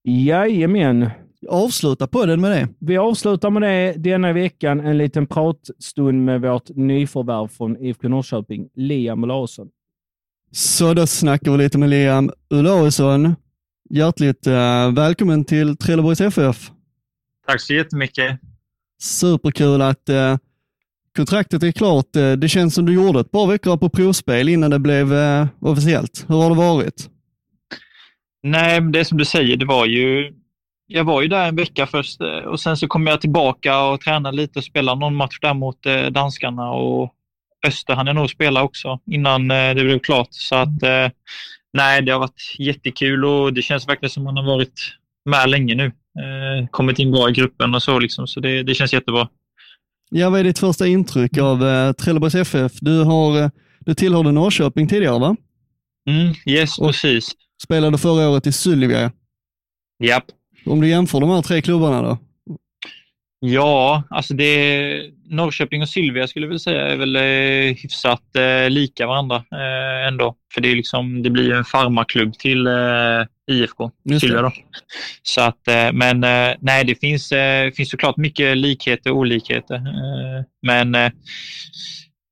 Jajamän. 0.03 1.09
Avsluta 1.49 2.07
podden 2.07 2.41
med 2.41 2.51
det. 2.51 2.67
Vi 2.79 2.97
avslutar 2.97 3.49
med 3.49 3.61
det 3.61 3.93
denna 3.97 4.33
veckan, 4.33 4.79
en 4.79 4.97
liten 4.97 5.27
pratstund 5.27 6.25
med 6.25 6.41
vårt 6.41 6.69
nyförvärv 6.69 7.47
från 7.47 7.77
IFK 7.77 8.07
Norrköping, 8.07 8.69
Liam 8.75 9.23
Olausson. 9.23 9.69
Så 10.51 10.93
då 10.93 11.07
snackar 11.07 11.51
vi 11.51 11.57
lite 11.57 11.77
med 11.77 11.89
Liam 11.89 12.31
Olausson. 12.49 13.35
Hjärtligt 13.89 14.47
eh, 14.47 14.91
välkommen 14.91 15.45
till 15.45 15.77
Trelleborgs 15.77 16.21
FF. 16.21 16.71
Tack 17.47 17.61
så 17.61 17.73
jättemycket. 17.73 18.39
Superkul 19.01 19.81
att 19.81 20.09
eh, 20.09 20.37
kontraktet 21.15 21.63
är 21.63 21.71
klart. 21.71 22.15
Eh, 22.15 22.31
det 22.31 22.49
känns 22.49 22.75
som 22.75 22.85
du 22.85 22.93
gjorde 22.93 23.19
ett 23.19 23.31
par 23.31 23.47
veckor 23.47 23.77
på 23.77 23.89
provspel 23.89 24.49
innan 24.49 24.71
det 24.71 24.79
blev 24.79 25.13
officiellt. 25.59 26.25
Hur 26.27 26.35
har 26.35 26.49
det 26.49 26.55
varit? 26.55 27.09
Nej, 28.43 28.81
det 28.81 28.99
är 28.99 29.03
som 29.03 29.17
du 29.17 29.25
säger, 29.25 29.57
det 29.57 29.65
var 29.65 29.85
ju... 29.85 30.33
Jag 30.87 31.03
var 31.03 31.21
ju 31.21 31.27
där 31.27 31.47
en 31.47 31.55
vecka 31.55 31.87
först 31.87 32.21
och 32.45 32.59
sen 32.59 32.77
så 32.77 32.87
kom 32.87 33.07
jag 33.07 33.21
tillbaka 33.21 33.83
och 33.83 34.01
tränade 34.01 34.37
lite 34.37 34.59
och 34.59 34.65
spelade 34.65 34.99
någon 34.99 35.15
match 35.15 35.39
där 35.41 35.53
mot 35.53 35.77
danskarna 36.11 36.69
och 36.69 37.14
Öster 37.67 37.93
hann 37.95 38.07
jag 38.07 38.15
nog 38.15 38.29
spela 38.29 38.63
också 38.63 38.99
innan 39.11 39.51
eh, 39.51 39.75
det 39.75 39.83
blev 39.83 39.99
klart. 39.99 40.27
Så 40.31 40.55
att 40.55 40.83
eh, 40.83 41.09
nej, 41.73 42.01
det 42.01 42.11
har 42.11 42.19
varit 42.19 42.55
jättekul 42.59 43.25
och 43.25 43.53
det 43.53 43.61
känns 43.61 43.87
verkligen 43.87 44.09
som 44.09 44.23
man 44.23 44.37
har 44.37 44.43
varit 44.43 44.73
med 45.29 45.49
länge 45.49 45.75
nu. 45.75 45.85
Eh, 45.85 46.67
kommit 46.71 46.99
in 46.99 47.11
bra 47.11 47.29
i 47.29 47.33
gruppen 47.33 47.75
och 47.75 47.83
så 47.83 47.99
liksom, 47.99 48.27
så 48.27 48.39
det, 48.39 48.63
det 48.63 48.73
känns 48.75 48.93
jättebra. 48.93 49.27
Ja, 50.09 50.29
vad 50.29 50.39
är 50.39 50.43
ditt 50.43 50.59
första 50.59 50.87
intryck 50.87 51.37
av 51.37 51.63
eh, 51.67 51.91
Trelleborgs 51.91 52.35
FF? 52.35 52.71
Du, 52.81 53.03
har, 53.03 53.51
du 53.79 53.93
tillhörde 53.93 54.31
Norrköping 54.31 54.87
tidigare, 54.87 55.19
va? 55.19 55.35
Mm, 56.09 56.33
yes, 56.45 56.79
Och- 56.79 56.87
precis. 56.87 57.31
Spelade 57.63 57.97
förra 57.97 58.29
året 58.29 58.47
i 58.47 58.51
Sylvia. 58.51 59.11
Japp. 60.03 60.23
Om 60.65 60.81
du 60.81 60.87
jämför 60.89 61.19
de 61.19 61.29
här 61.29 61.41
tre 61.41 61.61
klubbarna 61.61 62.01
då? 62.01 62.17
Ja, 63.39 64.03
alltså 64.09 64.33
det, 64.33 65.11
Norrköping 65.29 65.81
och 65.81 65.89
Sylvia 65.89 66.27
skulle 66.27 66.45
jag 66.45 66.49
väl 66.49 66.59
säga 66.59 66.87
är 66.87 66.97
väl 66.97 67.15
eh, 67.15 67.75
hyfsat 67.75 68.35
eh, 68.35 68.69
lika 68.69 69.07
varandra 69.07 69.35
eh, 69.35 70.07
ändå. 70.07 70.35
För 70.53 70.61
det, 70.61 70.71
är 70.71 70.75
liksom, 70.75 71.23
det 71.23 71.29
blir 71.29 71.43
ju 71.43 71.57
en 71.57 71.65
farmaklubb 71.65 72.33
till 72.33 72.67
eh, 72.67 72.73
IFK 73.51 73.91
Just 74.03 74.21
Sylvia. 74.21 74.41
Då. 74.41 74.51
Så 75.23 75.41
att, 75.41 75.67
eh, 75.67 75.91
men 75.93 76.23
eh, 76.23 76.55
nej, 76.59 76.85
det 76.85 76.95
finns, 76.99 77.33
finns 77.75 77.89
såklart 77.89 78.17
mycket 78.17 78.57
likheter 78.57 79.11
och 79.11 79.17
olikheter. 79.17 79.81
Men 80.61 81.11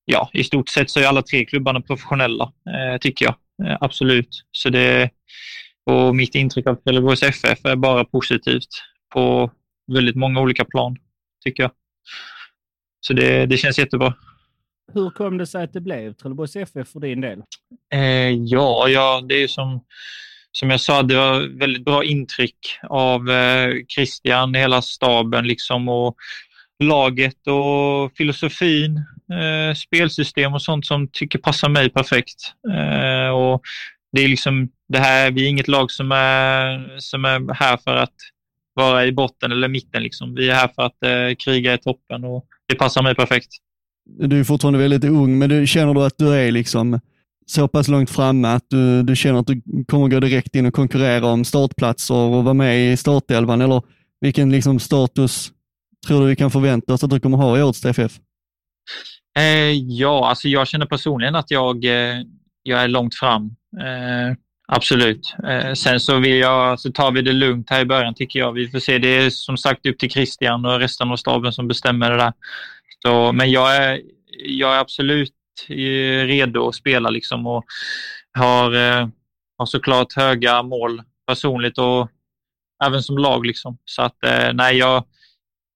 ja, 0.05 0.29
i 0.33 0.43
stort 0.43 0.69
sett 0.69 0.89
så 0.89 0.99
är 0.99 1.07
alla 1.07 1.21
tre 1.21 1.45
klubbarna 1.45 1.81
professionella, 1.81 2.51
tycker 3.01 3.25
jag. 3.25 3.35
Absolut. 3.81 4.43
Så 4.51 4.69
det, 4.69 5.09
och 5.85 6.15
mitt 6.15 6.35
intryck 6.35 6.67
av 6.67 6.75
Trelleborgs 6.75 7.23
FF 7.23 7.65
är 7.65 7.75
bara 7.75 8.05
positivt 8.05 8.69
på 9.13 9.51
väldigt 9.87 10.15
många 10.15 10.41
olika 10.41 10.65
plan, 10.65 10.97
tycker 11.43 11.63
jag. 11.63 11.71
Så 12.99 13.13
det, 13.13 13.45
det 13.45 13.57
känns 13.57 13.79
jättebra. 13.79 14.13
Hur 14.93 15.09
kom 15.09 15.37
det 15.37 15.47
sig 15.47 15.63
att 15.63 15.73
det 15.73 15.81
blev 15.81 16.13
Trelleborgs 16.13 16.55
FF 16.55 16.87
för 16.87 16.99
din 16.99 17.21
del? 17.21 17.43
Eh, 17.93 18.29
ja, 18.29 18.87
ja, 18.89 19.23
det 19.29 19.35
är 19.35 19.39
ju 19.39 19.47
som, 19.47 19.83
som 20.51 20.69
jag 20.69 20.79
sa, 20.79 21.03
det 21.03 21.15
var 21.15 21.59
väldigt 21.59 21.85
bra 21.85 22.03
intryck 22.03 22.79
av 22.89 23.29
eh, 23.29 23.73
Christian, 23.95 24.55
hela 24.55 24.81
staben 24.81 25.47
liksom 25.47 25.89
och 25.89 26.15
laget 26.83 27.47
och 27.47 28.17
filosofin, 28.17 28.97
eh, 29.31 29.75
spelsystem 29.75 30.53
och 30.53 30.61
sånt 30.61 30.85
som 30.85 31.07
tycker 31.07 31.39
passar 31.39 31.69
mig 31.69 31.89
perfekt. 31.89 32.53
Eh, 32.73 33.29
och 33.29 33.61
det 34.11 34.23
är 34.23 34.27
liksom 34.27 34.69
det 34.87 34.99
här, 34.99 35.31
vi 35.31 35.45
är 35.45 35.49
inget 35.49 35.67
lag 35.67 35.91
som 35.91 36.11
är, 36.11 36.99
som 36.99 37.25
är 37.25 37.53
här 37.53 37.77
för 37.77 37.95
att 37.95 38.15
vara 38.73 39.05
i 39.05 39.11
botten 39.11 39.51
eller 39.51 39.67
mitten. 39.67 40.03
Liksom. 40.03 40.35
Vi 40.35 40.49
är 40.49 40.53
här 40.53 40.69
för 40.75 40.81
att 40.83 41.03
eh, 41.03 41.35
kriga 41.35 41.73
i 41.73 41.77
toppen 41.77 42.23
och 42.23 42.45
det 42.67 42.75
passar 42.75 43.03
mig 43.03 43.15
perfekt. 43.15 43.49
Du 44.19 44.39
är 44.39 44.43
fortfarande 44.43 44.79
väldigt 44.79 45.03
ung, 45.03 45.37
men 45.37 45.49
du 45.49 45.67
känner 45.67 45.93
du 45.93 46.05
att 46.05 46.17
du 46.17 46.33
är 46.33 46.51
liksom 46.51 46.99
så 47.45 47.67
pass 47.67 47.87
långt 47.87 48.09
framme 48.09 48.47
att 48.47 48.65
du, 48.69 49.03
du 49.03 49.15
känner 49.15 49.39
att 49.39 49.47
du 49.47 49.61
kommer 49.87 50.07
gå 50.07 50.19
direkt 50.19 50.55
in 50.55 50.65
och 50.65 50.73
konkurrera 50.73 51.27
om 51.27 51.45
startplatser 51.45 52.15
och 52.15 52.43
vara 52.43 52.53
med 52.53 52.93
i 52.93 52.97
startelvan? 52.97 53.61
Eller 53.61 53.81
vilken 54.21 54.51
liksom 54.51 54.79
status 54.79 55.51
tror 56.07 56.21
du 56.21 56.27
vi 56.27 56.35
kan 56.35 56.51
förvänta 56.51 56.93
oss 56.93 57.03
att 57.03 57.09
du 57.09 57.19
kommer 57.19 57.37
ha 57.37 57.57
i 57.57 57.63
årets 57.63 57.81
TFF? 57.81 58.19
Eh, 59.39 59.71
ja, 59.71 60.29
alltså 60.29 60.47
jag 60.47 60.67
känner 60.67 60.85
personligen 60.85 61.35
att 61.35 61.51
jag, 61.51 61.85
eh, 61.85 62.21
jag 62.63 62.83
är 62.83 62.87
långt 62.87 63.15
fram. 63.15 63.55
Eh, 63.81 64.35
absolut. 64.67 65.35
Eh, 65.47 65.73
sen 65.73 65.99
så, 65.99 66.19
vill 66.19 66.37
jag, 66.37 66.79
så 66.79 66.91
tar 66.91 67.11
vi 67.11 67.21
det 67.21 67.33
lugnt 67.33 67.69
här 67.69 67.81
i 67.81 67.85
början 67.85 68.13
tycker 68.13 68.39
jag. 68.39 68.51
Vi 68.51 68.69
får 68.69 68.79
se. 68.79 68.97
Det 68.97 69.07
är 69.07 69.29
som 69.29 69.57
sagt 69.57 69.85
upp 69.85 69.99
till 69.99 70.09
Christian 70.09 70.65
och 70.65 70.79
resten 70.79 71.11
av 71.11 71.17
staben 71.17 71.53
som 71.53 71.67
bestämmer 71.67 72.11
det 72.11 72.17
där. 72.17 72.33
Så, 73.05 73.31
men 73.31 73.51
jag 73.51 73.75
är, 73.75 74.01
jag 74.37 74.75
är 74.75 74.79
absolut 74.79 75.33
eh, 75.69 76.25
redo 76.25 76.67
att 76.67 76.75
spela 76.75 77.09
liksom 77.09 77.47
och 77.47 77.65
har, 78.33 78.73
eh, 78.75 79.07
har 79.57 79.65
såklart 79.65 80.13
höga 80.13 80.63
mål 80.63 81.01
personligt 81.27 81.77
och 81.77 82.09
även 82.85 83.03
som 83.03 83.17
lag. 83.17 83.45
Liksom. 83.45 83.77
Så 83.85 84.01
att 84.01 84.23
eh, 84.25 84.53
nej, 84.53 84.77
jag, 84.77 85.03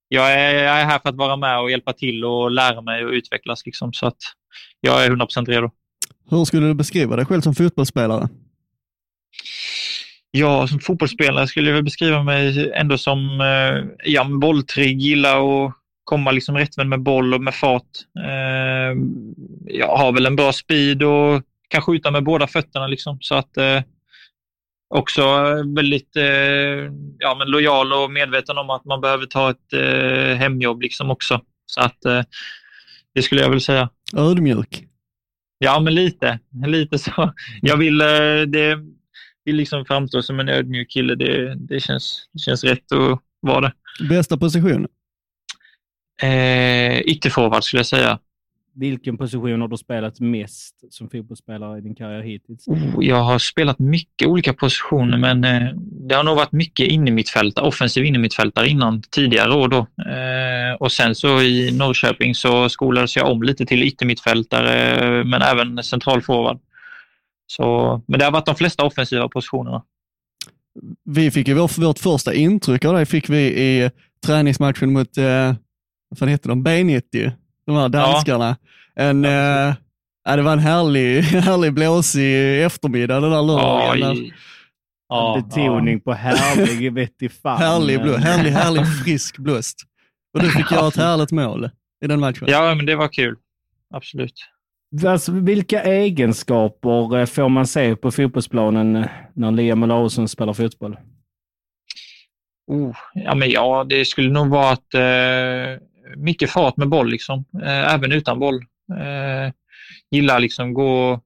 jag 0.07 0.33
är, 0.33 0.63
jag 0.63 0.81
är 0.81 0.85
här 0.85 0.99
för 0.99 1.09
att 1.09 1.15
vara 1.15 1.35
med 1.35 1.59
och 1.59 1.71
hjälpa 1.71 1.93
till 1.93 2.25
och 2.25 2.51
lära 2.51 2.81
mig 2.81 3.05
och 3.05 3.11
utvecklas. 3.11 3.65
Liksom, 3.65 3.93
så 3.93 4.07
att 4.07 4.17
jag 4.81 5.05
är 5.05 5.09
100% 5.09 5.45
redo. 5.45 5.71
Hur 6.29 6.45
skulle 6.45 6.67
du 6.67 6.73
beskriva 6.73 7.15
dig 7.15 7.25
själv 7.25 7.41
som 7.41 7.55
fotbollsspelare? 7.55 8.29
Ja, 10.37 10.67
som 10.67 10.79
fotbollsspelare 10.79 11.47
skulle 11.47 11.69
jag 11.69 11.83
beskriva 11.83 12.23
mig 12.23 12.71
ändå 12.73 12.97
som 12.97 13.41
eh, 13.41 14.09
ja, 14.11 14.23
bolltrygg, 14.23 15.01
gilla 15.01 15.37
att 15.37 15.73
komma 16.03 16.31
liksom 16.31 16.57
rättvänd 16.57 16.89
med 16.89 17.01
boll 17.01 17.33
och 17.33 17.41
med 17.41 17.55
fart. 17.55 17.83
Eh, 18.25 18.97
jag 19.65 19.97
har 19.97 20.11
väl 20.11 20.25
en 20.25 20.35
bra 20.35 20.53
speed 20.53 21.03
och 21.03 21.41
kan 21.67 21.81
skjuta 21.81 22.11
med 22.11 22.23
båda 22.23 22.47
fötterna. 22.47 22.87
Liksom, 22.87 23.17
så 23.21 23.35
att 23.35 23.57
eh, 23.57 23.81
också 24.95 25.23
väldigt 25.75 26.15
eh, 26.15 26.91
ja, 27.19 27.35
men 27.37 27.47
lojal 27.47 27.93
och 27.93 28.11
medveten 28.11 28.57
om 28.57 28.69
att 28.69 28.85
man 28.85 29.01
behöver 29.01 29.25
ta 29.25 29.49
ett 29.49 29.73
eh, 29.73 30.37
hemjobb 30.37 30.81
liksom 30.81 31.11
också. 31.11 31.41
Så 31.65 31.81
att 31.81 32.05
eh, 32.05 32.21
det 33.15 33.21
skulle 33.21 33.41
jag 33.41 33.49
väl 33.49 33.61
säga. 33.61 33.89
Ödmjuk? 34.17 34.83
Ja, 35.57 35.79
men 35.79 35.95
lite. 35.95 36.39
Lite 36.67 36.99
så. 36.99 37.33
Jag 37.61 37.77
vill, 37.77 38.01
eh, 38.01 38.41
det, 38.47 38.79
vill 39.47 39.55
liksom 39.55 39.85
framstå 39.85 40.21
som 40.21 40.39
en 40.39 40.49
ödmjuk 40.49 40.89
kille. 40.89 41.15
Det, 41.15 41.55
det, 41.55 41.79
känns, 41.79 42.29
det 42.33 42.39
känns 42.39 42.63
rätt 42.63 42.91
att 42.91 43.19
vara 43.39 43.61
det. 43.61 43.73
Bästa 44.09 44.37
position? 44.37 44.87
Eh, 46.21 46.99
ytterforward 46.99 47.63
skulle 47.63 47.79
jag 47.79 47.85
säga. 47.85 48.19
Vilken 48.75 49.17
position 49.17 49.61
har 49.61 49.67
du 49.67 49.77
spelat 49.77 50.19
mest 50.19 50.93
som 50.93 51.09
fotbollsspelare 51.09 51.77
i 51.77 51.81
din 51.81 51.95
karriär 51.95 52.21
hittills? 52.21 52.67
Oh, 52.67 53.05
jag 53.05 53.23
har 53.23 53.39
spelat 53.39 53.79
mycket 53.79 54.27
olika 54.27 54.53
positioner, 54.53 55.17
men 55.17 55.43
eh, 55.43 55.73
det 56.07 56.15
har 56.15 56.23
nog 56.23 56.35
varit 56.35 56.51
mycket 56.51 56.87
innermittfältare, 56.87 57.67
offensiv 57.67 58.05
innermittfältare 58.05 58.67
innan 58.67 59.01
tidigare 59.01 59.53
år. 59.53 59.67
Då. 59.67 59.77
Eh, 60.11 60.75
och 60.79 60.91
sen 60.91 61.15
så 61.15 61.41
i 61.41 61.71
Norrköping 61.77 62.35
så 62.35 62.69
skolades 62.69 63.15
jag 63.15 63.31
om 63.31 63.43
lite 63.43 63.65
till 63.65 63.83
yttermittfältare, 63.83 65.23
men 65.23 65.41
även 65.41 65.83
centralforward. 65.83 66.59
Så, 67.47 68.01
men 68.07 68.19
det 68.19 68.25
har 68.25 68.31
varit 68.31 68.45
de 68.45 68.55
flesta 68.55 68.83
offensiva 68.83 69.29
positionerna. 69.29 69.83
Vi 71.03 71.31
fick 71.31 71.47
ju 71.47 71.53
vår, 71.53 71.81
vårt 71.81 71.99
första 71.99 72.33
intryck 72.33 72.85
av 72.85 72.93
dig 72.93 73.05
fick 73.05 73.29
vi 73.29 73.39
i 73.39 73.91
träningsmatchen 74.25 74.93
mot, 74.93 75.17
eh, 75.17 75.55
vad 76.19 76.29
heter 76.29 76.49
de, 76.49 76.67
B90, 76.67 77.31
de 77.65 77.75
här 77.75 77.89
danskarna. 77.89 78.57
En, 78.95 79.25
eh, 79.25 79.75
ja, 80.23 80.35
det 80.35 80.41
var 80.41 80.53
en 80.53 80.59
härlig, 80.59 81.21
härlig 81.21 81.73
blåsig 81.73 82.63
eftermiddag 82.63 83.19
den 83.19 83.31
där 83.31 83.43
lördagen. 83.43 84.31
Ja, 85.09 85.43
Betoning 85.49 85.99
på 85.99 86.13
härlig 86.13 86.93
vett 86.93 87.33
fan. 87.41 87.57
Härlig, 87.57 88.01
blå, 88.01 88.17
härlig, 88.17 88.51
härlig 88.51 88.83
frisk 89.03 89.37
blåst. 89.37 89.77
Och 90.33 90.43
du 90.43 90.51
fick 90.51 90.71
göra 90.71 90.87
ett 90.87 90.97
härligt 90.97 91.31
mål 91.31 91.69
i 92.05 92.07
den 92.07 92.19
matchen. 92.19 92.47
Ja, 92.47 92.75
men 92.75 92.85
det 92.85 92.95
var 92.95 93.07
kul. 93.07 93.35
Absolut. 93.93 94.33
Alltså, 95.05 95.31
vilka 95.31 95.83
egenskaper 95.83 97.17
eh, 97.17 97.25
får 97.25 97.49
man 97.49 97.67
se 97.67 97.95
på 97.95 98.11
fotbollsplanen 98.11 98.95
eh, 98.95 99.07
när 99.33 99.51
Liam 99.51 99.83
Olausson 99.83 100.27
spelar 100.27 100.53
fotboll? 100.53 100.97
Oh, 102.67 102.95
ja, 103.13 103.35
men 103.35 103.49
ja, 103.49 103.83
det 103.89 104.05
skulle 104.05 104.29
nog 104.29 104.47
vara 104.49 104.71
att 104.71 104.93
eh, 104.93 105.81
mycket 106.15 106.49
fart 106.51 106.77
med 106.77 106.89
boll, 106.89 107.09
liksom. 107.09 107.45
eh, 107.63 107.93
även 107.93 108.11
utan 108.11 108.39
boll. 108.39 108.55
Eh, 108.99 109.53
gillar 110.11 110.39
liksom 110.39 110.73
gå, 110.73 111.21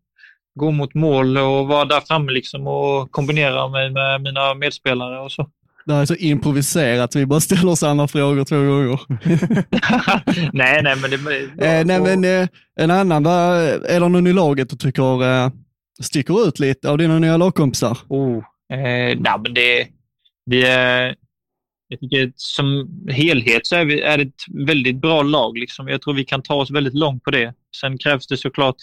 gå 0.55 0.71
mot 0.71 0.93
mål 0.93 1.37
och 1.37 1.67
vara 1.67 1.85
där 1.85 2.01
framme 2.01 2.31
liksom, 2.31 2.67
och 2.67 3.11
kombinera 3.11 3.67
mig 3.67 3.89
med 3.89 4.21
mina 4.21 4.53
medspelare 4.53 5.19
och 5.19 5.31
så. 5.31 5.49
Det 5.85 5.93
här 5.93 6.01
är 6.01 6.05
så 6.05 6.15
improviserat, 6.15 7.15
vi 7.15 7.25
bara 7.25 7.39
ställer 7.39 7.75
samma 7.75 8.07
frågor 8.07 8.43
två 8.43 8.55
gånger. 8.55 8.99
nej, 10.53 10.83
nej, 10.83 10.95
men 10.95 11.11
det... 11.11 11.17
Eh, 11.65 11.85
nej, 11.85 12.01
men 12.01 12.23
eh, 12.23 12.47
en 12.79 12.91
annan, 12.91 13.23
vad, 13.23 13.57
är 13.85 13.99
det 13.99 14.09
någon 14.09 14.27
i 14.27 14.33
laget 14.33 14.69
du 14.69 14.75
tycker 14.75 15.23
eh, 15.23 15.49
sticker 16.01 16.47
ut 16.47 16.59
lite 16.59 16.89
av 16.89 16.97
dina 16.97 17.19
nya 17.19 17.37
lagkompisar? 17.37 17.97
Oh, 18.07 18.37
eh, 18.73 19.17
nej, 19.19 19.39
men 19.43 19.53
det, 19.53 19.87
det 20.45 20.63
är... 20.63 21.15
Jag 21.87 21.99
tycker 21.99 22.31
som 22.35 22.89
helhet 23.09 23.67
så 23.67 23.75
är, 23.75 23.85
vi, 23.85 24.01
är 24.01 24.17
det 24.17 24.23
ett 24.23 24.67
väldigt 24.67 25.01
bra 25.01 25.21
lag. 25.23 25.57
Liksom. 25.57 25.87
Jag 25.87 26.01
tror 26.01 26.13
vi 26.13 26.25
kan 26.25 26.41
ta 26.41 26.55
oss 26.55 26.71
väldigt 26.71 26.93
långt 26.93 27.23
på 27.23 27.31
det. 27.31 27.53
Sen 27.81 27.97
krävs 27.97 28.27
det 28.27 28.37
såklart 28.37 28.75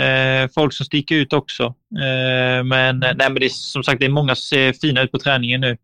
eh, 0.00 0.50
folk 0.54 0.72
som 0.72 0.86
sticker 0.86 1.14
ut 1.14 1.32
också. 1.32 1.64
Eh, 2.00 2.64
men, 2.64 2.98
nej, 2.98 3.16
men 3.18 3.34
det 3.34 3.44
är, 3.44 3.48
som 3.48 3.82
sagt, 3.82 4.00
det 4.00 4.06
är 4.06 4.10
många 4.10 4.34
som 4.34 4.42
ser 4.42 4.72
fina 4.72 5.02
ut 5.02 5.12
på 5.12 5.18
träningen 5.18 5.60
nu. 5.60 5.76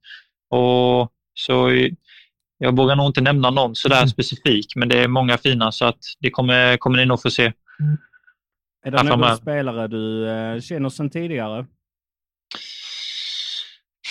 Och 0.55 1.13
så 1.35 1.71
jag 2.59 2.77
vågar 2.77 2.97
nog 2.97 3.07
inte 3.07 3.21
nämna 3.21 3.51
någon 3.51 3.75
sådär 3.75 3.97
Mm. 3.97 4.09
specifik, 4.09 4.77
men 4.77 4.89
det 4.89 4.99
är 5.03 5.09
många 5.09 5.39
fina 5.39 5.73
så 5.73 5.85
att 5.85 5.99
det 6.21 6.31
kommer, 6.31 6.77
kommer 6.77 6.99
ni 6.99 7.07
nog 7.07 7.23
få 7.23 7.31
se. 7.31 7.53
Är 8.87 8.91
det 8.91 9.03
någon 9.03 9.37
spelare 9.37 9.89
du 9.89 10.29
eh, 10.29 10.61
känner 10.61 10.89
sedan 10.89 11.11
tidigare? 11.11 11.67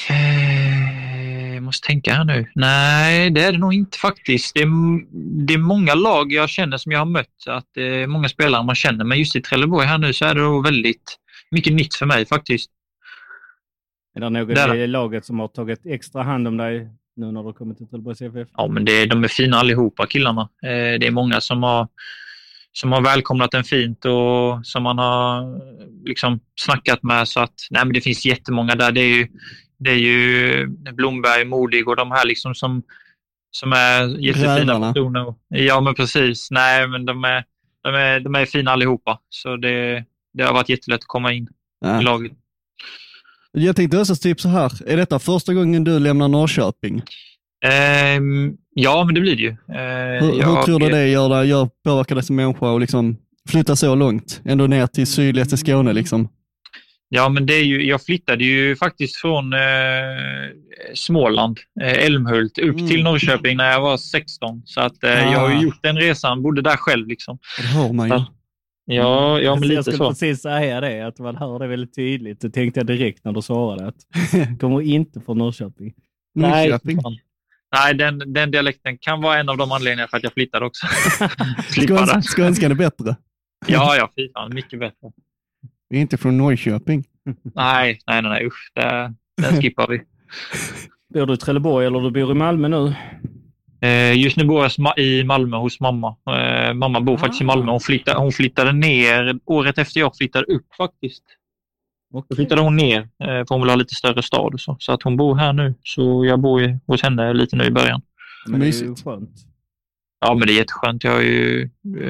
Eh, 0.10 1.54
Jag 1.54 1.64
måste 1.64 1.88
tänka 1.88 2.14
här 2.14 2.24
nu. 2.26 2.52
Nej, 2.56 3.30
det 3.30 3.44
är 3.44 3.52
det 3.52 3.58
nog 3.58 3.74
inte 3.74 3.98
faktiskt. 3.98 4.54
Det 4.56 4.62
är, 4.62 4.68
det 5.48 5.54
är 5.54 5.58
många 5.58 5.94
lag 5.96 6.32
jag 6.32 6.50
känner 6.50 6.78
som 6.78 6.92
jag 6.92 7.00
har 7.00 7.06
mött. 7.06 7.48
Att 7.48 7.66
det 7.74 7.82
är 8.02 8.08
många 8.08 8.30
spelare 8.30 8.64
man 8.64 8.76
känner. 8.76 9.06
Men 9.06 9.20
just 9.20 9.36
i 9.36 9.42
Trelleborg 9.42 9.88
här 9.88 9.98
nu 9.98 10.14
så 10.14 10.26
är 10.26 10.36
det 10.36 10.62
väldigt 10.72 11.18
mycket 11.52 11.74
nytt 11.74 11.96
för 11.96 12.06
mig 12.06 12.26
faktiskt. 12.26 12.70
Är 14.16 14.20
det 14.22 14.30
någon 14.30 14.48
Där. 14.48 14.76
i 14.76 14.88
laget 14.88 15.26
som 15.26 15.40
har 15.40 15.48
tagit 15.48 15.86
extra 15.86 16.24
hand 16.24 16.48
om 16.48 16.58
dig 16.58 16.90
nu 17.16 17.32
när 17.32 17.44
du 17.44 17.54
kommit 17.54 17.78
till 17.78 17.88
Trelleborgs 17.88 18.22
FF? 18.22 18.48
Ja, 18.58 18.68
men 18.68 18.86
det, 18.86 19.06
de 19.06 19.24
är 19.24 19.28
fina 19.28 19.58
allihopa 19.58 20.06
killarna. 20.06 20.42
Eh, 20.42 21.00
det 21.00 21.08
är 21.08 21.12
många 21.12 21.42
som 21.42 21.64
har, 21.64 21.88
som 22.72 22.92
har 22.92 23.02
välkomnat 23.02 23.54
en 23.54 23.64
fint 23.64 24.06
och 24.06 24.66
som 24.66 24.84
man 24.84 24.98
har 24.98 25.62
liksom 26.08 26.40
snackat 26.56 27.04
med. 27.04 27.28
Så 27.28 27.40
att, 27.40 27.54
nej, 27.72 27.86
men 27.86 27.94
det 27.94 28.02
finns 28.02 28.26
jättemånga 28.26 28.76
där. 28.76 28.92
Det 28.92 29.02
är 29.02 29.16
ju, 29.18 29.28
det 29.78 29.92
är 29.92 29.96
ju 29.98 30.68
Blomberg, 30.68 31.46
Modig 31.46 31.88
och 31.88 31.96
de 31.96 32.12
här 32.12 32.26
liksom 32.26 32.56
som, 32.56 32.84
som 33.52 33.74
är 33.74 34.20
jättefina 34.20 34.56
Rävarna. 34.74 34.94
personer. 34.94 35.34
Ja, 35.48 35.82
men 35.82 35.96
precis. 35.96 36.48
Nej, 36.52 36.88
men 36.88 37.06
de 37.06 37.24
är, 37.24 37.44
de 37.84 37.96
är, 37.96 38.20
de 38.20 38.36
är 38.36 38.46
fina 38.46 38.72
allihopa. 38.72 39.20
Så 39.30 39.56
det, 39.58 40.06
det 40.34 40.44
har 40.44 40.54
varit 40.54 40.70
jättelätt 40.70 41.00
att 41.00 41.08
komma 41.08 41.34
in 41.34 41.44
i 41.44 41.48
Ja. 41.86 42.02
laget. 42.02 42.32
Jag 43.58 43.76
tänkte 43.76 44.00
också 44.00 44.16
typ 44.16 44.42
så 44.42 44.50
här, 44.50 44.72
är 44.88 44.98
detta 44.98 45.20
första 45.20 45.54
gången 45.54 45.84
du 45.84 46.00
lämnar 46.00 46.28
Norrköping? 46.28 47.02
Ehm, 47.66 48.54
ja, 48.76 49.04
men 49.04 49.16
det 49.16 49.22
blir 49.22 49.36
det 49.36 49.42
ju. 49.42 49.50
Eh, 49.50 50.24
Hur, 50.26 50.32
hur 50.32 50.40
jag- 50.40 50.66
tror 50.66 50.80
du 50.80 50.90
det 50.90 51.08
gör, 51.08 51.30
dig- 51.30 51.48
gör, 51.50 51.70
påverkar 51.86 52.16
dig 52.16 52.24
som 52.24 52.36
människa 52.36 52.70
och 52.72 52.80
liksom 52.80 53.18
flytta 53.50 53.76
så 53.76 53.96
långt? 53.96 54.42
Ändå 54.46 54.68
ner 54.68 54.88
till 54.88 55.08
sydligaste 55.08 55.58
Skåne 55.58 55.94
liksom. 55.94 56.30
Ja, 57.10 57.30
men 57.30 57.46
det 57.46 57.54
är 57.54 57.64
ju, 57.64 57.86
jag 57.86 58.02
flyttade 58.06 58.44
ju 58.44 58.76
faktiskt 58.76 59.16
från 59.16 59.54
eh, 59.54 59.60
Småland, 60.96 61.60
eh, 61.82 62.06
Älmhult, 62.06 62.58
upp 62.58 62.76
Mm. 62.76 62.88
till 62.88 63.04
Norrköping 63.04 63.58
när 63.58 63.72
jag 63.72 63.82
var 63.82 63.98
16. 63.98 64.62
Så 64.66 64.82
att, 64.82 65.04
eh, 65.04 65.12
jag 65.32 65.40
har 65.40 65.50
Ah. 65.50 65.54
ju 65.54 65.62
gjort 65.64 65.80
den 65.84 65.98
resan, 65.98 66.42
bodde 66.42 66.62
där 66.62 66.76
själv. 66.78 67.08
Liksom. 67.08 67.38
Det 67.58 67.64
hör 67.68 67.94
man 67.94 68.08
ju. 68.08 68.14
Ja. 68.14 68.26
Ja, 68.86 69.40
ja 69.40 69.56
men 69.56 69.64
jag 69.64 69.70
lite 69.70 69.84
skulle 69.84 69.98
så. 69.98 70.10
precis 70.10 70.42
säga 70.42 70.82
det, 70.82 71.02
att 71.08 71.20
man 71.20 71.36
hör 71.36 71.60
det 71.60 71.68
väldigt 71.68 71.96
tydligt. 71.96 72.42
Det 72.42 72.50
tänkte 72.50 72.80
jag 72.80 72.88
direkt 72.88 73.26
när 73.26 73.32
du 73.32 73.42
svarade. 73.42 73.88
Att 73.88 73.96
kommer 74.60 74.82
inte 74.82 75.22
från 75.22 75.38
Norrköping. 75.38 75.94
Norrköping. 76.36 77.02
fan. 77.02 77.18
Nej, 77.76 77.94
den, 77.94 78.34
den 78.34 78.52
dialekten 78.52 78.98
kan 78.98 79.22
vara 79.22 79.40
en 79.40 79.50
av 79.50 79.58
de 79.58 79.72
anledningarna 79.72 80.08
för 80.08 80.18
att 80.18 80.24
jag 80.24 80.34
flyttade 80.34 80.66
också. 80.66 80.88
Skåns, 81.70 82.28
skånskan 82.28 82.72
är 82.72 82.76
bättre. 82.76 83.16
Ja, 83.68 83.96
ja, 83.96 84.10
fy 84.16 84.32
fan. 84.34 84.54
Mycket 84.54 84.80
bättre. 84.80 85.12
Vi 85.90 85.98
är 85.98 86.02
inte 86.02 86.18
från 86.18 86.38
Norrköping. 86.38 87.04
Nej, 87.56 88.00
nej, 88.08 88.22
nej, 88.22 88.32
nej 88.32 88.46
usch. 88.46 88.72
Det, 88.76 89.14
den 89.38 89.62
skippar 89.62 89.88
vi. 89.88 90.02
Bor 91.14 91.26
du 91.26 91.34
i 91.34 91.38
Trelleborg 91.38 91.86
eller 91.86 92.00
du 92.00 92.12
bor 92.12 92.32
i 92.32 92.34
Malmö 92.34 92.68
nu? 92.68 92.94
Eh, 93.84 94.14
Just 94.22 94.38
nu 94.38 94.46
bor 94.46 94.70
jag 94.78 94.98
i 95.00 95.24
Malmö 95.24 95.58
hos 95.58 95.80
mamma. 95.80 96.16
Eh, 96.30 96.74
Mamma 96.74 97.02
bor 97.02 97.18
faktiskt 97.18 97.42
i 97.42 97.46
Malmö. 97.46 97.72
Hon 97.72 97.80
flyttade, 97.80 98.20
hon 98.20 98.32
flyttade 98.32 98.72
ner 98.72 99.40
året 99.46 99.78
efter 99.78 100.00
jag 100.00 100.18
flyttade 100.18 100.46
upp 100.46 100.66
faktiskt. 100.78 101.24
Då 102.30 102.36
flyttade 102.36 102.62
hon 102.62 102.76
ner 102.76 103.00
eh, 103.02 103.08
för 103.28 103.46
hon 103.50 103.62
vill 103.62 103.70
ha 103.70 103.76
lite 103.76 103.96
större 103.96 104.22
stad 104.24 104.54
och 104.54 104.60
så. 104.62 104.76
Så 104.80 104.92
att 104.92 105.04
hon 105.04 105.18
bor 105.18 105.36
här 105.36 105.54
nu. 105.54 105.74
Så 105.84 106.26
jag 106.26 106.40
bor 106.40 106.62
ju 106.62 106.78
hos 106.88 107.02
henne 107.04 107.34
lite 107.34 107.56
nu 107.56 107.64
i 107.64 107.72
början. 107.72 108.02
Men 108.48 108.60
det 108.60 108.66
är 108.66 108.72
ju 108.72 108.88
Mysigt. 108.88 109.04
skönt. 109.04 109.30
Ja, 110.26 110.34
men 110.34 110.48
det 110.48 110.54
är 110.54 110.56
jätteskönt. 110.58 111.04
Jag 111.04 111.12
har 111.12 111.22
ju 111.22 111.70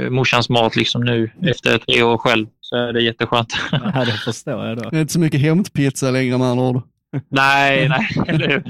morsans 0.10 0.50
mat 0.50 0.76
liksom 0.76 1.02
nu 1.04 1.32
efter 1.42 1.78
tre 1.78 2.04
år 2.04 2.18
själv. 2.18 2.48
Så 2.62 2.76
är 2.76 2.94
det 2.94 3.02
jätteskönt. 3.02 3.54
Ja, 3.72 4.06
det 4.06 4.12
förstår 4.12 4.66
jag 4.66 4.78
då. 4.78 4.90
Det 4.90 4.98
är 4.98 5.02
inte 5.02 5.14
så 5.14 5.20
mycket 5.20 5.42
hämtpizza 5.42 6.12
längre 6.12 6.38
med 6.38 6.48
andra 6.48 6.64
ord. 6.66 6.82
nej, 7.30 7.90
nej? 8.28 8.64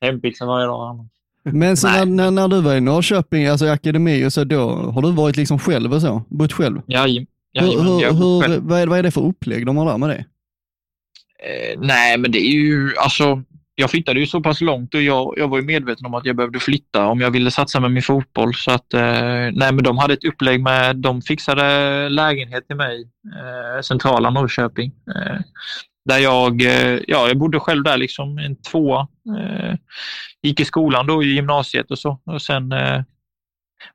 Hempizza 0.00 0.46
varje 0.46 0.66
dag. 0.66 1.08
Men 1.52 1.76
så 1.76 1.88
när, 1.88 2.04
när, 2.06 2.30
när 2.30 2.48
du 2.48 2.60
var 2.60 2.74
i 2.74 2.80
Norrköping, 2.80 3.46
alltså 3.46 3.66
i 3.66 3.70
akademi 3.70 4.26
och 4.26 4.32
så, 4.32 4.44
då 4.44 4.70
har 4.70 5.02
du 5.02 5.12
varit 5.12 5.36
liksom 5.36 5.58
själv 5.58 5.94
och 5.94 6.00
så? 6.00 6.22
Bott 6.28 6.52
själv? 6.52 6.80
Ja, 6.86 7.02
Hur, 7.02 7.26
jajamän, 7.52 7.86
hur, 7.86 8.00
själv. 8.00 8.14
hur, 8.14 8.60
vad, 8.60 8.80
är, 8.80 8.86
vad 8.86 8.98
är 8.98 9.02
det 9.02 9.10
för 9.10 9.20
upplägg 9.20 9.66
de 9.66 9.76
har 9.76 9.86
där 9.86 9.98
med 9.98 10.08
det? 10.08 10.24
Eh, 11.44 11.80
nej, 11.80 12.18
men 12.18 12.30
det 12.32 12.38
är 12.38 12.52
ju 12.52 12.92
alltså. 12.96 13.42
Jag 13.76 13.90
flyttade 13.90 14.20
ju 14.20 14.26
så 14.26 14.40
pass 14.40 14.60
långt 14.60 14.94
och 14.94 15.02
jag, 15.02 15.34
jag 15.36 15.48
var 15.48 15.58
ju 15.58 15.64
medveten 15.64 16.06
om 16.06 16.14
att 16.14 16.26
jag 16.26 16.36
behövde 16.36 16.60
flytta 16.60 17.06
om 17.06 17.20
jag 17.20 17.30
ville 17.30 17.50
satsa 17.50 17.80
med 17.80 17.90
min 17.92 18.02
fotboll. 18.02 18.54
Så 18.54 18.70
att, 18.70 18.94
eh, 18.94 19.02
nej, 19.52 19.52
men 19.72 19.76
de 19.82 19.98
hade 19.98 20.14
ett 20.14 20.24
upplägg 20.24 20.62
med, 20.62 20.96
de 20.96 21.22
fixade 21.22 22.08
lägenhet 22.08 22.66
till 22.66 22.76
mig, 22.76 23.08
eh, 23.34 23.82
centrala 23.82 24.30
Norrköping. 24.30 24.92
Eh, 25.16 25.36
där 26.04 26.18
jag, 26.18 26.62
eh, 26.62 27.00
ja, 27.06 27.28
jag 27.28 27.38
bodde 27.38 27.60
själv 27.60 27.82
där 27.82 27.96
liksom, 27.96 28.38
en 28.38 28.56
tvåa. 28.56 29.08
Eh, 29.38 29.74
gick 30.42 30.60
i 30.60 30.64
skolan 30.64 31.06
då 31.06 31.22
i 31.22 31.34
gymnasiet 31.34 31.90
och 31.90 31.98
så. 31.98 32.20
Och 32.24 32.42
sen 32.42 32.72
eh, 32.72 33.02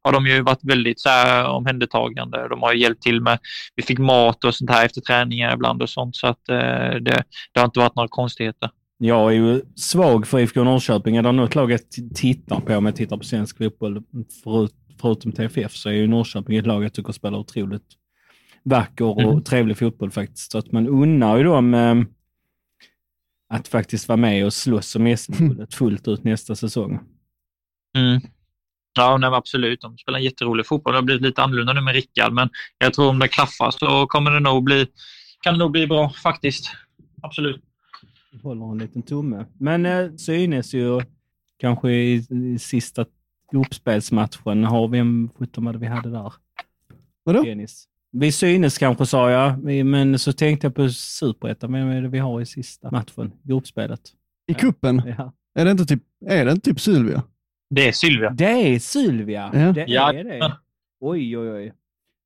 har 0.02 0.12
de 0.12 0.28
ju 0.28 0.42
varit 0.42 0.64
väldigt 0.64 1.00
så 1.00 1.10
här, 1.10 1.48
omhändertagande. 1.48 2.48
De 2.48 2.62
har 2.62 2.74
ju 2.74 2.80
hjälpt 2.80 3.04
till 3.04 3.22
med, 3.22 3.40
vi 3.76 3.84
fick 3.84 4.00
mat 4.00 4.44
och 4.44 4.56
sånt 4.56 4.72
här 4.72 4.86
efter 4.86 5.02
träningar 5.02 5.54
ibland 5.54 5.82
och 5.82 5.90
sånt. 5.90 6.16
Så 6.16 6.28
att 6.28 6.50
eh, 6.50 6.56
det, 7.02 7.24
det 7.54 7.60
har 7.60 7.66
inte 7.66 7.80
varit 7.80 7.96
några 7.96 8.10
konstigheter. 8.10 8.70
Jag 8.98 9.32
är 9.32 9.36
ju 9.36 9.62
svag 9.76 10.28
för 10.28 10.40
IFK 10.40 10.64
Norrköping. 10.64 11.16
Är 11.16 11.22
det 11.22 11.32
något 11.32 11.56
lag 11.56 11.72
jag 11.72 11.80
tittar 12.16 12.60
på 12.60 12.76
om 12.76 12.86
jag 12.86 12.96
tittar 12.96 13.18
på 13.18 13.24
svensk 13.24 13.58
fotboll, 13.58 14.04
förut, 14.44 14.74
förutom 15.02 15.32
TFF, 15.32 15.76
så 15.76 15.90
är 15.90 15.94
ju 15.94 16.08
Norrköping 16.08 16.58
ett 16.58 16.68
lag 16.68 16.84
jag 16.84 16.94
tycker 16.94 17.14
spelar 17.14 17.38
otroligt 17.38 17.99
vacker 18.64 19.06
och 19.06 19.22
Mm. 19.22 19.44
trevlig 19.44 19.78
fotboll 19.78 20.12
faktiskt. 20.12 20.52
Så 20.52 20.58
att 20.58 20.72
man 20.72 20.88
unnar 20.88 21.38
ju 21.38 21.44
dem 21.44 21.74
eh, 21.74 21.96
att 23.50 23.68
faktiskt 23.68 24.08
vara 24.08 24.18
med 24.18 24.46
och 24.46 24.54
slåss 24.54 24.96
om 24.96 25.18
SM-guldet 25.18 25.74
fullt 25.74 26.08
ut 26.08 26.24
nästa 26.24 26.56
säsong. 26.56 27.00
Mm. 27.98 28.22
Ja, 28.94 29.18
nej, 29.18 29.30
absolut. 29.34 29.82
De 29.82 29.98
spelar 29.98 30.20
en 30.20 30.26
jätterolig 30.26 30.66
fotboll. 30.66 30.94
Det 30.94 30.98
har 30.98 31.04
blivit 31.04 31.22
lite 31.22 31.44
annorlunda 31.44 31.74
nu 31.74 31.82
med 31.82 31.94
Rickard, 31.94 32.34
men 32.34 32.50
jag 32.78 32.94
tror 32.94 33.10
om 33.10 33.20
det 33.20 33.28
klaffar 33.28 33.72
så 33.72 34.08
kommer 34.08 34.32
det 34.32 34.40
nog 34.40 34.64
bli, 34.64 34.88
kan 35.42 35.54
det 35.54 35.60
nog 35.60 35.72
bli 35.72 35.88
bra 35.88 36.10
faktiskt. 36.10 36.72
Absolut. 37.22 37.62
Jag 38.32 38.40
håller 38.40 38.72
en 38.72 38.78
liten 38.78 39.02
tumme. 39.02 39.46
Men 39.60 39.86
eh, 39.86 40.16
synes 40.16 40.74
ju 40.74 41.02
kanske 41.58 41.92
i, 41.92 42.26
i 42.30 42.60
sista 42.60 43.06
gruppspelsmatchen, 43.52 44.64
har 44.64 44.88
vi 44.88 44.98
en, 45.00 45.30
sjutton 45.40 45.66
vad 45.66 45.76
vi 45.76 45.88
hade 45.88 46.10
där? 46.12 46.34
Vadå? 47.24 47.44
Dennis. 47.44 47.86
Vi 48.12 48.32
synes 48.32 48.78
kanske 48.78 49.06
sa 49.06 49.32
jag, 49.32 49.64
men 49.86 50.20
så 50.20 50.34
tänkte 50.34 50.68
jag 50.68 50.76
på 50.76 50.90
superettan. 50.90 51.74
Vem 51.74 51.88
är 51.88 52.02
det 52.02 52.08
vi 52.08 52.20
har 52.20 52.42
i 52.42 52.46
sista 52.46 52.92
matchen? 52.92 53.32
Gruppspelet. 53.44 54.02
I 54.48 54.54
kuppen 54.54 55.02
Ja. 55.18 55.34
är 55.56 55.66
det 55.66 55.72
inte 55.72 55.86
typ, 55.86 56.04
är 56.26 56.46
det 56.46 56.52
inte 56.52 56.70
typ 56.70 56.80
Sylvia? 56.80 57.24
Det 57.70 57.88
är 57.88 57.92
Sylvia. 57.92 58.30
Det 58.30 58.46
är 58.76 58.80
Sylvia. 58.80 59.52
Ja. 59.54 59.72
Det 59.72 59.82
är 59.96 60.24
det. 60.24 60.54
Oj, 61.00 61.38
oj, 61.38 61.50
oj. 61.52 61.74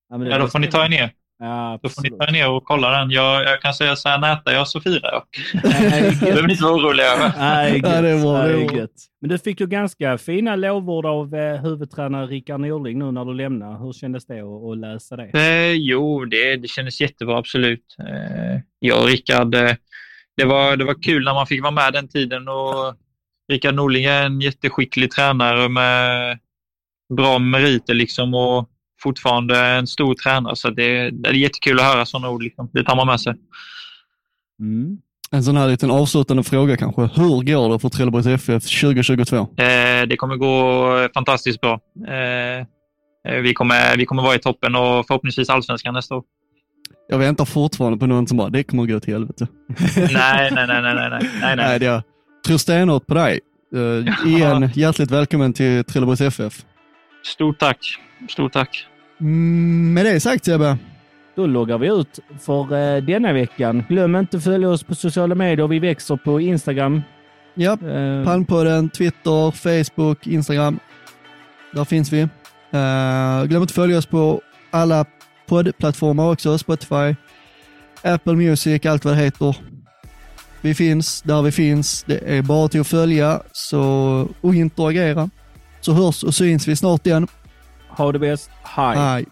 Ja, 0.09 0.17
men 0.17 0.27
det 0.27 0.33
Ja, 0.33 0.37
då 0.39 0.47
får 0.47 0.59
ni 0.59 0.67
ta 0.67 0.85
er 0.85 0.89
ner. 0.89 1.13
Ja, 1.43 1.79
Då 1.83 1.89
får 1.89 2.01
ni 2.01 2.09
ta 2.09 2.27
er 2.27 2.31
ner 2.31 2.49
och 2.49 2.63
kolla 2.63 2.99
den. 2.99 3.11
Jag, 3.11 3.43
jag 3.43 3.61
kan 3.61 3.73
säga 3.73 3.95
så 3.95 4.09
här, 4.09 4.17
nätar 4.17 4.51
jag 4.51 4.67
så 4.73 4.81
firar 4.81 5.11
jag. 5.11 5.23
Det 5.63 6.19
behöver 6.19 6.47
ni 6.47 6.53
inte 6.53 6.63
vara 6.63 6.75
oroliga 6.75 7.05
över. 7.05 7.31
Nej, 7.37 7.81
Ja, 7.83 8.01
det 8.01 8.09
är 8.09 8.75
det. 8.75 8.87
Men 9.21 9.29
du 9.29 9.37
fick 9.37 9.59
ju 9.59 9.67
ganska 9.67 10.17
fina 10.17 10.55
lovord 10.55 11.05
av 11.05 11.35
eh, 11.35 11.61
huvudtränare 11.61 12.25
Rickard 12.25 12.59
Norling 12.59 12.99
nu 12.99 13.11
när 13.11 13.25
du 13.25 13.33
lämnar. 13.33 13.79
Hur 13.85 13.93
kändes 13.93 14.25
det 14.25 14.39
att, 14.39 14.71
att 14.71 14.77
läsa 14.77 15.15
det? 15.15 15.29
Eh, 15.33 15.71
jo, 15.71 16.25
det, 16.25 16.55
det 16.55 16.67
kändes 16.67 17.01
jättebra, 17.01 17.37
absolut. 17.37 17.95
Eh, 17.99 18.61
jag 18.79 19.01
och 19.01 19.07
Rickard, 19.07 19.55
eh, 19.55 19.71
det, 20.37 20.45
var, 20.45 20.77
det 20.77 20.85
var 20.85 21.03
kul 21.03 21.23
när 21.23 21.33
man 21.33 21.47
fick 21.47 21.61
vara 21.61 21.71
med 21.71 21.93
den 21.93 22.07
tiden. 22.07 22.47
Och 22.47 22.95
Rickard 23.51 23.75
Norling 23.75 24.05
är 24.05 24.23
en 24.25 24.41
jätteskicklig 24.41 25.11
tränare 25.11 25.69
med 25.69 26.39
bra 27.17 27.39
meriter 27.39 27.93
liksom, 27.93 28.33
och 28.33 28.69
fortfarande 29.03 29.59
en 29.59 29.87
stor 29.87 30.13
tränare. 30.15 30.55
Så 30.55 30.69
det, 30.69 31.09
det 31.09 31.29
är 31.29 31.33
jättekul 31.33 31.79
att 31.79 31.85
höra 31.85 32.05
sådana 32.05 32.29
ord. 32.29 32.43
Liksom. 32.43 32.69
Det 32.73 32.83
tar 32.83 32.95
man 32.95 33.07
med 33.07 33.21
sig. 33.21 33.33
Mm. 34.59 34.97
En 35.31 35.43
sån 35.43 35.57
här 35.57 35.67
liten 35.67 35.91
avslutande 35.91 36.43
fråga 36.43 36.77
kanske. 36.77 37.01
Hur 37.01 37.43
går 37.43 37.73
det 37.73 37.79
för 37.79 37.89
Trelleborgs 37.89 38.27
FF 38.27 38.63
2022? 38.81 39.35
Eh, 39.37 39.45
det 40.07 40.15
kommer 40.17 40.35
gå 40.35 41.09
fantastiskt 41.13 41.61
bra. 41.61 41.79
Eh, 42.07 42.59
eh, 43.27 43.41
vi, 43.41 43.53
kommer, 43.53 43.97
vi 43.97 44.05
kommer 44.05 44.23
vara 44.23 44.35
i 44.35 44.39
toppen 44.39 44.75
och 44.75 45.07
förhoppningsvis 45.07 45.49
allsvenskan 45.49 45.93
nästa 45.93 46.15
år. 46.15 46.23
Jag 47.09 47.17
väntar 47.17 47.45
fortfarande 47.45 47.97
på 47.97 48.05
någon 48.05 48.27
som 48.27 48.37
bara, 48.37 48.49
det 48.49 48.63
kommer 48.63 48.85
gå 48.85 48.99
till 48.99 49.13
helvete. 49.13 49.47
nej, 49.97 50.51
nej, 50.51 50.67
nej, 50.67 50.81
nej, 50.81 50.95
nej, 50.95 51.09
nej, 51.09 51.29
nej, 51.41 51.55
Nej, 51.55 51.79
det 51.79 52.03
tror 52.47 52.57
stenhårt 52.57 53.07
på 53.07 53.13
dig. 53.13 53.39
Uh, 53.75 54.27
igen, 54.27 54.69
hjärtligt 54.73 55.11
välkommen 55.11 55.53
till 55.53 55.83
Trelleborgs 55.83 56.21
FF. 56.21 56.65
Stort 57.23 57.59
tack. 57.59 57.77
Stort 58.29 58.53
tack. 58.53 58.87
Mm, 59.23 59.93
med 59.93 60.05
det 60.05 60.19
sagt 60.19 60.45
Sebbe, 60.45 60.77
Då 61.35 61.45
loggar 61.45 61.77
vi 61.77 61.87
ut 61.87 62.19
för 62.39 62.61
eh, 62.63 63.03
denna 63.03 63.33
veckan. 63.33 63.83
Glöm 63.89 64.15
inte 64.15 64.37
att 64.37 64.43
följa 64.43 64.69
oss 64.69 64.83
på 64.83 64.95
sociala 64.95 65.35
medier. 65.35 65.67
Vi 65.67 65.79
växer 65.79 66.15
på 66.17 66.41
Instagram. 66.41 67.01
ja, 67.53 67.71
Eh, 67.71 68.25
Palmpodden, 68.25 68.89
Twitter, 68.89 69.51
Facebook, 69.51 70.27
Instagram. 70.27 70.79
Där 71.73 71.85
finns 71.85 72.13
vi. 72.13 72.21
Uh, 72.21 73.45
glöm 73.45 73.61
inte 73.61 73.71
att 73.71 73.71
följa 73.71 73.97
oss 73.97 74.05
på 74.05 74.41
alla 74.71 75.05
poddplattformar 75.47 76.31
också, 76.31 76.57
Spotify, 76.57 77.15
Apple 78.01 78.33
Music, 78.33 78.85
allt 78.85 79.05
vad 79.05 79.13
det 79.13 79.23
heter. 79.23 79.55
Vi 80.61 80.73
finns 80.73 81.21
där 81.21 81.41
vi 81.41 81.51
finns. 81.51 82.03
Det 82.03 82.37
är 82.37 82.41
bara 82.41 82.67
till 82.67 82.81
att 82.81 82.87
följa 82.87 83.41
så, 83.51 83.81
och 84.41 84.55
interagera. 84.55 85.29
Så 85.81 85.93
hörs 85.93 86.23
och 86.23 86.35
syns 86.35 86.67
vi 86.67 86.75
snart 86.75 87.07
igen. 87.07 87.27
Det 88.11 88.19
bäst. 88.19 88.49
Hej. 88.63 88.97
Hej. 88.97 89.25